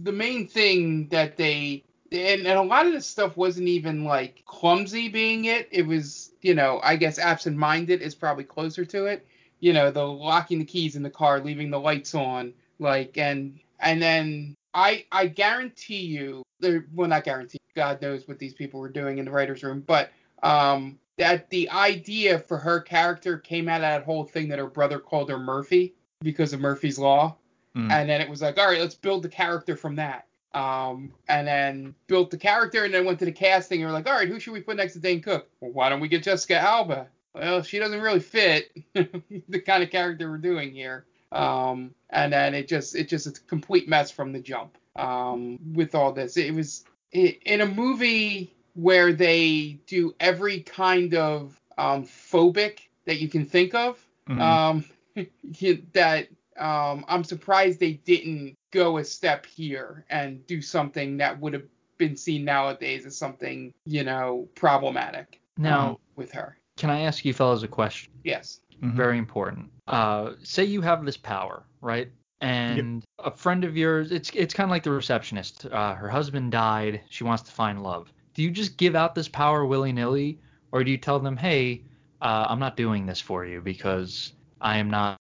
the 0.03 0.13
main 0.13 0.47
thing 0.47 1.09
that 1.09 1.37
they 1.37 1.85
and, 2.13 2.47
and 2.47 2.59
a 2.59 2.63
lot 2.63 2.87
of 2.87 2.93
this 2.93 3.07
stuff 3.07 3.37
wasn't 3.37 3.69
even 3.69 4.05
like 4.05 4.43
clumsy 4.47 5.09
being 5.09 5.47
it. 5.47 5.69
It 5.71 5.87
was 5.87 6.33
you 6.43 6.55
know 6.55 6.81
I 6.83 6.97
guess 6.97 7.19
absent-minded 7.19 8.03
is 8.03 8.15
probably 8.15 8.45
closer 8.45 8.85
to 8.87 9.07
it. 9.07 9.27
You 9.61 9.73
know 9.73 9.91
the 9.91 10.05
locking 10.05 10.59
the 10.59 10.65
keys 10.65 10.97
in 10.97 11.03
the 11.03 11.11
car, 11.11 11.41
leaving 11.41 11.71
the 11.71 11.81
lights 11.81 12.15
on, 12.15 12.53
like 12.79 13.19
and 13.19 13.59
and 13.81 14.01
then 14.01 14.55
I 14.75 15.05
I 15.13 15.27
guarantee 15.27 16.01
you, 16.01 16.43
there- 16.61 16.87
well 16.95 17.09
not 17.09 17.25
guarantee, 17.25 17.59
God 17.75 18.01
knows 18.01 18.27
what 18.29 18.39
these 18.39 18.55
people 18.55 18.81
were 18.81 18.89
doing 18.89 19.19
in 19.19 19.25
the 19.25 19.31
writers' 19.31 19.63
room, 19.63 19.83
but 19.87 20.11
um 20.43 20.99
that 21.19 21.51
the 21.51 21.69
idea 21.71 22.39
for 22.39 22.59
her 22.59 22.81
character 22.81 23.39
came 23.39 23.69
out 23.69 23.77
of 23.77 23.83
that 23.83 24.05
whole 24.05 24.25
thing 24.25 24.49
that 24.49 24.61
her 24.61 24.69
brother 24.69 25.01
called 25.01 25.29
her 25.29 25.39
Murphy 25.39 25.95
because 26.23 26.53
of 26.53 26.61
Murphy's 26.61 26.99
Law. 26.99 27.37
Mm. 27.77 27.91
And 27.91 28.09
then 28.09 28.21
it 28.21 28.31
was 28.31 28.41
like, 28.41 28.57
all 28.57 28.67
right, 28.69 28.81
let's 28.81 28.95
build 28.95 29.25
the 29.25 29.29
character 29.29 29.77
from 29.77 29.97
that. 29.97 30.28
Um, 30.55 31.13
and 31.29 31.47
then 31.47 31.95
built 32.07 32.31
the 32.31 32.39
character 32.39 32.85
and 32.85 32.93
then 32.93 33.05
went 33.05 33.19
to 33.19 33.27
the 33.27 33.33
casting 33.33 33.83
and 33.83 33.89
we're 33.89 33.95
like, 33.95 34.09
all 34.09 34.15
right, 34.15 34.29
who 34.29 34.41
should 34.41 34.55
we 34.55 34.61
put 34.61 34.77
next 34.77 34.95
to 34.95 34.99
Dane 34.99 35.21
Cook? 35.21 35.49
Well, 35.61 35.73
why 35.73 35.89
don't 35.89 36.01
we 36.01 36.09
get 36.09 36.23
Jessica 36.23 36.59
Alba? 36.59 37.09
Well, 37.35 37.63
she 37.63 37.79
doesn't 37.79 38.01
really 38.01 38.21
fit 38.21 38.73
the 38.95 39.61
kind 39.61 39.83
of 39.83 39.91
character 39.91 40.31
we're 40.31 40.39
doing 40.39 40.73
here. 40.73 41.05
Um, 41.31 41.95
and 42.11 42.33
then 42.33 42.55
it 42.55 42.69
just 42.69 42.97
it 42.97 43.09
just 43.09 43.27
it's 43.27 43.39
a 43.39 43.43
complete 43.43 43.89
mess 43.89 44.11
from 44.11 44.33
the 44.33 44.41
jump. 44.41 44.77
Um, 44.97 45.59
with 45.75 45.95
all 45.95 46.13
this, 46.13 46.37
it 46.37 46.55
was 46.55 46.85
i 47.15 47.39
in 47.45 47.61
a 47.61 47.67
movie 47.67 48.53
where 48.75 49.13
they 49.13 49.79
do 49.87 50.15
every 50.21 50.61
kind 50.61 51.15
of 51.15 51.61
um, 51.77 52.05
phobic 52.05 52.81
that 53.05 53.19
you 53.21 53.29
can 53.29 53.45
think 53.45 53.75
of. 53.75 53.99
Mhm. 54.29 54.41
Um, 54.41 54.85
that 55.93 56.29
um, 56.57 57.05
I'm 57.09 57.25
surprised 57.25 57.81
they 57.81 57.93
didn't 57.93 58.58
go 58.71 58.99
a 58.99 59.05
step 59.05 59.47
here 59.47 60.05
and 60.11 60.47
do 60.47 60.61
something 60.61 61.17
that 61.19 61.39
would 61.41 61.53
have 61.53 61.65
been 61.97 62.17
seen 62.17 62.45
nowadays 62.45 63.07
as 63.07 63.17
something 63.17 63.73
you 63.85 64.05
know 64.05 64.49
problematic 64.55 65.41
Now, 65.57 65.89
um, 65.89 65.97
with 66.17 66.31
her. 66.33 66.59
can 66.77 66.91
I 66.91 67.01
ask 67.01 67.25
you 67.25 67.33
fellas 67.33 67.63
a 67.63 67.69
question? 67.69 68.13
Yes. 68.25 68.61
Mhm. 68.83 68.95
Very 68.95 69.19
important. 69.19 69.71
Uh, 69.89 70.33
say 70.43 70.65
you 70.65 70.81
have 70.83 71.05
this 71.05 71.17
power, 71.17 71.65
right? 71.81 72.11
And 72.41 73.03
a 73.19 73.33
friend 73.33 73.65
of 73.65 73.77
yours, 73.77 74.13
it's 74.13 74.31
it's 74.31 74.55
kind 74.55 74.67
of 74.67 74.71
like 74.71 74.85
the 74.85 74.93
receptionist. 74.93 75.67
Uh, 75.67 75.95
her 75.95 76.09
husband 76.09 76.53
died. 76.53 77.01
She 77.09 77.25
wants 77.25 77.43
to 77.45 77.51
find 77.51 77.83
love. 77.83 78.13
Do 78.35 78.45
you 78.45 78.51
just 78.53 78.77
give 78.77 78.95
out 78.95 79.17
this 79.17 79.27
power 79.27 79.67
willy 79.67 79.93
nilly, 79.93 80.39
or 80.71 80.85
do 80.85 80.93
you 80.93 80.99
tell 80.99 81.19
them, 81.19 81.37
hey, 81.37 81.83
uh, 82.23 82.47
I'm 82.49 82.61
not 82.61 82.77
doing 82.77 83.07
this 83.07 83.21
for 83.21 83.45
you 83.45 83.61
because 83.61 84.35
I 84.61 84.79
am 84.79 84.89
not, 84.89 85.17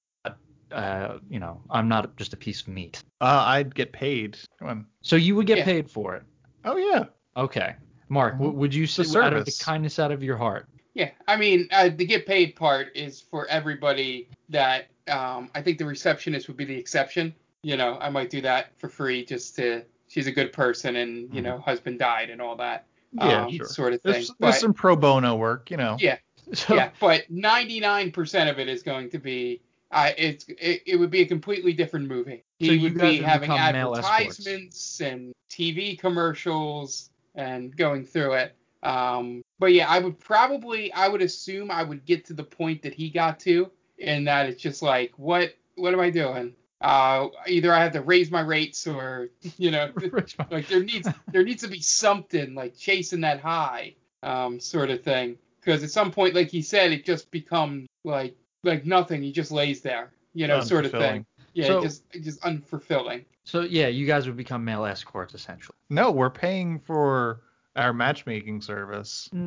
uh, 0.73 1.19
you 1.29 1.39
know, 1.39 1.61
I'm 1.71 1.89
not 1.89 2.16
just 2.16 2.33
a 2.33 2.37
piece 2.37 2.61
of 2.62 2.69
meat. 2.69 3.03
Uh, 3.21 3.45
I'd 3.47 3.75
get 3.75 3.93
paid. 3.93 4.39
Come 4.59 4.69
on. 4.69 4.87
So 5.03 5.16
you 5.16 5.35
would 5.37 5.47
get 5.47 5.59
Yeah. 5.59 5.64
paid 5.64 5.91
for 5.91 6.14
it. 6.16 6.23
Oh 6.64 6.77
yeah. 6.77 7.05
Okay. 7.37 7.75
Mark, 8.09 8.35
w- 8.35 8.53
would 8.53 8.75
you 8.75 8.87
say 8.87 9.03
out 9.21 9.33
of 9.35 9.45
the 9.45 9.53
kindness 9.62 9.99
out 9.99 10.11
of 10.12 10.23
your 10.23 10.37
heart? 10.37 10.69
Yeah, 10.95 11.11
I 11.29 11.37
mean, 11.37 11.69
uh, 11.71 11.91
the 11.95 12.05
get 12.07 12.27
paid 12.27 12.57
part 12.57 12.97
is 12.97 13.21
for 13.21 13.47
everybody 13.47 14.29
that 14.49 14.89
um, 15.09 15.51
I 15.55 15.62
think 15.62 15.79
the 15.79 15.85
receptionist 15.87 16.49
would 16.49 16.57
be 16.57 16.64
the 16.64 16.77
exception. 16.77 17.35
You 17.62 17.77
know, 17.77 17.99
I 18.01 18.09
might 18.11 18.31
do 18.31 18.41
that 18.41 18.73
for 18.79 18.89
free 18.89 19.25
just 19.25 19.55
to 19.57 19.83
she's 20.09 20.27
a 20.27 20.33
good 20.33 20.53
person 20.53 20.97
and 20.97 21.33
you 21.35 21.43
know 21.43 21.59
husband 21.59 21.99
died 21.99 22.31
and 22.31 22.41
all 22.41 22.57
that 22.57 22.87
Yeah, 23.12 23.45
um, 23.45 23.53
sure. 23.53 23.66
sort 23.66 23.93
of 23.93 24.03
thing. 24.03 24.12
There's, 24.12 24.29
But 24.31 24.39
there's 24.41 24.61
some 24.61 24.73
pro 24.75 24.97
bono 24.97 25.37
work, 25.37 25.71
you 25.71 25.77
know. 25.77 25.97
yeah, 26.01 26.16
So, 26.55 26.75
yeah, 26.75 26.91
but 26.99 27.31
99% 27.31 28.51
of 28.51 28.59
it 28.59 28.69
is 28.69 28.83
going 28.83 29.11
to 29.11 29.19
be 29.19 29.61
I 29.91 30.11
it's 30.18 30.45
it, 30.49 30.82
it 30.86 30.97
would 30.97 31.11
be 31.11 31.22
a 31.22 31.26
completely 31.26 31.72
different 31.72 32.09
movie. 32.09 32.45
He 32.59 32.66
So 32.66 32.82
would 32.82 32.95
be 32.95 33.18
would 33.18 33.24
having 33.26 33.51
become 33.51 33.72
male 33.72 33.95
escorts. 33.97 34.39
advertisements 34.39 35.01
and 35.01 35.32
TV 35.51 35.99
commercials 35.99 37.11
and 37.34 37.74
going 37.76 38.05
through 38.05 38.34
it. 38.34 38.55
Um, 38.82 39.43
but 39.59 39.72
yeah, 39.72 39.89
I 39.89 39.99
would 39.99 40.18
probably 40.20 40.93
I 40.93 41.09
would 41.09 41.22
assume 41.22 41.70
I 41.70 41.82
would 41.82 42.05
get 42.05 42.26
to 42.26 42.34
the 42.34 42.45
point 42.45 42.82
that 42.82 42.95
he 42.95 43.11
got 43.11 43.41
to, 43.41 43.70
and 44.01 44.26
that 44.28 44.49
it's 44.49 44.62
just 44.62 44.82
like 44.82 45.12
what 45.16 45.55
what 45.76 45.95
am 45.95 46.01
I 46.01 46.11
doing? 46.11 46.55
Uh, 46.80 47.28
either 47.49 47.72
I 47.72 47.82
have 47.82 47.93
to 47.93 48.03
raise 48.03 48.30
my 48.30 48.41
rates 48.41 48.86
or 48.86 49.30
you 49.57 49.70
know 49.70 49.91
like 50.51 50.68
there 50.68 50.82
needs 50.84 51.09
there 51.32 51.43
needs 51.45 51.62
to 51.62 51.68
be 51.68 51.80
something 51.80 52.55
like 52.55 52.76
chasing 52.76 53.22
that 53.22 53.41
high 53.41 53.95
um 54.22 54.59
sort 54.61 54.91
of 54.91 55.03
thing 55.03 55.39
because 55.61 55.82
at 55.84 55.91
some 55.91 56.11
point 56.11 56.34
like 56.34 56.49
he 56.51 56.61
said 56.61 56.91
it 56.93 57.05
just 57.05 57.30
becomes 57.30 57.86
like 58.05 58.36
like 58.64 58.84
nothing 58.84 59.22
he 59.22 59.32
just 59.32 59.50
lays 59.50 59.80
there 59.80 60.12
you 60.34 60.46
know 60.46 60.61
sort 60.61 60.84
of 60.84 60.92
thing 60.92 61.24
yeah 61.54 61.66
So- 61.66 61.82
just 61.82 62.02
just 62.12 62.40
unfulfilling 62.42 63.24
so 63.48 63.62
yeah, 63.62 63.86
you 63.86 64.06
guys 64.06 64.26
would 64.26 64.36
become 64.36 64.62
male 64.62 64.84
escorts 64.84 65.32
essentially. 65.32 65.74
No, 65.88 66.11
we're 66.11 66.28
paying 66.28 66.78
for 66.78 67.40
our 67.76 67.94
matchmaking 67.94 68.61
service. 68.61 69.30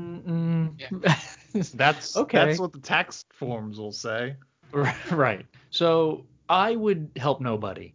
That's 1.75 1.75
Okay. 2.17 2.45
That's 2.45 2.59
what 2.59 2.73
the 2.73 2.79
tax 2.81 3.23
forms 3.29 3.79
will 3.79 3.91
say. 3.91 4.37
right. 5.11 5.45
So 5.69 6.25
I 6.49 6.75
would 6.75 7.11
help 7.17 7.41
nobody. 7.41 7.93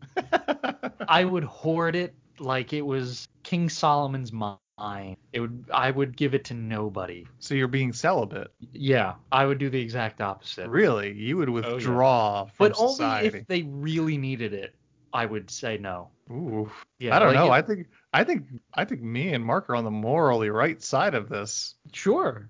I 1.09 1.25
would 1.25 1.43
hoard 1.43 1.97
it 1.97 2.15
like 2.39 2.73
it 2.73 2.83
was 2.83 3.27
King 3.43 3.69
Solomon's 3.69 4.33
mine. 4.33 4.59
It 5.33 5.41
would 5.41 5.65
I 5.73 5.91
would 5.91 6.17
give 6.17 6.35
it 6.35 6.45
to 6.47 6.55
nobody. 6.55 7.27
So 7.39 7.55
you're 7.55 7.67
being 7.69 7.93
celibate. 7.93 8.53
Yeah, 8.73 9.15
I 9.33 9.47
would 9.47 9.59
do 9.59 9.71
the 9.71 9.81
exact 9.81 10.21
opposite. 10.21 10.69
Really? 10.69 11.13
You 11.13 11.39
would 11.39 11.49
Oh, 11.49 11.57
yeah. 11.59 11.73
withdraw 11.75 12.45
from 12.45 12.53
But 12.59 12.75
only 12.79 13.27
if 13.27 13.47
they 13.47 13.63
really 13.63 14.19
needed 14.19 14.53
it, 14.53 14.75
I 15.13 15.25
would 15.25 15.51
say 15.51 15.79
no. 15.79 16.11
Ooh. 16.31 16.71
Yeah, 16.99 17.17
I 17.17 17.19
don't 17.21 17.29
like 17.29 17.37
know. 17.37 17.47
it- 17.47 17.51
I 17.57 17.63
think 17.63 17.87
I 18.13 18.25
think 18.25 18.45
I 18.75 18.85
think 18.85 19.03
me 19.03 19.33
and 19.35 19.45
Mark 19.45 19.71
are 19.71 19.77
on 19.77 19.85
the 19.85 19.91
morally 19.91 20.51
right 20.51 20.83
side 20.83 21.15
of 21.15 21.29
this. 21.29 21.75
Sure. 21.93 22.49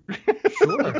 Sure. 0.57 0.93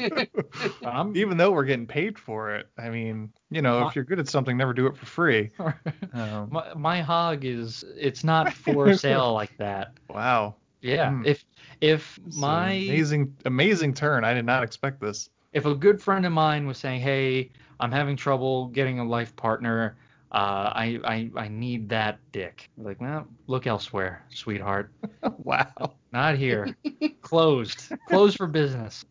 I'm 0.85 1.15
Even 1.15 1.37
though 1.37 1.51
we're 1.51 1.63
getting 1.65 1.87
paid 1.87 2.17
for 2.19 2.55
it. 2.55 2.67
I 2.77 2.89
mean, 2.89 3.31
you 3.49 3.61
know, 3.61 3.87
if 3.87 3.95
you're 3.95 4.05
good 4.05 4.19
at 4.19 4.27
something, 4.27 4.55
never 4.57 4.73
do 4.73 4.87
it 4.87 4.95
for 4.97 5.05
free. 5.05 5.51
Um, 6.13 6.49
my, 6.51 6.73
my 6.73 7.01
hog 7.01 7.45
is 7.45 7.83
it's 7.95 8.23
not 8.23 8.53
for 8.53 8.93
sale 8.97 9.33
like 9.33 9.55
that. 9.57 9.93
wow. 10.09 10.55
Yeah. 10.81 11.09
Hmm. 11.11 11.25
If 11.25 11.45
if 11.81 12.19
It's 12.25 12.37
my 12.37 12.71
amazing 12.71 13.35
amazing 13.45 13.93
turn. 13.93 14.23
I 14.23 14.33
did 14.33 14.45
not 14.45 14.63
expect 14.63 15.01
this. 15.01 15.29
if 15.53 15.65
a 15.65 15.75
good 15.75 16.01
friend 16.01 16.25
of 16.25 16.31
mine 16.31 16.67
was 16.67 16.77
saying, 16.77 17.01
"Hey, 17.01 17.51
I'm 17.79 17.91
having 17.91 18.15
trouble 18.15 18.67
getting 18.67 18.99
a 18.99 19.03
life 19.05 19.35
partner. 19.35 19.97
Uh, 20.31 20.71
I, 20.75 20.99
I 21.03 21.31
I 21.35 21.47
need 21.47 21.89
that 21.89 22.19
dick." 22.31 22.69
Like, 22.77 22.99
well, 23.01 23.27
look 23.47 23.65
elsewhere, 23.67 24.23
sweetheart. 24.29 24.91
wow. 25.43 25.93
Not 26.11 26.35
here. 26.37 26.75
Closed. 27.21 27.91
Closed 28.09 28.37
for 28.37 28.47
business. 28.47 29.05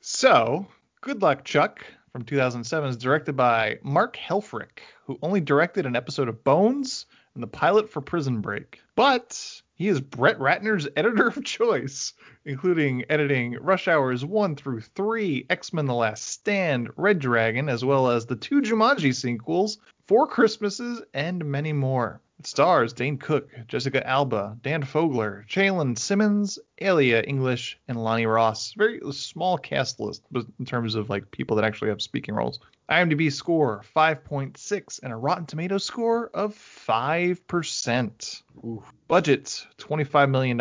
So, 0.00 0.66
Good 1.00 1.22
Luck 1.22 1.44
Chuck 1.44 1.84
from 2.12 2.22
2007 2.22 2.90
is 2.90 2.96
directed 2.96 3.36
by 3.36 3.78
Mark 3.82 4.16
Helfrich, 4.16 4.78
who 5.04 5.18
only 5.22 5.40
directed 5.40 5.84
an 5.86 5.96
episode 5.96 6.28
of 6.28 6.42
Bones 6.44 7.06
and 7.34 7.42
the 7.42 7.46
pilot 7.48 7.90
for 7.90 8.00
Prison 8.00 8.40
Break. 8.40 8.80
But 8.94 9.60
he 9.76 9.88
is 9.88 10.00
Brett 10.00 10.38
Ratner's 10.38 10.88
editor 10.96 11.28
of 11.28 11.44
choice, 11.44 12.14
including 12.46 13.04
editing 13.10 13.58
Rush 13.60 13.88
Hours 13.88 14.24
1 14.24 14.56
through 14.56 14.80
3, 14.80 15.44
X-Men 15.50 15.84
The 15.84 15.92
Last 15.92 16.24
Stand, 16.24 16.88
Red 16.96 17.18
Dragon, 17.18 17.68
as 17.68 17.84
well 17.84 18.08
as 18.08 18.24
the 18.24 18.36
two 18.36 18.62
Jumanji 18.62 19.14
sequels, 19.14 19.76
Four 20.06 20.28
Christmases, 20.28 21.02
and 21.12 21.44
many 21.44 21.74
more. 21.74 22.22
It 22.38 22.46
stars 22.46 22.94
Dane 22.94 23.18
Cook, 23.18 23.50
Jessica 23.68 24.06
Alba, 24.06 24.56
Dan 24.62 24.82
Fogler, 24.82 25.46
Chelan 25.46 25.96
Simmons, 25.96 26.58
Ellia 26.80 27.22
English, 27.26 27.78
and 27.86 28.02
Lonny 28.02 28.24
Ross. 28.24 28.72
Very 28.72 29.00
small 29.12 29.58
cast 29.58 30.00
list 30.00 30.22
but 30.30 30.46
in 30.58 30.64
terms 30.64 30.94
of 30.94 31.10
like 31.10 31.30
people 31.30 31.56
that 31.56 31.66
actually 31.66 31.88
have 31.88 32.00
speaking 32.00 32.34
roles. 32.34 32.60
IMDb 32.90 33.32
score 33.32 33.82
5.6 33.96 35.00
and 35.02 35.12
a 35.12 35.16
Rotten 35.16 35.46
Tomatoes 35.46 35.84
score 35.84 36.30
of 36.32 36.54
5%. 36.54 38.42
Ooh. 38.58 38.82
Budget 39.08 39.66
$25 39.78 40.30
million. 40.30 40.56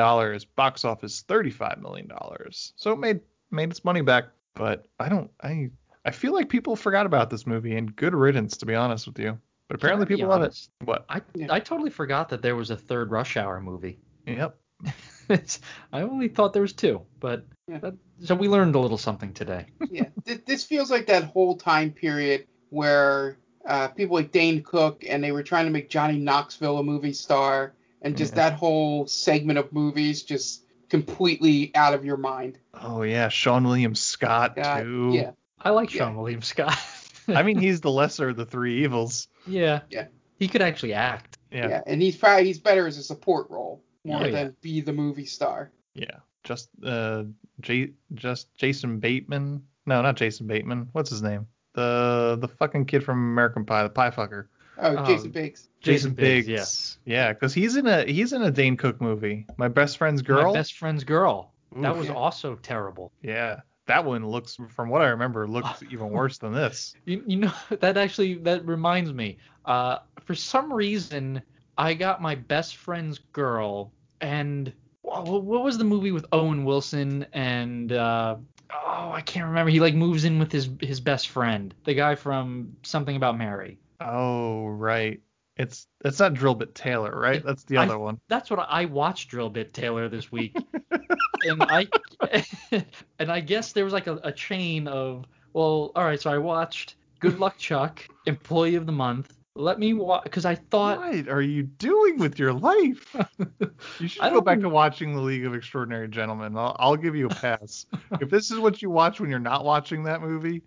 Box 0.55 0.85
office 0.85 1.23
$35 1.27 1.81
million. 1.81 2.11
So 2.75 2.91
it 2.91 2.99
made 2.99 3.21
made 3.51 3.69
its 3.69 3.85
money 3.85 4.01
back, 4.01 4.25
but 4.55 4.87
I 4.99 5.07
don't 5.07 5.29
I 5.41 5.69
I 6.03 6.11
feel 6.11 6.33
like 6.33 6.49
people 6.49 6.75
forgot 6.75 7.05
about 7.05 7.29
this 7.29 7.45
movie 7.45 7.75
and 7.75 7.95
good 7.95 8.13
riddance 8.13 8.57
to 8.57 8.65
be 8.65 8.75
honest 8.75 9.07
with 9.07 9.19
you. 9.19 9.39
But 9.67 9.75
apparently 9.75 10.05
people 10.05 10.29
love 10.29 10.43
it. 10.43 10.67
What? 10.83 11.05
I 11.09 11.21
I 11.49 11.59
totally 11.59 11.89
forgot 11.89 12.29
that 12.29 12.41
there 12.41 12.55
was 12.55 12.69
a 12.71 12.77
third 12.77 13.11
Rush 13.11 13.37
Hour 13.37 13.61
movie. 13.61 13.99
Yep. 14.25 14.57
I 15.29 16.01
only 16.01 16.27
thought 16.27 16.53
there 16.53 16.61
was 16.61 16.73
two, 16.73 17.01
but 17.19 17.45
yeah. 17.67 17.79
that, 17.79 17.93
so 18.21 18.35
we 18.35 18.47
learned 18.47 18.75
a 18.75 18.79
little 18.79 18.97
something 18.97 19.33
today. 19.33 19.65
yeah, 19.89 20.09
this 20.45 20.63
feels 20.63 20.91
like 20.91 21.07
that 21.07 21.25
whole 21.25 21.57
time 21.57 21.91
period 21.91 22.47
where 22.69 23.37
uh, 23.65 23.87
people 23.89 24.15
like 24.15 24.31
Dane 24.31 24.61
Cook 24.63 25.03
and 25.07 25.23
they 25.23 25.31
were 25.31 25.43
trying 25.43 25.65
to 25.65 25.71
make 25.71 25.89
Johnny 25.89 26.17
Knoxville 26.17 26.79
a 26.79 26.83
movie 26.83 27.13
star, 27.13 27.73
and 28.01 28.17
just 28.17 28.33
yeah. 28.33 28.49
that 28.49 28.59
whole 28.59 29.07
segment 29.07 29.59
of 29.59 29.71
movies 29.73 30.23
just 30.23 30.63
completely 30.89 31.71
out 31.75 31.93
of 31.93 32.05
your 32.05 32.17
mind. 32.17 32.59
Oh 32.73 33.01
yeah, 33.01 33.27
Seann 33.27 33.63
William 33.63 33.95
Scott 33.95 34.57
uh, 34.57 34.81
too. 34.81 35.11
Yeah, 35.13 35.31
I 35.59 35.71
like 35.71 35.89
Seann 35.89 36.11
yeah. 36.11 36.15
William 36.15 36.41
Scott. 36.41 36.77
I 37.27 37.43
mean, 37.43 37.57
he's 37.57 37.81
the 37.81 37.91
lesser 37.91 38.29
of 38.29 38.37
the 38.37 38.45
three 38.45 38.83
evils. 38.83 39.27
Yeah. 39.47 39.81
Yeah. 39.89 40.07
He 40.37 40.47
could 40.47 40.61
actually 40.61 40.93
act. 40.93 41.37
Yeah. 41.51 41.69
yeah. 41.69 41.81
And 41.85 42.01
he's 42.01 42.17
probably 42.17 42.45
he's 42.45 42.59
better 42.59 42.85
as 42.87 42.97
a 42.97 43.03
support 43.03 43.49
role 43.49 43.81
more 44.05 44.23
oh, 44.23 44.31
than 44.31 44.55
be 44.61 44.81
the 44.81 44.93
movie 44.93 45.25
star. 45.25 45.71
Yeah. 45.93 46.17
Just 46.43 46.69
uh 46.83 47.23
J- 47.61 47.93
just 48.13 48.53
Jason 48.55 48.99
Bateman. 48.99 49.63
No, 49.85 50.01
not 50.01 50.15
Jason 50.15 50.47
Bateman. 50.47 50.89
What's 50.91 51.09
his 51.09 51.21
name? 51.21 51.47
The 51.73 52.37
the 52.39 52.47
fucking 52.47 52.85
kid 52.85 53.03
from 53.03 53.17
American 53.17 53.65
Pie, 53.65 53.83
the 53.83 53.89
pie 53.89 54.11
fucker. 54.11 54.47
Oh, 54.77 54.97
um, 54.97 55.05
Jason 55.05 55.31
Biggs. 55.31 55.69
Jason, 55.79 56.13
Biggs. 56.13 56.47
Yes. 56.47 56.97
Yeah, 57.05 57.31
because 57.31 57.53
he's 57.53 57.75
in 57.77 57.87
a 57.87 58.05
he's 58.05 58.33
in 58.33 58.41
a 58.41 58.51
Dane 58.51 58.77
Cook 58.77 59.01
movie. 59.01 59.45
My 59.57 59.67
best 59.67 59.97
friend's 59.97 60.21
girl. 60.21 60.51
My 60.51 60.59
best 60.59 60.77
friend's 60.77 61.03
girl. 61.03 61.51
Oof. 61.75 61.81
That 61.81 61.97
was 61.97 62.07
yeah. 62.07 62.13
also 62.13 62.55
terrible. 62.55 63.11
Yeah 63.21 63.61
that 63.87 64.03
one 64.03 64.25
looks 64.25 64.57
from 64.69 64.89
what 64.89 65.01
I 65.01 65.07
remember 65.07 65.47
looks 65.47 65.83
even 65.91 66.09
worse 66.09 66.37
than 66.37 66.53
this. 66.53 66.95
You, 67.05 67.23
you 67.25 67.37
know 67.37 67.53
that 67.79 67.97
actually 67.97 68.35
that 68.35 68.65
reminds 68.65 69.13
me. 69.13 69.37
Uh, 69.65 69.99
for 70.23 70.35
some 70.35 70.71
reason 70.71 71.41
I 71.77 71.93
got 71.93 72.21
my 72.21 72.35
best 72.35 72.77
friend's 72.77 73.19
girl 73.33 73.91
and 74.21 74.73
what 75.01 75.63
was 75.63 75.77
the 75.77 75.83
movie 75.83 76.11
with 76.11 76.25
Owen 76.31 76.65
Wilson 76.65 77.25
and 77.33 77.91
uh, 77.91 78.35
oh 78.71 79.11
I 79.11 79.21
can't 79.21 79.47
remember. 79.47 79.69
He 79.69 79.79
like 79.79 79.95
moves 79.95 80.25
in 80.25 80.39
with 80.39 80.51
his 80.51 80.69
his 80.81 80.99
best 80.99 81.29
friend, 81.29 81.73
the 81.83 81.93
guy 81.93 82.15
from 82.15 82.75
Something 82.83 83.15
About 83.15 83.37
Mary. 83.37 83.79
Oh 84.01 84.67
right. 84.67 85.21
It's 85.57 85.87
it's 86.03 86.19
not 86.19 86.33
Drillbit 86.33 86.73
Taylor, 86.73 87.17
right? 87.17 87.43
That's 87.43 87.63
the 87.63 87.77
other 87.77 87.93
I, 87.93 87.97
one. 87.97 88.19
That's 88.27 88.49
what 88.49 88.59
I, 88.59 88.81
I 88.81 88.85
watched 88.85 89.31
Drillbit 89.31 89.71
Taylor 89.71 90.09
this 90.09 90.31
week. 90.31 90.55
and 91.43 91.63
I 91.63 91.87
and 93.19 93.31
I 93.31 93.39
guess 93.39 93.71
there 93.71 93.85
was 93.85 93.93
like 93.93 94.07
a, 94.07 94.19
a 94.23 94.31
chain 94.31 94.87
of 94.87 95.25
well, 95.53 95.93
all 95.95 96.03
right, 96.03 96.19
so 96.19 96.29
I 96.29 96.37
watched 96.37 96.95
Good 97.21 97.39
Luck 97.39 97.57
Chuck, 97.57 98.05
Employee 98.25 98.75
of 98.75 98.85
the 98.85 98.91
Month. 98.91 99.34
Let 99.55 99.79
me 99.79 99.93
watch 99.93 100.23
because 100.23 100.45
I 100.45 100.55
thought. 100.55 100.99
What 100.99 101.29
are 101.29 101.41
you 101.41 101.63
doing 101.63 102.17
with 102.17 102.37
your 102.37 102.51
life? 102.51 103.15
you 103.99 104.07
should 104.07 104.21
go 104.21 104.41
back 104.41 104.59
to 104.59 104.69
watching 104.69 105.15
The 105.15 105.21
League 105.21 105.45
of 105.45 105.55
Extraordinary 105.55 106.09
Gentlemen. 106.09 106.57
I'll, 106.57 106.75
I'll 106.77 106.97
give 106.97 107.15
you 107.15 107.27
a 107.27 107.29
pass. 107.29 107.85
if 108.19 108.29
this 108.29 108.51
is 108.51 108.59
what 108.59 108.81
you 108.81 108.89
watch 108.89 109.19
when 109.19 109.29
you're 109.29 109.39
not 109.39 109.63
watching 109.63 110.03
that 110.03 110.21
movie, 110.21 110.61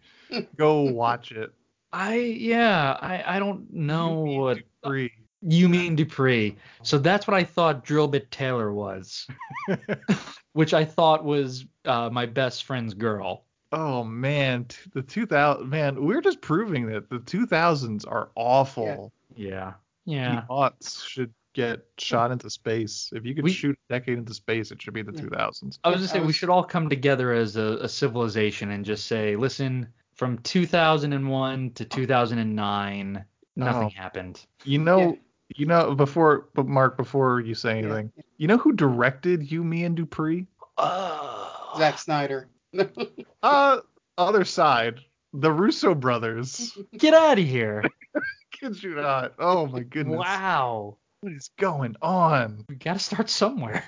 go 0.56 0.82
watch 0.82 1.32
it. 1.32 1.52
I 1.92 2.16
yeah, 2.16 2.96
I 3.00 3.36
I 3.36 3.38
don't 3.38 3.72
know 3.72 4.20
what 4.20 4.58
Dupree. 4.82 5.12
You 5.42 5.68
mean 5.68 5.94
Dupree. 5.94 6.56
So 6.82 6.98
that's 6.98 7.26
what 7.26 7.34
I 7.34 7.44
thought 7.44 7.84
Drillbit 7.84 8.30
Taylor 8.30 8.72
was. 8.72 9.26
which 10.58 10.74
I 10.74 10.84
thought 10.84 11.24
was 11.24 11.66
uh, 11.84 12.10
my 12.10 12.26
best 12.26 12.64
friend's 12.64 12.94
girl. 12.94 13.44
Oh 13.70 14.04
man, 14.04 14.66
the 14.94 15.02
2000 15.02 15.68
man, 15.68 16.04
we're 16.04 16.22
just 16.22 16.40
proving 16.40 16.86
that 16.86 17.10
the 17.10 17.18
2000s 17.18 18.06
are 18.10 18.30
awful. 18.34 19.12
Yeah. 19.36 19.74
Yeah. 20.04 20.42
The 20.48 20.54
aughts 20.54 21.06
should 21.06 21.32
get 21.52 21.84
shot 21.98 22.30
into 22.30 22.48
space. 22.48 23.10
If 23.14 23.26
you 23.26 23.34
could 23.34 23.44
we, 23.44 23.52
shoot 23.52 23.78
a 23.90 23.92
decade 23.92 24.16
into 24.16 24.32
space, 24.32 24.70
it 24.70 24.80
should 24.80 24.94
be 24.94 25.02
the 25.02 25.12
yeah. 25.12 25.22
2000s. 25.22 25.78
I 25.84 25.90
was 25.90 26.00
just 26.00 26.12
saying 26.12 26.26
we 26.26 26.32
should 26.32 26.48
all 26.48 26.64
come 26.64 26.88
together 26.88 27.32
as 27.32 27.56
a, 27.56 27.78
a 27.82 27.88
civilization 27.88 28.70
and 28.70 28.84
just 28.84 29.06
say, 29.06 29.36
listen, 29.36 29.88
from 30.14 30.38
2001 30.38 31.70
to 31.72 31.84
2009, 31.84 33.24
nothing 33.56 33.82
oh, 33.82 33.88
happened. 33.88 34.46
You 34.64 34.78
know, 34.78 35.00
yeah. 35.00 35.12
you 35.56 35.66
know, 35.66 35.94
before, 35.94 36.48
but 36.54 36.66
Mark, 36.66 36.96
before 36.96 37.40
you 37.40 37.54
say 37.54 37.78
anything, 37.78 38.12
yeah. 38.16 38.22
you 38.36 38.46
know 38.46 38.58
who 38.58 38.72
directed 38.72 39.50
You, 39.50 39.62
Me, 39.62 39.84
and 39.84 39.96
Dupree? 39.96 40.46
Uh, 40.76 41.76
Zack 41.76 41.98
Snyder. 41.98 42.48
uh, 43.42 43.78
other 44.16 44.44
side, 44.44 45.00
the 45.32 45.52
Russo 45.52 45.94
brothers. 45.94 46.76
Get 46.98 47.14
out 47.14 47.38
of 47.38 47.44
here. 47.44 47.84
Kid 48.52 48.82
you 48.82 48.96
not. 48.96 49.34
Oh 49.38 49.66
my 49.66 49.80
goodness. 49.80 50.18
Wow. 50.18 50.96
What 51.20 51.32
is 51.32 51.50
going 51.58 51.96
on? 52.00 52.64
We 52.68 52.76
got 52.76 52.94
to 52.94 52.98
start 53.00 53.28
somewhere. 53.28 53.84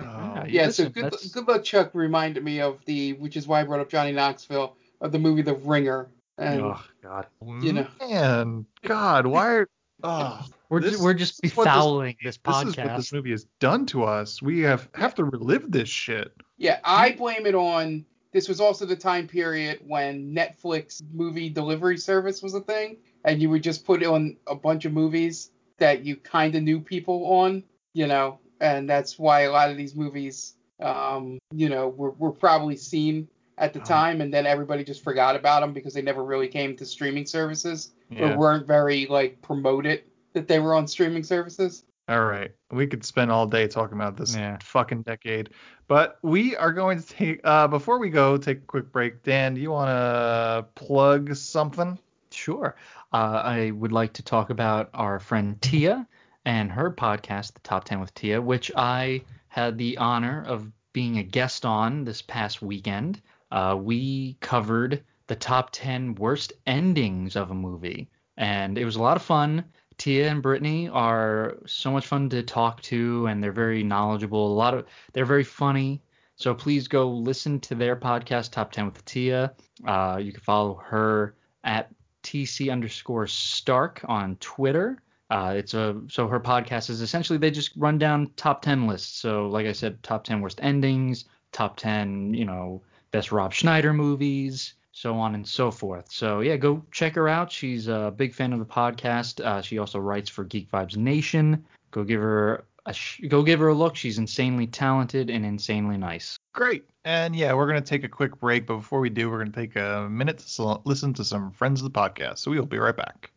oh, 0.00 0.44
yeah, 0.48 0.70
so 0.70 0.88
good, 0.88 1.14
good 1.32 1.46
Luck 1.46 1.62
Chuck 1.62 1.90
reminded 1.92 2.42
me 2.42 2.60
of 2.60 2.82
the, 2.86 3.12
which 3.14 3.36
is 3.36 3.46
why 3.46 3.60
I 3.60 3.64
brought 3.64 3.80
up 3.80 3.90
Johnny 3.90 4.12
Knoxville, 4.12 4.76
of 5.02 5.12
the 5.12 5.18
movie 5.18 5.42
The 5.42 5.54
Ringer. 5.54 6.08
And, 6.38 6.62
oh 6.62 6.80
God. 7.02 7.26
You 7.60 7.74
know. 7.74 7.86
Man, 8.00 8.66
God, 8.82 9.26
why 9.26 9.46
are 9.48 9.68
oh, 10.02 10.46
we're 10.68 10.80
this, 10.80 10.92
just, 10.92 11.02
we're 11.04 11.14
just 11.14 11.42
befouling 11.42 12.16
this, 12.22 12.36
this, 12.36 12.38
podcast. 12.38 12.64
This 12.64 12.76
is 12.76 12.78
what 12.78 12.96
this 12.96 13.12
movie 13.12 13.30
has 13.30 13.46
done 13.60 13.86
to 13.86 14.04
us. 14.04 14.42
We 14.42 14.60
have 14.60 14.88
have 14.94 15.14
to 15.16 15.24
relive 15.24 15.70
this 15.70 15.88
shit. 15.88 16.32
Yeah, 16.56 16.80
I 16.84 17.12
blame 17.12 17.46
it 17.46 17.54
on. 17.54 18.04
This 18.32 18.48
was 18.48 18.60
also 18.60 18.84
the 18.84 18.96
time 18.96 19.28
period 19.28 19.80
when 19.86 20.34
Netflix 20.34 21.02
movie 21.12 21.48
delivery 21.48 21.98
service 21.98 22.42
was 22.42 22.54
a 22.54 22.60
thing, 22.60 22.98
and 23.24 23.40
you 23.40 23.50
would 23.50 23.62
just 23.62 23.84
put 23.84 24.04
on 24.04 24.36
a 24.46 24.54
bunch 24.54 24.84
of 24.84 24.92
movies 24.92 25.50
that 25.78 26.04
you 26.04 26.16
kind 26.16 26.54
of 26.54 26.62
knew 26.62 26.80
people 26.80 27.24
on, 27.26 27.62
you 27.92 28.06
know, 28.06 28.38
and 28.60 28.88
that's 28.88 29.18
why 29.18 29.42
a 29.42 29.50
lot 29.50 29.70
of 29.70 29.76
these 29.76 29.94
movies, 29.94 30.54
um, 30.80 31.38
you 31.52 31.68
know, 31.68 31.88
were, 31.88 32.10
were 32.12 32.32
probably 32.32 32.76
seen 32.76 33.28
at 33.58 33.72
the 33.72 33.80
oh. 33.80 33.84
time, 33.84 34.20
and 34.20 34.32
then 34.32 34.46
everybody 34.46 34.84
just 34.84 35.04
forgot 35.04 35.36
about 35.36 35.60
them 35.60 35.72
because 35.72 35.94
they 35.94 36.02
never 36.02 36.24
really 36.24 36.48
came 36.48 36.76
to 36.76 36.84
streaming 36.84 37.26
services 37.26 37.92
yeah. 38.10 38.32
or 38.32 38.38
weren't 38.38 38.66
very 38.66 39.06
like 39.06 39.40
promoted 39.42 40.02
that 40.32 40.48
they 40.48 40.58
were 40.58 40.74
on 40.74 40.86
streaming 40.86 41.22
services. 41.22 41.84
All 42.06 42.24
right, 42.24 42.50
we 42.70 42.86
could 42.86 43.02
spend 43.02 43.30
all 43.30 43.46
day 43.46 43.66
talking 43.66 43.94
about 43.94 44.16
this 44.16 44.36
yeah. 44.36 44.58
fucking 44.60 45.02
decade, 45.02 45.50
but 45.88 46.18
we 46.22 46.54
are 46.54 46.72
going 46.72 47.00
to 47.00 47.06
take 47.06 47.40
uh, 47.44 47.66
before 47.66 47.98
we 47.98 48.10
go 48.10 48.36
take 48.36 48.58
a 48.58 48.66
quick 48.66 48.92
break. 48.92 49.22
Dan, 49.22 49.54
do 49.54 49.60
you 49.62 49.70
want 49.70 49.88
to 49.88 50.66
plug 50.74 51.34
something? 51.34 51.98
Sure. 52.30 52.76
Uh, 53.12 53.40
I 53.44 53.70
would 53.70 53.92
like 53.92 54.12
to 54.14 54.22
talk 54.22 54.50
about 54.50 54.90
our 54.92 55.18
friend 55.18 55.60
Tia 55.62 56.06
and 56.44 56.70
her 56.70 56.90
podcast, 56.90 57.54
The 57.54 57.60
Top 57.60 57.84
10 57.84 58.00
with 58.00 58.12
Tia, 58.14 58.42
which 58.42 58.70
I 58.76 59.22
had 59.48 59.78
the 59.78 59.96
honor 59.96 60.44
of 60.46 60.70
being 60.92 61.18
a 61.18 61.22
guest 61.22 61.64
on 61.64 62.04
this 62.04 62.20
past 62.20 62.60
weekend. 62.60 63.22
Uh, 63.50 63.78
we 63.80 64.36
covered 64.40 65.02
the 65.26 65.36
top 65.36 65.70
10 65.72 66.16
worst 66.16 66.52
endings 66.66 67.36
of 67.36 67.50
a 67.50 67.54
movie, 67.54 68.10
and 68.36 68.76
it 68.76 68.84
was 68.84 68.96
a 68.96 69.02
lot 69.02 69.16
of 69.16 69.22
fun. 69.22 69.64
Tia 69.98 70.28
and 70.28 70.42
Brittany 70.42 70.88
are 70.88 71.56
so 71.66 71.90
much 71.90 72.06
fun 72.06 72.28
to 72.30 72.42
talk 72.42 72.82
to, 72.82 73.26
and 73.26 73.42
they're 73.42 73.52
very 73.52 73.82
knowledgeable. 73.82 74.52
A 74.52 74.54
lot 74.54 74.74
of 74.74 74.86
they're 75.12 75.24
very 75.24 75.44
funny. 75.44 76.02
So 76.36 76.52
please 76.52 76.88
go 76.88 77.08
listen 77.08 77.60
to 77.60 77.74
their 77.74 77.94
podcast, 77.94 78.50
Top 78.50 78.72
10 78.72 78.86
with 78.86 79.04
Tia. 79.04 79.54
Uh, 79.86 80.18
you 80.20 80.32
can 80.32 80.40
follow 80.40 80.74
her 80.84 81.36
at 81.62 81.90
TC 82.24 82.72
underscore 82.72 83.26
Stark 83.26 84.04
on 84.08 84.36
Twitter. 84.36 85.00
Uh, 85.30 85.54
it's 85.56 85.74
a 85.74 86.00
so 86.08 86.28
her 86.28 86.40
podcast 86.40 86.90
is 86.90 87.00
essentially 87.00 87.38
they 87.38 87.50
just 87.50 87.72
run 87.76 87.98
down 87.98 88.30
top 88.36 88.62
10 88.62 88.86
lists. 88.86 89.18
So 89.18 89.46
like 89.46 89.66
I 89.66 89.72
said, 89.72 90.02
top 90.02 90.24
10 90.24 90.40
worst 90.40 90.58
endings, 90.62 91.26
top 91.52 91.76
10 91.76 92.34
you 92.34 92.44
know 92.44 92.82
best 93.10 93.32
Rob 93.32 93.52
Schneider 93.52 93.92
movies, 93.92 94.74
so 94.94 95.16
on 95.16 95.34
and 95.34 95.46
so 95.46 95.70
forth. 95.70 96.10
So 96.10 96.40
yeah, 96.40 96.56
go 96.56 96.82
check 96.92 97.16
her 97.16 97.28
out. 97.28 97.52
She's 97.52 97.88
a 97.88 98.14
big 98.16 98.32
fan 98.32 98.52
of 98.52 98.60
the 98.60 98.64
podcast. 98.64 99.44
Uh, 99.44 99.60
she 99.60 99.78
also 99.78 99.98
writes 99.98 100.30
for 100.30 100.44
Geek 100.44 100.70
Vibes 100.70 100.96
Nation. 100.96 101.64
Go 101.90 102.04
give 102.04 102.20
her 102.20 102.64
a 102.86 102.94
sh- 102.94 103.22
go 103.28 103.42
give 103.42 103.60
her 103.60 103.68
a 103.68 103.74
look. 103.74 103.96
She's 103.96 104.18
insanely 104.18 104.68
talented 104.68 105.30
and 105.30 105.44
insanely 105.44 105.98
nice. 105.98 106.38
Great. 106.54 106.84
And 107.04 107.34
yeah, 107.36 107.52
we're 107.52 107.66
gonna 107.66 107.80
take 107.82 108.04
a 108.04 108.08
quick 108.08 108.38
break, 108.38 108.66
but 108.66 108.76
before 108.76 109.00
we 109.00 109.10
do, 109.10 109.28
we're 109.30 109.38
gonna 109.38 109.50
take 109.50 109.76
a 109.76 110.08
minute 110.08 110.38
to 110.38 110.80
listen 110.84 111.12
to 111.14 111.24
some 111.24 111.50
friends 111.50 111.82
of 111.82 111.92
the 111.92 111.98
podcast. 111.98 112.38
So 112.38 112.52
we'll 112.52 112.64
be 112.64 112.78
right 112.78 112.96
back. 112.96 113.30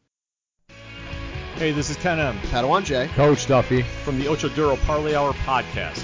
Hey, 1.56 1.72
this 1.72 1.90
is 1.90 1.98
Ken 1.98 2.20
M. 2.20 2.38
Padawan 2.52 2.86
J. 2.86 3.08
Coach 3.16 3.48
Duffy. 3.48 3.82
From 3.82 4.20
the 4.20 4.28
Ocho 4.28 4.48
Duro 4.50 4.76
Parlay 4.78 5.16
Hour 5.16 5.34
podcast. 5.34 6.04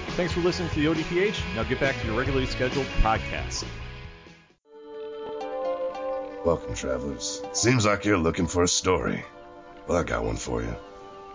Thanks 0.15 0.33
for 0.33 0.41
listening 0.41 0.69
to 0.71 0.75
the 0.75 0.85
ODPH. 0.87 1.55
Now 1.55 1.63
get 1.63 1.79
back 1.79 1.97
to 2.01 2.05
your 2.05 2.17
regularly 2.17 2.45
scheduled 2.45 2.85
podcast. 3.01 3.63
Welcome, 6.43 6.75
travelers. 6.75 7.41
Seems 7.53 7.85
like 7.85 8.03
you're 8.03 8.17
looking 8.17 8.47
for 8.47 8.63
a 8.63 8.67
story. 8.67 9.23
Well, 9.87 9.97
I 9.97 10.03
got 10.03 10.25
one 10.25 10.35
for 10.35 10.61
you. 10.61 10.75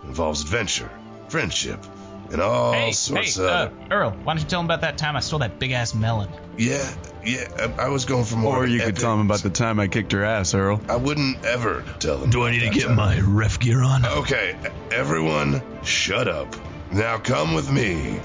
It 0.03 0.09
involves 0.09 0.43
adventure, 0.43 0.91
friendship, 1.29 1.83
and 2.31 2.43
all 2.43 2.75
hey, 2.75 2.93
sorts 2.93 3.37
hey, 3.37 3.45
of. 3.45 3.49
Uh, 3.49 3.71
Earl, 3.91 4.11
why 4.11 4.35
don't 4.35 4.43
you 4.43 4.49
tell 4.49 4.61
him 4.61 4.67
about 4.67 4.83
that 4.83 4.99
time 4.99 5.17
I 5.17 5.21
stole 5.21 5.39
that 5.39 5.59
big 5.59 5.71
ass 5.71 5.95
melon? 5.95 6.29
Yeah, 6.59 6.87
yeah, 7.25 7.49
I, 7.79 7.87
I 7.87 7.89
was 7.89 8.05
going 8.05 8.25
for 8.25 8.37
more. 8.37 8.59
Or 8.59 8.67
you 8.67 8.81
epic... 8.81 8.97
could 8.97 9.01
tell 9.01 9.15
him 9.15 9.25
about 9.25 9.41
the 9.41 9.51
time 9.51 9.81
I 9.81 9.89
kicked 9.89 10.13
her 10.13 10.23
ass, 10.23 10.53
Earl. 10.53 10.83
I 10.87 10.97
wouldn't 10.97 11.47
ever 11.47 11.83
tell 11.99 12.19
him. 12.19 12.29
Do 12.29 12.43
I 12.43 12.51
need 12.51 12.61
to 12.61 12.71
get 12.71 12.89
time. 12.89 12.97
my 12.97 13.21
ref 13.21 13.59
gear 13.59 13.83
on? 13.83 14.05
Okay, 14.05 14.55
everyone, 14.91 15.63
shut 15.83 16.29
up. 16.29 16.55
Now 16.93 17.17
come 17.17 17.55
with 17.55 17.73
me 17.73 18.21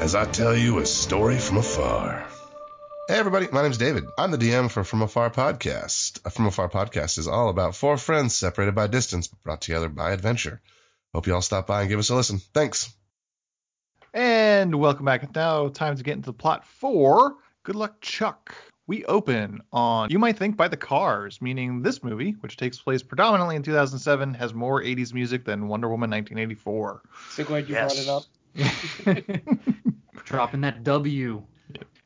as 0.00 0.14
I 0.14 0.24
tell 0.26 0.56
you 0.56 0.78
a 0.78 0.86
story 0.86 1.38
from 1.38 1.58
afar. 1.58 2.26
Hey 3.08 3.14
everybody, 3.16 3.46
my 3.52 3.62
name's 3.62 3.78
David. 3.78 4.04
I'm 4.18 4.30
the 4.32 4.36
DM 4.38 4.68
for 4.70 4.82
From 4.82 5.02
Afar 5.02 5.30
Podcast. 5.30 6.20
A 6.24 6.30
From 6.30 6.46
Afar 6.46 6.68
Podcast 6.68 7.18
is 7.18 7.28
all 7.28 7.48
about 7.50 7.76
four 7.76 7.96
friends 7.96 8.34
separated 8.34 8.74
by 8.74 8.88
distance 8.88 9.28
but 9.28 9.42
brought 9.42 9.60
together 9.60 9.88
by 9.88 10.10
adventure. 10.10 10.60
Hope 11.14 11.26
you 11.28 11.34
all 11.34 11.42
stop 11.42 11.66
by 11.68 11.82
and 11.82 11.88
give 11.88 12.00
us 12.00 12.10
a 12.10 12.16
listen. 12.16 12.38
Thanks. 12.52 12.92
And 14.12 14.74
welcome 14.74 15.04
back. 15.04 15.22
It's 15.22 15.34
now 15.34 15.68
time 15.68 15.96
to 15.96 16.02
get 16.02 16.14
into 16.14 16.26
the 16.26 16.32
plot 16.32 16.64
for 16.66 17.36
Good 17.62 17.76
Luck 17.76 18.00
Chuck. 18.00 18.54
We 18.88 19.04
open 19.04 19.60
on 19.72 20.10
You 20.10 20.18
Might 20.18 20.36
Think 20.36 20.56
by 20.56 20.68
the 20.68 20.76
Cars, 20.76 21.40
meaning 21.42 21.82
this 21.82 22.02
movie, 22.04 22.32
which 22.40 22.56
takes 22.56 22.78
place 22.78 23.02
predominantly 23.02 23.56
in 23.56 23.62
2007, 23.62 24.34
has 24.34 24.54
more 24.54 24.80
80s 24.82 25.12
music 25.12 25.44
than 25.44 25.68
Wonder 25.68 25.88
Woman 25.88 26.10
1984. 26.10 27.02
So 27.30 27.44
glad 27.44 27.68
you 27.68 27.74
Yes. 27.74 27.94
brought 27.94 28.02
it 28.02 28.08
up. 28.08 28.22
Dropping 30.24 30.62
that 30.62 30.84
W. 30.84 31.42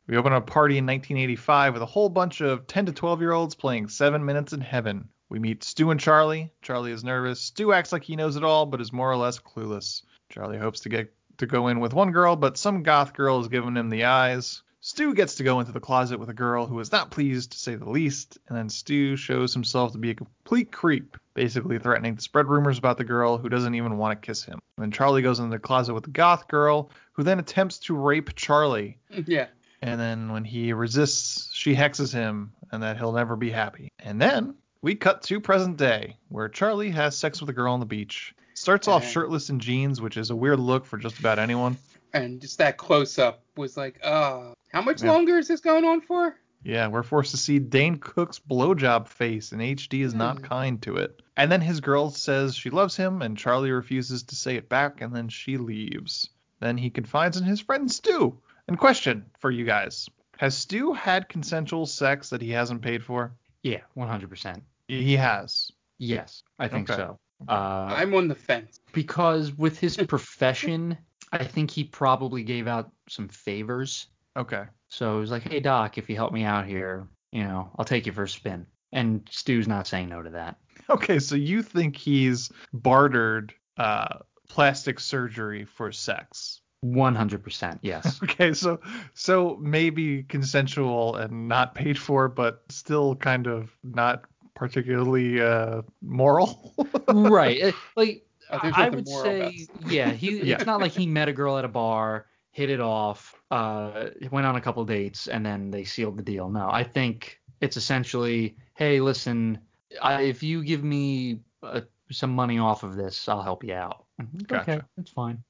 We 0.06 0.16
open 0.16 0.32
a 0.32 0.40
party 0.40 0.78
in 0.78 0.86
1985 0.86 1.74
with 1.74 1.82
a 1.82 1.86
whole 1.86 2.08
bunch 2.08 2.40
of 2.40 2.66
10 2.66 2.86
to 2.86 2.92
12 2.92 3.20
year 3.20 3.32
olds 3.32 3.54
playing 3.54 3.88
Seven 3.88 4.24
Minutes 4.24 4.52
in 4.52 4.60
Heaven. 4.60 5.08
We 5.28 5.38
meet 5.38 5.62
Stu 5.62 5.90
and 5.92 6.00
Charlie. 6.00 6.52
Charlie 6.62 6.90
is 6.90 7.04
nervous. 7.04 7.40
Stu 7.40 7.72
acts 7.72 7.92
like 7.92 8.02
he 8.02 8.16
knows 8.16 8.36
it 8.36 8.42
all, 8.42 8.66
but 8.66 8.80
is 8.80 8.92
more 8.92 9.10
or 9.10 9.16
less 9.16 9.38
clueless. 9.38 10.02
Charlie 10.28 10.58
hopes 10.58 10.80
to 10.80 10.88
get 10.88 11.14
to 11.38 11.46
go 11.46 11.68
in 11.68 11.78
with 11.78 11.94
one 11.94 12.10
girl, 12.10 12.34
but 12.34 12.58
some 12.58 12.82
goth 12.82 13.14
girl 13.14 13.40
is 13.40 13.48
giving 13.48 13.76
him 13.76 13.88
the 13.88 14.04
eyes. 14.04 14.62
Stu 14.82 15.12
gets 15.14 15.34
to 15.34 15.44
go 15.44 15.60
into 15.60 15.72
the 15.72 15.80
closet 15.80 16.18
with 16.18 16.30
a 16.30 16.34
girl 16.34 16.66
who 16.66 16.80
is 16.80 16.90
not 16.90 17.10
pleased, 17.10 17.52
to 17.52 17.58
say 17.58 17.74
the 17.74 17.88
least, 17.88 18.38
and 18.48 18.56
then 18.56 18.70
Stu 18.70 19.14
shows 19.14 19.52
himself 19.52 19.92
to 19.92 19.98
be 19.98 20.10
a 20.10 20.14
complete 20.14 20.72
creep, 20.72 21.18
basically 21.34 21.78
threatening 21.78 22.16
to 22.16 22.22
spread 22.22 22.46
rumors 22.46 22.78
about 22.78 22.96
the 22.96 23.04
girl 23.04 23.36
who 23.36 23.50
doesn't 23.50 23.74
even 23.74 23.98
want 23.98 24.20
to 24.20 24.26
kiss 24.26 24.42
him. 24.42 24.58
And 24.76 24.84
then 24.84 24.90
Charlie 24.90 25.20
goes 25.20 25.38
into 25.38 25.50
the 25.50 25.58
closet 25.58 25.92
with 25.92 26.04
the 26.04 26.10
goth 26.10 26.48
girl, 26.48 26.90
who 27.12 27.22
then 27.22 27.38
attempts 27.38 27.78
to 27.80 27.94
rape 27.94 28.34
Charlie. 28.36 28.96
yeah. 29.26 29.48
And 29.82 30.00
then 30.00 30.32
when 30.32 30.44
he 30.44 30.72
resists, 30.72 31.50
she 31.52 31.74
hexes 31.74 32.12
him, 32.12 32.52
and 32.72 32.82
that 32.82 32.96
he'll 32.96 33.12
never 33.12 33.36
be 33.36 33.50
happy. 33.50 33.92
And 33.98 34.20
then 34.20 34.54
we 34.80 34.94
cut 34.94 35.22
to 35.24 35.40
present 35.40 35.76
day, 35.76 36.16
where 36.30 36.48
Charlie 36.48 36.90
has 36.90 37.18
sex 37.18 37.40
with 37.40 37.50
a 37.50 37.54
girl 37.54 37.74
on 37.74 37.80
the 37.80 37.86
beach. 37.86 38.34
Starts 38.54 38.88
off 38.88 39.06
shirtless 39.06 39.50
in 39.50 39.60
jeans, 39.60 40.00
which 40.00 40.16
is 40.16 40.30
a 40.30 40.36
weird 40.36 40.58
look 40.58 40.86
for 40.86 40.96
just 40.96 41.18
about 41.18 41.38
anyone. 41.38 41.76
And 42.12 42.40
just 42.40 42.58
that 42.58 42.76
close 42.76 43.18
up 43.18 43.42
was 43.56 43.76
like, 43.76 43.98
uh, 44.02 44.52
how 44.72 44.82
much 44.82 45.02
Yeah. 45.02 45.12
longer 45.12 45.38
is 45.38 45.48
this 45.48 45.60
going 45.60 45.84
on 45.84 46.00
for? 46.00 46.34
Yeah, 46.62 46.88
we're 46.88 47.02
forced 47.02 47.30
to 47.30 47.36
see 47.38 47.58
Dane 47.58 47.96
Cook's 47.96 48.38
blowjob 48.38 49.08
face, 49.08 49.52
and 49.52 49.62
HD 49.62 50.02
is 50.02 50.12
not 50.14 50.42
kind 50.42 50.80
to 50.82 50.96
it. 50.96 51.22
And 51.36 51.50
then 51.50 51.62
his 51.62 51.80
girl 51.80 52.10
says 52.10 52.54
she 52.54 52.68
loves 52.68 52.96
him, 52.96 53.22
and 53.22 53.38
Charlie 53.38 53.70
refuses 53.70 54.22
to 54.24 54.34
say 54.36 54.56
it 54.56 54.68
back, 54.68 55.00
and 55.00 55.14
then 55.16 55.28
she 55.30 55.56
leaves. 55.56 56.28
Then 56.60 56.76
he 56.76 56.90
confides 56.90 57.38
in 57.38 57.44
his 57.44 57.60
friend 57.60 57.90
Stu. 57.90 58.38
And 58.68 58.78
question 58.78 59.24
for 59.38 59.50
you 59.50 59.64
guys 59.64 60.08
Has 60.38 60.54
Stu 60.56 60.92
had 60.92 61.28
consensual 61.30 61.86
sex 61.86 62.28
that 62.30 62.42
he 62.42 62.50
hasn't 62.50 62.82
paid 62.82 63.02
for? 63.02 63.32
Yeah, 63.62 63.80
100%. 63.96 64.60
He 64.88 65.16
has. 65.16 65.70
Yes, 65.98 66.42
I 66.58 66.68
think 66.68 66.90
Okay. 66.90 66.96
so. 67.00 67.18
Uh, 67.48 67.52
I'm 67.96 68.12
on 68.14 68.28
the 68.28 68.34
fence. 68.34 68.80
because 68.92 69.52
with 69.52 69.78
his 69.78 69.96
profession, 70.08 70.98
I 71.32 71.44
think 71.44 71.70
he 71.70 71.84
probably 71.84 72.42
gave 72.42 72.66
out 72.66 72.90
some 73.08 73.28
favors. 73.28 74.06
Okay. 74.36 74.64
So 74.88 75.16
it 75.16 75.20
was 75.20 75.30
like, 75.30 75.42
hey, 75.42 75.60
Doc, 75.60 75.98
if 75.98 76.10
you 76.10 76.16
help 76.16 76.32
me 76.32 76.44
out 76.44 76.66
here, 76.66 77.06
you 77.32 77.44
know, 77.44 77.70
I'll 77.76 77.84
take 77.84 78.06
you 78.06 78.12
for 78.12 78.24
a 78.24 78.28
spin. 78.28 78.66
And 78.92 79.28
Stu's 79.30 79.68
not 79.68 79.86
saying 79.86 80.08
no 80.08 80.22
to 80.22 80.30
that. 80.30 80.56
Okay, 80.88 81.20
so 81.20 81.36
you 81.36 81.62
think 81.62 81.96
he's 81.96 82.50
bartered 82.72 83.54
uh, 83.76 84.18
plastic 84.48 84.98
surgery 84.98 85.64
for 85.64 85.92
sex? 85.92 86.60
100%, 86.84 87.78
yes. 87.82 88.20
Okay, 88.24 88.52
so 88.52 88.80
so 89.14 89.58
maybe 89.60 90.24
consensual 90.24 91.14
and 91.16 91.48
not 91.48 91.74
paid 91.74 91.98
for, 91.98 92.28
but 92.28 92.62
still 92.68 93.14
kind 93.14 93.46
of 93.46 93.70
not 93.84 94.24
particularly 94.54 95.40
uh, 95.40 95.82
moral. 96.02 96.74
right. 97.08 97.74
Like, 97.96 98.26
I 98.52 98.88
would 98.88 99.08
say, 99.08 99.66
yeah, 99.86 100.10
he. 100.10 100.40
Yeah. 100.42 100.56
It's 100.56 100.66
not 100.66 100.80
like 100.80 100.92
he 100.92 101.06
met 101.06 101.28
a 101.28 101.32
girl 101.32 101.58
at 101.58 101.64
a 101.64 101.68
bar, 101.68 102.26
hit 102.52 102.70
it 102.70 102.80
off, 102.80 103.34
uh, 103.50 104.06
went 104.30 104.46
on 104.46 104.56
a 104.56 104.60
couple 104.60 104.84
dates, 104.84 105.28
and 105.28 105.44
then 105.44 105.70
they 105.70 105.84
sealed 105.84 106.16
the 106.16 106.22
deal. 106.22 106.48
No, 106.48 106.68
I 106.70 106.82
think 106.84 107.40
it's 107.60 107.76
essentially, 107.76 108.56
hey, 108.74 109.00
listen, 109.00 109.58
I, 110.02 110.22
if 110.22 110.42
you 110.42 110.64
give 110.64 110.82
me 110.82 111.40
uh, 111.62 111.82
some 112.10 112.30
money 112.30 112.58
off 112.58 112.82
of 112.82 112.96
this, 112.96 113.28
I'll 113.28 113.42
help 113.42 113.64
you 113.64 113.74
out. 113.74 114.04
Gotcha. 114.46 114.72
Okay, 114.72 114.80
that's 114.96 115.10
fine. 115.10 115.42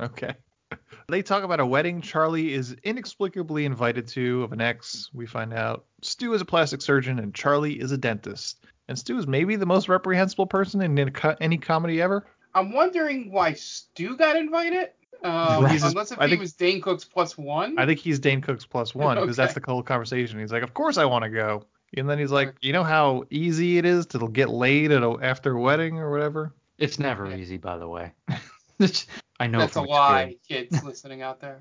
Okay. 0.00 0.34
They 1.08 1.22
talk 1.22 1.44
about 1.44 1.60
a 1.60 1.66
wedding 1.66 2.00
Charlie 2.00 2.52
is 2.52 2.74
inexplicably 2.82 3.64
invited 3.64 4.08
to 4.08 4.42
of 4.42 4.52
an 4.52 4.60
ex. 4.60 5.10
We 5.12 5.26
find 5.26 5.52
out 5.52 5.84
Stu 6.02 6.32
is 6.34 6.40
a 6.40 6.44
plastic 6.44 6.82
surgeon 6.82 7.18
and 7.18 7.34
Charlie 7.34 7.78
is 7.80 7.92
a 7.92 7.98
dentist. 7.98 8.64
And 8.88 8.98
Stu 8.98 9.18
is 9.18 9.26
maybe 9.26 9.56
the 9.56 9.66
most 9.66 9.88
reprehensible 9.88 10.46
person 10.46 10.82
in 10.82 11.10
any 11.40 11.56
comedy 11.58 12.02
ever. 12.02 12.26
I'm 12.54 12.72
wondering 12.72 13.32
why 13.32 13.54
Stu 13.54 14.16
got 14.16 14.36
invited. 14.36 14.90
Um, 15.22 15.66
He's- 15.66 15.82
unless 15.82 16.12
if 16.12 16.18
I 16.20 16.24
he 16.24 16.30
think- 16.30 16.40
was 16.42 16.52
Dane 16.52 16.80
Cook's 16.82 17.04
plus 17.04 17.38
one. 17.38 17.78
I 17.78 17.86
think 17.86 17.98
he's 17.98 18.18
Dane 18.18 18.40
Cook's 18.42 18.66
plus 18.66 18.94
one 18.94 19.18
because 19.18 19.36
that's 19.36 19.54
the 19.54 19.62
whole 19.66 19.82
conversation. 19.82 20.38
He's 20.38 20.52
like, 20.52 20.62
of 20.62 20.74
course 20.74 20.98
I 20.98 21.04
want 21.06 21.24
to 21.24 21.30
go. 21.30 21.64
And 21.96 22.10
then 22.10 22.18
he's 22.18 22.32
like, 22.32 22.54
you 22.60 22.72
know 22.72 22.82
how 22.84 23.24
easy 23.30 23.78
it 23.78 23.84
is 23.84 24.04
to 24.06 24.28
get 24.28 24.50
laid 24.50 24.90
at 24.90 25.02
a, 25.02 25.16
after 25.22 25.52
a 25.56 25.60
wedding 25.60 25.98
or 25.98 26.10
whatever. 26.10 26.52
It's 26.76 26.98
never 26.98 27.32
easy, 27.32 27.56
by 27.56 27.78
the 27.78 27.86
way. 27.88 28.12
I 29.40 29.46
know 29.46 29.60
That's 29.60 29.72
a 29.76 29.80
from 29.80 29.86
lie, 29.86 30.36
kids 30.46 30.82
listening 30.84 31.22
out 31.22 31.40
there. 31.40 31.60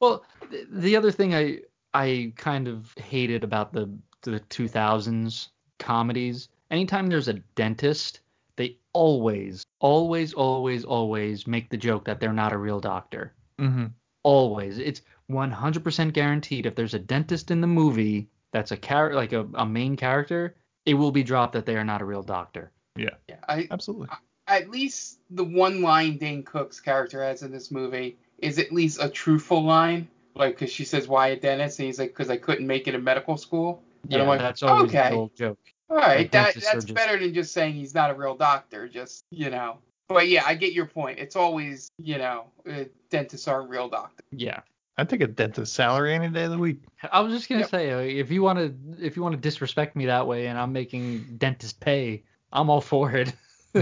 Well, 0.00 0.24
th- 0.50 0.66
the 0.70 0.96
other 0.96 1.10
thing 1.10 1.34
I 1.34 1.60
I 1.94 2.32
kind 2.36 2.68
of 2.68 2.92
hated 2.98 3.42
about 3.42 3.72
the 3.72 3.90
the 4.22 4.40
2000s 4.40 5.48
comedies, 5.78 6.48
anytime 6.70 7.06
there's 7.06 7.28
a 7.28 7.34
dentist, 7.54 8.20
they 8.56 8.76
always, 8.92 9.64
always, 9.78 10.34
always, 10.34 10.84
always 10.84 11.46
make 11.46 11.70
the 11.70 11.76
joke 11.76 12.04
that 12.04 12.20
they're 12.20 12.32
not 12.32 12.52
a 12.52 12.58
real 12.58 12.80
doctor. 12.80 13.32
Mm-hmm. 13.58 13.86
Always, 14.22 14.78
it's 14.78 15.02
100% 15.30 16.12
guaranteed. 16.12 16.66
If 16.66 16.74
there's 16.74 16.94
a 16.94 16.98
dentist 16.98 17.50
in 17.50 17.60
the 17.60 17.66
movie 17.66 18.28
that's 18.52 18.72
a 18.72 18.76
char- 18.76 19.14
like 19.14 19.32
a, 19.32 19.46
a 19.54 19.66
main 19.66 19.96
character, 19.96 20.56
it 20.86 20.94
will 20.94 21.12
be 21.12 21.22
dropped 21.22 21.52
that 21.52 21.66
they 21.66 21.76
are 21.76 21.84
not 21.84 22.02
a 22.02 22.04
real 22.04 22.22
doctor. 22.22 22.72
Yeah. 22.96 23.10
Yeah, 23.28 23.36
I 23.48 23.68
Absolutely. 23.70 24.08
at 24.46 24.70
least 24.70 25.20
the 25.30 25.44
one 25.44 25.82
line 25.82 26.18
Dane 26.18 26.42
Cook's 26.42 26.80
character 26.80 27.22
has 27.22 27.42
in 27.42 27.52
this 27.52 27.70
movie 27.70 28.18
is 28.38 28.58
at 28.58 28.72
least 28.72 28.98
a 29.00 29.08
truthful 29.08 29.62
line. 29.62 30.08
Like, 30.34 30.54
because 30.54 30.72
she 30.72 30.84
says, 30.84 31.08
why 31.08 31.28
a 31.28 31.36
dentist? 31.36 31.78
And 31.78 31.86
he's 31.86 31.98
like, 31.98 32.10
because 32.10 32.30
I 32.30 32.36
couldn't 32.36 32.66
make 32.66 32.86
it 32.86 32.94
in 32.94 33.02
medical 33.02 33.36
school. 33.36 33.82
And 34.04 34.12
Yeah, 34.12 34.22
I'm 34.22 34.28
like, 34.28 34.40
that's 34.40 34.62
always 34.62 34.90
okay. 34.94 35.10
the 35.10 35.16
old 35.16 35.36
joke. 35.36 35.58
All 35.90 35.96
right, 35.96 36.30
that, 36.32 36.54
that's 36.54 36.84
just- 36.84 36.94
better 36.94 37.18
than 37.18 37.32
just 37.34 37.52
saying 37.52 37.74
he's 37.74 37.94
not 37.94 38.10
a 38.10 38.14
real 38.14 38.34
doctor. 38.36 38.88
Just, 38.88 39.24
you 39.30 39.50
know. 39.50 39.78
But 40.08 40.28
yeah, 40.28 40.42
I 40.46 40.54
get 40.54 40.72
your 40.72 40.86
point. 40.86 41.18
It's 41.18 41.36
always, 41.36 41.90
you 41.98 42.16
know, 42.18 42.46
uh, 42.68 42.84
dentists 43.10 43.46
aren't 43.46 43.68
real 43.68 43.88
doctors. 43.88 44.24
Yeah. 44.30 44.60
I'd 44.96 45.08
take 45.08 45.20
a 45.20 45.26
dentist 45.26 45.74
salary 45.74 46.14
any 46.14 46.28
day 46.28 46.44
of 46.44 46.50
the 46.50 46.58
week. 46.58 46.80
I 47.12 47.20
was 47.20 47.32
just 47.32 47.48
gonna 47.48 47.60
Yep. 47.60 47.70
say, 47.70 47.90
uh, 47.92 47.98
if 47.98 48.30
you 48.30 48.42
want 48.42 48.58
to, 48.58 49.04
if 49.04 49.16
you 49.16 49.22
want 49.22 49.34
to 49.34 49.40
disrespect 49.40 49.94
me 49.96 50.06
that 50.06 50.26
way, 50.26 50.46
and 50.48 50.58
I'm 50.58 50.72
making 50.72 51.36
dentist 51.38 51.78
pay, 51.78 52.24
I'm 52.52 52.68
all 52.70 52.80
for 52.80 53.12
it. 53.12 53.32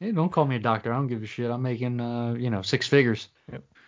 hey, 0.00 0.12
don't 0.12 0.30
call 0.32 0.46
me 0.46 0.56
a 0.56 0.60
doctor. 0.60 0.92
I 0.92 0.96
don't 0.96 1.08
give 1.08 1.22
a 1.22 1.26
shit. 1.26 1.50
I'm 1.50 1.62
making, 1.62 2.00
uh, 2.00 2.34
you 2.34 2.48
know, 2.48 2.62
six 2.62 2.86
figures. 2.88 3.28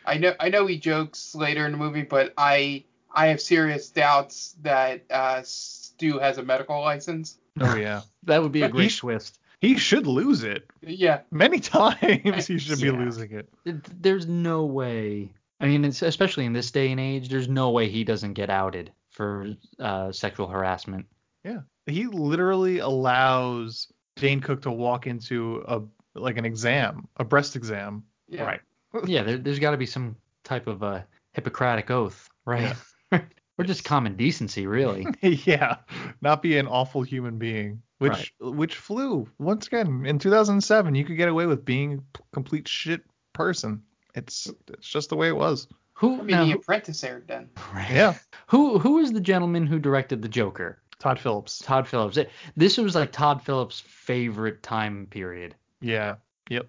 I 0.04 0.18
know 0.18 0.34
I 0.40 0.48
know 0.48 0.66
he 0.66 0.78
jokes 0.78 1.34
later 1.34 1.64
in 1.64 1.72
the 1.72 1.78
movie, 1.78 2.02
but 2.02 2.34
I 2.36 2.84
I 3.14 3.26
have 3.28 3.40
serious 3.40 3.90
doubts 3.90 4.54
that 4.62 5.04
uh, 5.10 5.40
Stu 5.44 6.18
has 6.18 6.38
a 6.38 6.42
medical 6.42 6.80
license. 6.80 7.38
Oh 7.60 7.74
yeah. 7.76 8.02
That 8.24 8.42
would 8.42 8.52
be 8.52 8.62
a 8.62 8.68
great 8.68 8.90
sh- 8.90 8.98
twist. 8.98 9.38
He 9.60 9.78
should 9.78 10.06
lose 10.06 10.44
it. 10.44 10.68
Yeah. 10.82 11.20
Many 11.30 11.60
times 11.60 12.46
he 12.46 12.58
should 12.58 12.80
be 12.80 12.90
losing 12.90 13.32
it. 13.32 13.48
It- 13.64 14.02
There's 14.02 14.26
no 14.26 14.66
way. 14.66 15.30
I 15.60 15.66
mean, 15.66 15.84
it's, 15.86 16.02
especially 16.02 16.44
in 16.44 16.52
this 16.52 16.70
day 16.70 16.90
and 16.92 17.00
age, 17.00 17.30
there's 17.30 17.48
no 17.48 17.70
way 17.70 17.88
he 17.88 18.04
doesn't 18.04 18.34
get 18.34 18.50
outed 18.50 18.92
for 19.10 19.54
uh, 19.80 20.12
sexual 20.12 20.46
harassment. 20.46 21.06
Yeah. 21.42 21.60
He 21.86 22.06
literally 22.06 22.78
allows 22.80 23.88
Dane 24.16 24.40
Cook 24.40 24.62
to 24.62 24.70
walk 24.70 25.06
into 25.06 25.64
a 25.66 25.80
like 26.14 26.36
an 26.36 26.44
exam, 26.44 27.08
a 27.16 27.24
breast 27.24 27.56
exam. 27.56 28.04
Yeah. 28.28 28.44
Right. 28.44 28.60
yeah, 29.06 29.22
there, 29.22 29.38
there's 29.38 29.58
got 29.58 29.70
to 29.70 29.76
be 29.78 29.86
some 29.86 30.16
type 30.44 30.66
of 30.66 30.82
a 30.82 31.06
Hippocratic 31.32 31.90
oath, 31.90 32.28
right? 32.44 32.74
or 33.58 33.64
just 33.64 33.84
common 33.84 34.16
decency, 34.16 34.66
really. 34.66 35.06
yeah. 35.22 35.76
Not 36.20 36.42
be 36.42 36.58
an 36.58 36.66
awful 36.66 37.02
human 37.02 37.38
being. 37.38 37.82
Which 37.98 38.32
which 38.40 38.76
flew. 38.76 39.28
Once 39.38 39.66
again, 39.66 40.04
in 40.06 40.18
2007, 40.20 40.94
you 40.94 41.04
could 41.04 41.16
get 41.16 41.28
away 41.28 41.46
with 41.46 41.64
being 41.64 41.94
a 41.94 42.18
complete 42.32 42.68
shit 42.68 43.02
person. 43.32 43.82
It's 44.14 44.48
it's 44.68 44.88
just 44.88 45.08
the 45.10 45.16
way 45.16 45.28
it 45.28 45.36
was. 45.36 45.66
Who 45.94 46.14
I 46.20 46.22
mean, 46.22 46.26
now, 46.28 46.44
The 46.44 46.52
Apprentice 46.52 47.02
aired 47.02 47.26
then. 47.26 47.48
Yeah. 47.90 48.14
who 48.46 48.78
who 48.78 48.98
is 48.98 49.12
the 49.12 49.20
gentleman 49.20 49.66
who 49.66 49.80
directed 49.80 50.22
the 50.22 50.28
Joker? 50.28 50.80
Todd 51.00 51.18
Phillips. 51.18 51.58
Todd 51.58 51.88
Phillips. 51.88 52.16
It- 52.16 52.30
This 52.56 52.76
was 52.78 52.94
like 52.94 53.10
Todd 53.12 53.42
Phillips' 53.42 53.80
favorite 53.80 54.62
time 54.62 55.06
period. 55.10 55.56
Yeah. 55.80 56.16
Yep. 56.50 56.68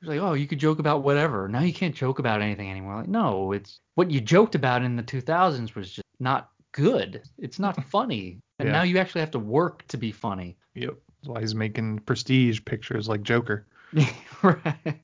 He's 0.00 0.08
like, 0.08 0.20
oh, 0.20 0.32
you 0.32 0.46
could 0.46 0.58
joke 0.58 0.78
about 0.78 1.02
whatever. 1.02 1.46
Now 1.48 1.60
you 1.60 1.72
can't 1.74 1.94
joke 1.94 2.18
about 2.18 2.40
anything 2.40 2.70
anymore. 2.70 2.96
Like, 2.96 3.08
no, 3.08 3.52
it's 3.52 3.80
what 3.96 4.10
you 4.10 4.20
joked 4.20 4.54
about 4.54 4.82
in 4.82 4.96
the 4.96 5.02
2000s 5.02 5.74
was 5.74 5.90
just 5.90 6.06
not 6.18 6.50
good. 6.72 7.22
It's 7.38 7.58
not 7.58 7.84
funny. 7.90 8.40
And 8.58 8.66
Yeah. 8.68 8.72
now 8.72 8.82
you 8.82 8.98
actually 8.98 9.20
have 9.20 9.30
to 9.32 9.38
work 9.38 9.86
to 9.88 9.98
be 9.98 10.10
funny. 10.12 10.56
Yep. 10.74 10.94
That's 11.20 11.28
why 11.28 11.40
he's 11.40 11.54
making 11.54 11.98
prestige 12.00 12.60
pictures 12.64 13.08
like 13.08 13.22
Joker. 13.22 13.66
right. 14.42 15.00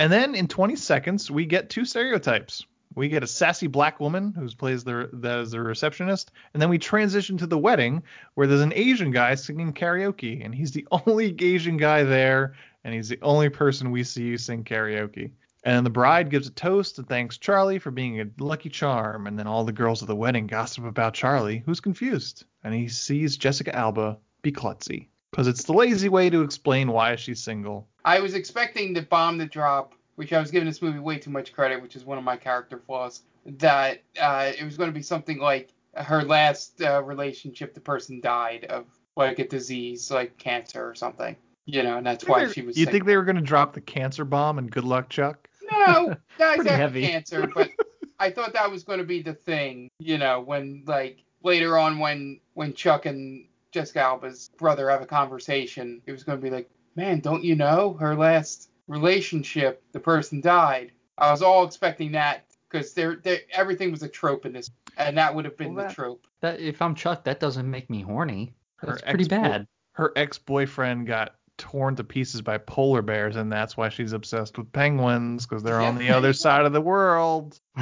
And 0.00 0.10
then 0.10 0.34
in 0.34 0.48
20 0.48 0.74
seconds, 0.76 1.30
we 1.30 1.44
get 1.46 1.70
two 1.70 1.84
stereotypes. 1.84 2.64
We 2.96 3.08
get 3.08 3.22
a 3.22 3.26
sassy 3.28 3.68
black 3.68 4.00
woman 4.00 4.32
who 4.36 4.48
plays 4.48 4.82
the 4.82 5.08
that 5.12 5.38
is 5.40 5.52
the 5.52 5.60
receptionist, 5.60 6.32
and 6.52 6.60
then 6.60 6.68
we 6.70 6.78
transition 6.78 7.38
to 7.38 7.46
the 7.46 7.56
wedding 7.56 8.02
where 8.34 8.48
there's 8.48 8.62
an 8.62 8.72
Asian 8.74 9.12
guy 9.12 9.36
singing 9.36 9.72
karaoke, 9.72 10.44
and 10.44 10.52
he's 10.52 10.72
the 10.72 10.88
only 11.06 11.36
Asian 11.38 11.76
guy 11.76 12.02
there, 12.02 12.54
and 12.84 12.94
he's 12.94 13.08
the 13.08 13.18
only 13.22 13.48
person 13.48 13.90
we 13.90 14.04
see 14.04 14.36
sing 14.36 14.64
karaoke. 14.64 15.30
And 15.64 15.84
the 15.84 15.90
bride 15.90 16.30
gives 16.30 16.46
a 16.46 16.52
toast 16.52 16.98
and 16.98 17.06
thanks 17.06 17.36
Charlie 17.36 17.78
for 17.78 17.90
being 17.90 18.20
a 18.20 18.26
lucky 18.38 18.70
charm, 18.70 19.26
and 19.26 19.38
then 19.38 19.46
all 19.46 19.64
the 19.64 19.72
girls 19.72 20.02
at 20.02 20.08
the 20.08 20.16
wedding 20.16 20.46
gossip 20.46 20.84
about 20.84 21.14
Charlie, 21.14 21.62
who's 21.66 21.80
confused, 21.80 22.44
and 22.64 22.72
he 22.74 22.88
sees 22.88 23.36
Jessica 23.36 23.74
Alba 23.76 24.18
be 24.42 24.52
klutzy, 24.52 25.08
because 25.30 25.46
it's 25.46 25.64
the 25.64 25.74
lazy 25.74 26.08
way 26.08 26.30
to 26.30 26.42
explain 26.42 26.90
why 26.90 27.16
she's 27.16 27.42
single. 27.42 27.88
I 28.04 28.20
was 28.20 28.34
expecting 28.34 28.94
the 28.94 29.02
bomb 29.02 29.38
to 29.38 29.46
drop, 29.46 29.94
which 30.16 30.32
I 30.32 30.40
was 30.40 30.50
giving 30.50 30.66
this 30.66 30.80
movie 30.80 30.98
way 30.98 31.18
too 31.18 31.30
much 31.30 31.52
credit, 31.52 31.82
which 31.82 31.94
is 31.96 32.04
one 32.04 32.16
of 32.16 32.24
my 32.24 32.36
character 32.36 32.78
flaws. 32.78 33.22
That 33.44 34.02
uh, 34.20 34.52
it 34.58 34.64
was 34.64 34.76
going 34.76 34.90
to 34.90 34.94
be 34.94 35.02
something 35.02 35.38
like 35.38 35.72
her 35.94 36.22
last 36.22 36.80
uh, 36.82 37.02
relationship, 37.02 37.74
the 37.74 37.80
person 37.80 38.20
died 38.20 38.64
of 38.64 38.86
like 39.16 39.38
a 39.38 39.48
disease, 39.48 40.10
like 40.10 40.38
cancer 40.38 40.88
or 40.88 40.94
something. 40.94 41.36
You 41.66 41.82
know, 41.82 41.98
and 41.98 42.06
that's 42.06 42.26
why 42.26 42.48
she 42.48 42.62
was. 42.62 42.76
You 42.76 42.86
think 42.86 43.04
they 43.04 43.16
were 43.16 43.24
going 43.24 43.36
to 43.36 43.42
drop 43.42 43.74
the 43.74 43.80
cancer 43.80 44.24
bomb 44.24 44.58
and 44.58 44.70
good 44.70 44.84
luck, 44.84 45.08
Chuck? 45.08 45.48
No, 45.70 46.16
not 46.38 46.56
exactly 46.56 46.68
heavy. 46.68 47.06
cancer, 47.06 47.48
but 47.54 47.70
I 48.18 48.30
thought 48.30 48.52
that 48.54 48.70
was 48.70 48.82
going 48.82 48.98
to 48.98 49.04
be 49.04 49.22
the 49.22 49.34
thing. 49.34 49.88
You 49.98 50.18
know, 50.18 50.40
when 50.40 50.84
like 50.86 51.24
later 51.42 51.78
on 51.78 51.98
when 51.98 52.40
when 52.54 52.74
Chuck 52.74 53.06
and 53.06 53.46
Jessica 53.72 54.00
Alba's 54.00 54.50
brother 54.58 54.90
have 54.90 55.02
a 55.02 55.06
conversation, 55.06 56.02
it 56.06 56.12
was 56.12 56.24
going 56.24 56.38
to 56.38 56.42
be 56.42 56.50
like, 56.50 56.68
man, 56.96 57.20
don't 57.20 57.44
you 57.44 57.54
know 57.54 57.96
her 58.00 58.14
last 58.16 58.70
relationship, 58.88 59.82
the 59.92 60.00
person 60.00 60.40
died. 60.40 60.92
I 61.16 61.30
was 61.30 61.42
all 61.42 61.64
expecting 61.64 62.12
that 62.12 62.46
because 62.68 62.92
there, 62.92 63.16
there, 63.22 63.40
everything 63.52 63.90
was 63.90 64.02
a 64.02 64.08
trope 64.08 64.46
in 64.46 64.52
this, 64.52 64.70
and 64.96 65.16
that 65.16 65.34
would 65.34 65.44
have 65.44 65.56
been 65.56 65.74
Well, 65.74 65.88
the 65.88 65.94
trope. 65.94 66.26
That 66.40 66.60
if 66.60 66.82
I'm 66.82 66.94
Chuck, 66.94 67.24
that 67.24 67.40
doesn't 67.40 67.70
make 67.70 67.88
me 67.90 68.02
horny. 68.02 68.54
That's 68.82 69.02
pretty 69.02 69.24
ex-boy- 69.24 69.36
bad. 69.36 69.66
Her 69.92 70.12
ex-boyfriend 70.16 71.06
got 71.06 71.34
torn 71.60 71.94
to 71.96 72.02
pieces 72.04 72.40
by 72.42 72.58
polar 72.58 73.02
bears, 73.02 73.36
and 73.36 73.52
that's 73.52 73.76
why 73.76 73.90
she's 73.90 74.12
obsessed 74.12 74.58
with 74.58 74.72
penguins 74.72 75.46
because 75.46 75.62
they're 75.62 75.80
on 75.80 75.96
the 75.98 76.08
other 76.10 76.32
side 76.32 76.64
of 76.64 76.72
the 76.72 76.80
world. 76.80 77.60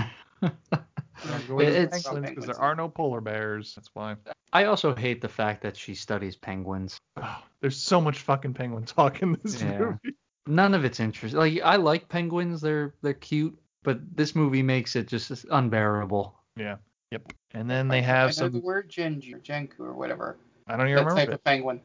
It's- 1.58 2.04
because 2.12 2.46
there 2.46 2.60
are 2.60 2.76
no 2.76 2.88
polar 2.88 3.20
bears. 3.20 3.74
That's 3.74 3.90
why. 3.92 4.16
I 4.52 4.64
also 4.64 4.94
hate 4.94 5.20
the 5.20 5.28
fact 5.28 5.62
that 5.62 5.76
she 5.76 5.94
studies 5.96 6.36
penguins. 6.36 7.00
Oh, 7.16 7.42
there's 7.60 7.76
so 7.76 8.00
much 8.00 8.20
fucking 8.20 8.54
penguin 8.54 8.84
talk 8.84 9.20
in 9.20 9.36
this 9.42 9.60
Yeah. 9.60 9.78
movie. 9.78 10.16
None 10.46 10.74
of 10.74 10.84
it's 10.84 11.00
interesting. 11.00 11.38
Like 11.38 11.60
I 11.62 11.74
like 11.76 12.08
penguins, 12.08 12.60
they're 12.60 12.94
they're 13.02 13.14
cute, 13.14 13.58
but 13.82 13.98
this 14.16 14.34
movie 14.36 14.62
makes 14.62 14.94
it 14.96 15.08
just 15.08 15.44
unbearable. 15.50 16.34
Yeah. 16.56 16.76
Yep. 17.10 17.32
And 17.52 17.68
then 17.68 17.88
they 17.88 17.98
I 17.98 18.02
have 18.02 18.28
know 18.28 18.32
some. 18.32 18.52
the 18.52 18.60
word 18.60 18.88
Genju 18.88 19.34
or 19.34 19.38
Jenku 19.40 19.80
or 19.80 19.94
whatever. 19.94 20.38
I 20.68 20.76
don't 20.76 20.86
even 20.86 20.96
that 20.96 21.00
remember. 21.10 21.20
type 21.20 21.28
it. 21.30 21.34
of 21.34 21.44
penguin. 21.44 21.80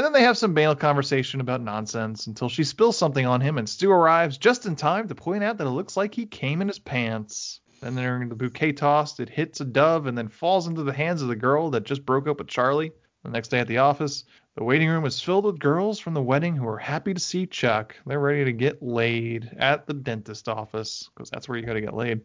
And 0.00 0.06
then 0.06 0.12
they 0.14 0.22
have 0.22 0.38
some 0.38 0.54
male 0.54 0.74
conversation 0.74 1.42
about 1.42 1.60
nonsense 1.60 2.26
until 2.26 2.48
she 2.48 2.64
spills 2.64 2.96
something 2.96 3.26
on 3.26 3.42
him 3.42 3.58
and 3.58 3.68
Stu 3.68 3.92
arrives 3.92 4.38
just 4.38 4.64
in 4.64 4.74
time 4.74 5.06
to 5.08 5.14
point 5.14 5.44
out 5.44 5.58
that 5.58 5.66
it 5.66 5.72
looks 5.72 5.94
like 5.94 6.14
he 6.14 6.24
came 6.24 6.62
in 6.62 6.68
his 6.68 6.78
pants. 6.78 7.60
Then 7.82 7.96
during 7.96 8.30
the 8.30 8.34
bouquet 8.34 8.72
toss, 8.72 9.20
it 9.20 9.28
hits 9.28 9.60
a 9.60 9.64
dove 9.66 10.06
and 10.06 10.16
then 10.16 10.28
falls 10.28 10.66
into 10.66 10.84
the 10.84 10.92
hands 10.94 11.20
of 11.20 11.28
the 11.28 11.36
girl 11.36 11.68
that 11.72 11.84
just 11.84 12.06
broke 12.06 12.26
up 12.28 12.38
with 12.38 12.48
Charlie. 12.48 12.92
The 13.24 13.28
next 13.28 13.48
day 13.48 13.58
at 13.58 13.68
the 13.68 13.76
office, 13.76 14.24
the 14.56 14.64
waiting 14.64 14.88
room 14.88 15.04
is 15.04 15.20
filled 15.20 15.44
with 15.44 15.58
girls 15.58 16.00
from 16.00 16.14
the 16.14 16.22
wedding 16.22 16.56
who 16.56 16.66
are 16.66 16.78
happy 16.78 17.12
to 17.12 17.20
see 17.20 17.44
Chuck. 17.44 17.94
They're 18.06 18.20
ready 18.20 18.46
to 18.46 18.52
get 18.52 18.82
laid 18.82 19.50
at 19.58 19.86
the 19.86 19.92
dentist 19.92 20.48
office 20.48 21.10
because 21.14 21.28
that's 21.28 21.46
where 21.46 21.58
you 21.58 21.66
got 21.66 21.74
to 21.74 21.80
get 21.82 21.92
laid. 21.92 22.22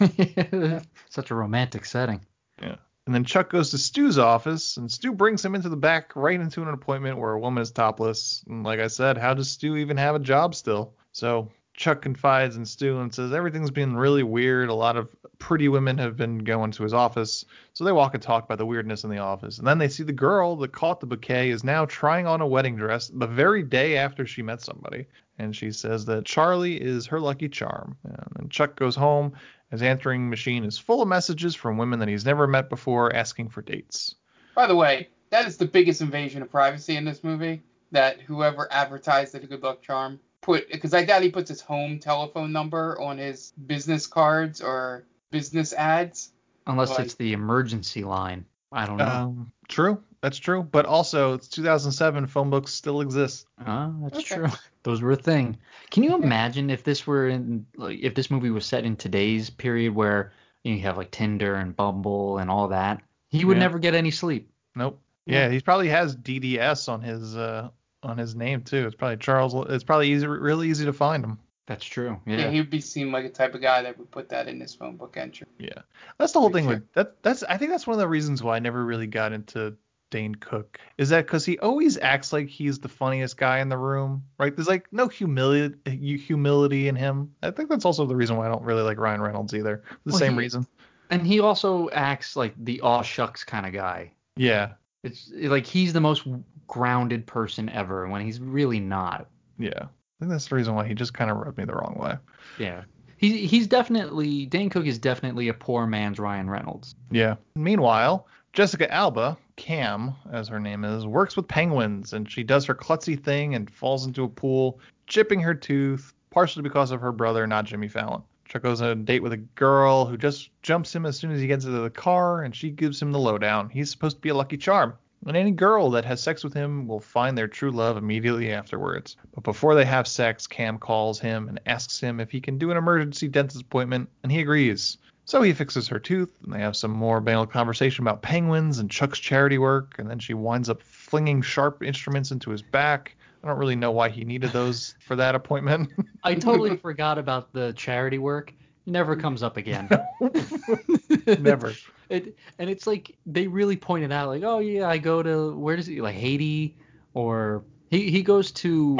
Such 1.10 1.30
a 1.30 1.34
romantic 1.34 1.84
setting. 1.84 2.24
Yeah. 2.62 2.76
And 3.08 3.14
then 3.14 3.24
Chuck 3.24 3.48
goes 3.48 3.70
to 3.70 3.78
Stu's 3.78 4.18
office, 4.18 4.76
and 4.76 4.92
Stu 4.92 5.14
brings 5.14 5.42
him 5.42 5.54
into 5.54 5.70
the 5.70 5.76
back 5.78 6.14
right 6.14 6.38
into 6.38 6.60
an 6.60 6.68
appointment 6.68 7.16
where 7.16 7.32
a 7.32 7.40
woman 7.40 7.62
is 7.62 7.70
topless. 7.70 8.44
And 8.46 8.64
like 8.64 8.80
I 8.80 8.88
said, 8.88 9.16
how 9.16 9.32
does 9.32 9.48
Stu 9.48 9.78
even 9.78 9.96
have 9.96 10.14
a 10.14 10.18
job 10.18 10.54
still? 10.54 10.92
So 11.12 11.50
Chuck 11.72 12.02
confides 12.02 12.56
in 12.56 12.66
Stu 12.66 13.00
and 13.00 13.14
says 13.14 13.32
everything's 13.32 13.70
been 13.70 13.96
really 13.96 14.24
weird. 14.24 14.68
A 14.68 14.74
lot 14.74 14.98
of 14.98 15.08
pretty 15.38 15.70
women 15.70 15.96
have 15.96 16.18
been 16.18 16.36
going 16.36 16.70
to 16.72 16.82
his 16.82 16.92
office. 16.92 17.46
So 17.72 17.82
they 17.82 17.92
walk 17.92 18.12
and 18.12 18.22
talk 18.22 18.44
about 18.44 18.58
the 18.58 18.66
weirdness 18.66 19.04
in 19.04 19.10
the 19.10 19.16
office. 19.16 19.56
And 19.56 19.66
then 19.66 19.78
they 19.78 19.88
see 19.88 20.02
the 20.02 20.12
girl 20.12 20.56
that 20.56 20.72
caught 20.72 21.00
the 21.00 21.06
bouquet 21.06 21.48
is 21.48 21.64
now 21.64 21.86
trying 21.86 22.26
on 22.26 22.42
a 22.42 22.46
wedding 22.46 22.76
dress 22.76 23.08
the 23.08 23.26
very 23.26 23.62
day 23.62 23.96
after 23.96 24.26
she 24.26 24.42
met 24.42 24.60
somebody. 24.60 25.06
And 25.38 25.56
she 25.56 25.70
says 25.70 26.04
that 26.04 26.26
Charlie 26.26 26.78
is 26.78 27.06
her 27.06 27.20
lucky 27.20 27.48
charm. 27.48 27.96
And 28.04 28.32
then 28.36 28.48
Chuck 28.50 28.76
goes 28.76 28.96
home. 28.96 29.32
His 29.70 29.82
answering 29.82 30.30
machine 30.30 30.64
is 30.64 30.78
full 30.78 31.02
of 31.02 31.08
messages 31.08 31.54
from 31.54 31.76
women 31.76 31.98
that 31.98 32.08
he's 32.08 32.24
never 32.24 32.46
met 32.46 32.68
before 32.70 33.14
asking 33.14 33.50
for 33.50 33.62
dates. 33.62 34.14
By 34.54 34.66
the 34.66 34.76
way, 34.76 35.08
that 35.30 35.46
is 35.46 35.56
the 35.56 35.66
biggest 35.66 36.00
invasion 36.00 36.42
of 36.42 36.50
privacy 36.50 36.96
in 36.96 37.04
this 37.04 37.22
movie. 37.22 37.62
That 37.92 38.20
whoever 38.20 38.68
advertised 38.70 39.34
it 39.34 39.44
a 39.44 39.46
good 39.46 39.62
luck 39.62 39.80
charm 39.82 40.20
put, 40.42 40.70
because 40.70 40.92
I 40.92 41.04
doubt 41.04 41.22
he 41.22 41.30
puts 41.30 41.48
his 41.48 41.60
home 41.62 41.98
telephone 41.98 42.52
number 42.52 43.00
on 43.00 43.16
his 43.18 43.52
business 43.66 44.06
cards 44.06 44.60
or 44.60 45.04
business 45.30 45.72
ads. 45.72 46.32
Unless 46.66 46.90
Like- 46.90 47.00
it's 47.00 47.14
the 47.14 47.32
emergency 47.32 48.04
line. 48.04 48.44
I 48.70 48.84
don't 48.84 48.98
know. 48.98 49.06
Um, 49.06 49.52
true, 49.68 50.02
that's 50.20 50.36
true. 50.36 50.62
But 50.62 50.84
also, 50.84 51.32
it's 51.32 51.48
2007. 51.48 52.26
Phone 52.26 52.50
books 52.50 52.74
still 52.74 53.00
exist. 53.00 53.46
Ah, 53.66 53.90
that's 54.02 54.18
Okay. 54.18 54.34
true. 54.36 54.48
Those 54.88 55.02
were 55.02 55.10
a 55.12 55.16
thing. 55.16 55.58
Can 55.90 56.02
you 56.02 56.14
imagine 56.14 56.70
if 56.70 56.82
this 56.82 57.06
were 57.06 57.28
in 57.28 57.66
like 57.76 57.98
if 58.00 58.14
this 58.14 58.30
movie 58.30 58.48
was 58.48 58.64
set 58.64 58.84
in 58.86 58.96
today's 58.96 59.50
period 59.50 59.94
where 59.94 60.32
you, 60.64 60.70
know, 60.70 60.76
you 60.78 60.82
have 60.84 60.96
like 60.96 61.10
Tinder 61.10 61.56
and 61.56 61.76
Bumble 61.76 62.38
and 62.38 62.50
all 62.50 62.68
that? 62.68 63.02
He 63.28 63.44
would 63.44 63.58
Yeah. 63.58 63.64
never 63.64 63.78
get 63.78 63.94
any 63.94 64.10
sleep. 64.10 64.50
Nope. 64.74 64.98
Yeah, 65.26 65.50
he 65.50 65.60
probably 65.60 65.90
has 65.90 66.16
DDS 66.16 66.88
on 66.88 67.02
his 67.02 67.36
uh 67.36 67.68
on 68.02 68.16
his 68.16 68.34
name 68.34 68.62
too. 68.62 68.86
It's 68.86 68.96
probably 68.96 69.18
Charles. 69.18 69.54
It's 69.68 69.84
probably 69.84 70.08
easy, 70.10 70.26
really 70.26 70.70
easy 70.70 70.86
to 70.86 70.92
find 70.94 71.22
him. 71.22 71.38
That's 71.66 71.84
true. 71.84 72.18
Yeah, 72.24 72.38
Yeah. 72.38 72.50
he 72.50 72.58
would 72.58 72.70
be 72.70 72.80
seem 72.80 73.12
like 73.12 73.26
a 73.26 73.28
type 73.28 73.54
of 73.54 73.60
guy 73.60 73.82
that 73.82 73.98
would 73.98 74.10
put 74.10 74.30
that 74.30 74.48
in 74.48 74.58
his 74.58 74.74
phone 74.74 74.96
book 74.96 75.18
entry. 75.18 75.48
Yeah, 75.58 75.82
that's 76.16 76.32
the 76.32 76.40
whole 76.40 76.48
thing 76.48 76.64
Sure. 76.64 76.74
with 76.76 76.92
that. 76.94 77.22
That's 77.22 77.42
I 77.42 77.58
think 77.58 77.72
that's 77.72 77.86
one 77.86 77.92
of 77.92 78.00
the 78.00 78.08
reasons 78.08 78.42
why 78.42 78.56
I 78.56 78.58
never 78.58 78.82
really 78.82 79.06
got 79.06 79.34
into 79.34 79.76
Dane 80.10 80.34
Cook 80.36 80.78
is 80.96 81.08
that 81.10 81.26
because 81.26 81.44
he 81.44 81.58
always 81.58 81.98
acts 81.98 82.32
like 82.32 82.48
he's 82.48 82.78
the 82.78 82.88
funniest 82.88 83.36
guy 83.36 83.58
in 83.60 83.68
the 83.68 83.76
room, 83.78 84.24
right? 84.38 84.54
There's 84.54 84.68
like 84.68 84.86
no 84.92 85.08
humility 85.08 85.76
humility 86.16 86.88
in 86.88 86.96
him. 86.96 87.32
I 87.42 87.50
think 87.50 87.68
that's 87.68 87.84
also 87.84 88.06
the 88.06 88.16
reason 88.16 88.36
why 88.36 88.46
I 88.46 88.48
don't 88.48 88.62
really 88.62 88.82
like 88.82 88.98
Ryan 88.98 89.20
Reynolds 89.20 89.54
either. 89.54 89.82
The 90.04 90.12
Well, 90.12 90.18
same 90.18 90.32
he- 90.32 90.38
reason. 90.38 90.66
And 91.10 91.26
he 91.26 91.40
also 91.40 91.88
acts 91.90 92.36
like 92.36 92.54
the 92.64 92.80
aw 92.82 93.00
shucks 93.02 93.42
kind 93.44 93.64
of 93.64 93.72
guy. 93.72 94.12
Yeah. 94.36 94.72
It's 95.04 95.30
like 95.34 95.64
he's 95.66 95.92
the 95.94 96.00
most 96.00 96.26
grounded 96.66 97.26
person 97.26 97.68
ever 97.70 98.06
when 98.08 98.20
he's 98.20 98.40
really 98.40 98.80
not. 98.80 99.28
Yeah. 99.58 99.84
I 99.84 100.18
think 100.20 100.30
that's 100.32 100.48
the 100.48 100.56
reason 100.56 100.74
why 100.74 100.86
he 100.86 100.94
just 100.94 101.14
kind 101.14 101.30
of 101.30 101.38
rubbed 101.38 101.56
me 101.56 101.64
the 101.64 101.74
wrong 101.74 101.96
way. 101.98 102.16
Yeah. 102.58 102.82
He, 103.16 103.46
he's 103.46 103.66
definitely 103.66 104.46
Dane 104.46 104.68
Cook 104.70 104.86
is 104.86 104.98
definitely 104.98 105.48
a 105.48 105.54
poor 105.54 105.86
man's 105.86 106.18
Ryan 106.18 106.50
Reynolds. 106.50 106.94
Yeah. 107.10 107.36
Meanwhile, 107.56 108.26
Jessica 108.58 108.92
Alba, 108.92 109.38
Cam, 109.54 110.16
as 110.32 110.48
her 110.48 110.58
name 110.58 110.84
is, 110.84 111.06
works 111.06 111.36
with 111.36 111.46
penguins 111.46 112.12
and 112.12 112.28
she 112.28 112.42
does 112.42 112.64
her 112.64 112.74
klutzy 112.74 113.14
thing 113.14 113.54
and 113.54 113.70
falls 113.70 114.04
into 114.04 114.24
a 114.24 114.28
pool, 114.28 114.80
chipping 115.06 115.38
her 115.38 115.54
tooth, 115.54 116.12
partially 116.30 116.64
because 116.64 116.90
of 116.90 117.00
her 117.00 117.12
brother, 117.12 117.46
not 117.46 117.66
Jimmy 117.66 117.86
Fallon. 117.86 118.20
Chuck 118.48 118.62
goes 118.62 118.82
on 118.82 118.88
a 118.88 118.94
date 118.96 119.22
with 119.22 119.32
a 119.32 119.36
girl 119.36 120.06
who 120.06 120.16
just 120.16 120.50
jumps 120.62 120.92
him 120.92 121.06
as 121.06 121.16
soon 121.16 121.30
as 121.30 121.40
he 121.40 121.46
gets 121.46 121.66
into 121.66 121.78
the 121.78 121.88
car 121.88 122.42
and 122.42 122.52
she 122.52 122.68
gives 122.68 123.00
him 123.00 123.12
the 123.12 123.18
lowdown. 123.20 123.70
He's 123.70 123.92
supposed 123.92 124.16
to 124.16 124.22
be 124.22 124.30
a 124.30 124.34
lucky 124.34 124.56
charm. 124.56 124.94
And 125.24 125.36
any 125.36 125.52
girl 125.52 125.88
that 125.90 126.04
has 126.06 126.20
sex 126.20 126.42
with 126.42 126.52
him 126.52 126.88
will 126.88 126.98
find 126.98 127.38
their 127.38 127.46
true 127.46 127.70
love 127.70 127.96
immediately 127.96 128.50
afterwards. 128.50 129.18
But 129.36 129.44
before 129.44 129.76
they 129.76 129.84
have 129.84 130.08
sex, 130.08 130.48
Cam 130.48 130.78
calls 130.78 131.20
him 131.20 131.48
and 131.48 131.60
asks 131.66 132.00
him 132.00 132.18
if 132.18 132.32
he 132.32 132.40
can 132.40 132.58
do 132.58 132.72
an 132.72 132.76
emergency 132.76 133.28
dentist 133.28 133.62
appointment, 133.62 134.08
and 134.24 134.32
he 134.32 134.40
agrees. 134.40 134.98
So 135.28 135.42
he 135.42 135.52
fixes 135.52 135.86
her 135.88 135.98
tooth, 135.98 136.30
and 136.42 136.54
they 136.54 136.60
have 136.60 136.74
some 136.74 136.90
more 136.90 137.20
banal 137.20 137.44
conversation 137.44 138.02
about 138.02 138.22
penguins 138.22 138.78
and 138.78 138.90
Chuck's 138.90 139.18
charity 139.18 139.58
work, 139.58 139.96
and 139.98 140.08
then 140.08 140.18
she 140.18 140.32
winds 140.32 140.70
up 140.70 140.80
flinging 140.80 141.42
sharp 141.42 141.82
instruments 141.82 142.30
into 142.30 142.48
his 142.48 142.62
back. 142.62 143.14
I 143.44 143.48
don't 143.48 143.58
really 143.58 143.76
know 143.76 143.90
why 143.90 144.08
he 144.08 144.24
needed 144.24 144.52
those 144.52 144.94
for 145.06 145.16
that 145.16 145.34
appointment. 145.34 145.90
I 146.24 146.34
totally 146.34 146.76
forgot 146.78 147.18
about 147.18 147.52
the 147.52 147.74
charity 147.74 148.16
work. 148.16 148.54
Never 148.86 149.16
comes 149.16 149.42
up 149.42 149.58
again. 149.58 149.90
Never. 151.38 151.74
It, 152.08 152.34
and 152.58 152.70
it's 152.70 152.86
like 152.86 153.14
they 153.26 153.48
really 153.48 153.76
pointed 153.76 154.10
out, 154.10 154.28
like, 154.28 154.44
oh 154.44 154.60
yeah, 154.60 154.88
I 154.88 154.96
go 154.96 155.22
to 155.22 155.54
where 155.54 155.76
does 155.76 155.84
he 155.84 156.00
like 156.00 156.16
Haiti, 156.16 156.74
or 157.12 157.64
he 157.90 158.10
he 158.10 158.22
goes 158.22 158.50
to 158.52 158.96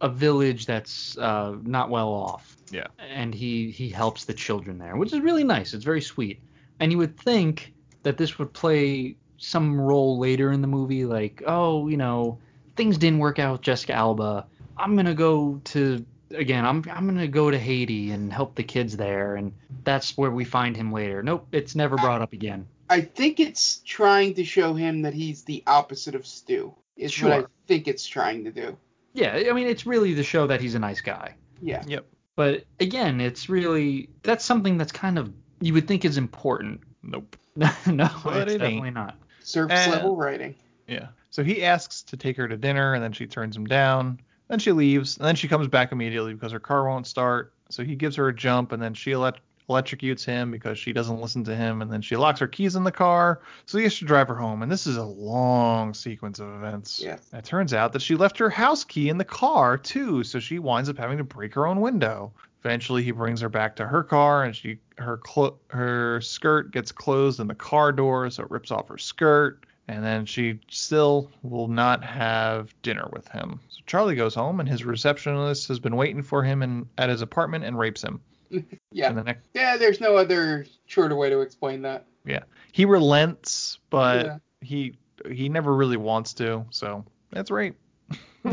a 0.00 0.08
village 0.08 0.64
that's 0.64 1.18
uh, 1.18 1.54
not 1.64 1.90
well 1.90 2.08
off. 2.08 2.55
Yeah. 2.70 2.86
And 2.98 3.34
he 3.34 3.70
he 3.70 3.88
helps 3.88 4.24
the 4.24 4.34
children 4.34 4.78
there, 4.78 4.96
which 4.96 5.12
is 5.12 5.20
really 5.20 5.44
nice. 5.44 5.74
It's 5.74 5.84
very 5.84 6.02
sweet. 6.02 6.40
And 6.80 6.92
you 6.92 6.98
would 6.98 7.18
think 7.18 7.72
that 8.02 8.18
this 8.18 8.38
would 8.38 8.52
play 8.52 9.16
some 9.38 9.80
role 9.80 10.18
later 10.18 10.52
in 10.52 10.60
the 10.60 10.66
movie, 10.66 11.04
like, 11.04 11.42
oh, 11.46 11.88
you 11.88 11.96
know, 11.96 12.38
things 12.76 12.98
didn't 12.98 13.18
work 13.18 13.38
out 13.38 13.52
with 13.52 13.60
Jessica 13.62 13.94
Alba. 13.94 14.46
I'm 14.76 14.96
gonna 14.96 15.14
go 15.14 15.60
to 15.64 16.04
again. 16.30 16.64
I'm 16.64 16.84
I'm 16.90 17.06
gonna 17.06 17.28
go 17.28 17.50
to 17.50 17.58
Haiti 17.58 18.10
and 18.10 18.32
help 18.32 18.54
the 18.54 18.62
kids 18.62 18.96
there, 18.96 19.36
and 19.36 19.52
that's 19.84 20.16
where 20.16 20.30
we 20.30 20.44
find 20.44 20.76
him 20.76 20.92
later. 20.92 21.22
Nope, 21.22 21.48
it's 21.52 21.74
never 21.74 21.96
brought 21.96 22.20
up 22.20 22.32
again. 22.32 22.66
I 22.88 23.00
think 23.00 23.40
it's 23.40 23.78
trying 23.84 24.34
to 24.34 24.44
show 24.44 24.74
him 24.74 25.02
that 25.02 25.14
he's 25.14 25.42
the 25.42 25.62
opposite 25.66 26.14
of 26.14 26.26
Stu. 26.26 26.74
Is 26.96 27.20
what 27.22 27.32
I 27.32 27.44
think 27.66 27.88
it's 27.88 28.06
trying 28.06 28.44
to 28.44 28.52
do. 28.52 28.76
Yeah, 29.12 29.42
I 29.48 29.52
mean, 29.52 29.66
it's 29.66 29.86
really 29.86 30.14
to 30.14 30.22
show 30.22 30.46
that 30.46 30.60
he's 30.60 30.74
a 30.74 30.78
nice 30.78 31.00
guy. 31.00 31.34
Yeah. 31.60 31.82
Yep. 31.86 32.06
But 32.36 32.64
again, 32.80 33.20
it's 33.20 33.48
really 33.48 34.10
that's 34.22 34.44
something 34.44 34.78
that's 34.78 34.92
kind 34.92 35.18
of 35.18 35.32
you 35.60 35.72
would 35.74 35.88
think 35.88 36.04
is 36.04 36.18
important. 36.18 36.80
Nope. 37.02 37.36
no, 37.56 37.66
But 38.22 38.48
it's 38.48 38.52
it 38.54 38.58
definitely 38.58 38.88
ain't. 38.88 38.94
not. 38.94 39.16
Surface 39.42 39.86
Uh, 39.88 39.90
level 39.90 40.16
writing. 40.16 40.54
Yeah. 40.86 41.08
So 41.30 41.42
he 41.42 41.64
asks 41.64 42.02
to 42.02 42.16
take 42.16 42.36
her 42.36 42.46
to 42.46 42.56
dinner, 42.56 42.94
and 42.94 43.02
then 43.02 43.12
she 43.12 43.26
turns 43.26 43.56
him 43.56 43.64
down. 43.66 44.20
Then 44.48 44.58
she 44.58 44.72
leaves, 44.72 45.16
and 45.16 45.26
then 45.26 45.34
she 45.36 45.48
comes 45.48 45.66
back 45.68 45.92
immediately 45.92 46.34
because 46.34 46.52
her 46.52 46.60
car 46.60 46.86
won't 46.88 47.06
start. 47.06 47.52
So 47.70 47.82
he 47.82 47.96
gives 47.96 48.16
her 48.16 48.28
a 48.28 48.34
jump, 48.34 48.72
and 48.72 48.82
then 48.82 48.94
she 48.94 49.12
elect- 49.12 49.40
electrocutes 49.68 50.24
him 50.24 50.50
because 50.50 50.78
she 50.78 50.92
doesn't 50.92 51.20
listen 51.20 51.44
to 51.44 51.56
him, 51.56 51.82
and 51.82 51.92
then 51.92 52.02
she 52.02 52.16
locks 52.16 52.40
her 52.40 52.46
keys 52.46 52.76
in 52.76 52.84
the 52.84 52.92
car. 52.92 53.40
So 53.66 53.78
he 53.78 53.84
has 53.84 53.98
to 53.98 54.04
drive 54.04 54.28
her 54.28 54.34
home, 54.34 54.62
and 54.62 54.70
this 54.70 54.86
is 54.86 54.96
a 54.96 55.04
long 55.04 55.94
sequence 55.94 56.38
of 56.38 56.48
events. 56.54 57.00
Yeah. 57.00 57.18
It 57.32 57.44
turns 57.44 57.74
out 57.74 57.92
that 57.92 58.02
she 58.02 58.14
left 58.14 58.38
her 58.38 58.50
house 58.50 58.84
key 58.84 59.08
in 59.08 59.18
the 59.18 59.24
car 59.24 59.76
too, 59.76 60.22
so 60.22 60.38
she 60.38 60.58
winds 60.58 60.88
up 60.88 60.98
having 60.98 61.18
to 61.18 61.24
break 61.24 61.54
her 61.54 61.66
own 61.66 61.80
window. 61.80 62.32
Eventually, 62.64 63.02
he 63.02 63.12
brings 63.12 63.40
her 63.40 63.48
back 63.48 63.76
to 63.76 63.86
her 63.86 64.02
car, 64.02 64.44
and 64.44 64.54
she 64.54 64.78
her 64.98 65.18
clo- 65.18 65.58
her 65.68 66.20
skirt 66.20 66.72
gets 66.72 66.90
closed 66.90 67.38
in 67.38 67.46
the 67.46 67.54
car 67.54 67.92
door, 67.92 68.28
so 68.30 68.42
it 68.42 68.50
rips 68.50 68.70
off 68.70 68.88
her 68.88 68.98
skirt. 68.98 69.64
And 69.88 70.02
then 70.02 70.26
she 70.26 70.58
still 70.68 71.30
will 71.44 71.68
not 71.68 72.02
have 72.02 72.74
dinner 72.82 73.08
with 73.12 73.28
him. 73.28 73.60
So 73.68 73.82
Charlie 73.86 74.16
goes 74.16 74.34
home, 74.34 74.58
and 74.58 74.68
his 74.68 74.84
receptionist 74.84 75.68
has 75.68 75.78
been 75.78 75.94
waiting 75.94 76.22
for 76.22 76.42
him 76.42 76.60
in, 76.62 76.88
at 76.98 77.08
his 77.08 77.22
apartment 77.22 77.64
and 77.64 77.78
rapes 77.78 78.02
him. 78.02 78.20
Yeah. 78.92 79.12
The 79.12 79.22
next, 79.24 79.48
Yeah, 79.54 79.76
there's 79.76 80.00
no 80.00 80.16
other 80.16 80.66
shorter 80.86 81.16
way 81.16 81.30
to 81.30 81.40
explain 81.40 81.82
that. 81.82 82.06
yeah, 82.24 82.44
he 82.72 82.84
relents, 82.84 83.78
but 83.90 84.26
Yeah. 84.26 84.38
he 84.60 84.96
he 85.30 85.48
never 85.48 85.74
really 85.74 85.96
wants 85.96 86.32
to. 86.34 86.64
So 86.70 87.04
that's 87.30 87.50
right. 87.50 87.74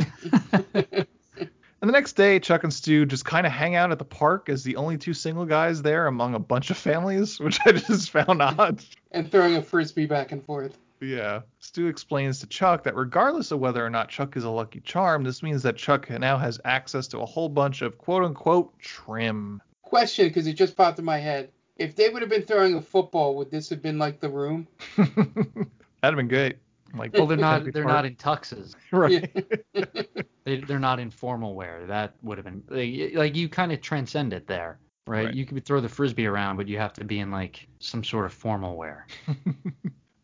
And 1.82 1.90
the 1.90 1.92
next 1.92 2.14
day, 2.14 2.40
Chuck 2.40 2.64
and 2.64 2.74
Stu 2.74 3.06
just 3.06 3.26
kind 3.26 3.46
of 3.46 3.52
hang 3.52 3.76
out 3.76 3.92
at 3.92 4.00
the 4.00 4.06
park 4.06 4.48
as 4.48 4.64
the 4.64 4.78
only 4.78 4.98
two 4.98 5.14
single 5.14 5.44
guys 5.44 5.82
there 5.82 6.08
among 6.08 6.34
a 6.34 6.40
bunch 6.40 6.72
of 6.72 6.78
families, 6.78 7.40
which 7.42 7.60
I 7.66 7.74
just 7.74 8.10
found 8.10 8.42
odd. 8.42 8.82
And 9.12 9.30
throwing 9.30 9.58
a 9.58 9.62
frisbee 9.62 10.06
back 10.06 10.32
and 10.32 10.42
forth. 10.46 10.78
Yeah. 11.02 11.42
Stu 11.60 11.88
explains 11.88 12.40
to 12.40 12.48
Chuck 12.48 12.84
that 12.86 12.96
regardless 12.96 13.52
of 13.52 13.60
whether 13.60 13.86
or 13.86 13.90
not 13.90 14.08
Chuck 14.08 14.38
is 14.38 14.46
a 14.46 14.50
lucky 14.50 14.80
charm, 14.80 15.26
this 15.26 15.44
means 15.44 15.62
that 15.64 15.76
Chuck 15.76 16.10
now 16.10 16.38
has 16.38 16.58
access 16.64 17.06
to 17.08 17.20
a 17.20 17.26
whole 17.26 17.50
bunch 17.50 17.82
of 17.82 17.98
quote 17.98 18.24
unquote 18.24 18.80
trim. 18.80 19.62
Question, 19.84 20.28
because 20.28 20.48
it 20.48 20.54
just 20.54 20.76
popped 20.76 21.00
in 21.00 21.06
my 21.06 21.20
head. 21.20 21.52
If 21.78 21.96
they 21.96 22.10
would 22.10 22.22
have 22.22 22.30
been 22.30 22.44
throwing 22.44 22.76
a 22.76 22.82
football, 22.82 23.36
would 23.36 23.52
this 23.52 23.70
have 23.70 23.82
been 23.82 23.98
like 24.00 24.20
the 24.20 24.30
room? 24.30 24.68
That'd 24.98 25.68
have 26.02 26.16
been 26.16 26.28
great. 26.28 26.58
Like, 26.96 27.14
Well, 27.14 27.26
they're 27.28 27.38
not 27.38 27.72
they're 27.74 27.86
not 27.86 28.06
in 28.06 28.16
tuxes. 28.16 28.76
Right. 28.92 29.32
They, 30.46 30.58
they're 30.58 30.78
not 30.78 31.00
in 31.00 31.10
formal 31.10 31.56
wear. 31.56 31.86
That 31.88 32.16
would 32.22 32.38
have 32.38 32.44
been 32.44 32.64
like, 32.68 33.16
like 33.16 33.34
you 33.34 33.48
kind 33.48 33.72
of 33.72 33.80
transcend 33.80 34.34
it 34.34 34.46
there, 34.46 34.78
right? 35.08 35.28
Right. 35.28 35.34
You 35.34 35.46
could 35.46 35.64
throw 35.64 35.80
the 35.80 35.88
frisbee 35.88 36.26
around, 36.26 36.58
but 36.58 36.68
you 36.68 36.78
have 36.80 36.92
to 36.94 37.06
be 37.06 37.20
in 37.20 37.32
like 37.32 37.66
some 37.80 38.04
sort 38.04 38.26
of 38.26 38.34
formal 38.34 38.76
wear. 38.76 39.08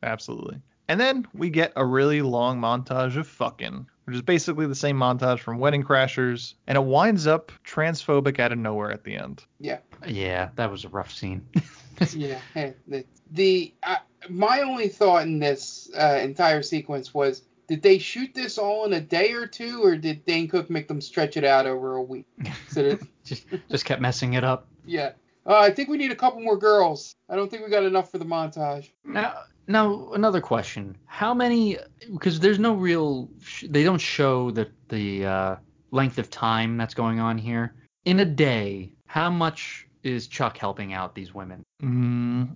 Absolutely. 0.03 0.59
And 0.89 0.99
then 0.99 1.25
we 1.33 1.49
get 1.49 1.71
a 1.77 1.85
really 1.85 2.21
long 2.21 2.59
montage 2.59 3.15
of 3.15 3.27
fucking, 3.27 3.87
which 4.09 4.15
is 4.15 4.23
basically 4.23 4.65
the 4.65 4.73
same 4.73 4.97
montage 4.97 5.37
from 5.39 5.59
Wedding 5.59 5.83
Crashers, 5.83 6.55
and 6.65 6.75
it 6.75 6.83
winds 6.83 7.27
up 7.27 7.51
transphobic 7.63 8.39
out 8.39 8.51
of 8.51 8.57
nowhere 8.57 8.91
at 8.91 9.03
the 9.03 9.15
end. 9.15 9.43
Yeah. 9.59 9.77
Yeah, 10.07 10.49
that 10.55 10.71
was 10.71 10.83
a 10.83 10.89
rough 10.89 11.11
scene. 11.11 11.45
yeah. 12.15 12.39
Hey, 12.55 12.73
the 12.87 13.05
the 13.29 13.71
uh, 13.83 13.97
my 14.27 14.61
only 14.61 14.87
thought 14.87 15.27
in 15.27 15.37
this 15.37 15.91
uh, 15.95 16.17
entire 16.23 16.63
sequence 16.63 17.13
was, 17.13 17.43
did 17.67 17.83
they 17.83 17.99
shoot 17.99 18.33
this 18.33 18.57
all 18.57 18.85
in 18.85 18.93
a 18.93 18.99
day 18.99 19.33
or 19.33 19.45
two, 19.45 19.83
or 19.85 19.95
did 19.95 20.25
Dane 20.25 20.47
Cook 20.47 20.71
make 20.71 20.87
them 20.87 21.01
stretch 21.01 21.37
it 21.37 21.43
out 21.43 21.67
over 21.67 21.95
a 21.95 22.01
week? 22.01 22.25
So 22.69 22.81
that, 22.81 23.07
just 23.23 23.45
just 23.69 23.85
kept 23.85 24.01
messing 24.01 24.33
it 24.33 24.43
up. 24.43 24.65
yeah. 24.87 25.11
Uh, 25.45 25.57
I 25.59 25.71
think 25.71 25.89
we 25.89 25.97
need 25.97 26.11
a 26.11 26.15
couple 26.15 26.41
more 26.41 26.57
girls. 26.57 27.15
I 27.29 27.35
don't 27.35 27.49
think 27.49 27.63
we 27.63 27.69
got 27.69 27.83
enough 27.83 28.11
for 28.11 28.17
the 28.17 28.25
montage. 28.25 28.89
Now, 29.03 29.35
now 29.69 30.11
another 30.13 30.41
question: 30.41 30.97
How 31.05 31.33
many? 31.33 31.77
Because 32.11 32.39
there's 32.39 32.59
no 32.59 32.73
real. 32.73 33.29
They 33.63 33.83
don't 33.83 33.99
show 34.01 34.51
the 34.51 34.69
the 34.89 35.25
uh, 35.25 35.55
length 35.91 36.17
of 36.17 36.29
time 36.29 36.75
that's 36.75 36.93
going 36.93 37.19
on 37.19 37.37
here. 37.37 37.75
In 38.05 38.19
a 38.19 38.25
day, 38.25 38.93
how 39.05 39.29
much 39.29 39.87
is 40.03 40.27
Chuck 40.27 40.57
helping 40.57 40.93
out 40.93 41.13
these 41.13 41.33
women? 41.33 41.63
Mm, 41.81 42.55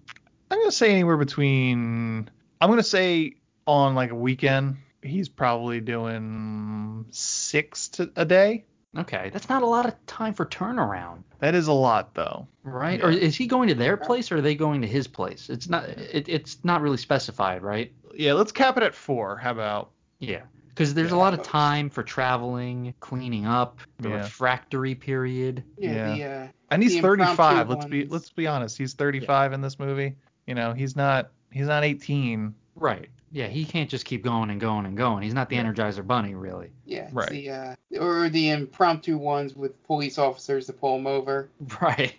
I'm 0.52 0.60
gonna 0.60 0.72
say 0.72 0.92
anywhere 0.92 1.18
between. 1.18 2.30
I'm 2.60 2.70
gonna 2.70 2.84
say 2.84 3.36
on 3.68 3.94
like 3.94 4.12
a 4.12 4.16
weekend, 4.16 4.78
he's 5.04 5.30
probably 5.30 5.82
doing 5.82 7.06
six 7.12 7.90
to 7.90 8.12
a 8.16 8.26
day. 8.26 8.66
Okay, 8.98 9.30
that's 9.34 9.50
not 9.50 9.64
a 9.64 9.66
lot 9.66 9.86
of 9.88 10.06
time 10.06 10.34
for 10.34 10.46
turnaround, 10.46 11.24
That 11.40 11.56
is 11.56 11.68
a 11.68 11.74
lot 11.74 12.14
though. 12.14 12.48
right? 12.64 13.00
Yeah. 13.00 13.06
Or 13.08 13.12
is 13.12 13.36
he 13.36 13.48
going 13.48 13.68
to 13.70 13.76
their 13.76 13.98
place 13.98 14.32
or 14.32 14.38
are 14.38 14.42
they 14.42 14.56
going 14.56 14.82
to 14.82 14.88
his 14.88 15.08
place? 15.08 15.50
It's 15.50 15.68
not. 15.68 15.90
It, 15.90 16.30
it's 16.30 16.60
not 16.64 16.82
really 16.82 16.98
specified, 16.98 17.64
right? 17.64 17.92
Yeah, 18.14 18.34
let's 18.34 18.52
cap 18.52 18.78
it 18.78 18.84
at 18.84 18.94
four. 18.94 19.38
How 19.38 19.52
about? 19.52 19.90
Yeah. 20.20 20.42
Because 20.70 20.94
there's 20.94 21.12
a 21.12 21.18
lot 21.18 21.34
of 21.36 21.44
time 21.44 21.90
for 21.90 22.02
traveling, 22.04 22.94
cleaning 23.00 23.46
up, 23.46 23.80
the 24.00 24.10
Yeah. 24.10 24.16
refractory 24.18 24.96
period. 24.96 25.64
Yeah. 25.78 26.16
The, 26.16 26.24
uh, 26.24 26.48
And 26.72 26.82
he's 26.84 27.00
35. 27.00 27.70
Let's 27.70 27.86
be 27.86 28.06
let's 28.06 28.30
be 28.30 28.48
honest. 28.48 28.78
He's 28.78 28.94
35 28.94 29.54
in 29.54 29.62
this 29.62 29.80
movie. 29.80 30.16
You 30.48 30.56
know, 30.56 30.74
he's 30.74 30.96
not 30.96 31.32
he's 31.52 31.68
not 31.68 31.84
18. 31.84 32.54
Right. 32.76 33.10
Yeah, 33.36 33.48
he 33.48 33.66
can't 33.66 33.90
just 33.90 34.06
keep 34.06 34.24
going 34.24 34.52
and 34.52 34.62
going 34.62 34.86
and 34.86 34.96
going. 34.96 35.24
He's 35.24 35.34
not 35.34 35.50
the 35.50 35.56
Energizer 35.56 36.06
Bunny, 36.06 36.36
really. 36.36 36.70
Yeah. 36.86 37.10
Right. 37.12 37.30
The, 37.30 37.50
uh, 37.50 37.76
or 38.00 38.30
the 38.30 38.52
impromptu 38.52 39.18
ones 39.18 39.56
with 39.56 39.84
police 39.86 40.20
officers 40.20 40.68
to 40.68 40.74
pull 40.74 40.98
him 40.98 41.08
over. 41.08 41.50
Right. 41.82 42.14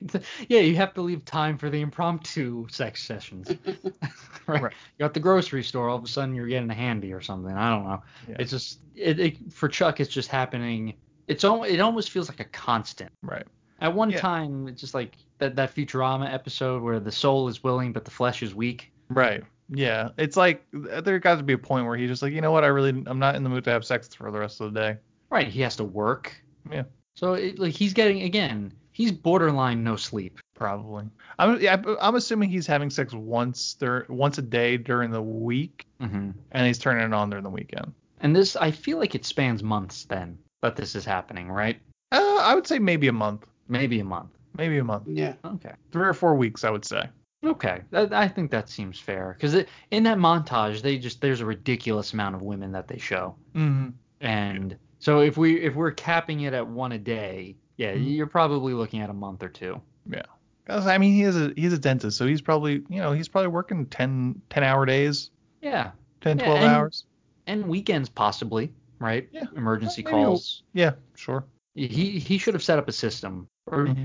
Yeah, 0.48 0.58
you 0.60 0.74
have 0.74 0.92
to 0.94 1.02
leave 1.02 1.24
time 1.24 1.56
for 1.56 1.70
the 1.70 1.80
impromptu 1.82 2.66
sex 2.68 3.04
sessions. 3.04 3.48
right. 4.48 4.60
Right. 4.62 4.72
You're 4.98 5.06
at 5.06 5.14
the 5.14 5.20
grocery 5.20 5.62
store, 5.62 5.88
all 5.88 5.98
of 5.98 6.02
a 6.04 6.08
sudden 6.08 6.34
you're 6.34 6.48
getting 6.48 6.68
a 6.68 6.74
handy 6.74 7.12
or 7.12 7.20
something. 7.20 7.54
I 7.54 7.70
don't 7.70 7.84
know. 7.84 8.02
Yeah. 8.28 8.36
It's 8.40 8.50
just 8.50 8.80
it, 8.96 9.20
it 9.20 9.52
for 9.52 9.68
Chuck 9.68 10.00
it's 10.00 10.10
just 10.12 10.28
happening. 10.28 10.94
It's 11.28 11.44
al- 11.44 11.62
it 11.62 11.78
almost 11.78 12.10
feels 12.10 12.28
like 12.28 12.40
a 12.40 12.44
constant. 12.44 13.12
Right. 13.22 13.46
At 13.80 13.94
one 13.94 14.10
Yeah. 14.10 14.18
time, 14.18 14.66
it's 14.66 14.80
just 14.80 14.94
like 14.94 15.16
that 15.38 15.54
that 15.54 15.72
Futurama 15.74 16.32
episode 16.32 16.82
where 16.82 16.98
the 16.98 17.12
soul 17.12 17.46
is 17.46 17.62
willing 17.62 17.92
but 17.92 18.04
the 18.04 18.10
flesh 18.10 18.42
is 18.42 18.52
weak. 18.52 18.90
Right. 19.08 19.44
Yeah. 19.68 20.10
It's 20.18 20.36
like 20.36 20.64
there 20.72 21.18
got 21.18 21.36
to 21.36 21.42
be 21.42 21.54
a 21.54 21.58
point 21.58 21.86
where 21.86 21.96
he's 21.96 22.08
just 22.08 22.22
like, 22.22 22.32
you 22.32 22.40
know 22.40 22.52
what? 22.52 22.64
I 22.64 22.68
really 22.68 22.90
I'm 23.06 23.18
not 23.18 23.34
in 23.34 23.42
the 23.42 23.50
mood 23.50 23.64
to 23.64 23.70
have 23.70 23.84
sex 23.84 24.14
for 24.14 24.30
the 24.30 24.38
rest 24.38 24.60
of 24.60 24.72
the 24.72 24.80
day. 24.80 24.98
Right. 25.30 25.48
He 25.48 25.60
has 25.62 25.76
to 25.76 25.84
work. 25.84 26.36
Yeah. 26.70 26.84
So 27.16 27.34
it, 27.34 27.58
like 27.58 27.72
he's 27.72 27.92
getting 27.92 28.22
again, 28.22 28.72
he's 28.92 29.12
borderline 29.12 29.84
no 29.84 29.96
sleep. 29.96 30.40
Probably. 30.54 31.04
I'm 31.38 31.60
yeah, 31.60 31.82
I'm 32.00 32.14
assuming 32.14 32.48
he's 32.48 32.66
having 32.66 32.90
sex 32.90 33.12
once 33.12 33.74
dur- 33.74 34.06
once 34.08 34.38
a 34.38 34.42
day 34.42 34.76
during 34.76 35.10
the 35.10 35.22
week, 35.22 35.86
mm-hmm. 36.00 36.30
and 36.52 36.66
he's 36.66 36.78
turning 36.78 37.04
it 37.04 37.12
on 37.12 37.30
during 37.30 37.42
the 37.42 37.50
weekend. 37.50 37.92
And 38.20 38.34
this, 38.34 38.56
I 38.56 38.70
feel 38.70 38.98
like 38.98 39.14
it 39.14 39.24
spans 39.24 39.62
months 39.62 40.04
then 40.04 40.38
that 40.62 40.76
this 40.76 40.94
is 40.94 41.04
happening, 41.04 41.50
right? 41.50 41.78
Uh, 42.12 42.38
I 42.40 42.54
would 42.54 42.66
say 42.66 42.78
maybe 42.78 43.08
a 43.08 43.12
month. 43.12 43.46
Maybe 43.68 43.98
a 44.00 44.04
month. 44.04 44.30
Maybe 44.56 44.78
a 44.78 44.84
month. 44.84 45.08
Yeah. 45.08 45.34
Okay. 45.44 45.72
Three 45.90 46.06
or 46.06 46.14
four 46.14 46.34
weeks, 46.36 46.64
I 46.64 46.70
would 46.70 46.84
say. 46.84 47.08
Okay, 47.44 47.82
I 47.92 48.28
think 48.28 48.50
that 48.50 48.68
seems 48.68 48.98
fair 48.98 49.36
because 49.38 49.64
in 49.90 50.02
that 50.04 50.18
montage, 50.18 50.82
they 50.82 50.98
just 50.98 51.20
there's 51.20 51.40
a 51.40 51.46
ridiculous 51.46 52.12
amount 52.12 52.34
of 52.34 52.42
women 52.42 52.72
that 52.72 52.88
they 52.88 52.98
show, 52.98 53.36
mm-hmm. 53.54 53.90
and 54.20 54.76
so 54.98 55.20
if 55.20 55.36
we 55.36 55.60
if 55.60 55.74
we're 55.74 55.90
capping 55.90 56.40
it 56.42 56.54
at 56.54 56.66
one 56.66 56.92
a 56.92 56.98
day, 56.98 57.56
yeah, 57.76 57.92
mm-hmm. 57.92 58.04
you're 58.04 58.26
probably 58.26 58.72
looking 58.72 59.00
at 59.00 59.10
a 59.10 59.14
month 59.14 59.42
or 59.42 59.48
two. 59.48 59.80
Yeah. 60.10 60.22
I 60.66 60.96
mean, 60.96 61.12
he 61.12 61.24
is 61.24 61.36
a 61.36 61.52
he's 61.56 61.72
a 61.72 61.78
dentist, 61.78 62.16
so 62.16 62.26
he's 62.26 62.40
probably 62.40 62.82
you 62.88 63.00
know 63.00 63.12
he's 63.12 63.28
probably 63.28 63.48
working 63.48 63.86
10, 63.86 64.40
10 64.48 64.64
hour 64.64 64.86
days. 64.86 65.30
Yeah. 65.60 65.90
10, 66.22 66.38
yeah, 66.38 66.44
12 66.46 66.60
and, 66.60 66.72
hours. 66.72 67.04
And 67.46 67.66
weekends 67.68 68.08
possibly, 68.08 68.72
right? 68.98 69.28
Yeah. 69.30 69.44
Emergency 69.56 70.02
well, 70.02 70.12
calls. 70.12 70.62
Yeah, 70.72 70.92
sure. 71.14 71.44
He 71.74 72.18
he 72.18 72.38
should 72.38 72.54
have 72.54 72.62
set 72.62 72.78
up 72.78 72.88
a 72.88 72.92
system, 72.92 73.48
or 73.66 73.86
mm-hmm. 73.86 74.04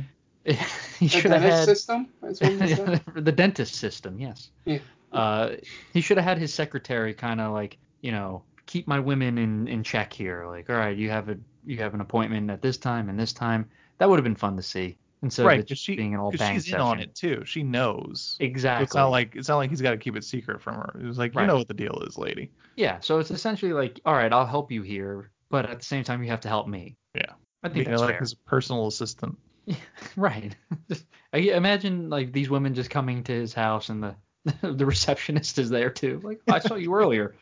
he 0.99 1.07
should 1.07 1.31
have 1.31 1.41
had 1.41 1.65
system. 1.65 2.07
the 2.21 3.33
dentist 3.35 3.75
system. 3.75 4.19
Yes. 4.19 4.49
Yeah. 4.65 4.79
Uh, 5.11 5.55
he 5.93 6.01
should 6.01 6.17
have 6.17 6.25
had 6.25 6.37
his 6.37 6.53
secretary 6.53 7.13
kind 7.13 7.41
of 7.41 7.53
like 7.53 7.77
you 8.01 8.11
know 8.11 8.43
keep 8.65 8.87
my 8.87 8.99
women 8.99 9.37
in 9.37 9.67
in 9.67 9.83
check 9.83 10.13
here. 10.13 10.45
Like, 10.47 10.69
all 10.69 10.75
right, 10.75 10.95
you 10.95 11.09
have 11.09 11.29
a 11.29 11.37
you 11.65 11.77
have 11.77 11.93
an 11.93 12.01
appointment 12.01 12.49
at 12.49 12.61
this 12.61 12.77
time 12.77 13.09
and 13.09 13.19
this 13.19 13.33
time. 13.33 13.69
That 13.97 14.09
would 14.09 14.17
have 14.17 14.23
been 14.23 14.35
fun 14.35 14.55
to 14.55 14.63
see 14.63 14.97
instead 15.21 15.45
right, 15.45 15.59
of 15.59 15.69
it 15.69 15.77
she, 15.77 15.95
being 15.95 16.13
an 16.13 16.19
all 16.19 16.31
bang 16.31 16.55
she's 16.55 16.65
session. 16.65 16.79
in 16.79 16.81
on 16.81 16.99
it 16.99 17.13
too. 17.15 17.43
She 17.45 17.63
knows 17.63 18.37
exactly. 18.39 18.85
It's 18.85 18.95
not 18.95 19.07
like 19.07 19.35
it's 19.35 19.49
not 19.49 19.57
like 19.57 19.69
he's 19.69 19.81
got 19.81 19.91
to 19.91 19.97
keep 19.97 20.15
it 20.15 20.23
secret 20.23 20.61
from 20.61 20.75
her. 20.75 20.99
It 21.01 21.05
was 21.05 21.17
like 21.17 21.35
Right. 21.35 21.43
you 21.43 21.47
know 21.47 21.57
what 21.57 21.67
the 21.67 21.73
deal 21.73 22.01
is, 22.07 22.17
lady. 22.17 22.51
Yeah, 22.75 22.99
so 23.01 23.19
it's 23.19 23.31
essentially 23.31 23.73
like, 23.73 23.99
all 24.05 24.13
right, 24.13 24.31
I'll 24.31 24.45
help 24.45 24.71
you 24.71 24.81
here, 24.81 25.31
but 25.49 25.69
at 25.69 25.79
the 25.79 25.85
same 25.85 26.03
time, 26.03 26.23
you 26.23 26.29
have 26.29 26.41
to 26.41 26.47
help 26.47 26.67
me. 26.67 26.95
Yeah. 27.13 27.33
I 27.61 27.67
think 27.67 27.73
Being 27.73 27.89
that's 27.89 28.01
like 28.01 28.11
fair. 28.11 28.19
his 28.19 28.33
personal 28.33 28.87
assistant. 28.87 29.37
Right. 30.15 30.55
Just- 30.89 31.05
I 31.33 31.37
imagine 31.37 32.09
like 32.09 32.33
these 32.33 32.49
women 32.49 32.73
just 32.73 32.89
coming 32.89 33.23
to 33.25 33.31
his 33.31 33.53
house 33.53 33.89
and 33.89 34.03
the 34.03 34.15
the 34.73 34.85
receptionist 34.85 35.59
is 35.59 35.69
there 35.69 35.89
too. 35.89 36.19
Like 36.23 36.41
I 36.49 36.59
saw 36.59 36.75
you 36.75 36.93
earlier. 36.95 37.35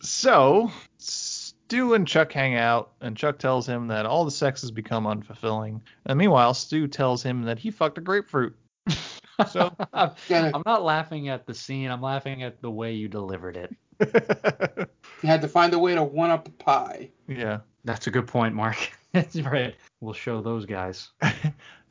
So 0.00 0.70
Stu 0.98 1.94
and 1.94 2.06
Chuck 2.08 2.32
hang 2.32 2.54
out, 2.56 2.92
and 3.00 3.16
Chuck 3.16 3.38
tells 3.38 3.66
him 3.68 3.88
that 3.88 4.06
all 4.06 4.24
the 4.24 4.30
sex 4.30 4.62
has 4.62 4.70
become 4.70 5.04
unfulfilling. 5.04 5.80
And 6.06 6.18
meanwhile, 6.18 6.54
Stu 6.54 6.88
tells 6.88 7.22
him 7.22 7.42
that 7.42 7.58
he 7.58 7.70
fucked 7.70 7.98
a 7.98 8.00
grapefruit. 8.00 8.56
So 9.50 9.74
I'm, 9.92 10.10
I'm 10.30 10.62
not 10.66 10.82
laughing 10.82 11.28
at 11.28 11.46
the 11.46 11.54
scene. 11.54 11.90
I'm 11.90 12.02
laughing 12.02 12.42
at 12.42 12.60
the 12.62 12.70
way 12.70 12.92
you 12.92 13.08
delivered 13.08 13.56
it. 13.56 13.74
You 15.22 15.28
had 15.28 15.42
to 15.42 15.48
find 15.48 15.72
a 15.74 15.78
way 15.78 15.94
to 15.94 16.02
one 16.02 16.30
up 16.30 16.48
a 16.48 16.50
pie. 16.52 17.10
yeah. 17.28 17.60
That's 17.84 18.06
a 18.06 18.10
good 18.10 18.26
point, 18.26 18.54
Mark. 18.54 18.76
That's 19.12 19.40
right. 19.40 19.74
We'll 20.00 20.14
show 20.14 20.40
those 20.40 20.66
guys. 20.66 21.10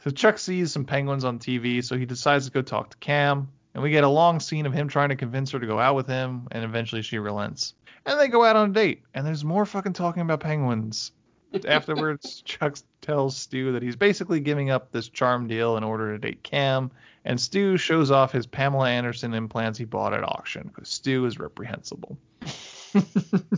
So 0.04 0.12
Chuck 0.12 0.38
sees 0.38 0.72
some 0.72 0.86
penguins 0.86 1.26
on 1.26 1.40
TV, 1.40 1.84
so 1.84 1.98
he 1.98 2.06
decides 2.06 2.46
to 2.46 2.52
go 2.52 2.62
talk 2.62 2.92
to 2.92 2.98
Cam. 2.98 3.50
And 3.74 3.84
we 3.84 3.92
get 3.92 4.04
a 4.04 4.10
long 4.10 4.40
scene 4.40 4.66
of 4.66 4.74
him 4.74 4.88
trying 4.88 5.10
to 5.10 5.16
convince 5.16 5.52
her 5.52 5.60
to 5.60 5.68
go 5.68 5.78
out 5.78 5.96
with 5.96 6.08
him, 6.08 6.48
and 6.52 6.64
eventually 6.64 7.02
she 7.02 7.20
relents. 7.20 7.76
And 8.06 8.20
they 8.20 8.30
go 8.30 8.44
out 8.44 8.56
on 8.56 8.72
a 8.72 8.74
date, 8.74 9.04
and 9.14 9.26
there's 9.28 9.44
more 9.44 9.66
fucking 9.66 9.94
talking 9.94 10.22
about 10.22 10.40
penguins. 10.40 11.12
Afterwards, 11.68 12.42
Chuck 12.44 12.78
tells 13.02 13.36
Stu 13.36 13.74
that 13.74 13.84
he's 13.84 13.96
basically 13.96 14.40
giving 14.40 14.70
up 14.70 14.92
this 14.92 15.10
charm 15.10 15.48
deal 15.48 15.78
in 15.78 15.84
order 15.84 16.14
to 16.14 16.18
date 16.18 16.44
Cam, 16.44 16.92
and 17.26 17.40
Stu 17.40 17.76
shows 17.78 18.10
off 18.10 18.32
his 18.32 18.48
Pamela 18.48 18.90
Anderson 18.90 19.34
implants 19.34 19.78
he 19.78 19.86
bought 19.86 20.14
at 20.14 20.24
auction, 20.24 20.72
because 20.74 20.90
Stu 20.90 21.26
is 21.26 21.40
reprehensible. 21.40 22.18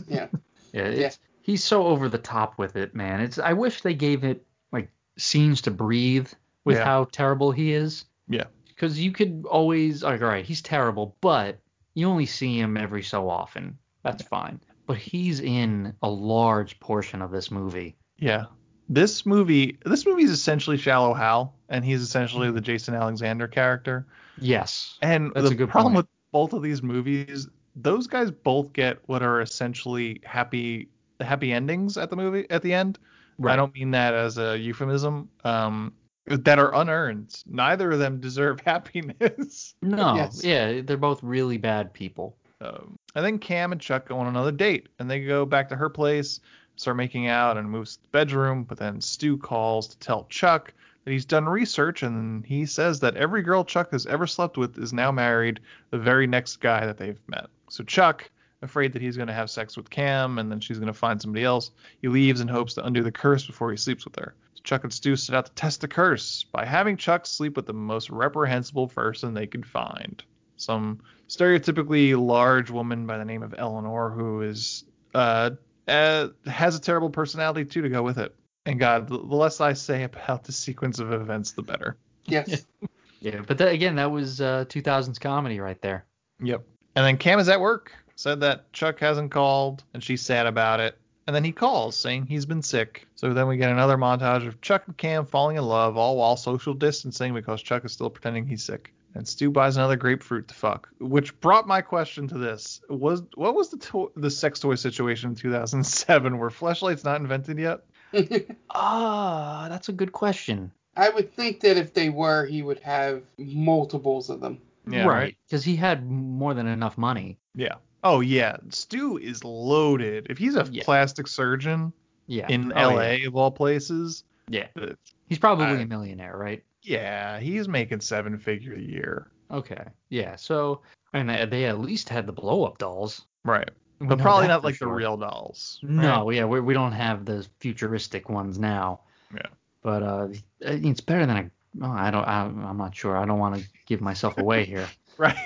Yeah. 0.08 0.26
Yeah, 0.72 0.84
it's, 0.84 1.18
he's 1.42 1.62
so 1.62 1.86
over 1.86 2.08
the 2.08 2.18
top 2.18 2.56
with 2.58 2.76
it, 2.76 2.94
man. 2.94 3.20
It's 3.20 3.38
I 3.38 3.52
wish 3.52 3.82
they 3.82 3.94
gave 3.94 4.24
it 4.24 4.46
like 4.72 4.90
scenes 5.18 5.60
to 5.62 5.70
breathe 5.70 6.28
with 6.64 6.76
Yeah. 6.78 6.84
how 6.84 7.04
terrible 7.12 7.52
he 7.52 7.72
is. 7.72 8.04
Yeah. 8.28 8.44
Because 8.68 8.98
you 8.98 9.12
could 9.12 9.44
always 9.48 10.02
like, 10.02 10.22
all 10.22 10.28
right, 10.28 10.44
he's 10.44 10.62
terrible, 10.62 11.16
but 11.20 11.58
you 11.94 12.08
only 12.08 12.26
see 12.26 12.58
him 12.58 12.76
every 12.76 13.02
so 13.02 13.28
often. 13.28 13.76
That's 14.02 14.22
fine. 14.22 14.60
But 14.86 14.96
he's 14.96 15.40
in 15.40 15.94
a 16.02 16.08
large 16.08 16.80
portion 16.80 17.20
of 17.22 17.30
this 17.30 17.50
movie. 17.50 17.96
Yeah. 18.18 18.46
This 18.88 19.24
movie, 19.24 19.78
this 19.84 20.04
movie 20.06 20.24
is 20.24 20.30
essentially 20.30 20.76
Shallow 20.76 21.14
Hal, 21.14 21.54
and 21.68 21.84
he's 21.84 22.02
essentially 22.02 22.50
the 22.50 22.60
Jason 22.60 22.94
Alexander 22.94 23.46
character. 23.46 24.06
Yes. 24.38 24.98
And 25.02 25.30
That's 25.34 25.48
the 25.48 25.54
a 25.54 25.56
good 25.56 25.68
problem 25.70 25.94
point. 25.94 26.04
with 26.04 26.08
both 26.32 26.52
of 26.52 26.62
these 26.62 26.82
movies, 26.82 27.48
those 27.76 28.06
guys 28.06 28.30
both 28.30 28.72
get 28.72 28.98
what 29.06 29.22
are 29.22 29.40
essentially 29.40 30.20
happy 30.24 30.88
happy 31.24 31.52
endings 31.52 31.96
at 31.96 32.10
the 32.10 32.16
movie 32.16 32.46
at 32.50 32.62
the 32.62 32.72
end. 32.72 32.98
Right. 33.38 33.52
I 33.54 33.56
don't 33.56 33.74
mean 33.74 33.90
that 33.92 34.14
as 34.14 34.38
a 34.38 34.58
euphemism. 34.58 35.28
Um, 35.44 35.94
that 36.26 36.58
are 36.60 36.72
unearned. 36.74 37.34
Neither 37.46 37.90
of 37.92 37.98
them 37.98 38.20
deserve 38.20 38.60
happiness. 38.64 39.74
No, 39.82 40.14
Yes. 40.14 40.44
yeah, 40.44 40.80
they're 40.82 40.96
both 40.96 41.22
really 41.22 41.58
bad 41.58 41.92
people. 41.92 42.36
Um, 42.60 42.96
and 43.16 43.24
then 43.24 43.38
Cam 43.40 43.72
and 43.72 43.80
Chuck 43.80 44.08
go 44.08 44.18
on 44.18 44.28
another 44.28 44.52
date, 44.52 44.88
and 45.00 45.10
they 45.10 45.24
go 45.24 45.44
back 45.44 45.68
to 45.70 45.76
her 45.76 45.88
place, 45.90 46.38
start 46.76 46.96
making 46.96 47.26
out, 47.26 47.56
and 47.56 47.68
moves 47.68 47.96
to 47.96 48.02
the 48.02 48.08
bedroom. 48.10 48.62
But 48.62 48.78
then 48.78 49.00
Stu 49.00 49.36
calls 49.36 49.88
to 49.88 49.98
tell 49.98 50.26
Chuck 50.30 50.72
that 51.04 51.10
he's 51.10 51.24
done 51.24 51.46
research, 51.48 52.04
and 52.04 52.46
he 52.46 52.66
says 52.66 53.00
that 53.00 53.16
every 53.16 53.42
girl 53.42 53.64
Chuck 53.64 53.90
has 53.90 54.06
ever 54.06 54.28
slept 54.28 54.56
with 54.56 54.78
is 54.78 54.92
now 54.92 55.10
married 55.10 55.58
the 55.90 55.98
very 55.98 56.28
next 56.28 56.58
guy 56.58 56.86
that 56.86 56.98
they've 56.98 57.18
met. 57.26 57.46
So 57.68 57.82
Chuck, 57.82 58.30
afraid 58.62 58.92
that 58.92 59.02
he's 59.02 59.16
going 59.16 59.28
to 59.28 59.34
have 59.34 59.50
sex 59.50 59.76
with 59.76 59.90
Cam, 59.90 60.38
and 60.38 60.50
then 60.50 60.60
she's 60.60 60.78
going 60.78 60.86
to 60.86 60.92
find 60.92 61.20
somebody 61.20 61.44
else, 61.44 61.70
he 62.00 62.08
leaves 62.08 62.40
in 62.40 62.48
hopes 62.48 62.74
to 62.74 62.84
undo 62.84 63.02
the 63.02 63.12
curse 63.12 63.46
before 63.46 63.70
he 63.70 63.76
sleeps 63.76 64.04
with 64.04 64.16
her. 64.16 64.34
So 64.54 64.62
Chuck 64.64 64.84
and 64.84 64.92
Stu 64.92 65.16
set 65.16 65.36
out 65.36 65.46
to 65.46 65.52
test 65.52 65.80
the 65.80 65.88
curse 65.88 66.44
by 66.44 66.64
having 66.64 66.96
Chuck 66.96 67.26
sleep 67.26 67.56
with 67.56 67.66
the 67.66 67.72
most 67.72 68.10
reprehensible 68.10 68.88
person 68.88 69.34
they 69.34 69.46
could 69.46 69.66
find 69.66 70.22
some 70.62 71.00
stereotypically 71.28 72.18
large 72.18 72.70
woman 72.70 73.06
by 73.06 73.18
the 73.18 73.24
name 73.24 73.42
of 73.42 73.54
Eleanor 73.58 74.10
who 74.10 74.42
is 74.42 74.84
uh, 75.14 75.50
uh 75.88 76.28
has 76.46 76.76
a 76.76 76.80
terrible 76.80 77.10
personality 77.10 77.64
too 77.64 77.82
to 77.82 77.88
go 77.88 78.02
with 78.02 78.18
it. 78.18 78.34
And 78.64 78.78
God, 78.78 79.08
the 79.08 79.18
the 79.18 79.34
less 79.34 79.60
I 79.60 79.72
say 79.72 80.04
about 80.04 80.44
the 80.44 80.52
sequence 80.52 81.00
of 81.00 81.12
events, 81.12 81.52
the 81.52 81.62
better. 81.62 81.96
Yes. 82.26 82.64
Yeah, 83.22 83.40
but 83.46 83.56
that, 83.58 83.68
again, 83.68 83.94
that 83.94 84.10
was 84.10 84.40
uh, 84.40 84.64
2000s 84.68 85.20
comedy 85.20 85.60
right 85.60 85.80
there. 85.80 86.06
Yep. 86.40 86.66
And 86.96 87.06
then 87.06 87.16
Cam 87.18 87.38
is 87.38 87.48
at 87.48 87.60
work, 87.60 87.92
said 88.22 88.40
that 88.40 88.72
Chuck 88.72 89.00
hasn't 89.00 89.32
called, 89.32 89.82
and 89.92 90.02
she's 90.02 90.22
sad 90.22 90.46
about 90.46 90.78
it. 90.78 90.96
And 91.26 91.34
then 91.34 91.44
he 91.44 91.52
calls, 91.52 91.96
saying 91.96 92.26
he's 92.26 92.46
been 92.46 92.62
sick. 92.62 93.06
So 93.16 93.32
then 93.34 93.48
we 93.48 93.56
get 93.56 93.70
another 93.70 93.96
montage 93.96 94.46
of 94.46 94.60
Chuck 94.60 94.84
and 94.86 94.96
Cam 94.96 95.26
falling 95.26 95.56
in 95.56 95.64
love, 95.64 95.96
all 95.96 96.16
while 96.16 96.36
social 96.36 96.74
distancing 96.74 97.34
because 97.34 97.62
Chuck 97.62 97.84
is 97.84 97.92
still 97.92 98.10
pretending 98.10 98.46
he's 98.46 98.62
sick. 98.62 98.92
And 99.14 99.26
Stu 99.28 99.50
buys 99.50 99.76
another 99.76 99.96
grapefruit 99.96 100.48
to 100.48 100.54
fuck, 100.54 100.88
which 100.98 101.38
brought 101.40 101.66
my 101.66 101.82
question 101.82 102.28
to 102.28 102.38
this: 102.38 102.80
was 102.88 103.22
what 103.34 103.54
was 103.54 103.68
the 103.70 103.76
to- 103.76 104.10
the 104.16 104.30
sex 104.30 104.58
toy 104.60 104.74
situation 104.76 105.30
in 105.30 105.36
2007? 105.36 106.38
Were 106.38 106.48
flashlights 106.48 107.04
not 107.04 107.20
invented 107.20 107.58
yet? 107.58 107.80
Ah, 108.70 109.66
that's 109.68 109.88
a 109.88 109.92
good 109.92 110.12
question. 110.12 110.72
I 110.96 111.10
would 111.10 111.34
think 111.34 111.60
that 111.60 111.76
if 111.76 111.92
they 111.92 112.08
were, 112.08 112.46
he 112.46 112.62
would 112.62 112.80
have 112.80 113.22
multiples 113.36 114.30
of 114.30 114.40
them. 114.40 114.60
Yeah, 114.88 115.06
right. 115.06 115.36
Because 115.46 115.64
he 115.64 115.76
had 115.76 116.08
more 116.10 116.54
than 116.54 116.66
enough 116.66 116.96
money. 116.96 117.38
Yeah. 117.54 117.74
Oh 118.04 118.20
yeah, 118.20 118.56
Stu 118.70 119.18
is 119.18 119.44
loaded. 119.44 120.26
If 120.30 120.38
he's 120.38 120.56
a 120.56 120.66
Yeah. 120.70 120.82
plastic 120.84 121.26
surgeon 121.28 121.92
Yeah. 122.26 122.46
in 122.48 122.72
Oh, 122.72 122.96
L.A. 122.96 123.18
yeah. 123.18 123.28
of 123.28 123.36
all 123.36 123.50
places, 123.50 124.24
Yeah. 124.48 124.66
uh, 124.80 124.88
He's 125.28 125.38
probably 125.38 125.66
I- 125.66 125.72
a 125.80 125.86
millionaire, 125.86 126.36
right? 126.36 126.62
yeah, 126.82 127.38
he's 127.38 127.68
making 127.68 128.00
seven 128.00 128.36
figure 128.38 128.74
a 128.74 128.80
year. 128.80 129.28
Okay. 129.50 129.84
Yeah. 130.08 130.34
So, 130.36 130.80
and 131.12 131.28
they- 131.30 131.46
they 131.46 131.64
at 131.66 131.78
least 131.78 132.08
had 132.08 132.26
the 132.26 132.32
blow 132.32 132.64
up 132.64 132.78
dolls. 132.78 133.26
Right. 133.44 133.70
We 134.00 134.08
But 134.08 134.18
probably 134.18 134.48
not 134.48 134.64
like 134.64 134.78
the 134.80 134.88
real 134.88 135.16
dolls. 135.16 135.78
No, 135.82 136.30
yeah, 136.30 136.44
we, 136.44 136.58
we 136.60 136.74
don't 136.74 136.90
have 136.92 137.24
the 137.24 137.46
futuristic 137.60 138.28
ones 138.28 138.58
now. 138.58 139.00
Yeah. 139.32 139.42
But 139.82 140.02
uh, 140.02 140.28
it's 140.60 141.00
better 141.00 141.24
than 141.26 141.36
a. 141.36 141.50
Oh, 141.82 141.90
I 141.90 142.10
don't. 142.10 142.24
I, 142.24 142.42
I'm 142.42 142.76
not 142.76 142.94
sure. 142.96 143.16
I 143.16 143.24
don't 143.24 143.38
want 143.38 143.56
to 143.56 143.64
give 143.86 144.00
myself 144.00 144.38
away 144.38 144.64
here. 144.64 144.88
Right. 145.22 145.36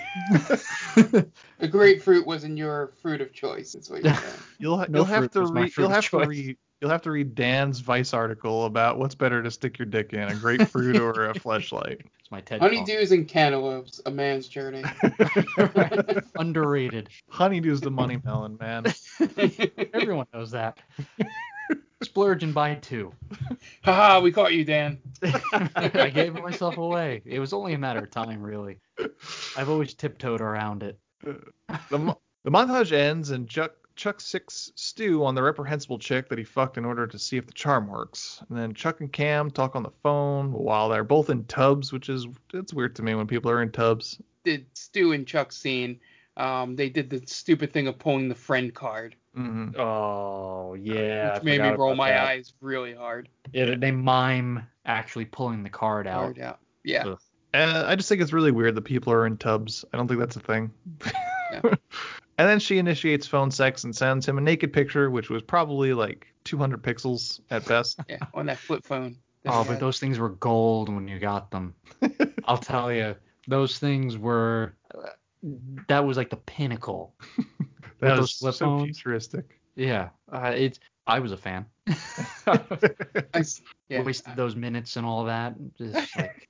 A 1.60 1.68
grapefruit 1.68 2.26
wasn't 2.26 2.56
your 2.56 2.94
fruit 3.02 3.20
of 3.20 3.34
choice. 3.34 3.74
Is 3.74 3.90
what 3.90 4.02
you're 4.02 4.14
saying. 4.14 4.32
You'll 4.58 4.78
ha- 4.78 4.86
No 4.88 5.00
you'll 5.00 5.04
have 5.04 5.30
to 5.32 5.44
read 5.44 5.72
you'll 5.76 5.86
of 5.88 5.92
have 5.92 6.08
to 6.08 6.26
read 6.26 6.56
you'll 6.80 6.90
have 6.90 7.02
to 7.02 7.10
read 7.10 7.34
Dan's 7.34 7.80
Vice 7.80 8.14
article 8.14 8.64
about 8.64 8.98
what's 8.98 9.14
better 9.14 9.42
to 9.42 9.50
stick 9.50 9.78
your 9.78 9.84
dick 9.84 10.14
in, 10.14 10.20
a 10.20 10.34
grapefruit 10.34 10.96
or 10.96 11.26
a 11.26 11.34
fleshlight. 11.34 12.00
It's 12.20 12.30
my 12.30 12.40
TED 12.40 12.60
talk. 12.62 12.72
Honeydews 12.72 13.12
and 13.12 13.28
cantaloupes, 13.28 14.00
a 14.06 14.10
man's 14.10 14.48
journey. 14.48 14.82
Underrated. 16.38 17.10
Honeydew's 17.30 17.82
the 17.82 17.90
money 17.90 18.18
melon, 18.24 18.56
man. 18.58 18.86
Everyone 19.92 20.26
knows 20.32 20.52
that. 20.52 20.78
Splurge 22.06 22.42
and 22.42 22.54
buy 22.54 22.74
two. 22.76 23.12
Haha, 23.84 24.20
we 24.20 24.32
caught 24.32 24.54
you, 24.54 24.64
Dan. 24.64 24.98
I 25.76 26.10
gave 26.12 26.34
myself 26.42 26.78
away. 26.78 27.22
It 27.24 27.38
was 27.38 27.52
only 27.52 27.74
a 27.74 27.78
matter 27.78 28.00
of 28.00 28.10
time, 28.10 28.42
really. 28.42 28.78
I've 29.56 29.68
always 29.68 29.94
tiptoed 29.94 30.40
around 30.40 30.82
it. 30.82 30.98
The, 31.90 31.98
mo- 31.98 32.20
the 32.44 32.50
montage 32.50 32.92
ends 32.92 33.30
and 33.30 33.48
Chuck 33.48 33.72
Chuck 33.96 34.20
six 34.20 34.70
Stu 34.76 35.24
on 35.24 35.34
the 35.34 35.42
reprehensible 35.42 35.98
chick 35.98 36.28
that 36.28 36.38
he 36.38 36.44
fucked 36.44 36.76
in 36.76 36.84
order 36.84 37.06
to 37.06 37.18
see 37.18 37.38
if 37.38 37.46
the 37.46 37.52
charm 37.52 37.88
works. 37.88 38.42
And 38.48 38.58
then 38.58 38.74
Chuck 38.74 39.00
and 39.00 39.10
Cam 39.10 39.50
talk 39.50 39.74
on 39.74 39.82
the 39.82 39.92
phone 40.02 40.52
while 40.52 40.90
they're 40.90 41.02
both 41.02 41.30
in 41.30 41.44
tubs, 41.44 41.92
which 41.92 42.10
is 42.10 42.26
it's 42.52 42.74
weird 42.74 42.94
to 42.96 43.02
me 43.02 43.14
when 43.14 43.26
people 43.26 43.50
are 43.50 43.62
in 43.62 43.72
tubs. 43.72 44.20
Did 44.44 44.66
Stu 44.74 45.12
and 45.12 45.26
Chuck 45.26 45.50
scene? 45.50 45.98
Um, 46.36 46.76
they 46.76 46.90
did 46.90 47.08
the 47.08 47.22
stupid 47.26 47.72
thing 47.72 47.88
of 47.88 47.98
pulling 47.98 48.28
the 48.28 48.34
friend 48.34 48.74
card, 48.74 49.16
Mm-hmm. 49.36 49.78
Oh 49.80 50.74
yeah. 50.74 51.30
I 51.32 51.34
which 51.34 51.44
made 51.44 51.60
me 51.60 51.68
roll 51.70 51.94
my 51.94 52.10
that. 52.10 52.26
eyes 52.26 52.54
really 52.60 52.94
hard. 52.94 53.28
Yeah, 53.52 53.74
they 53.76 53.90
mime 53.90 54.66
actually 54.84 55.26
pulling 55.26 55.62
the 55.62 55.70
card 55.70 56.06
out. 56.06 56.20
Hard 56.22 56.38
out. 56.40 56.58
Yeah. 56.84 57.04
Ugh. 57.06 57.18
Uh, 57.54 57.84
I 57.86 57.96
just 57.96 58.08
think 58.08 58.20
it's 58.20 58.32
really 58.32 58.50
weird 58.50 58.74
that 58.74 58.82
people 58.82 59.12
are 59.12 59.26
in 59.26 59.36
tubs. 59.36 59.84
I 59.92 59.96
don't 59.96 60.08
think 60.08 60.20
that's 60.20 60.36
a 60.36 60.40
thing. 60.40 60.70
Yeah. 61.52 61.60
and 61.62 62.48
then 62.48 62.58
she 62.58 62.78
initiates 62.78 63.26
phone 63.26 63.50
sex 63.50 63.84
and 63.84 63.94
sends 63.94 64.26
him 64.28 64.36
a 64.36 64.40
naked 64.40 64.72
picture, 64.72 65.10
which 65.10 65.30
was 65.30 65.42
probably 65.42 65.94
like 65.94 66.26
200 66.44 66.82
pixels 66.82 67.40
at 67.50 67.64
best. 67.66 68.00
Yeah, 68.08 68.18
on 68.34 68.46
that 68.46 68.58
flip 68.58 68.84
phone. 68.84 69.16
that 69.44 69.52
Oh, 69.52 69.62
but 69.64 69.72
had. 69.72 69.80
those 69.80 69.98
things 69.98 70.18
were 70.18 70.30
gold 70.30 70.88
when 70.94 71.08
you 71.08 71.18
got 71.18 71.50
them. 71.50 71.74
I'll 72.44 72.58
tell 72.58 72.92
you, 72.92 73.14
those 73.48 73.78
things 73.78 74.18
were. 74.18 74.74
That 75.88 76.04
was 76.06 76.16
like 76.16 76.30
the 76.30 76.36
pinnacle. 76.36 77.14
That 78.00 78.18
was 78.18 78.36
so 78.36 78.52
phones? 78.52 78.84
futuristic. 78.98 79.58
Yeah, 79.74 80.10
uh, 80.30 80.52
it's. 80.54 80.78
I 81.06 81.18
was 81.20 81.32
a 81.32 81.36
fan. 81.38 81.64
I 82.46 82.60
s- 83.34 83.62
yeah. 83.88 84.02
Wasted 84.02 84.36
those 84.36 84.54
minutes 84.54 84.96
and 84.96 85.06
all 85.06 85.24
that. 85.24 85.54
Just 85.78 86.14
like, 86.14 86.46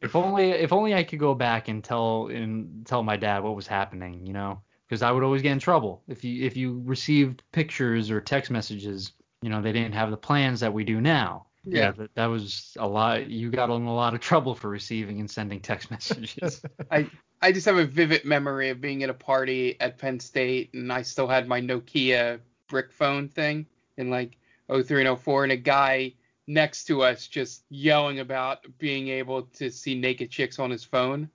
if 0.00 0.14
only, 0.14 0.50
if 0.50 0.72
only 0.72 0.94
I 0.94 1.02
could 1.02 1.18
go 1.18 1.34
back 1.34 1.66
and 1.66 1.82
tell 1.82 2.28
and 2.28 2.86
tell 2.86 3.02
my 3.02 3.16
dad 3.16 3.42
what 3.42 3.56
was 3.56 3.66
happening, 3.66 4.24
you 4.26 4.32
know, 4.32 4.62
because 4.86 5.02
I 5.02 5.10
would 5.10 5.24
always 5.24 5.42
get 5.42 5.50
in 5.50 5.58
trouble 5.58 6.04
if 6.06 6.22
you 6.22 6.46
if 6.46 6.56
you 6.56 6.82
received 6.84 7.42
pictures 7.50 8.08
or 8.08 8.20
text 8.20 8.52
messages. 8.52 9.12
You 9.42 9.50
know, 9.50 9.60
they 9.60 9.72
didn't 9.72 9.94
have 9.94 10.12
the 10.12 10.16
plans 10.16 10.60
that 10.60 10.72
we 10.72 10.84
do 10.84 11.00
now. 11.00 11.47
Yeah. 11.70 11.92
that, 11.92 12.14
that 12.14 12.26
was 12.26 12.76
a 12.78 12.86
lot. 12.86 13.28
You 13.28 13.50
got 13.50 13.70
in 13.70 13.82
a 13.82 13.94
lot 13.94 14.14
of 14.14 14.20
trouble 14.20 14.54
for 14.54 14.68
receiving 14.68 15.20
and 15.20 15.30
sending 15.30 15.60
text 15.60 15.90
messages. 15.90 16.62
I 16.90 17.10
I 17.40 17.52
just 17.52 17.66
have 17.66 17.76
a 17.76 17.84
vivid 17.84 18.24
memory 18.24 18.70
of 18.70 18.80
being 18.80 19.02
at 19.02 19.10
a 19.10 19.14
party 19.14 19.80
at 19.80 19.98
Penn 19.98 20.18
State 20.20 20.74
and 20.74 20.92
I 20.92 21.02
still 21.02 21.28
had 21.28 21.46
my 21.46 21.60
Nokia 21.60 22.40
brick 22.68 22.92
phone 22.92 23.28
thing 23.28 23.66
in 23.96 24.10
like 24.10 24.36
03 24.70 25.06
and 25.06 25.18
04 25.18 25.44
and 25.44 25.52
a 25.52 25.56
guy 25.56 26.14
next 26.46 26.84
to 26.86 27.02
us 27.02 27.26
just 27.26 27.62
yelling 27.68 28.20
about 28.20 28.66
being 28.78 29.08
able 29.08 29.42
to 29.42 29.70
see 29.70 29.94
naked 29.94 30.30
chicks 30.30 30.58
on 30.58 30.70
his 30.70 30.82
phone. 30.82 31.30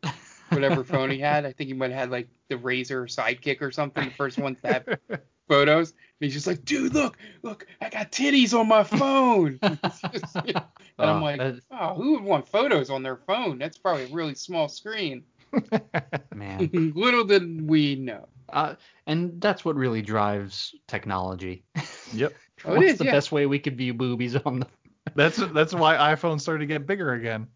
Whatever 0.49 0.83
phone 0.83 1.09
he 1.09 1.19
had. 1.19 1.45
I 1.47 1.53
think 1.53 1.69
he 1.69 1.73
might 1.73 1.91
have 1.91 1.99
had 1.99 2.11
like 2.11 2.27
the 2.49 2.57
Razor 2.57 3.05
Sidekick 3.05 3.61
or 3.61 3.71
something, 3.71 4.05
the 4.05 4.11
first 4.11 4.37
one 4.37 4.55
to 4.55 4.73
have 4.73 5.21
photos. 5.53 5.89
And 5.91 5.97
he's 6.19 6.33
just 6.33 6.47
like, 6.47 6.63
dude, 6.65 6.93
look, 6.93 7.17
look, 7.43 7.67
I 7.81 7.89
got 7.89 8.11
titties 8.11 8.57
on 8.57 8.67
my 8.67 8.83
phone. 8.83 9.59
and 9.61 9.77
I'm 10.99 11.21
Oh, 11.21 11.23
like, 11.23 11.39
that- 11.39 11.59
oh, 11.71 11.93
who 11.95 12.13
would 12.13 12.23
want 12.23 12.47
photos 12.47 12.89
on 12.89 13.03
their 13.03 13.17
phone? 13.17 13.57
That's 13.59 13.77
probably 13.77 14.05
a 14.05 14.07
really 14.07 14.35
small 14.35 14.67
screen. 14.67 15.23
Man, 16.35 16.69
Little 16.95 17.23
did 17.25 17.69
we 17.69 17.95
know. 17.95 18.27
uh, 18.51 18.73
and 19.05 19.39
that's 19.39 19.63
what 19.63 19.75
really 19.75 20.01
drives 20.01 20.73
technology. 20.87 21.63
Yep. 22.13 22.33
Oh, 22.65 22.75
What's 22.75 22.93
is, 22.93 22.97
the 22.97 23.05
yeah. 23.05 23.11
best 23.11 23.31
way 23.31 23.45
we 23.45 23.59
could 23.59 23.77
view 23.77 23.93
boobies 23.93 24.35
on 24.35 24.61
the 24.61 24.67
That's 25.15 25.37
that's 25.37 25.73
why 25.73 25.95
iPhones 25.95 26.41
started 26.41 26.59
to 26.61 26.65
get 26.65 26.87
bigger 26.87 27.13
again. 27.13 27.47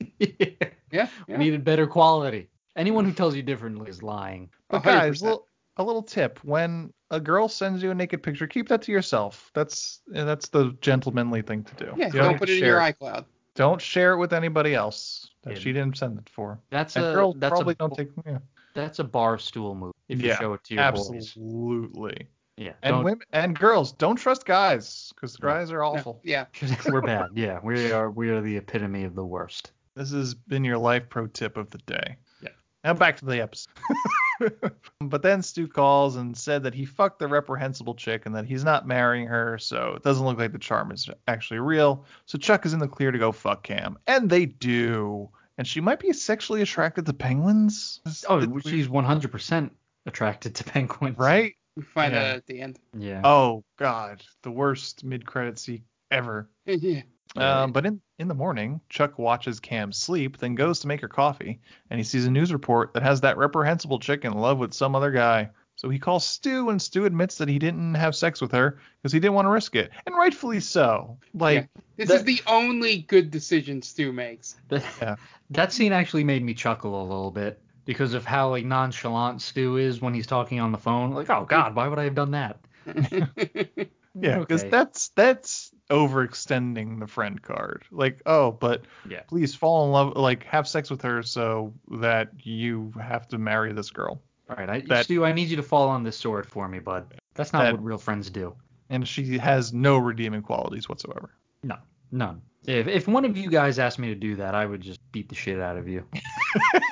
Yeah. 0.92 1.08
We 1.28 1.38
needed 1.38 1.64
better 1.64 1.88
quality. 1.88 2.50
Anyone 2.76 3.06
who 3.06 3.14
tells 3.14 3.36
you 3.36 3.42
differently 3.42 3.90
is 3.90 4.04
lying. 4.04 4.50
But 4.70 4.82
100%. 4.82 4.84
guys, 4.84 5.22
little, 5.24 5.48
a 5.78 5.84
little 5.84 6.04
tip: 6.04 6.40
when 6.44 6.92
a 7.12 7.20
girl 7.20 7.48
sends 7.48 7.82
you 7.82 7.92
a 7.92 7.96
naked 7.96 8.22
picture, 8.24 8.48
keep 8.48 8.68
that 8.70 8.82
to 8.84 8.92
yourself. 8.92 9.52
That's 9.54 10.02
eh, 10.14 10.24
that's 10.24 10.50
the 10.50 10.76
gentlemanly 10.82 11.42
thing 11.42 11.64
to 11.64 11.76
do. 11.76 11.94
Yeah, 11.98 12.08
You 12.08 12.14
don't 12.14 12.38
put 12.38 12.48
to 12.48 12.52
it 12.54 12.58
in 12.58 12.62
share 12.64 12.68
your 12.68 12.80
iCloud. 12.94 13.26
Don't 13.56 13.82
share 13.82 14.14
it 14.14 14.18
with 14.18 14.34
anybody 14.34 14.76
else 14.76 15.30
that 15.44 15.54
Yeah. 15.54 15.60
she 15.60 15.74
didn't 15.74 15.98
send 15.98 16.20
it 16.20 16.30
for. 16.30 16.60
That's 16.70 16.96
And 16.96 17.06
a 17.06 17.14
girls 17.14 17.36
that's 17.40 17.52
probably 17.52 17.72
a 17.74 17.76
don't 17.76 17.96
take. 17.96 18.10
Yeah, 18.26 18.38
that's 18.76 19.00
a 19.00 19.04
bar 19.04 19.40
stool 19.40 19.74
move 19.74 19.94
if 20.10 20.22
you 20.22 20.28
Yeah, 20.28 20.38
show 20.40 20.54
it 20.54 20.64
to 20.66 20.76
your 20.76 20.92
boys. 20.92 21.10
absolutely. 21.10 22.28
Yeah. 22.58 22.74
And 22.84 22.96
don't- 22.96 23.04
women 23.04 23.26
and 23.34 23.58
girls, 23.58 23.92
don't 23.94 24.16
trust 24.16 24.46
guys 24.46 25.12
because 25.16 25.36
guys 25.38 25.72
are 25.72 25.84
awful. 25.84 26.20
Yeah. 26.24 26.46
we're 26.88 27.02
bad. 27.02 27.30
Yeah, 27.36 27.60
we 27.64 27.92
are 27.92 28.12
we 28.12 28.30
are 28.30 28.42
the 28.42 28.58
epitome 28.58 29.04
of 29.06 29.16
the 29.16 29.26
worst. 29.26 29.72
This 29.96 30.12
has 30.12 30.34
been 30.36 30.64
your 30.64 30.78
life 30.78 31.10
pro 31.10 31.26
tip 31.28 31.58
of 31.58 31.70
the 31.72 31.80
day. 31.80 32.18
Yeah. 32.42 32.50
Now 32.84 32.94
back 32.94 33.18
to 33.18 33.26
the 33.26 33.42
episode. 33.42 33.74
but 35.02 35.22
then 35.22 35.42
Stu 35.42 35.68
calls 35.68 36.16
and 36.16 36.36
said 36.38 36.64
that 36.64 36.74
he 36.74 36.86
fucked 36.86 37.20
the 37.20 37.28
reprehensible 37.28 37.96
chick 37.96 38.26
and 38.26 38.36
that 38.36 38.46
he's 38.46 38.64
not 38.64 38.88
marrying 38.88 39.28
her, 39.28 39.58
so 39.58 39.94
it 39.96 40.04
doesn't 40.04 40.26
look 40.26 40.38
like 40.38 40.52
the 40.52 40.60
charm 40.60 40.92
is 40.92 41.10
actually 41.28 41.60
real. 41.60 42.06
So 42.26 42.38
Chuck 42.38 42.66
is 42.66 42.74
in 42.74 42.80
the 42.80 42.88
clear 42.88 43.12
to 43.12 43.18
go 43.18 43.32
fuck 43.32 43.64
Cam. 43.64 43.98
And 44.08 44.30
they 44.30 44.46
do. 44.46 45.30
And 45.58 45.66
she 45.68 45.82
might 45.82 46.00
be 46.00 46.14
sexually 46.14 46.62
attracted 46.62 47.06
to 47.08 47.14
penguins. 47.14 48.00
Oh, 48.30 48.40
she's 48.60 48.88
100% 48.88 49.70
attracted 50.06 50.56
to 50.56 50.64
penguins. 50.66 51.18
right? 51.18 51.54
We 51.76 51.84
find 51.84 52.14
Yeah. 52.14 52.20
out 52.22 52.36
at 52.38 52.46
the 52.48 52.62
end. 52.62 52.80
Yeah. 52.98 53.22
Oh 53.24 53.64
god, 53.78 54.24
the 54.44 54.52
worst 54.52 55.04
mid-credit 55.04 55.60
scene 55.60 55.84
ever. 56.12 56.50
yeah. 56.66 57.02
Um, 57.36 57.72
but 57.72 57.86
in, 57.86 58.02
in 58.20 58.28
the 58.28 58.34
morning, 58.34 58.82
Chuck 58.90 59.20
watches 59.20 59.60
Cam 59.60 59.92
sleep, 59.92 60.38
then 60.38 60.56
goes 60.56 60.80
to 60.80 60.88
make 60.88 61.02
her 61.02 61.08
coffee, 61.08 61.60
and 61.90 62.00
he 62.00 62.04
sees 62.04 62.26
a 62.26 62.32
news 62.32 62.52
report 62.54 62.94
that 62.94 63.04
has 63.04 63.22
that 63.22 63.38
reprehensible 63.38 64.00
chick 64.00 64.26
in 64.26 64.34
love 64.34 64.58
with 64.58 64.74
some 64.74 64.96
other 64.96 65.12
guy. 65.12 65.50
So 65.76 65.90
he 65.90 66.00
calls 66.00 66.26
Stu, 66.26 66.70
and 66.70 66.82
Stu 66.82 67.06
admits 67.06 67.38
that 67.38 67.48
he 67.48 67.60
didn't 67.60 67.94
have 67.94 68.16
sex 68.16 68.42
with 68.42 68.52
her 68.54 68.80
because 69.02 69.12
he 69.12 69.20
didn't 69.20 69.36
want 69.36 69.46
to 69.46 69.52
risk 69.52 69.76
it, 69.76 69.92
and 70.08 70.16
rightfully 70.16 70.60
so. 70.60 71.20
Like, 71.36 71.70
This 71.98 72.10
That- 72.10 72.16
is 72.16 72.24
the 72.24 72.42
only 72.48 73.00
good 73.04 73.30
decision 73.30 73.82
Stu 73.84 74.12
makes. 74.12 74.56
That, 74.70 74.84
Yeah. 75.02 75.16
that 75.52 75.72
scene 75.74 75.92
actually 75.92 76.24
made 76.24 76.44
me 76.44 76.54
chuckle 76.56 77.00
a 77.00 77.04
little 77.04 77.32
bit 77.32 77.62
because 77.86 78.14
of 78.16 78.26
how 78.26 78.50
like 78.50 78.66
nonchalant 78.66 79.42
Stu 79.42 79.78
is 79.78 80.02
when 80.02 80.14
he's 80.16 80.28
talking 80.28 80.60
on 80.60 80.72
the 80.72 80.78
phone. 80.80 81.12
Like, 81.12 81.30
oh 81.30 81.46
God, 81.46 81.76
why 81.76 81.88
would 81.88 82.00
I 82.00 82.04
have 82.06 82.16
done 82.16 82.32
that? 82.32 82.60
yeah, 84.20 84.40
because 84.40 84.62
Okay. 84.62 84.70
that's 84.70 85.10
that's 85.10 85.72
overextending 85.90 87.00
the 87.00 87.08
friend 87.08 87.42
card. 87.42 87.84
Like, 87.92 88.22
oh, 88.26 88.52
but 88.52 88.84
Yeah. 89.10 89.22
please 89.28 89.56
fall 89.56 89.86
in 89.86 89.92
love, 89.92 90.16
like 90.16 90.44
have 90.44 90.68
sex 90.68 90.90
with 90.90 91.02
her 91.02 91.24
so 91.24 91.74
that 92.00 92.30
you 92.46 92.92
have 93.02 93.28
to 93.30 93.38
marry 93.38 93.74
this 93.74 93.90
girl. 93.90 94.22
All 94.50 94.56
right, 94.56 94.70
I, 94.70 94.80
That- 94.82 95.06
Stu, 95.06 95.26
I 95.26 95.32
need 95.34 95.50
you 95.50 95.56
to 95.58 95.64
fall 95.64 95.90
on 95.90 96.04
this 96.04 96.18
sword 96.18 96.46
for 96.46 96.68
me, 96.68 96.80
bud. 96.80 97.14
That's 97.36 97.54
not 97.54 97.64
That- 97.64 97.74
what 97.74 97.84
real 97.84 97.98
friends 97.98 98.30
do. 98.30 98.56
And 98.90 99.06
she 99.08 99.38
has 99.38 99.74
no 99.74 99.98
redeeming 99.98 100.42
qualities 100.42 100.88
whatsoever. 100.88 101.32
No, 101.64 101.76
none. 102.12 102.42
If 102.66 102.88
if 102.88 103.08
one 103.08 103.26
of 103.26 103.36
you 103.38 103.50
guys 103.50 103.80
asked 103.80 104.00
me 104.00 104.08
to 104.08 104.16
do 104.16 104.36
that, 104.38 104.56
I 104.56 104.66
would 104.66 104.82
just 104.82 105.00
beat 105.12 105.28
the 105.30 105.36
shit 105.36 105.60
out 105.60 105.78
of 105.78 105.88
you. 105.88 106.06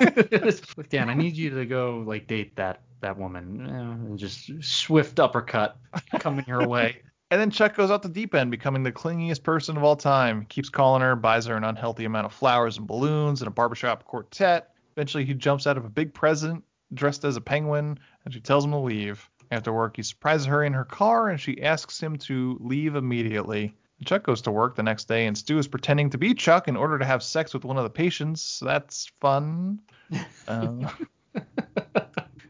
Look, 0.76 0.88
Dan, 0.90 1.08
I 1.10 1.14
need 1.14 1.36
you 1.36 1.50
to 1.50 1.64
go 1.66 2.02
like 2.06 2.26
date 2.26 2.54
that 2.56 2.82
that 3.00 3.16
woman 3.18 3.66
eh, 3.66 3.72
and 3.72 4.18
just 4.18 4.50
swift 4.62 5.18
uppercut 5.20 5.78
coming 6.18 6.44
your 6.46 6.66
way. 6.68 7.00
And 7.30 7.40
then 7.40 7.50
Chuck 7.50 7.74
goes 7.74 7.90
out 7.90 8.02
the 8.02 8.08
deep 8.08 8.34
end, 8.34 8.52
becoming 8.52 8.84
the 8.84 8.92
clingiest 8.92 9.42
person 9.42 9.76
of 9.76 9.82
all 9.82 9.96
time. 9.96 10.46
Keeps 10.48 10.68
calling 10.68 11.02
her, 11.02 11.16
buys 11.16 11.46
her 11.46 11.56
an 11.56 11.64
unhealthy 11.64 12.04
amount 12.04 12.26
of 12.26 12.32
flowers 12.32 12.78
and 12.78 12.86
balloons 12.86 13.40
and 13.40 13.48
a 13.48 13.50
barbershop 13.50 14.04
quartet. 14.04 14.70
Eventually, 14.96 15.24
he 15.24 15.34
jumps 15.34 15.66
out 15.66 15.76
of 15.76 15.84
a 15.84 15.90
big 15.90 16.14
present 16.14 16.62
dressed 16.94 17.24
as 17.24 17.36
a 17.36 17.40
penguin, 17.40 17.98
and 18.24 18.32
she 18.32 18.40
tells 18.40 18.64
him 18.64 18.70
to 18.70 18.78
leave. 18.78 19.28
After 19.50 19.72
work, 19.72 19.96
he 19.96 20.02
surprises 20.02 20.46
her 20.46 20.62
in 20.62 20.72
her 20.72 20.84
car, 20.84 21.28
and 21.28 21.40
she 21.40 21.62
asks 21.62 22.00
him 22.00 22.16
to 22.18 22.58
leave 22.60 22.94
immediately. 22.94 23.74
Chuck 24.04 24.22
goes 24.22 24.42
to 24.42 24.50
work 24.50 24.76
the 24.76 24.82
next 24.82 25.06
day, 25.08 25.26
and 25.26 25.36
Stu 25.36 25.58
is 25.58 25.66
pretending 25.66 26.10
to 26.10 26.18
be 26.18 26.34
Chuck 26.34 26.68
in 26.68 26.76
order 26.76 26.98
to 26.98 27.04
have 27.04 27.22
sex 27.22 27.54
with 27.54 27.64
one 27.64 27.76
of 27.76 27.84
the 27.84 27.90
patients. 27.90 28.42
So 28.42 28.66
that's 28.66 29.10
fun. 29.20 29.80
Uh, 30.46 30.90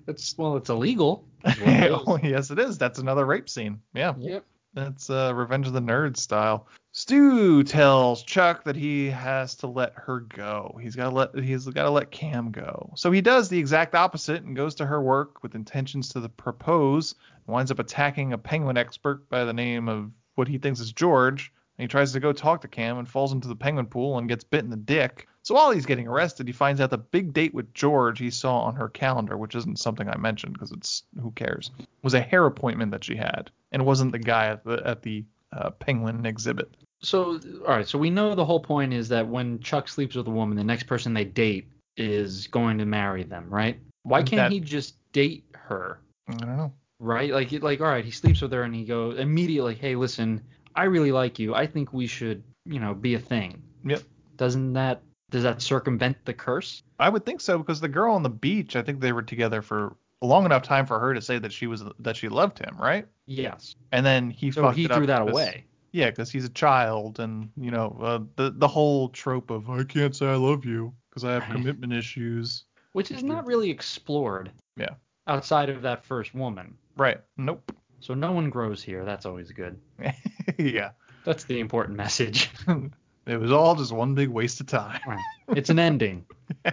That's 0.07 0.39
well, 0.39 0.57
it's 0.57 0.71
illegal. 0.71 1.27
oh, 1.45 2.19
yes, 2.23 2.53
it 2.53 2.61
is. 2.61 2.79
That's 2.79 3.01
another 3.01 3.27
rape 3.27 3.49
scene. 3.49 3.81
Yeah. 3.93 4.15
Yep. 4.17 4.45
That's 4.77 5.09
uh, 5.09 5.33
Revenge 5.35 5.67
of 5.67 5.73
the 5.73 5.81
Nerds 5.81 6.19
style. 6.19 6.69
Stu 6.93 7.65
tells 7.65 8.23
Chuck 8.23 8.63
that 8.65 8.77
he 8.77 9.09
has 9.09 9.55
to 9.57 9.67
let 9.67 9.95
her 9.95 10.21
go. 10.21 10.79
He's 10.81 10.95
got 10.95 11.09
to 11.09 11.15
let 11.15 11.35
he's 11.35 11.67
got 11.67 11.85
to 11.85 11.91
let 11.91 12.11
Cam 12.11 12.51
go. 12.51 12.93
So 12.95 13.11
he 13.11 13.23
does 13.23 13.49
the 13.49 13.59
exact 13.59 13.95
opposite 13.95 14.43
and 14.43 14.55
goes 14.55 14.75
to 14.75 14.87
her 14.87 15.01
work 15.01 15.43
with 15.43 15.55
intentions 15.55 16.11
to 16.11 16.29
propose. 16.29 17.15
Winds 17.47 17.71
up 17.71 17.79
attacking 17.79 18.35
a 18.35 18.39
penguin 18.39 18.77
expert 18.77 19.27
by 19.31 19.45
the 19.45 19.53
name 19.55 19.89
of 19.89 20.11
what 20.35 20.47
he 20.47 20.59
thinks 20.59 20.81
is 20.81 20.93
George. 20.93 21.51
And 21.79 21.85
he 21.85 21.89
tries 21.89 22.13
to 22.13 22.21
go 22.21 22.33
talk 22.33 22.61
to 22.61 22.69
Cam 22.69 22.99
and 22.99 23.09
falls 23.09 23.33
into 23.33 23.49
the 23.49 23.57
penguin 23.57 23.87
pool 23.87 24.19
and 24.19 24.29
gets 24.29 24.45
bit 24.45 24.65
in 24.65 24.71
the 24.71 24.77
dick. 24.77 25.27
So 25.43 25.55
while 25.55 25.71
he's 25.71 25.87
getting 25.87 26.09
arrested, 26.09 26.47
he 26.49 26.53
finds 26.53 26.81
out 26.81 26.91
the 26.91 26.99
big 26.99 27.33
date 27.33 27.55
with 27.55 27.73
George 27.73 28.19
he 28.19 28.31
saw 28.31 28.61
on 28.61 28.75
her 28.75 28.89
calendar, 28.89 29.37
which 29.37 29.55
isn't 29.55 29.79
something 29.79 30.09
I 30.09 30.17
mentioned 30.17 30.55
because 30.55 30.73
it's 30.73 31.05
who 31.23 31.31
cares, 31.31 31.71
was 32.03 32.15
a 32.15 32.21
hair 32.21 32.47
appointment 32.47 32.91
that 32.91 33.05
she 33.05 33.15
had, 33.15 33.51
and 33.77 33.85
wasn't 33.85 34.11
the 34.11 34.19
guy 34.19 34.47
at 34.47 34.65
the 34.65 34.83
at 34.87 35.03
the 35.03 35.23
uh, 35.53 35.69
penguin 35.69 36.25
exhibit. 36.25 36.75
So, 37.03 37.39
all 37.67 37.77
right. 37.77 37.87
So 37.87 37.99
we 37.99 38.09
know 38.09 38.35
the 38.35 38.45
whole 38.45 38.59
point 38.59 38.95
is 38.95 39.07
that 39.11 39.29
when 39.29 39.61
Chuck 39.61 39.87
sleeps 39.87 40.17
with 40.17 40.27
a 40.27 40.31
woman, 40.31 40.57
the 40.57 40.65
next 40.65 40.85
person 40.85 41.13
they 41.13 41.27
date 41.27 41.69
is 41.99 42.47
going 42.47 42.79
to 42.79 42.87
marry 42.87 43.23
them, 43.23 43.47
right? 43.51 43.79
Why 44.05 44.23
can't 44.23 44.37
That- 44.39 44.53
he 44.53 44.61
just 44.61 44.95
date 45.13 45.45
her, 45.55 46.01
I 46.27 46.33
don't 46.37 46.57
know. 46.57 46.73
right? 47.01 47.31
Like, 47.31 47.53
like, 47.53 47.83
all 47.83 47.87
right, 47.87 48.05
he 48.05 48.11
sleeps 48.11 48.41
with 48.41 48.51
her 48.53 48.63
and 48.63 48.75
he 48.75 48.85
goes 48.87 49.19
immediately, 49.19 49.75
hey, 49.75 49.95
listen, 49.95 50.43
I 50.75 50.85
really 50.85 51.13
like 51.13 51.39
you. 51.39 51.55
I 51.55 51.67
think 51.67 51.93
we 51.93 52.07
should, 52.07 52.43
you 52.65 52.81
know, 52.81 52.95
be 52.95 53.15
a 53.15 53.19
thing. 53.19 53.63
Yep. 53.85 54.03
Doesn't 54.39 54.73
that 54.73 55.03
does 55.31 55.43
that 55.43 55.61
circumvent 55.61 56.17
the 56.25 56.33
curse? 56.33 56.83
I 56.99 57.11
would 57.11 57.27
think 57.27 57.41
so 57.43 57.59
because 57.59 57.81
the 57.81 57.89
girl 57.89 58.15
on 58.15 58.23
the 58.23 58.31
beach, 58.31 58.75
I 58.75 58.81
think 58.83 59.01
they 59.01 59.13
were 59.13 59.23
together 59.23 59.61
for 59.61 59.97
long 60.27 60.45
enough 60.45 60.63
time 60.63 60.87
for 60.87 60.99
her 61.01 61.15
to 61.15 61.21
say 61.23 61.39
that 61.39 61.53
she 61.53 61.67
was 61.67 61.83
that 62.01 62.17
she 62.17 62.29
loved 62.29 62.59
him, 62.59 62.77
right? 62.79 63.07
Yes. 63.27 63.75
And 63.93 64.05
then 64.05 64.31
he 64.31 64.51
So 64.51 64.63
fucked 64.63 64.77
he 64.77 64.85
it 64.85 64.91
up 64.91 64.97
So 64.97 65.01
he 65.01 65.07
threw 65.07 65.07
that 65.07 65.23
away. 65.23 65.65
Yeah, 65.93 66.11
because 66.11 66.31
he's 66.31 66.45
a 66.45 66.51
child, 66.51 67.21
and 67.21 67.51
you 67.57 67.71
know 67.71 67.97
uh, 68.03 68.19
the 68.37 68.53
the 68.55 68.69
whole 68.69 69.09
trope 69.09 69.51
of 69.51 69.71
I 69.71 69.83
can't 69.85 70.15
say 70.15 70.27
I 70.27 70.35
love 70.35 70.65
you 70.67 70.93
because 71.09 71.25
I 71.25 71.33
have 71.33 71.45
commitment 71.45 71.93
issues. 71.93 72.65
Which 72.93 73.11
is 73.11 73.23
not 73.23 73.47
really 73.47 73.71
explored 73.71 74.51
Yeah. 74.77 74.95
outside 75.27 75.69
of 75.71 75.83
that 75.83 76.05
first 76.05 76.35
woman. 76.35 76.77
Right. 76.97 77.21
Nope. 77.37 77.73
So 78.01 78.15
no 78.15 78.33
one 78.33 78.51
grows 78.51 78.83
here. 78.83 79.05
That's 79.05 79.27
always 79.27 79.53
good. 79.53 79.79
yeah. 80.59 80.91
That's 81.25 81.45
the 81.45 81.61
important 81.61 81.97
message. 81.97 82.51
It 83.27 83.41
was 83.41 83.51
all 83.51 83.75
just 83.75 83.93
one 83.93 84.15
big 84.15 84.29
waste 84.29 84.61
of 84.61 84.67
time. 84.69 85.01
Right. 85.07 85.19
It's 85.49 85.71
an 85.71 85.79
ending. 85.79 86.25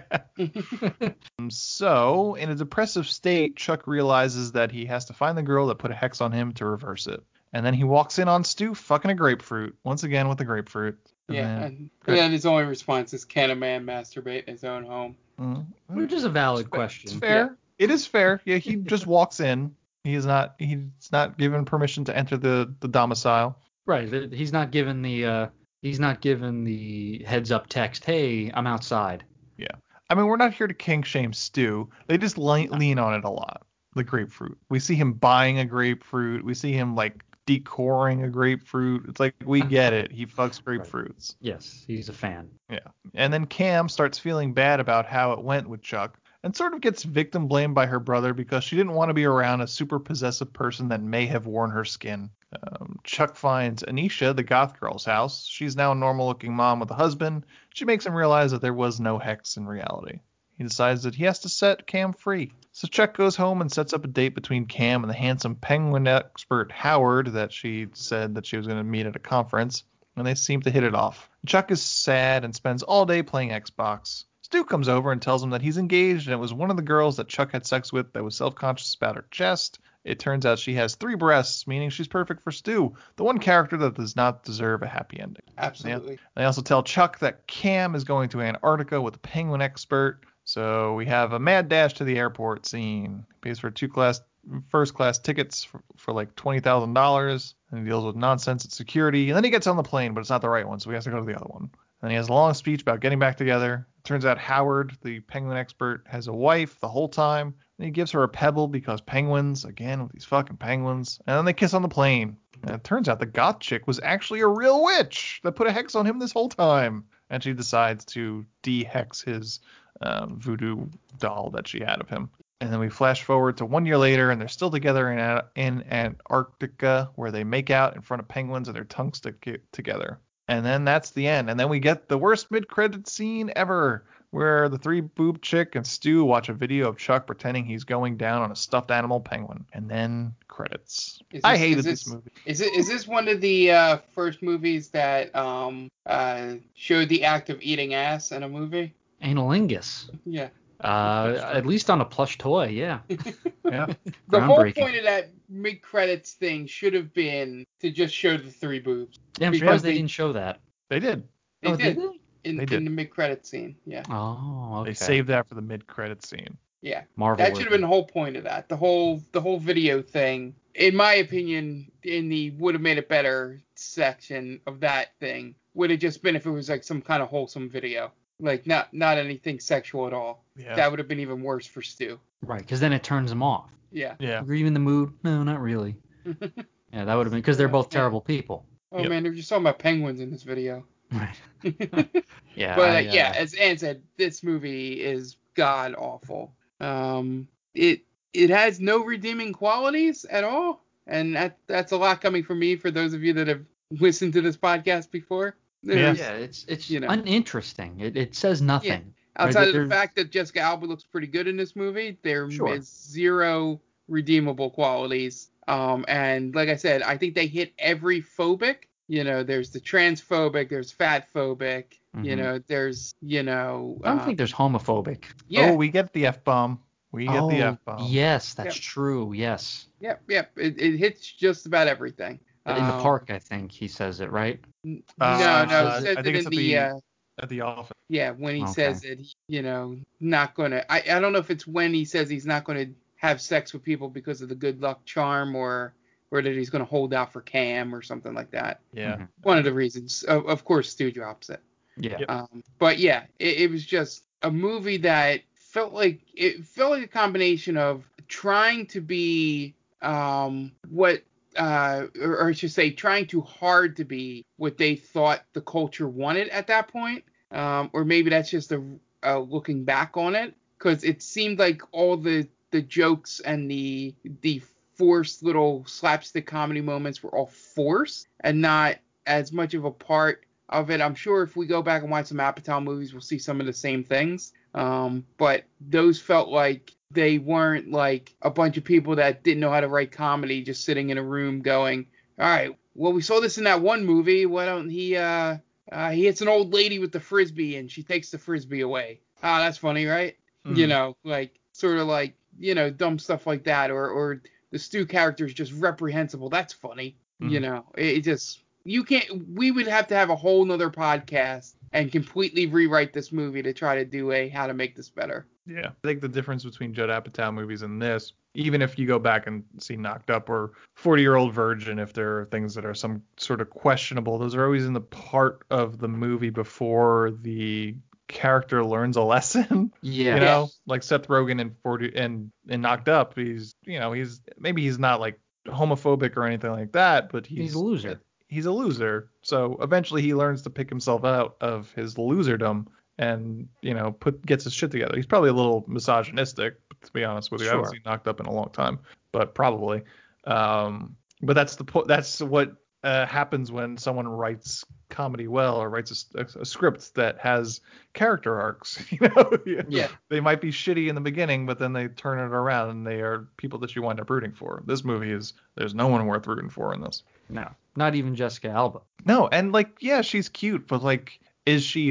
Um, 1.38 1.50
So, 1.50 2.34
in 2.34 2.50
a 2.50 2.54
depressive 2.54 3.06
state, 3.06 3.56
Chuck 3.56 3.86
realizes 3.86 4.52
that 4.52 4.70
he 4.72 4.84
has 4.86 5.04
to 5.06 5.12
find 5.12 5.36
the 5.36 5.42
girl 5.42 5.66
that 5.68 5.76
put 5.78 5.90
a 5.90 5.94
hex 5.94 6.20
on 6.20 6.32
him 6.32 6.52
to 6.54 6.66
reverse 6.66 7.06
it. 7.06 7.22
And 7.52 7.64
then 7.64 7.74
he 7.74 7.84
walks 7.84 8.18
in 8.18 8.28
on 8.28 8.42
Stu 8.44 8.74
fucking 8.74 9.10
a 9.10 9.14
grapefruit. 9.14 9.76
Once 9.84 10.02
again 10.04 10.28
with 10.28 10.38
the 10.38 10.44
grapefruit. 10.44 10.98
And 11.28 11.36
Yeah, 11.36 11.42
then- 11.42 11.62
and, 11.62 11.90
Good. 12.04 12.18
and 12.18 12.32
his 12.32 12.46
only 12.46 12.64
response 12.64 13.14
is, 13.14 13.24
"Can 13.24 13.50
a 13.50 13.54
man 13.54 13.84
masturbate 13.84 14.44
in 14.44 14.54
his 14.54 14.64
own 14.64 14.84
home?" 14.84 15.16
Mhm. 15.40 15.66
Which 15.88 16.12
is 16.12 16.24
a 16.24 16.28
valid 16.30 16.70
question. 16.70 17.10
It's 17.10 17.18
fair. 17.18 17.56
It 17.78 17.90
is 17.90 18.06
fair. 18.06 18.40
Yeah, 18.44 18.56
he 18.58 18.76
just 18.94 19.06
walks 19.06 19.40
in. 19.40 19.74
He 20.04 20.14
is 20.14 20.26
not. 20.26 20.54
He's 20.58 21.10
not 21.12 21.38
given 21.38 21.64
permission 21.64 22.04
to 22.06 22.16
enter 22.16 22.36
the 22.36 22.74
the 22.80 22.88
domicile. 22.88 23.58
Right. 23.86 24.32
He's 24.32 24.52
not 24.52 24.70
given 24.70 25.02
the 25.02 25.24
uh 25.24 25.46
he's 25.84 26.00
not 26.00 26.20
given 26.20 26.64
the 26.64 27.22
heads 27.24 27.52
up 27.52 27.68
text, 27.68 28.04
"Hey, 28.04 28.50
I'm 28.52 28.66
outside." 28.66 29.22
Yeah. 29.56 29.68
I 30.10 30.14
mean, 30.14 30.26
we're 30.26 30.36
not 30.36 30.52
here 30.52 30.66
to 30.66 30.74
kink 30.74 31.04
shame 31.04 31.32
Stu. 31.32 31.88
They 32.08 32.18
just 32.18 32.36
le- 32.36 32.68
lean 32.68 32.98
on 32.98 33.14
it 33.14 33.24
a 33.24 33.30
lot. 33.30 33.62
The 33.94 34.02
grapefruit. 34.02 34.58
We 34.68 34.80
see 34.80 34.96
him 34.96 35.12
buying 35.12 35.60
a 35.60 35.64
grapefruit. 35.64 36.44
We 36.44 36.54
see 36.54 36.72
him 36.72 36.96
like 36.96 37.22
decoring 37.46 38.24
a 38.24 38.28
grapefruit. 38.28 39.04
It's 39.08 39.20
like 39.20 39.34
we 39.44 39.60
uh-huh. 39.60 39.70
get 39.70 39.92
it. 39.92 40.10
He 40.10 40.26
fucks 40.26 40.60
grapefruits. 40.60 41.36
Yes, 41.40 41.84
he's 41.86 42.08
a 42.08 42.12
fan. 42.12 42.50
Yeah. 42.70 42.88
And 43.14 43.32
then 43.32 43.46
Cam 43.46 43.88
starts 43.88 44.18
feeling 44.18 44.54
bad 44.54 44.80
about 44.80 45.06
how 45.06 45.32
it 45.32 45.42
went 45.42 45.68
with 45.68 45.82
Chuck 45.82 46.18
and 46.44 46.54
sort 46.54 46.74
of 46.74 46.82
gets 46.82 47.02
victim 47.02 47.48
blamed 47.48 47.74
by 47.74 47.86
her 47.86 47.98
brother 47.98 48.34
because 48.34 48.62
she 48.62 48.76
didn't 48.76 48.92
want 48.92 49.08
to 49.08 49.14
be 49.14 49.24
around 49.24 49.62
a 49.62 49.66
super 49.66 49.98
possessive 49.98 50.52
person 50.52 50.88
that 50.88 51.00
may 51.00 51.24
have 51.24 51.46
worn 51.46 51.70
her 51.70 51.86
skin. 51.86 52.28
Um, 52.62 53.00
Chuck 53.02 53.34
finds 53.34 53.82
Anisha, 53.82 54.36
the 54.36 54.42
goth 54.42 54.78
girl's 54.78 55.06
house. 55.06 55.46
She's 55.46 55.74
now 55.74 55.92
a 55.92 55.94
normal 55.94 56.26
looking 56.26 56.54
mom 56.54 56.80
with 56.80 56.90
a 56.90 56.94
husband. 56.94 57.46
She 57.72 57.86
makes 57.86 58.04
him 58.04 58.14
realize 58.14 58.50
that 58.50 58.60
there 58.60 58.74
was 58.74 59.00
no 59.00 59.18
hex 59.18 59.56
in 59.56 59.66
reality. 59.66 60.20
He 60.58 60.64
decides 60.64 61.04
that 61.04 61.14
he 61.14 61.24
has 61.24 61.38
to 61.40 61.48
set 61.48 61.86
Cam 61.86 62.12
free. 62.12 62.52
So 62.72 62.88
Chuck 62.88 63.16
goes 63.16 63.36
home 63.36 63.62
and 63.62 63.72
sets 63.72 63.94
up 63.94 64.04
a 64.04 64.08
date 64.08 64.34
between 64.34 64.66
Cam 64.66 65.02
and 65.02 65.10
the 65.10 65.16
handsome 65.16 65.56
penguin 65.56 66.06
expert 66.06 66.70
Howard 66.72 67.32
that 67.32 67.54
she 67.54 67.86
said 67.94 68.34
that 68.34 68.44
she 68.44 68.58
was 68.58 68.66
going 68.66 68.78
to 68.78 68.84
meet 68.84 69.06
at 69.06 69.16
a 69.16 69.20
conference, 69.20 69.82
and 70.14 70.26
they 70.26 70.34
seem 70.34 70.60
to 70.62 70.70
hit 70.70 70.84
it 70.84 70.94
off. 70.94 71.30
Chuck 71.46 71.70
is 71.70 71.80
sad 71.80 72.44
and 72.44 72.54
spends 72.54 72.82
all 72.82 73.06
day 73.06 73.22
playing 73.22 73.48
Xbox. 73.48 74.24
Stu 74.44 74.62
comes 74.62 74.90
over 74.90 75.10
and 75.10 75.22
tells 75.22 75.42
him 75.42 75.48
that 75.50 75.62
he's 75.62 75.78
engaged 75.78 76.26
and 76.26 76.34
it 76.34 76.38
was 76.38 76.52
one 76.52 76.70
of 76.70 76.76
the 76.76 76.82
girls 76.82 77.16
that 77.16 77.28
Chuck 77.28 77.52
had 77.52 77.64
sex 77.66 77.94
with 77.94 78.12
that 78.12 78.22
was 78.22 78.36
self-conscious 78.36 78.94
about 78.94 79.16
her 79.16 79.24
chest. 79.30 79.78
It 80.04 80.18
turns 80.18 80.44
out 80.44 80.58
she 80.58 80.74
has 80.74 80.96
three 80.96 81.14
breasts, 81.14 81.66
meaning 81.66 81.88
she's 81.88 82.08
perfect 82.08 82.44
for 82.44 82.50
Stu, 82.52 82.94
the 83.16 83.24
one 83.24 83.38
character 83.38 83.78
that 83.78 83.94
does 83.94 84.16
not 84.16 84.44
deserve 84.44 84.82
a 84.82 84.86
happy 84.86 85.18
ending. 85.18 85.44
Absolutely. 85.56 86.18
They 86.36 86.44
also 86.44 86.60
tell 86.60 86.82
Chuck 86.82 87.20
that 87.20 87.46
Cam 87.46 87.94
is 87.94 88.04
going 88.04 88.28
to 88.28 88.42
Antarctica 88.42 89.00
with 89.00 89.16
a 89.16 89.20
penguin 89.20 89.62
expert. 89.62 90.20
So 90.44 90.92
we 90.92 91.06
have 91.06 91.32
a 91.32 91.38
mad 91.38 91.70
dash 91.70 91.94
to 91.94 92.04
the 92.04 92.18
airport 92.18 92.66
scene. 92.66 93.24
He 93.26 93.40
pays 93.40 93.58
for 93.58 93.70
two 93.70 93.88
class 93.88 94.20
first 94.68 94.92
class 94.92 95.18
tickets 95.18 95.64
for, 95.64 95.80
for 95.96 96.12
like 96.12 96.36
twenty 96.36 96.60
thousand 96.60 96.92
dollars, 96.92 97.54
and 97.70 97.80
he 97.80 97.86
deals 97.86 98.04
with 98.04 98.14
nonsense 98.14 98.66
at 98.66 98.72
security. 98.72 99.30
And 99.30 99.36
then 99.36 99.44
he 99.44 99.48
gets 99.48 99.66
on 99.66 99.78
the 99.78 99.82
plane, 99.82 100.12
but 100.12 100.20
it's 100.20 100.28
not 100.28 100.42
the 100.42 100.50
right 100.50 100.68
one, 100.68 100.80
so 100.80 100.90
he 100.90 100.94
has 100.94 101.04
to 101.04 101.10
go 101.10 101.18
to 101.18 101.24
the 101.24 101.34
other 101.34 101.46
one. 101.48 101.70
And 102.04 102.10
he 102.10 102.16
has 102.16 102.28
a 102.28 102.34
long 102.34 102.52
speech 102.52 102.82
about 102.82 103.00
getting 103.00 103.18
back 103.18 103.38
together. 103.38 103.86
Turns 104.04 104.26
out 104.26 104.36
Howard, 104.36 104.94
the 105.02 105.20
penguin 105.20 105.56
expert, 105.56 106.04
has 106.06 106.26
a 106.26 106.34
wife 106.34 106.78
the 106.78 106.88
whole 106.88 107.08
time. 107.08 107.54
And 107.78 107.86
he 107.86 107.90
gives 107.90 108.10
her 108.10 108.22
a 108.22 108.28
pebble 108.28 108.68
because 108.68 109.00
penguins, 109.00 109.64
again 109.64 110.02
with 110.02 110.12
these 110.12 110.26
fucking 110.26 110.58
penguins. 110.58 111.18
And 111.26 111.38
then 111.38 111.46
they 111.46 111.54
kiss 111.54 111.72
on 111.72 111.80
the 111.80 111.88
plane. 111.88 112.36
And 112.62 112.72
it 112.72 112.84
turns 112.84 113.08
out 113.08 113.20
the 113.20 113.24
goth 113.26 113.60
chick 113.60 113.86
was 113.86 114.00
actually 114.02 114.40
a 114.40 114.46
real 114.46 114.84
witch 114.84 115.40
that 115.44 115.52
put 115.52 115.66
a 115.66 115.72
hex 115.72 115.94
on 115.94 116.04
him 116.04 116.18
this 116.18 116.32
whole 116.32 116.50
time. 116.50 117.04
And 117.30 117.42
she 117.42 117.54
decides 117.54 118.04
to 118.04 118.44
de-hex 118.62 119.22
his 119.22 119.60
um, 120.02 120.38
voodoo 120.38 120.84
doll 121.18 121.48
that 121.54 121.66
she 121.66 121.80
had 121.80 122.02
of 122.02 122.10
him. 122.10 122.28
And 122.60 122.70
then 122.70 122.80
we 122.80 122.90
flash 122.90 123.22
forward 123.22 123.56
to 123.56 123.64
one 123.64 123.86
year 123.86 123.96
later, 123.96 124.30
and 124.30 124.38
they're 124.38 124.48
still 124.48 124.70
together 124.70 125.10
in, 125.10 125.40
in 125.56 125.84
Antarctica, 125.90 127.10
where 127.14 127.30
they 127.30 127.44
make 127.44 127.70
out 127.70 127.96
in 127.96 128.02
front 128.02 128.20
of 128.20 128.28
penguins 128.28 128.68
and 128.68 128.76
their 128.76 128.84
tongues 128.84 129.16
stick 129.16 129.62
together. 129.72 130.20
And 130.48 130.64
then 130.64 130.84
that's 130.84 131.10
the 131.10 131.26
end. 131.26 131.48
And 131.48 131.58
then 131.58 131.68
we 131.68 131.78
get 131.80 132.08
the 132.08 132.18
worst 132.18 132.50
mid-credit 132.50 133.08
scene 133.08 133.50
ever, 133.56 134.04
where 134.30 134.68
the 134.68 134.76
three 134.78 135.00
boob 135.00 135.40
chick 135.40 135.74
and 135.74 135.86
Stu 135.86 136.24
watch 136.24 136.48
a 136.48 136.52
video 136.52 136.88
of 136.88 136.98
Chuck 136.98 137.26
pretending 137.26 137.64
he's 137.64 137.84
going 137.84 138.16
down 138.16 138.42
on 138.42 138.52
a 138.52 138.56
stuffed 138.56 138.90
animal 138.90 139.20
penguin. 139.20 139.64
And 139.72 139.88
then 139.88 140.34
credits. 140.48 141.20
Is 141.32 141.40
I 141.44 141.56
hated 141.56 141.78
is 141.78 141.84
this, 141.84 142.04
this- 142.04 142.12
movie. 142.12 142.30
Is 142.44 142.60
it 142.60 142.74
is 142.74 142.88
this 142.88 143.06
one 143.06 143.28
of 143.28 143.40
the 143.40 143.70
uh, 143.70 143.98
first 144.12 144.42
movies 144.42 144.88
that 144.90 145.34
um 145.34 145.88
uh 146.04 146.54
showed 146.74 147.08
the 147.08 147.24
act 147.24 147.48
of 147.48 147.62
eating 147.62 147.94
ass 147.94 148.32
in 148.32 148.42
a 148.42 148.48
movie? 148.48 148.92
Analingus. 149.22 150.10
Yeah. 150.26 150.48
Uh, 150.84 151.50
at 151.54 151.66
least 151.66 151.88
on 151.90 152.00
a 152.00 152.04
plush 152.04 152.38
toy, 152.38 152.66
yeah. 152.68 153.00
yeah. 153.08 153.86
The 154.28 154.40
whole 154.40 154.58
Groundbreaking. 154.58 154.74
point 154.78 154.96
of 154.96 155.04
that 155.04 155.30
mid 155.48 155.80
credits 155.82 156.32
thing 156.32 156.66
should 156.66 156.94
have 156.94 157.12
been 157.14 157.64
to 157.80 157.90
just 157.90 158.14
show 158.14 158.36
the 158.36 158.50
three 158.50 158.80
boobs. 158.80 159.18
Yeah, 159.38 159.46
I'm 159.46 159.52
Because 159.52 159.60
surprised 159.60 159.84
they, 159.84 159.90
they- 159.92 159.96
didn't 159.98 160.10
show 160.10 160.32
that. 160.34 160.60
They 160.90 161.00
did. 161.00 161.26
They 161.62 161.68
Oh, 161.70 161.76
did, 161.76 161.96
did 161.96 162.10
in, 162.44 162.56
They 162.58 162.66
did. 162.66 162.76
in 162.76 162.84
the 162.84 162.90
mid 162.90 163.10
credit 163.10 163.46
scene. 163.46 163.74
Yeah. 163.86 164.02
Oh, 164.10 164.80
okay. 164.80 164.90
They 164.90 164.94
saved 164.94 165.28
that 165.28 165.48
for 165.48 165.54
the 165.54 165.62
mid-credit 165.62 166.24
scene. 166.26 166.58
Yeah. 166.82 167.04
Marvel. 167.16 167.42
that 167.42 167.56
should 167.56 167.64
have 167.64 167.72
been 167.72 167.80
the 167.80 167.86
whole 167.86 168.04
point 168.06 168.36
of 168.36 168.44
that. 168.44 168.68
The 168.68 168.76
whole 168.76 169.22
the 169.32 169.40
whole 169.40 169.58
video 169.58 170.02
thing, 170.02 170.54
in 170.74 170.94
my 170.94 171.14
opinion, 171.14 171.90
in 172.02 172.28
the 172.28 172.50
would 172.50 172.74
have 172.74 172.82
made 172.82 172.98
it 172.98 173.08
better 173.08 173.62
section 173.74 174.60
of 174.66 174.80
that 174.80 175.18
thing 175.18 175.54
would 175.72 175.88
have 175.90 175.98
just 176.00 176.22
been 176.22 176.36
if 176.36 176.44
it 176.44 176.50
was 176.50 176.68
like 176.68 176.84
some 176.84 177.00
kind 177.00 177.22
of 177.22 177.30
wholesome 177.30 177.70
video, 177.70 178.12
like 178.40 178.66
not 178.66 178.92
not 178.92 179.18
anything 179.18 179.60
sexual 179.60 180.06
at 180.06 180.12
all. 180.12 180.44
Yeah. 180.56 180.74
That 180.76 180.90
would 180.90 180.98
have 180.98 181.08
been 181.08 181.20
even 181.20 181.42
worse 181.42 181.66
for 181.66 181.82
Stu. 181.82 182.18
Right, 182.42 182.60
because 182.60 182.80
then 182.80 182.92
it 182.92 183.02
turns 183.02 183.30
them 183.30 183.42
off. 183.42 183.70
Yeah. 183.90 184.14
Yeah. 184.18 184.42
Were 184.42 184.54
you 184.54 184.66
in 184.66 184.74
the 184.74 184.80
mood? 184.80 185.12
No, 185.22 185.42
not 185.42 185.60
really. 185.60 185.96
yeah, 186.24 187.04
that 187.04 187.14
would 187.14 187.26
have 187.26 187.32
been 187.32 187.40
because 187.40 187.56
they're 187.56 187.68
both 187.68 187.90
terrible 187.90 188.20
people. 188.20 188.66
Oh 188.92 189.00
Yep. 189.00 189.08
man, 189.08 189.22
they're 189.22 189.32
just 189.32 189.48
talking 189.48 189.62
about 189.64 189.78
penguins 189.78 190.20
in 190.20 190.30
this 190.30 190.42
video. 190.42 190.84
Right. 191.12 191.36
Yeah. 192.56 192.76
but 192.76 192.96
uh, 192.96 192.98
yeah, 193.00 193.32
as 193.36 193.54
Ann 193.54 193.78
said, 193.78 194.02
this 194.16 194.42
movie 194.44 195.00
is 195.02 195.36
god 195.54 195.94
awful. 195.96 196.54
Um, 196.80 197.48
it 197.74 198.02
it 198.32 198.50
has 198.50 198.78
no 198.80 199.04
redeeming 199.04 199.52
qualities 199.52 200.24
at 200.24 200.44
all, 200.44 200.84
and 201.06 201.34
that 201.34 201.58
that's 201.66 201.90
a 201.92 201.96
lot 201.96 202.20
coming 202.20 202.44
from 202.44 202.60
me. 202.60 202.76
For 202.76 202.90
those 202.92 203.12
of 203.12 203.24
you 203.24 203.32
that 203.34 203.48
have 203.48 203.64
listened 203.90 204.32
to 204.34 204.40
this 204.40 204.56
podcast 204.56 205.10
before, 205.10 205.56
There's- 205.84 206.18
yeah, 206.18 206.32
it's 206.32 206.64
it's 206.68 206.90
you 206.90 207.00
know. 207.00 207.08
uninteresting. 207.08 208.00
It 208.00 208.16
it 208.16 208.34
says 208.34 208.60
nothing. 208.62 208.88
Yeah. 209.36 209.42
outside 209.44 209.60
Right, 209.66 209.74
of 209.74 209.88
the 209.88 209.94
fact 209.94 210.14
that 210.16 210.30
Jessica 210.30 210.60
Alba 210.60 210.86
looks 210.86 211.02
pretty 211.04 211.26
good 211.26 211.48
in 211.48 211.56
this 211.56 211.74
movie, 211.74 212.18
there 212.22 212.46
is 212.46 212.54
Sure. 212.54 212.78
zero 212.80 213.80
redeemable 214.08 214.70
qualities. 214.70 215.50
Um, 215.66 216.04
and 216.08 216.54
like 216.54 216.68
I 216.68 216.76
said, 216.76 217.02
I 217.02 217.16
think 217.16 217.34
they 217.34 217.46
hit 217.48 217.72
every 217.78 218.22
phobic. 218.22 218.84
You 219.08 219.24
know, 219.24 219.42
there's 219.42 219.70
the 219.70 219.80
transphobic, 219.80 220.68
there's 220.68 220.92
fat 220.92 221.26
phobic. 221.34 221.84
You 222.22 222.34
Mhm. 222.34 222.38
know, 222.38 222.58
there's 222.68 223.14
you 223.22 223.42
know. 223.42 223.98
I 224.04 224.10
don't 224.10 224.18
uh, 224.20 224.24
think 224.24 224.38
there's 224.38 224.52
homophobic. 224.52 225.24
Yeah. 225.48 225.70
Oh, 225.70 225.74
we 225.74 225.88
get 225.88 226.12
the 226.12 226.26
F 226.26 226.44
bomb. 226.44 226.78
We 227.10 227.26
get 227.26 227.36
oh, 227.42 227.50
the 227.50 227.56
F 227.62 227.78
bomb. 227.84 228.06
yes, 228.08 228.54
that's 228.54 228.76
Yep. 228.76 228.82
true. 228.82 229.32
Yes. 229.34 229.86
Yep, 230.00 230.22
yep. 230.28 230.50
It, 230.56 230.80
it 230.80 230.96
hits 230.96 231.26
just 231.32 231.66
about 231.66 231.88
everything. 231.88 232.38
In 232.66 232.74
the 232.74 232.80
Um, 232.94 233.02
park, 233.02 233.30
I 233.30 233.38
think 233.38 233.70
he 233.70 233.86
says 233.88 234.20
it, 234.20 234.30
right? 234.30 234.58
n- 234.86 235.02
Uh, 235.20 235.38
no, 235.38 235.64
no. 235.84 235.88
I 235.90 236.00
think 236.00 236.18
it 236.18 236.18
it's 236.18 236.26
in 236.26 236.46
at 236.46 236.50
the, 236.50 236.56
the- 236.56 236.78
uh, 236.78 236.98
At 237.42 237.48
the 237.48 237.60
office. 237.60 237.92
yeah 238.08 238.30
when 238.30 238.54
he 238.56 238.62
Okay. 238.62 238.72
says 238.72 239.00
that 239.02 239.18
he, 239.18 239.32
you 239.48 239.60
know 239.62 239.98
not 240.20 240.54
gonna. 240.54 240.84
I 240.88 241.02
I 241.10 241.20
don't 241.20 241.32
know 241.32 241.38
if 241.40 241.50
it's 241.50 241.66
when 241.66 241.92
he 241.92 242.04
says 242.04 242.30
he's 242.30 242.46
not 242.46 242.64
gonna 242.64 242.86
have 243.16 243.40
sex 243.40 243.72
with 243.72 243.82
people 243.82 244.08
because 244.08 244.40
of 244.40 244.48
the 244.48 244.54
good 244.54 244.80
luck 244.80 245.04
charm 245.04 245.54
or 245.56 245.94
or 246.30 246.42
that 246.42 246.52
he's 246.54 246.68
going 246.70 246.80
to 246.82 246.90
hold 246.90 247.14
out 247.14 247.32
for 247.32 247.40
Cam 247.42 247.94
or 247.94 248.02
something 248.02 248.34
like 248.34 248.50
that. 248.50 248.80
Yeah. 248.92 249.26
One 249.44 249.56
of 249.56 249.62
the 249.62 249.72
reasons. 249.72 250.24
Of, 250.24 250.46
of 250.46 250.64
course, 250.64 250.90
Stu 250.90 251.12
drops 251.12 251.48
it. 251.48 251.60
Yeah. 251.96 252.18
Um, 252.28 252.64
but 252.80 252.98
yeah, 252.98 253.24
it, 253.38 253.58
it 253.60 253.70
was 253.70 253.84
just 253.86 254.24
a 254.42 254.50
movie 254.50 254.96
that 254.96 255.42
felt 255.54 255.92
like 255.92 256.20
it 256.34 256.64
felt 256.64 256.90
like 256.92 257.04
a 257.04 257.08
combination 257.08 257.76
of 257.76 258.04
trying 258.26 258.86
to 258.86 259.00
be 259.00 259.74
um, 260.02 260.72
what 260.88 261.22
uh, 261.56 262.06
or, 262.20 262.38
or 262.38 262.54
should 262.54 262.72
say, 262.72 262.90
trying 262.90 263.26
too 263.26 263.40
hard 263.40 263.96
to 263.96 264.04
be 264.04 264.44
what 264.56 264.76
they 264.76 264.96
thought 264.96 265.44
the 265.52 265.60
culture 265.60 266.08
wanted 266.08 266.48
at 266.48 266.66
that 266.66 266.88
point, 266.88 267.24
um, 267.50 267.90
or 267.92 268.04
maybe 268.04 268.30
that's 268.30 268.50
just 268.50 268.72
a, 268.72 268.82
a 269.22 269.38
looking 269.38 269.84
back 269.84 270.16
on 270.16 270.34
it, 270.34 270.54
because 270.78 271.04
it 271.04 271.22
seemed 271.22 271.58
like 271.58 271.82
all 271.92 272.16
the 272.16 272.46
the 272.70 272.82
jokes 272.82 273.40
and 273.40 273.70
the 273.70 274.14
the 274.40 274.60
forced 274.96 275.42
little 275.42 275.84
slapstick 275.86 276.46
comedy 276.46 276.80
moments 276.80 277.22
were 277.22 277.36
all 277.36 277.46
forced 277.46 278.28
and 278.40 278.60
not 278.60 278.96
as 279.26 279.52
much 279.52 279.74
of 279.74 279.84
a 279.84 279.90
part 279.90 280.44
of 280.68 280.90
it. 280.90 281.00
I'm 281.00 281.14
sure 281.14 281.42
if 281.42 281.56
we 281.56 281.66
go 281.66 281.82
back 281.82 282.02
and 282.02 282.10
watch 282.10 282.26
some 282.26 282.38
Apatow 282.38 282.82
movies, 282.82 283.12
we'll 283.12 283.20
see 283.20 283.38
some 283.38 283.60
of 283.60 283.66
the 283.66 283.72
same 283.72 284.04
things. 284.04 284.52
Um, 284.74 285.24
but 285.36 285.64
those 285.80 286.20
felt 286.20 286.48
like 286.48 286.92
they 287.10 287.38
weren't 287.38 287.90
like 287.90 288.34
a 288.42 288.50
bunch 288.50 288.76
of 288.76 288.84
people 288.84 289.16
that 289.16 289.44
didn't 289.44 289.60
know 289.60 289.70
how 289.70 289.80
to 289.80 289.88
write 289.88 290.12
comedy 290.12 290.62
just 290.62 290.84
sitting 290.84 291.10
in 291.10 291.18
a 291.18 291.22
room 291.22 291.62
going, 291.62 292.06
all 292.38 292.48
right, 292.48 292.76
well, 292.94 293.12
we 293.12 293.22
saw 293.22 293.40
this 293.40 293.58
in 293.58 293.64
that 293.64 293.80
one 293.80 294.04
movie. 294.04 294.46
Why 294.46 294.66
don't 294.66 294.88
he, 294.88 295.16
uh, 295.16 295.58
uh, 295.92 296.10
he 296.10 296.24
hits 296.24 296.40
an 296.40 296.48
old 296.48 296.72
lady 296.72 296.98
with 296.98 297.12
the 297.12 297.20
frisbee 297.20 297.76
and 297.76 297.90
she 297.90 298.02
takes 298.02 298.30
the 298.30 298.38
frisbee 298.38 298.80
away. 298.80 299.20
Ah, 299.42 299.58
that's 299.60 299.78
funny, 299.78 300.06
right? 300.06 300.36
Mhm. 300.66 300.76
You 300.76 300.86
know, 300.86 301.16
like 301.24 301.60
sort 301.72 301.98
of 301.98 302.06
like, 302.08 302.34
you 302.58 302.74
know, 302.74 302.90
dumb 302.90 303.18
stuff 303.18 303.46
like 303.46 303.64
that. 303.64 303.90
Or, 303.90 304.08
or 304.08 304.42
the 304.70 304.78
Stu 304.78 305.06
character 305.06 305.44
is 305.44 305.54
just 305.54 305.72
reprehensible. 305.72 306.48
That's 306.48 306.72
funny. 306.72 307.16
You 307.40 307.60
Mhm. 307.60 307.62
know, 307.62 307.84
it, 307.96 308.06
it 308.18 308.20
just, 308.24 308.63
you 308.84 309.04
can't, 309.04 309.48
we 309.54 309.70
would 309.70 309.86
have 309.88 310.08
to 310.08 310.14
have 310.14 310.30
a 310.30 310.36
whole 310.36 310.64
nother 310.64 310.90
podcast 310.90 311.74
and 311.92 312.10
completely 312.12 312.66
rewrite 312.66 313.12
this 313.12 313.32
movie 313.32 313.62
to 313.62 313.72
try 313.72 313.96
to 313.96 314.04
do 314.04 314.32
a 314.32 314.48
how 314.48 314.66
to 314.66 314.74
make 314.74 314.94
this 314.96 315.08
better. 315.08 315.46
Yeah, 315.66 315.88
I 315.88 316.06
think 316.06 316.20
the 316.20 316.28
difference 316.28 316.64
between 316.64 316.92
Judd 316.92 317.08
Apatow 317.08 317.54
movies 317.54 317.80
and 317.82 318.00
this, 318.02 318.34
even 318.54 318.82
if 318.82 318.98
you 318.98 319.06
go 319.06 319.18
back 319.18 319.46
and 319.46 319.64
see 319.78 319.96
Knocked 319.96 320.28
Up 320.30 320.50
or 320.50 320.72
40 320.96 321.22
Year 321.22 321.36
Old 321.36 321.54
Virgin, 321.54 321.98
if 321.98 322.12
there 322.12 322.40
are 322.40 322.44
things 322.46 322.74
that 322.74 322.84
are 322.84 322.92
some 322.94 323.22
sort 323.38 323.60
of 323.62 323.70
questionable, 323.70 324.38
those 324.38 324.54
are 324.54 324.64
always 324.64 324.84
in 324.84 324.92
the 324.92 325.00
part 325.00 325.64
of 325.70 325.98
the 325.98 326.08
movie 326.08 326.50
before 326.50 327.30
the 327.40 327.94
character 328.28 328.84
learns 328.84 329.16
a 329.16 329.22
lesson. 329.22 329.90
Yeah. 330.02 330.34
You 330.34 330.40
know, 330.40 330.60
Yes. 330.64 330.80
like 330.86 331.02
Seth 331.02 331.28
Rogen 331.28 331.60
in 331.60 331.74
40 331.82 332.12
and 332.14 332.50
in 332.68 332.82
Knocked 332.82 333.08
Up, 333.08 333.34
he's 333.34 333.74
you 333.86 333.98
know 333.98 334.12
he's 334.12 334.42
maybe 334.58 334.82
he's 334.82 334.98
not 334.98 335.20
like 335.20 335.40
homophobic 335.66 336.36
or 336.36 336.44
anything 336.44 336.72
like 336.72 336.92
that, 336.92 337.30
but 337.32 337.46
he's, 337.46 337.58
He's 337.58 337.74
a 337.74 337.78
loser. 337.78 338.20
He's 338.48 338.66
a 338.66 338.70
loser. 338.72 339.30
So 339.42 339.76
eventually 339.80 340.22
he 340.22 340.34
learns 340.34 340.62
to 340.62 340.70
pick 340.70 340.88
himself 340.88 341.24
out 341.24 341.56
of 341.60 341.90
his 341.92 342.14
loserdom 342.16 342.86
and 343.18 343.68
you 343.80 343.94
know 343.94 344.12
put 344.12 344.44
gets 344.44 344.64
his 344.64 344.72
shit 344.72 344.90
together. 344.90 345.14
He's 345.16 345.26
probably 345.26 345.50
a 345.50 345.54
little 345.54 345.84
misogynistic, 345.88 346.74
to 347.02 347.12
be 347.12 347.24
honest 347.24 347.50
with 347.52 347.60
you. 347.62 347.68
I 347.68 347.72
haven't 347.72 347.90
seen 347.90 348.00
Knocked 348.04 348.28
Up 348.28 348.40
in 348.40 348.46
a 348.46 348.52
long 348.52 348.70
time, 348.72 348.98
but 349.32 349.54
probably. 349.54 350.02
Um, 350.46 351.16
but 351.42 351.54
that's 351.54 351.76
the 351.76 351.84
po- 351.84 352.04
that's 352.06 352.40
what 352.40 352.76
uh, 353.02 353.26
happens 353.26 353.70
when 353.70 353.96
someone 353.98 354.26
writes 354.26 354.84
comedy 355.10 355.46
well 355.46 355.76
or 355.76 355.90
writes 355.90 356.26
a 356.56 356.64
script 356.64 357.14
that 357.14 357.38
has 357.38 357.80
character 358.14 358.58
arcs. 358.60 359.04
You 359.12 359.28
know, 359.28 359.84
Yeah. 359.88 360.08
they 360.28 360.40
might 360.40 360.60
be 360.60 360.70
shitty 360.72 361.08
in 361.08 361.14
the 361.14 361.20
beginning, 361.20 361.66
but 361.66 361.78
then 361.78 361.92
they 361.92 362.08
turn 362.08 362.38
it 362.38 362.52
around 362.54 362.90
and 362.90 363.06
they 363.06 363.20
are 363.20 363.46
people 363.58 363.78
that 363.80 363.94
you 363.94 364.02
wind 364.02 364.20
up 364.20 364.30
rooting 364.30 364.52
for. 364.52 364.82
This 364.86 365.04
movie 365.04 365.30
is 365.30 365.52
there's 365.76 365.94
no 365.94 366.08
one 366.08 366.26
worth 366.26 366.46
rooting 366.46 366.70
for 366.70 366.92
in 366.94 367.00
this. 367.00 367.22
No, 367.48 367.70
not 367.96 368.14
even 368.14 368.34
Jessica 368.34 368.68
Alba. 368.70 369.00
No, 369.24 369.48
and 369.48 369.72
like 369.72 369.96
yeah, 370.00 370.20
she's 370.22 370.48
cute, 370.48 370.86
but 370.86 371.02
like 371.02 371.40
is 371.66 371.82
she 371.82 372.10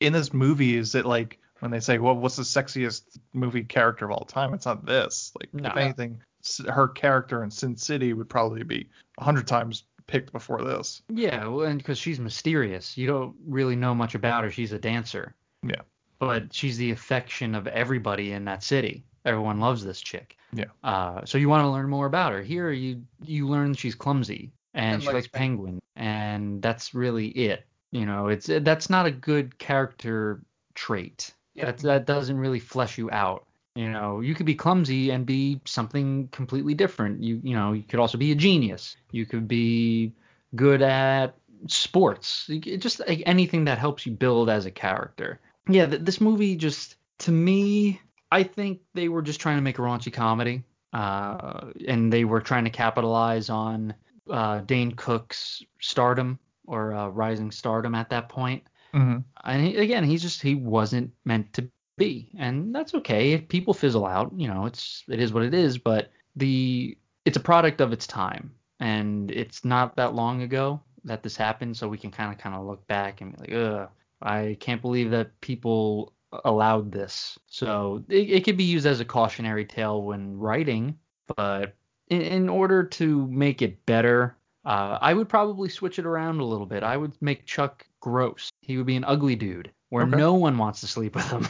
in 0.00 0.12
this 0.12 0.32
movie? 0.32 0.76
Is 0.76 0.94
it 0.94 1.06
like 1.06 1.38
when 1.60 1.70
they 1.70 1.80
say, 1.80 1.98
well, 1.98 2.16
what's 2.16 2.36
the 2.36 2.42
sexiest 2.42 3.02
movie 3.34 3.62
character 3.64 4.06
of 4.06 4.10
all 4.12 4.24
time? 4.24 4.54
It's 4.54 4.66
not 4.66 4.86
this. 4.86 5.32
Like 5.38 5.52
No. 5.52 5.68
if 5.70 5.76
anything, 5.76 6.20
her 6.68 6.88
character 6.88 7.44
in 7.44 7.50
Sin 7.50 7.76
City 7.76 8.12
would 8.14 8.28
probably 8.28 8.62
be 8.64 8.88
a 9.18 9.24
hundred 9.24 9.46
times 9.46 9.84
picked 10.06 10.32
before 10.32 10.62
this. 10.62 11.02
Yeah, 11.08 11.46
well, 11.46 11.66
and 11.66 11.78
because 11.78 11.98
she's 11.98 12.18
mysterious, 12.18 12.96
you 12.96 13.06
don't 13.06 13.36
really 13.46 13.76
know 13.76 13.94
much 13.94 14.14
about 14.14 14.42
her. 14.44 14.50
She's 14.50 14.72
a 14.72 14.78
dancer, 14.78 15.34
Yeah. 15.62 15.82
but 16.18 16.52
she's 16.52 16.78
the 16.78 16.90
affection 16.90 17.54
of 17.54 17.66
everybody 17.68 18.32
in 18.32 18.44
that 18.46 18.64
city. 18.64 19.04
Everyone 19.24 19.60
loves 19.60 19.84
this 19.84 20.00
chick. 20.00 20.36
Yeah. 20.52 20.64
Uh, 20.82 21.24
so 21.26 21.36
you 21.38 21.48
want 21.48 21.62
to 21.62 21.68
learn 21.68 21.88
more 21.90 22.06
about 22.06 22.32
her. 22.32 22.42
Here, 22.42 22.72
you 22.72 23.02
you 23.24 23.46
learn 23.46 23.74
she's 23.74 23.94
clumsy 23.94 24.50
and, 24.80 24.94
And 24.94 25.02
she 25.02 25.08
likes 25.08 25.14
likes 25.14 25.28
penguin, 25.28 25.80
and 25.96 26.62
that's 26.62 26.94
really 26.94 27.28
it. 27.28 27.66
You 27.92 28.06
know, 28.06 28.28
it's 28.28 28.46
that's 28.46 28.88
not 28.88 29.06
a 29.06 29.10
good 29.10 29.58
character 29.58 30.42
trait. 30.74 31.32
Yeah. 31.54 31.66
That 31.66 31.78
that 31.78 32.06
doesn't 32.06 32.38
really 32.38 32.60
flesh 32.60 32.96
you 32.98 33.10
out. 33.10 33.46
You 33.74 33.90
know, 33.90 34.20
you 34.20 34.34
could 34.34 34.46
be 34.46 34.54
clumsy 34.54 35.10
and 35.10 35.26
be 35.26 35.60
something 35.64 36.28
completely 36.32 36.74
different. 36.74 37.22
You 37.22 37.40
you 37.42 37.54
know, 37.54 37.72
you 37.72 37.82
could 37.82 38.00
also 38.00 38.18
be 38.18 38.32
a 38.32 38.34
genius. 38.34 38.96
You 39.12 39.26
could 39.26 39.46
be 39.46 40.12
good 40.56 40.82
at 40.82 41.34
sports. 41.66 42.48
Just 42.78 43.00
like 43.06 43.22
anything 43.26 43.66
that 43.66 43.78
helps 43.78 44.06
you 44.06 44.12
build 44.12 44.48
as 44.48 44.66
a 44.66 44.70
character. 44.70 45.40
Yeah, 45.68 45.86
th- 45.86 46.02
this 46.02 46.20
movie 46.20 46.56
just 46.56 46.96
to 47.18 47.32
me, 47.32 48.00
I 48.32 48.44
think 48.44 48.80
they 48.94 49.08
were 49.08 49.22
just 49.22 49.40
trying 49.40 49.56
to 49.56 49.62
make 49.62 49.78
a 49.78 49.82
raunchy 49.82 50.12
comedy, 50.12 50.64
uh, 50.92 51.66
and 51.86 52.10
they 52.12 52.24
were 52.24 52.40
trying 52.40 52.64
to 52.64 52.70
capitalize 52.70 53.50
on 53.50 53.94
uh, 54.30 54.60
Dane 54.60 54.92
Cook's 54.92 55.62
stardom 55.80 56.38
or 56.66 56.94
uh, 56.94 57.08
rising 57.08 57.50
stardom 57.50 57.94
at 57.94 58.10
that 58.10 58.28
point. 58.28 58.62
Mm-hmm. 58.94 59.18
And 59.44 59.66
he, 59.66 59.76
again, 59.76 60.04
he's 60.04 60.22
just 60.22 60.42
he 60.42 60.54
wasn't 60.54 61.10
meant 61.24 61.52
to 61.54 61.68
be, 61.96 62.30
and 62.38 62.74
that's 62.74 62.94
okay. 62.94 63.38
People 63.38 63.74
fizzle 63.74 64.06
out, 64.06 64.32
you 64.36 64.48
know. 64.48 64.66
It's 64.66 65.04
it 65.08 65.20
is 65.20 65.32
what 65.32 65.44
it 65.44 65.54
is, 65.54 65.78
but 65.78 66.10
the 66.36 66.96
it's 67.24 67.36
a 67.36 67.40
product 67.40 67.80
of 67.80 67.92
its 67.92 68.06
time, 68.06 68.52
and 68.80 69.30
it's 69.30 69.64
not 69.64 69.96
that 69.96 70.14
long 70.14 70.42
ago 70.42 70.80
that 71.04 71.22
this 71.22 71.36
happened, 71.36 71.76
so 71.76 71.88
we 71.88 71.98
can 71.98 72.10
kind 72.10 72.32
of 72.32 72.38
kind 72.38 72.54
of 72.54 72.66
look 72.66 72.86
back 72.86 73.20
and 73.20 73.36
be 73.36 73.38
like, 73.40 73.52
ugh, 73.52 73.88
I 74.22 74.56
can't 74.60 74.82
believe 74.82 75.10
that 75.10 75.40
people 75.40 76.12
allowed 76.44 76.92
this. 76.92 77.38
So 77.46 78.04
it, 78.08 78.30
it 78.30 78.44
could 78.44 78.56
be 78.56 78.64
used 78.64 78.86
as 78.86 79.00
a 79.00 79.04
cautionary 79.04 79.64
tale 79.64 80.02
when 80.02 80.36
writing, 80.36 80.98
but 81.36 81.74
in, 82.10 82.20
in 82.22 82.48
order 82.48 82.84
to 82.84 83.26
make 83.28 83.62
it 83.62 83.84
better, 83.86 84.36
uh, 84.64 84.98
I 85.00 85.14
would 85.14 85.28
probably 85.28 85.68
switch 85.70 85.98
it 85.98 86.04
around 86.06 86.40
a 86.40 86.44
little 86.44 86.66
bit. 86.66 86.82
I 86.82 86.96
would 86.96 87.12
make 87.22 87.46
Chuck 87.46 87.86
gross. 88.00 88.50
He 88.60 88.76
would 88.76 88.86
be 88.86 88.96
an 88.96 89.04
ugly 89.04 89.36
dude 89.36 89.70
where 89.88 90.04
Okay. 90.04 90.16
no 90.16 90.34
one 90.34 90.58
wants 90.58 90.80
to 90.82 90.86
sleep 90.86 91.14
with 91.16 91.28
him. 91.30 91.48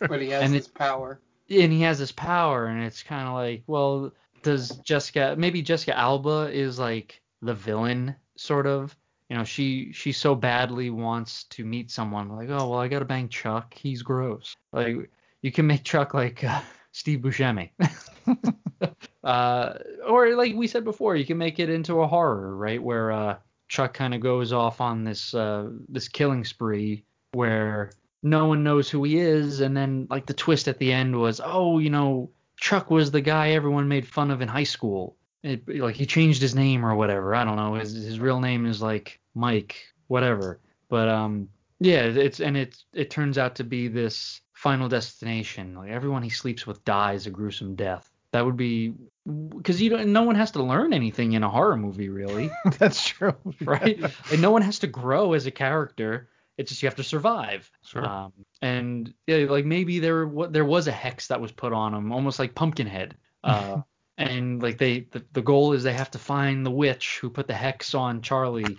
But 0.00 0.20
he 0.20 0.30
has 0.30 0.42
And 0.42 0.54
this 0.54 0.66
power. 0.68 1.20
and 1.48 1.72
he 1.72 1.80
has 1.82 1.98
this 2.00 2.10
power, 2.12 2.66
and 2.66 2.82
it's 2.82 3.02
kind 3.04 3.28
of 3.28 3.34
like, 3.34 3.62
well, 3.68 4.12
does 4.42 4.70
Jessica 4.78 5.34
maybe 5.38 5.62
Jessica 5.62 5.96
Alba 5.96 6.50
is 6.52 6.78
like 6.80 7.20
the 7.42 7.54
villain 7.54 8.14
sort 8.36 8.66
of? 8.66 8.96
You 9.30 9.36
know, 9.36 9.44
she 9.44 9.92
she 9.92 10.10
so 10.12 10.34
badly 10.34 10.90
wants 10.90 11.44
to 11.50 11.64
meet 11.64 11.90
someone 11.90 12.28
like, 12.28 12.48
oh 12.48 12.68
well, 12.70 12.74
I 12.80 12.88
gotta 12.88 13.04
bang 13.04 13.28
Chuck. 13.28 13.72
He's 13.74 14.02
gross. 14.02 14.56
Like 14.72 15.10
you 15.42 15.52
can 15.52 15.66
make 15.66 15.84
Chuck 15.84 16.12
like 16.14 16.42
uh, 16.42 16.60
Steve 16.92 17.20
Buscemi. 17.20 17.70
uh, 19.24 19.74
or 20.06 20.34
like 20.34 20.54
we 20.54 20.66
said 20.66 20.84
before, 20.84 21.16
you 21.16 21.24
can 21.24 21.38
make 21.38 21.58
it 21.58 21.70
into 21.70 22.00
a 22.00 22.06
horror, 22.06 22.54
right? 22.54 22.82
Where 22.82 23.10
uh, 23.10 23.36
Chuck 23.68 23.94
kind 23.94 24.14
of 24.14 24.20
goes 24.20 24.52
off 24.52 24.80
on 24.80 25.04
this 25.04 25.34
uh, 25.34 25.70
this 25.88 26.08
killing 26.08 26.44
spree 26.44 27.04
where 27.32 27.92
no 28.22 28.46
one 28.46 28.64
knows 28.64 28.88
who 28.88 29.04
he 29.04 29.18
is, 29.18 29.60
and 29.60 29.76
then 29.76 30.06
like 30.10 30.26
the 30.26 30.34
twist 30.34 30.68
at 30.68 30.78
the 30.78 30.92
end 30.92 31.18
was, 31.18 31.40
oh, 31.44 31.78
you 31.78 31.90
know, 31.90 32.30
Chuck 32.56 32.90
was 32.90 33.10
the 33.10 33.20
guy 33.20 33.50
everyone 33.50 33.88
made 33.88 34.06
fun 34.06 34.30
of 34.30 34.40
in 34.40 34.48
high 34.48 34.64
school. 34.64 35.16
It, 35.42 35.68
like 35.68 35.94
he 35.94 36.06
changed 36.06 36.42
his 36.42 36.54
name 36.54 36.84
or 36.84 36.94
whatever. 36.96 37.34
I 37.34 37.44
don't 37.44 37.56
know. 37.56 37.74
His 37.74 37.92
his 37.94 38.20
real 38.20 38.40
name 38.40 38.66
is 38.66 38.82
like 38.82 39.20
Mike, 39.34 39.76
whatever. 40.08 40.60
But 40.88 41.08
um, 41.08 41.48
yeah, 41.80 42.02
it's 42.02 42.40
and 42.40 42.56
it 42.56 42.76
it 42.92 43.10
turns 43.10 43.38
out 43.38 43.54
to 43.56 43.64
be 43.64 43.88
this 43.88 44.40
final 44.52 44.88
destination. 44.88 45.74
Like 45.74 45.90
everyone 45.90 46.22
he 46.22 46.30
sleeps 46.30 46.66
with 46.66 46.84
dies 46.84 47.26
a 47.26 47.30
gruesome 47.30 47.76
death. 47.76 48.07
That 48.32 48.44
would 48.44 48.56
be 48.56 48.94
because 49.26 49.80
you 49.80 49.90
don't. 49.90 50.12
No 50.12 50.22
one 50.22 50.36
has 50.36 50.52
to 50.52 50.62
learn 50.62 50.92
anything 50.92 51.32
in 51.32 51.42
a 51.42 51.48
horror 51.48 51.76
movie, 51.76 52.08
really, 52.08 52.50
That's 52.78 53.06
true. 53.06 53.34
right? 53.62 54.00
and 54.30 54.42
no 54.42 54.50
one 54.50 54.62
has 54.62 54.80
to 54.80 54.86
grow 54.86 55.32
as 55.32 55.46
a 55.46 55.50
character. 55.50 56.28
It's 56.56 56.70
just 56.70 56.82
you 56.82 56.88
have 56.88 56.96
to 56.96 57.04
survive. 57.04 57.70
Sure. 57.84 58.04
Um, 58.04 58.32
and 58.60 59.14
yeah, 59.26 59.46
like 59.48 59.64
maybe 59.64 60.00
there 60.00 60.26
what 60.26 60.52
there 60.52 60.64
was 60.64 60.88
a 60.88 60.92
hex 60.92 61.28
that 61.28 61.40
was 61.40 61.52
put 61.52 61.72
on 61.72 61.94
him, 61.94 62.12
almost 62.12 62.38
like 62.38 62.54
Pumpkinhead. 62.54 63.16
Uh, 63.44 63.82
and 64.18 64.62
like 64.62 64.78
they 64.78 65.00
the, 65.10 65.24
the 65.32 65.42
goal 65.42 65.72
is 65.72 65.84
they 65.84 65.92
have 65.92 66.10
to 66.10 66.18
find 66.18 66.66
the 66.66 66.70
witch 66.70 67.18
who 67.20 67.30
put 67.30 67.46
the 67.46 67.54
hex 67.54 67.94
on 67.94 68.22
Charlie. 68.22 68.78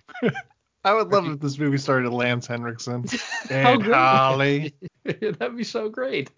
I 0.83 0.93
would 0.93 1.09
love 1.09 1.27
if 1.27 1.39
this 1.39 1.57
movie 1.57 1.77
started 1.77 2.11
Lance 2.11 2.47
Henriksen 2.47 3.05
and. 3.49 3.83
Holly. 3.83 4.73
That'd 5.03 5.57
be 5.57 5.63
so 5.63 5.89
great. 5.89 6.29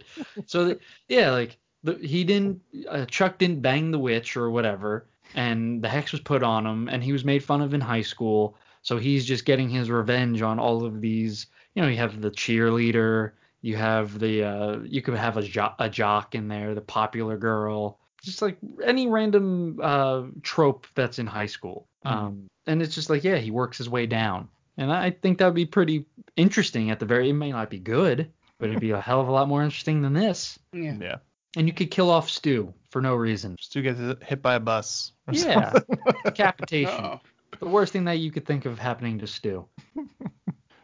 So 0.47 0.77
yeah, 1.07 1.31
like 1.31 1.57
the, 1.83 1.95
he 1.95 2.23
didn't 2.23 2.61
uh, 2.89 3.05
Chuck 3.05 3.37
didn't 3.37 3.61
bang 3.61 3.91
the 3.91 3.99
witch 3.99 4.37
or 4.37 4.49
whatever. 4.51 5.07
and 5.33 5.81
the 5.81 5.87
hex 5.89 6.11
was 6.11 6.19
put 6.21 6.43
on 6.43 6.65
him, 6.65 6.89
and 6.89 7.01
he 7.03 7.13
was 7.13 7.23
made 7.23 7.43
fun 7.43 7.61
of 7.61 7.73
in 7.73 7.79
high 7.81 8.01
school. 8.01 8.57
So 8.81 8.97
he's 8.97 9.25
just 9.25 9.45
getting 9.45 9.69
his 9.69 9.89
revenge 9.89 10.41
on 10.41 10.59
all 10.59 10.83
of 10.85 10.99
these. 11.01 11.47
You 11.75 11.81
know, 11.81 11.87
you 11.87 11.97
have 11.97 12.19
the 12.21 12.31
cheerleader, 12.31 13.31
you 13.61 13.77
have 13.77 14.19
the, 14.19 14.43
uh, 14.43 14.79
you 14.83 15.01
could 15.01 15.13
have 15.15 15.37
a, 15.37 15.41
jo- 15.43 15.73
a 15.79 15.87
jock 15.89 16.35
in 16.35 16.47
there, 16.49 16.75
the 16.75 16.81
popular 16.81 17.37
girl, 17.37 17.99
just 18.21 18.41
like 18.41 18.57
any 18.83 19.07
random 19.07 19.79
uh, 19.81 20.23
trope 20.41 20.85
that's 20.95 21.17
in 21.19 21.27
high 21.27 21.45
school. 21.45 21.87
Mhm. 22.05 22.11
Um, 22.11 22.47
and 22.67 22.81
it's 22.81 22.93
just 22.95 23.09
like, 23.09 23.23
yeah, 23.23 23.37
he 23.37 23.51
works 23.51 23.77
his 23.77 23.87
way 23.89 24.05
down. 24.05 24.49
And 24.77 24.91
I 24.91 25.11
think 25.11 25.37
that 25.37 25.45
would 25.45 25.55
be 25.55 25.65
pretty 25.65 26.05
interesting 26.35 26.91
at 26.91 26.99
the 26.99 27.05
very. 27.05 27.29
It 27.29 27.33
may 27.33 27.51
not 27.51 27.69
be 27.69 27.79
good, 27.79 28.31
but 28.57 28.69
it'd 28.69 28.81
be 28.81 28.91
a 28.91 28.99
hell 28.99 29.21
of 29.21 29.27
a 29.27 29.31
lot 29.31 29.47
more 29.47 29.63
interesting 29.63 30.01
than 30.01 30.13
this. 30.13 30.59
Yeah. 30.73 30.97
Yeah. 30.99 31.15
And 31.57 31.67
you 31.67 31.73
could 31.73 31.91
kill 31.91 32.09
off 32.09 32.29
Stu 32.29 32.73
for 32.89 33.01
no 33.01 33.15
reason. 33.15 33.57
Stu 33.59 33.81
gets 33.81 33.99
hit 34.23 34.41
by 34.41 34.55
a 34.55 34.59
bus. 34.59 35.11
or 35.27 35.33
Yeah, 35.33 35.71
something. 35.73 35.97
decapitation. 36.25 36.93
Oh. 37.05 37.19
The 37.59 37.67
worst 37.67 37.91
thing 37.93 38.05
that 38.05 38.19
you 38.19 38.31
could 38.31 38.45
think 38.45 38.65
of 38.65 38.79
happening 38.79 39.19
to 39.19 39.27
Stu. 39.27 39.65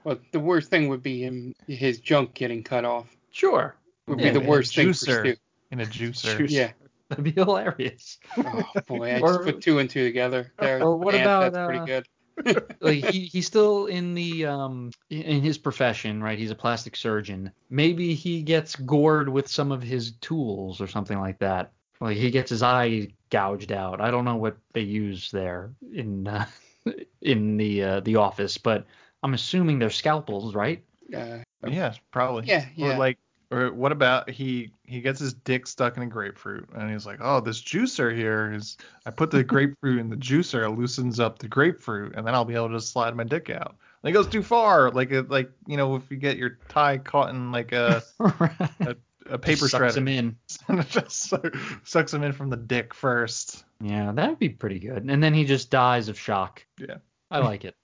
Well, 0.03 0.19
the 0.31 0.39
worst 0.39 0.69
thing 0.69 0.87
would 0.87 1.03
be 1.03 1.23
him 1.23 1.53
his 1.67 1.99
junk 1.99 2.33
getting 2.33 2.63
cut 2.63 2.85
off. 2.85 3.13
Sure. 3.31 3.75
Would 4.07 4.21
Yeah, 4.21 4.31
be 4.31 4.39
the 4.39 4.45
worst 4.45 4.73
thing 4.73 4.93
for 4.93 5.05
juicer. 5.05 5.19
Stu. 5.19 5.35
In 5.71 5.81
a 5.81 5.85
juicer. 5.85 6.37
Juicer. 6.37 6.49
Yeah. 6.49 6.71
That'd 7.09 7.25
be 7.25 7.31
hilarious. 7.31 8.17
Oh 8.37 8.63
boy, 8.87 9.11
I 9.15 9.19
Or- 9.19 9.33
just 9.33 9.43
put 9.43 9.61
two 9.61 9.79
and 9.79 9.89
two 9.89 10.05
together. 10.05 10.53
There. 10.59 10.81
Or 10.81 10.95
what 10.95 11.13
Man, 11.13 11.23
about, 11.23 11.51
that's 11.51 11.65
pretty 11.67 11.79
uh, 11.81 11.85
good. 11.85 12.07
like 12.81 13.03
he, 13.05 13.25
he's 13.25 13.47
still 13.47 13.85
in 13.87 14.13
the 14.13 14.45
um 14.45 14.91
in 15.09 15.41
his 15.41 15.57
profession, 15.57 16.21
right? 16.21 16.37
He's 16.37 16.51
a 16.51 16.55
plastic 16.55 16.95
surgeon. 16.95 17.51
Maybe 17.69 18.13
he 18.13 18.41
gets 18.41 18.75
gored 18.75 19.29
with 19.29 19.47
some 19.47 19.71
of 19.71 19.81
his 19.83 20.11
tools 20.21 20.81
or 20.81 20.87
something 20.87 21.19
like 21.19 21.39
that. 21.39 21.71
Like 21.99 22.17
he 22.17 22.29
gets 22.31 22.49
his 22.49 22.63
eye 22.63 23.07
gouged 23.29 23.71
out. 23.71 24.01
I 24.01 24.11
don't 24.11 24.25
know 24.25 24.35
what 24.35 24.57
they 24.73 24.81
use 24.81 25.31
there 25.31 25.71
in 25.93 26.27
uh, 26.27 26.45
in 27.21 27.57
the 27.57 27.83
uh, 27.83 27.99
the 28.01 28.17
office, 28.17 28.57
but 28.57 28.85
I'm 29.23 29.33
assuming 29.33 29.79
they're 29.79 29.89
scalpels, 29.89 30.53
right? 30.55 30.83
Uh, 31.63 31.69
Yeah, 31.69 31.93
probably. 32.11 32.45
Yeah, 32.45 32.65
Or 32.77 32.89
yeah. 32.89 32.97
like, 32.97 33.17
or 33.51 33.71
what 33.73 33.91
about 33.91 34.29
he 34.29 34.71
he 34.83 34.99
gets 35.01 35.19
his 35.19 35.33
dick 35.33 35.67
stuck 35.67 35.95
in 35.97 36.03
a 36.03 36.07
grapefruit 36.07 36.67
and 36.75 36.91
he's 36.91 37.05
like, 37.05 37.19
oh, 37.21 37.39
this 37.39 37.61
juicer 37.61 38.15
here 38.15 38.51
is 38.53 38.77
I 39.05 39.11
put 39.11 39.31
the 39.31 39.43
grapefruit 39.55 39.99
in 39.99 40.09
the 40.09 40.17
juicer, 40.17 40.65
it 40.65 40.71
loosens 40.77 41.19
up 41.19 41.39
the 41.39 41.47
grapefruit, 41.47 42.15
and 42.15 42.25
then 42.27 42.33
I'll 42.35 42.45
be 42.45 42.55
able 42.55 42.69
to 42.69 42.81
slide 42.81 43.15
my 43.15 43.23
dick 43.23 43.49
out. 43.49 43.75
And 44.03 44.09
it 44.09 44.13
goes 44.13 44.27
too 44.27 44.43
far, 44.43 44.91
like 44.91 45.11
a, 45.11 45.25
like 45.29 45.49
you 45.65 45.77
know 45.77 45.95
if 45.95 46.09
you 46.11 46.17
get 46.17 46.37
your 46.37 46.57
tie 46.69 46.97
caught 46.97 47.29
in 47.29 47.51
like 47.51 47.71
a 47.71 48.03
a, 48.19 48.95
a 49.29 49.37
paper 49.37 49.67
Sucks 49.67 49.95
shredder, 49.95 49.97
him 49.97 50.07
in. 50.07 50.37
and 50.67 50.79
it 50.81 50.89
just 50.89 51.33
sucks 51.83 52.13
him 52.13 52.23
in 52.23 52.33
from 52.33 52.49
the 52.49 52.57
dick 52.57 52.93
first. 52.93 53.63
Yeah, 53.81 54.11
that'd 54.11 54.39
be 54.39 54.49
pretty 54.49 54.79
good. 54.79 55.03
And 55.09 55.23
then 55.23 55.33
he 55.33 55.45
just 55.45 55.69
dies 55.69 56.09
of 56.09 56.19
shock. 56.19 56.65
Yeah. 56.79 56.97
I 57.29 57.39
like 57.39 57.65
it. 57.65 57.75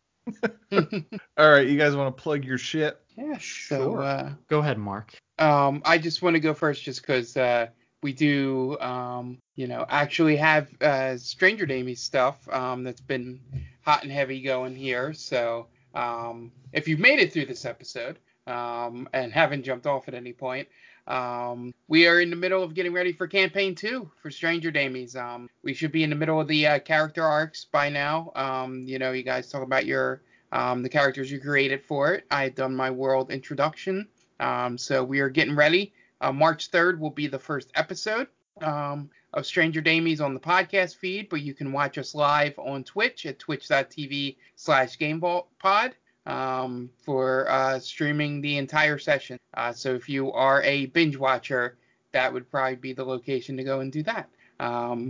All 1.37 1.51
right, 1.51 1.67
you 1.67 1.77
guys 1.77 1.95
want 1.95 2.15
to 2.15 2.21
plug 2.23 2.45
your 2.45 2.57
shit? 2.57 2.99
Yeah, 3.17 3.37
so 3.39 3.97
uh, 3.97 4.31
Go 4.47 4.59
ahead, 4.59 4.77
Mark. 4.77 5.13
Um, 5.39 5.81
I 5.85 5.97
just 5.97 6.21
want 6.21 6.35
to 6.35 6.39
go 6.39 6.53
first 6.53 6.83
just 6.83 7.01
because 7.01 7.35
uh, 7.37 7.67
we 8.01 8.13
do, 8.13 8.77
um, 8.79 9.39
you 9.55 9.67
know, 9.67 9.85
actually 9.89 10.35
have 10.37 10.69
uh, 10.81 11.17
Stranger 11.17 11.65
Damies 11.65 11.97
stuff 11.99 12.47
um, 12.51 12.83
that's 12.83 13.01
been 13.01 13.39
hot 13.81 14.03
and 14.03 14.11
heavy 14.11 14.41
going 14.41 14.75
here. 14.75 15.13
So 15.13 15.67
um, 15.95 16.51
if 16.71 16.87
you've 16.87 16.99
made 16.99 17.19
it 17.19 17.33
through 17.33 17.45
this 17.45 17.65
episode 17.65 18.19
um, 18.47 19.09
and 19.13 19.31
haven't 19.31 19.63
jumped 19.63 19.87
off 19.87 20.07
at 20.07 20.13
any 20.13 20.33
point, 20.33 20.67
um, 21.07 21.73
we 21.87 22.07
are 22.07 22.21
in 22.21 22.29
the 22.29 22.35
middle 22.35 22.63
of 22.63 22.73
getting 22.73 22.93
ready 22.93 23.11
for 23.11 23.27
campaign 23.27 23.75
two 23.75 24.09
for 24.21 24.31
Stranger 24.31 24.71
Damies. 24.71 25.15
Um, 25.15 25.49
we 25.63 25.73
should 25.73 25.91
be 25.91 26.03
in 26.03 26.09
the 26.09 26.15
middle 26.15 26.39
of 26.39 26.47
the 26.47 26.65
uh, 26.67 26.79
character 26.79 27.23
arcs 27.23 27.65
by 27.65 27.89
now. 27.89 28.31
Um, 28.35 28.83
you 28.85 28.99
know, 28.99 29.11
you 29.11 29.23
guys 29.23 29.49
talk 29.49 29.63
about 29.63 29.85
your 29.85 30.21
um, 30.53 30.83
the 30.83 30.89
characters 30.89 31.31
you 31.31 31.41
created 31.41 31.83
for 31.83 32.13
it. 32.13 32.25
I 32.31 32.43
had 32.43 32.55
done 32.55 32.75
my 32.75 32.91
world 32.91 33.31
introduction. 33.31 34.07
Um, 34.39 34.77
so 34.77 35.03
we 35.03 35.19
are 35.19 35.29
getting 35.29 35.55
ready. 35.55 35.93
Uh, 36.21 36.31
March 36.31 36.71
3rd 36.71 36.99
will 36.99 37.09
be 37.09 37.27
the 37.27 37.39
first 37.39 37.69
episode 37.75 38.27
um, 38.61 39.09
of 39.33 39.45
Stranger 39.45 39.81
Damies 39.81 40.21
on 40.21 40.33
the 40.33 40.39
podcast 40.39 40.95
feed, 40.95 41.29
but 41.29 41.41
you 41.41 41.53
can 41.53 41.71
watch 41.71 41.97
us 41.97 42.15
live 42.15 42.57
on 42.57 42.83
Twitch 42.83 43.25
at 43.25 43.39
twitch.tv 43.39 44.37
slash 44.55 44.97
GameVaultPod 44.97 45.93
um, 46.25 46.89
for 47.03 47.49
uh, 47.49 47.79
streaming 47.79 48.41
the 48.41 48.57
entire 48.57 48.97
session. 48.97 49.39
Uh, 49.53 49.73
so 49.73 49.95
if 49.95 50.07
you 50.07 50.31
are 50.31 50.61
a 50.63 50.85
binge 50.87 51.17
watcher, 51.17 51.77
that 52.11 52.31
would 52.31 52.49
probably 52.49 52.75
be 52.75 52.93
the 52.93 53.03
location 53.03 53.57
to 53.57 53.63
go 53.63 53.79
and 53.81 53.91
do 53.91 54.03
that. 54.03 54.29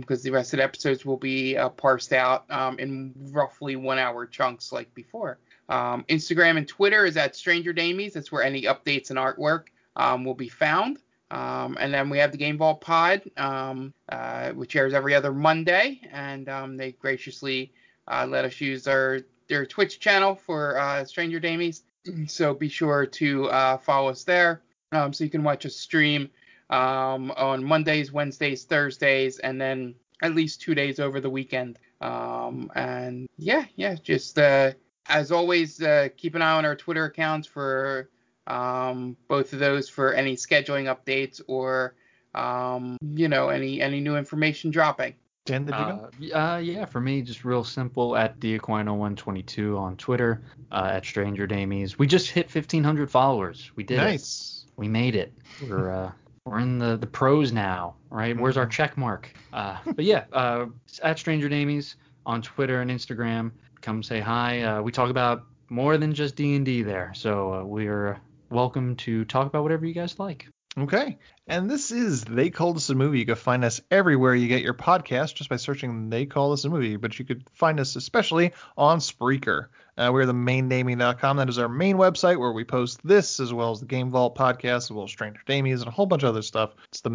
Because 0.00 0.22
the 0.22 0.30
rest 0.30 0.52
of 0.52 0.56
the 0.56 0.64
episodes 0.64 1.04
will 1.04 1.18
be 1.18 1.56
uh, 1.56 1.68
parsed 1.68 2.12
out 2.12 2.50
um, 2.50 2.78
in 2.80 3.14
roughly 3.30 3.76
one 3.76 3.98
hour 3.98 4.26
chunks 4.26 4.72
like 4.72 4.92
before. 4.94 5.38
Um, 5.68 6.04
Instagram 6.08 6.56
and 6.56 6.68
Twitter 6.68 7.06
is 7.06 7.16
at 7.16 7.36
Stranger 7.36 7.72
Damies. 7.72 8.12
That's 8.12 8.30
where 8.30 8.42
any 8.42 8.62
updates 8.62 9.10
and 9.10 9.18
artwork 9.18 9.66
um, 9.96 10.24
will 10.24 10.34
be 10.34 10.48
found. 10.48 10.98
Um, 11.30 11.76
and 11.80 11.92
then 11.92 12.10
we 12.10 12.18
have 12.18 12.32
the 12.32 12.38
Game 12.38 12.58
Vault 12.58 12.80
Pod, 12.80 13.22
um, 13.36 13.92
uh, 14.08 14.50
which 14.50 14.76
airs 14.76 14.94
every 14.94 15.14
other 15.14 15.32
Monday, 15.32 16.00
and 16.12 16.48
um, 16.48 16.76
they 16.76 16.92
graciously 16.92 17.72
uh, 18.06 18.26
let 18.28 18.44
us 18.44 18.60
use 18.60 18.84
their 18.84 19.24
Twitch 19.68 19.98
channel 20.00 20.34
for 20.34 20.78
uh, 20.78 21.04
Stranger 21.04 21.40
Damies. 21.40 21.82
So 22.28 22.52
be 22.52 22.68
sure 22.68 23.06
to 23.06 23.48
uh, 23.48 23.78
follow 23.78 24.10
us 24.10 24.24
there, 24.24 24.60
um, 24.92 25.14
so 25.14 25.24
you 25.24 25.30
can 25.30 25.42
watch 25.42 25.64
us 25.64 25.74
stream 25.74 26.28
on 26.68 27.64
Mondays, 27.64 28.12
Wednesdays, 28.12 28.64
Thursdays, 28.64 29.38
and 29.38 29.58
then 29.58 29.94
at 30.20 30.34
least 30.34 30.60
two 30.60 30.74
days 30.74 31.00
over 31.00 31.18
the 31.18 31.30
weekend. 31.30 31.78
And 32.02 33.26
yeah, 33.38 33.64
yeah, 33.76 33.94
just 33.94 34.38
uh, 34.38 34.72
as 35.08 35.32
always, 35.32 35.82
uh, 35.82 36.08
keep 36.16 36.34
an 36.34 36.42
eye 36.42 36.52
on 36.56 36.64
our 36.64 36.76
Twitter 36.76 37.04
accounts 37.04 37.46
for 37.46 38.10
um, 38.46 39.16
both 39.28 39.52
of 39.52 39.58
those 39.58 39.88
for 39.88 40.12
any 40.12 40.36
scheduling 40.36 40.94
updates 40.94 41.40
or 41.46 41.94
um, 42.34 42.98
you 43.14 43.28
know 43.28 43.48
any 43.48 43.80
any 43.80 44.00
new 44.00 44.16
information 44.16 44.70
dropping. 44.70 45.14
Dan, 45.46 45.66
did 45.66 45.74
you 45.74 45.84
go? 45.84 46.10
Uh, 46.34 46.38
uh, 46.38 46.56
yeah, 46.56 46.86
for 46.86 47.00
me, 47.00 47.20
just 47.20 47.44
real 47.44 47.64
simple 47.64 48.16
at 48.16 48.40
Diaquino122 48.40 49.78
on 49.78 49.94
Twitter, 49.96 50.40
uh, 50.72 50.88
at 50.92 51.04
Stranger 51.04 51.46
Damies. 51.46 51.98
We 51.98 52.06
just 52.06 52.30
hit 52.30 52.46
1,500 52.46 53.10
followers. 53.10 53.70
We 53.76 53.84
did 53.84 53.98
Nice. 53.98 54.64
it. 54.66 54.70
We 54.76 54.88
made 54.88 55.14
it. 55.14 55.34
We're 55.68 55.90
uh, 55.90 56.12
we're 56.46 56.60
in 56.60 56.78
the 56.78 56.96
the 56.96 57.06
pros 57.06 57.52
now, 57.52 57.94
right? 58.10 58.38
Where's 58.38 58.56
our 58.56 58.66
check 58.66 58.96
mark? 58.96 59.30
Uh, 59.52 59.76
but 59.84 60.04
yeah, 60.04 60.24
uh, 60.32 60.66
at 61.02 61.18
Stranger 61.18 61.48
Damies 61.48 61.94
on 62.26 62.40
Twitter 62.42 62.80
and 62.80 62.90
Instagram. 62.90 63.52
Come 63.84 64.02
say 64.02 64.18
hi. 64.18 64.62
Uh, 64.62 64.80
we 64.80 64.92
talk 64.92 65.10
about 65.10 65.44
more 65.68 65.98
than 65.98 66.14
just 66.14 66.36
D 66.36 66.56
and 66.56 66.64
D 66.64 66.82
there, 66.82 67.12
so 67.14 67.52
uh, 67.52 67.64
we're 67.64 68.18
welcome 68.48 68.96
to 68.96 69.26
talk 69.26 69.46
about 69.46 69.62
whatever 69.62 69.84
you 69.84 69.92
guys 69.92 70.18
like. 70.18 70.48
Okay. 70.78 71.18
And 71.46 71.70
this 71.70 71.92
is 71.92 72.24
They 72.24 72.48
Call 72.48 72.72
This 72.72 72.88
a 72.88 72.94
Movie. 72.94 73.18
You 73.18 73.26
can 73.26 73.34
find 73.34 73.62
us 73.62 73.82
everywhere 73.90 74.34
you 74.34 74.48
get 74.48 74.62
your 74.62 74.72
podcast 74.72 75.34
just 75.34 75.50
by 75.50 75.56
searching 75.56 76.08
They 76.08 76.24
Call 76.24 76.52
This 76.52 76.64
a 76.64 76.70
Movie. 76.70 76.96
But 76.96 77.18
you 77.18 77.26
could 77.26 77.44
find 77.52 77.78
us 77.78 77.94
especially 77.94 78.52
on 78.78 79.00
Spreaker. 79.00 79.66
Uh, 79.98 80.08
we're 80.10 80.24
the 80.24 80.32
maindamie.com. 80.32 81.36
That 81.36 81.50
is 81.50 81.58
our 81.58 81.68
main 81.68 81.96
website 81.96 82.40
where 82.40 82.52
we 82.52 82.64
post 82.64 83.06
this 83.06 83.38
as 83.38 83.52
well 83.52 83.70
as 83.70 83.80
the 83.80 83.86
Game 83.86 84.08
Vault 84.08 84.34
podcast, 84.34 84.76
as 84.76 84.92
well 84.92 85.04
as 85.04 85.10
Stranger 85.10 85.42
Damies 85.46 85.80
and 85.80 85.88
a 85.88 85.90
whole 85.90 86.06
bunch 86.06 86.22
of 86.22 86.30
other 86.30 86.40
stuff. 86.40 86.74
It's 86.88 87.02
the 87.02 87.10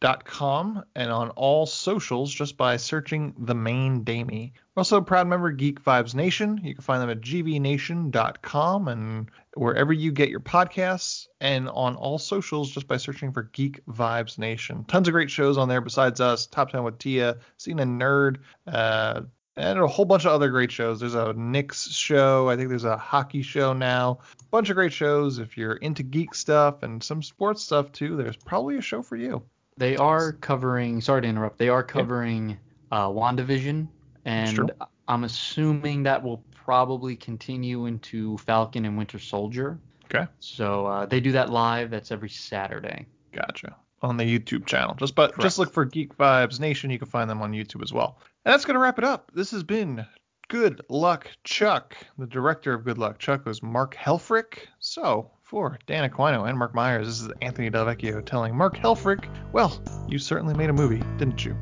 maindamie.com 0.00 0.84
and 0.94 1.10
on 1.10 1.30
all 1.30 1.66
socials 1.66 2.32
just 2.32 2.56
by 2.56 2.76
searching 2.76 3.34
the 3.38 3.54
main 3.54 4.02
Damie. 4.04 4.52
We're 4.74 4.80
also 4.80 4.98
a 4.98 5.02
proud 5.02 5.26
member 5.26 5.48
of 5.48 5.56
Geek 5.56 5.82
Vibes 5.82 6.14
Nation. 6.14 6.60
You 6.62 6.74
can 6.74 6.82
find 6.82 7.02
them 7.02 7.10
at 7.10 7.20
gvnation.com 7.20 8.88
and 8.88 9.30
wherever 9.54 9.92
you 9.92 10.12
get 10.12 10.30
your 10.30 10.40
podcasts 10.40 11.26
and 11.40 11.68
on 11.68 11.96
all 11.96 12.18
socials 12.18 12.70
just 12.70 12.86
by 12.86 12.96
searching 12.96 13.32
for 13.32 13.44
Geek 13.44 13.84
Vibes 13.86 14.38
Nation. 14.38 14.84
Tons 14.84 15.08
of 15.08 15.12
great 15.12 15.30
shows 15.30 15.58
on 15.58 15.68
there 15.68 15.80
besides 15.80 16.20
us, 16.20 16.46
Top 16.46 16.70
10 16.70 16.82
with 16.82 16.98
Tia, 16.98 17.36
Seen 17.58 17.80
a 17.80 17.84
Nerd, 17.84 18.38
uh, 18.66 19.22
and 19.56 19.78
a 19.78 19.86
whole 19.86 20.04
bunch 20.04 20.24
of 20.24 20.32
other 20.32 20.48
great 20.48 20.72
shows. 20.72 21.00
There's 21.00 21.14
a 21.14 21.34
Knicks 21.34 21.90
show. 21.90 22.48
I 22.48 22.56
think 22.56 22.68
there's 22.70 22.84
a 22.84 22.96
hockey 22.96 23.42
show 23.42 23.72
now. 23.74 24.20
A 24.40 24.44
Bunch 24.50 24.70
of 24.70 24.76
great 24.76 24.92
shows. 24.92 25.38
If 25.38 25.58
you're 25.58 25.74
into 25.74 26.02
geek 26.02 26.34
stuff 26.34 26.82
and 26.82 27.02
some 27.02 27.22
sports 27.22 27.62
stuff 27.62 27.92
too, 27.92 28.16
there's 28.16 28.36
probably 28.36 28.78
a 28.78 28.80
show 28.80 29.02
for 29.02 29.16
you. 29.16 29.42
They 29.80 29.96
are 29.96 30.34
covering. 30.34 31.00
Sorry 31.00 31.22
to 31.22 31.28
interrupt. 31.28 31.58
They 31.58 31.70
are 31.70 31.82
covering 31.82 32.58
uh, 32.92 33.08
WandaVision, 33.08 33.88
and. 34.24 34.70
I'm 35.10 35.24
assuming 35.24 36.04
that 36.04 36.22
will 36.22 36.44
probably 36.54 37.16
continue 37.16 37.86
into 37.86 38.38
Falcon 38.38 38.84
and 38.84 38.96
Winter 38.96 39.18
Soldier. 39.18 39.76
Okay. 40.04 40.24
So 40.38 40.86
uh, 40.86 41.06
they 41.06 41.18
do 41.18 41.32
that 41.32 41.50
live. 41.50 41.90
That's 41.90 42.12
every 42.12 42.28
Saturday. 42.28 43.06
Gotcha. 43.32 43.74
On 44.02 44.16
the 44.16 44.22
YouTube 44.22 44.66
channel. 44.66 44.94
Just 44.94 45.16
but 45.16 45.36
just 45.40 45.58
look 45.58 45.72
for 45.72 45.84
Geek 45.84 46.16
Vibes 46.16 46.60
Nation. 46.60 46.90
You 46.90 46.98
can 47.00 47.08
find 47.08 47.28
them 47.28 47.42
on 47.42 47.50
YouTube 47.50 47.82
as 47.82 47.92
well. 47.92 48.18
And 48.44 48.52
that's 48.52 48.64
gonna 48.64 48.78
wrap 48.78 48.98
it 48.98 49.04
up. 49.04 49.32
This 49.34 49.50
has 49.50 49.64
been 49.64 50.06
Good 50.46 50.80
Luck 50.88 51.28
Chuck. 51.42 51.96
The 52.16 52.26
director 52.26 52.72
of 52.72 52.84
Good 52.84 52.98
Luck 52.98 53.18
Chuck 53.18 53.44
was 53.46 53.64
Mark 53.64 53.96
Helfrich. 53.96 54.58
So 54.78 55.32
for 55.50 55.76
Dan 55.88 56.08
Aquino 56.08 56.48
and 56.48 56.56
Mark 56.56 56.76
Myers, 56.76 57.08
this 57.08 57.22
is 57.22 57.32
Anthony 57.42 57.68
Delvecchio 57.68 58.24
telling 58.24 58.56
Mark 58.56 58.76
Helfrich, 58.76 59.24
well, 59.52 59.82
you 60.08 60.16
certainly 60.16 60.54
made 60.54 60.70
a 60.70 60.72
movie, 60.72 61.02
didn't 61.18 61.44
you? 61.44 61.56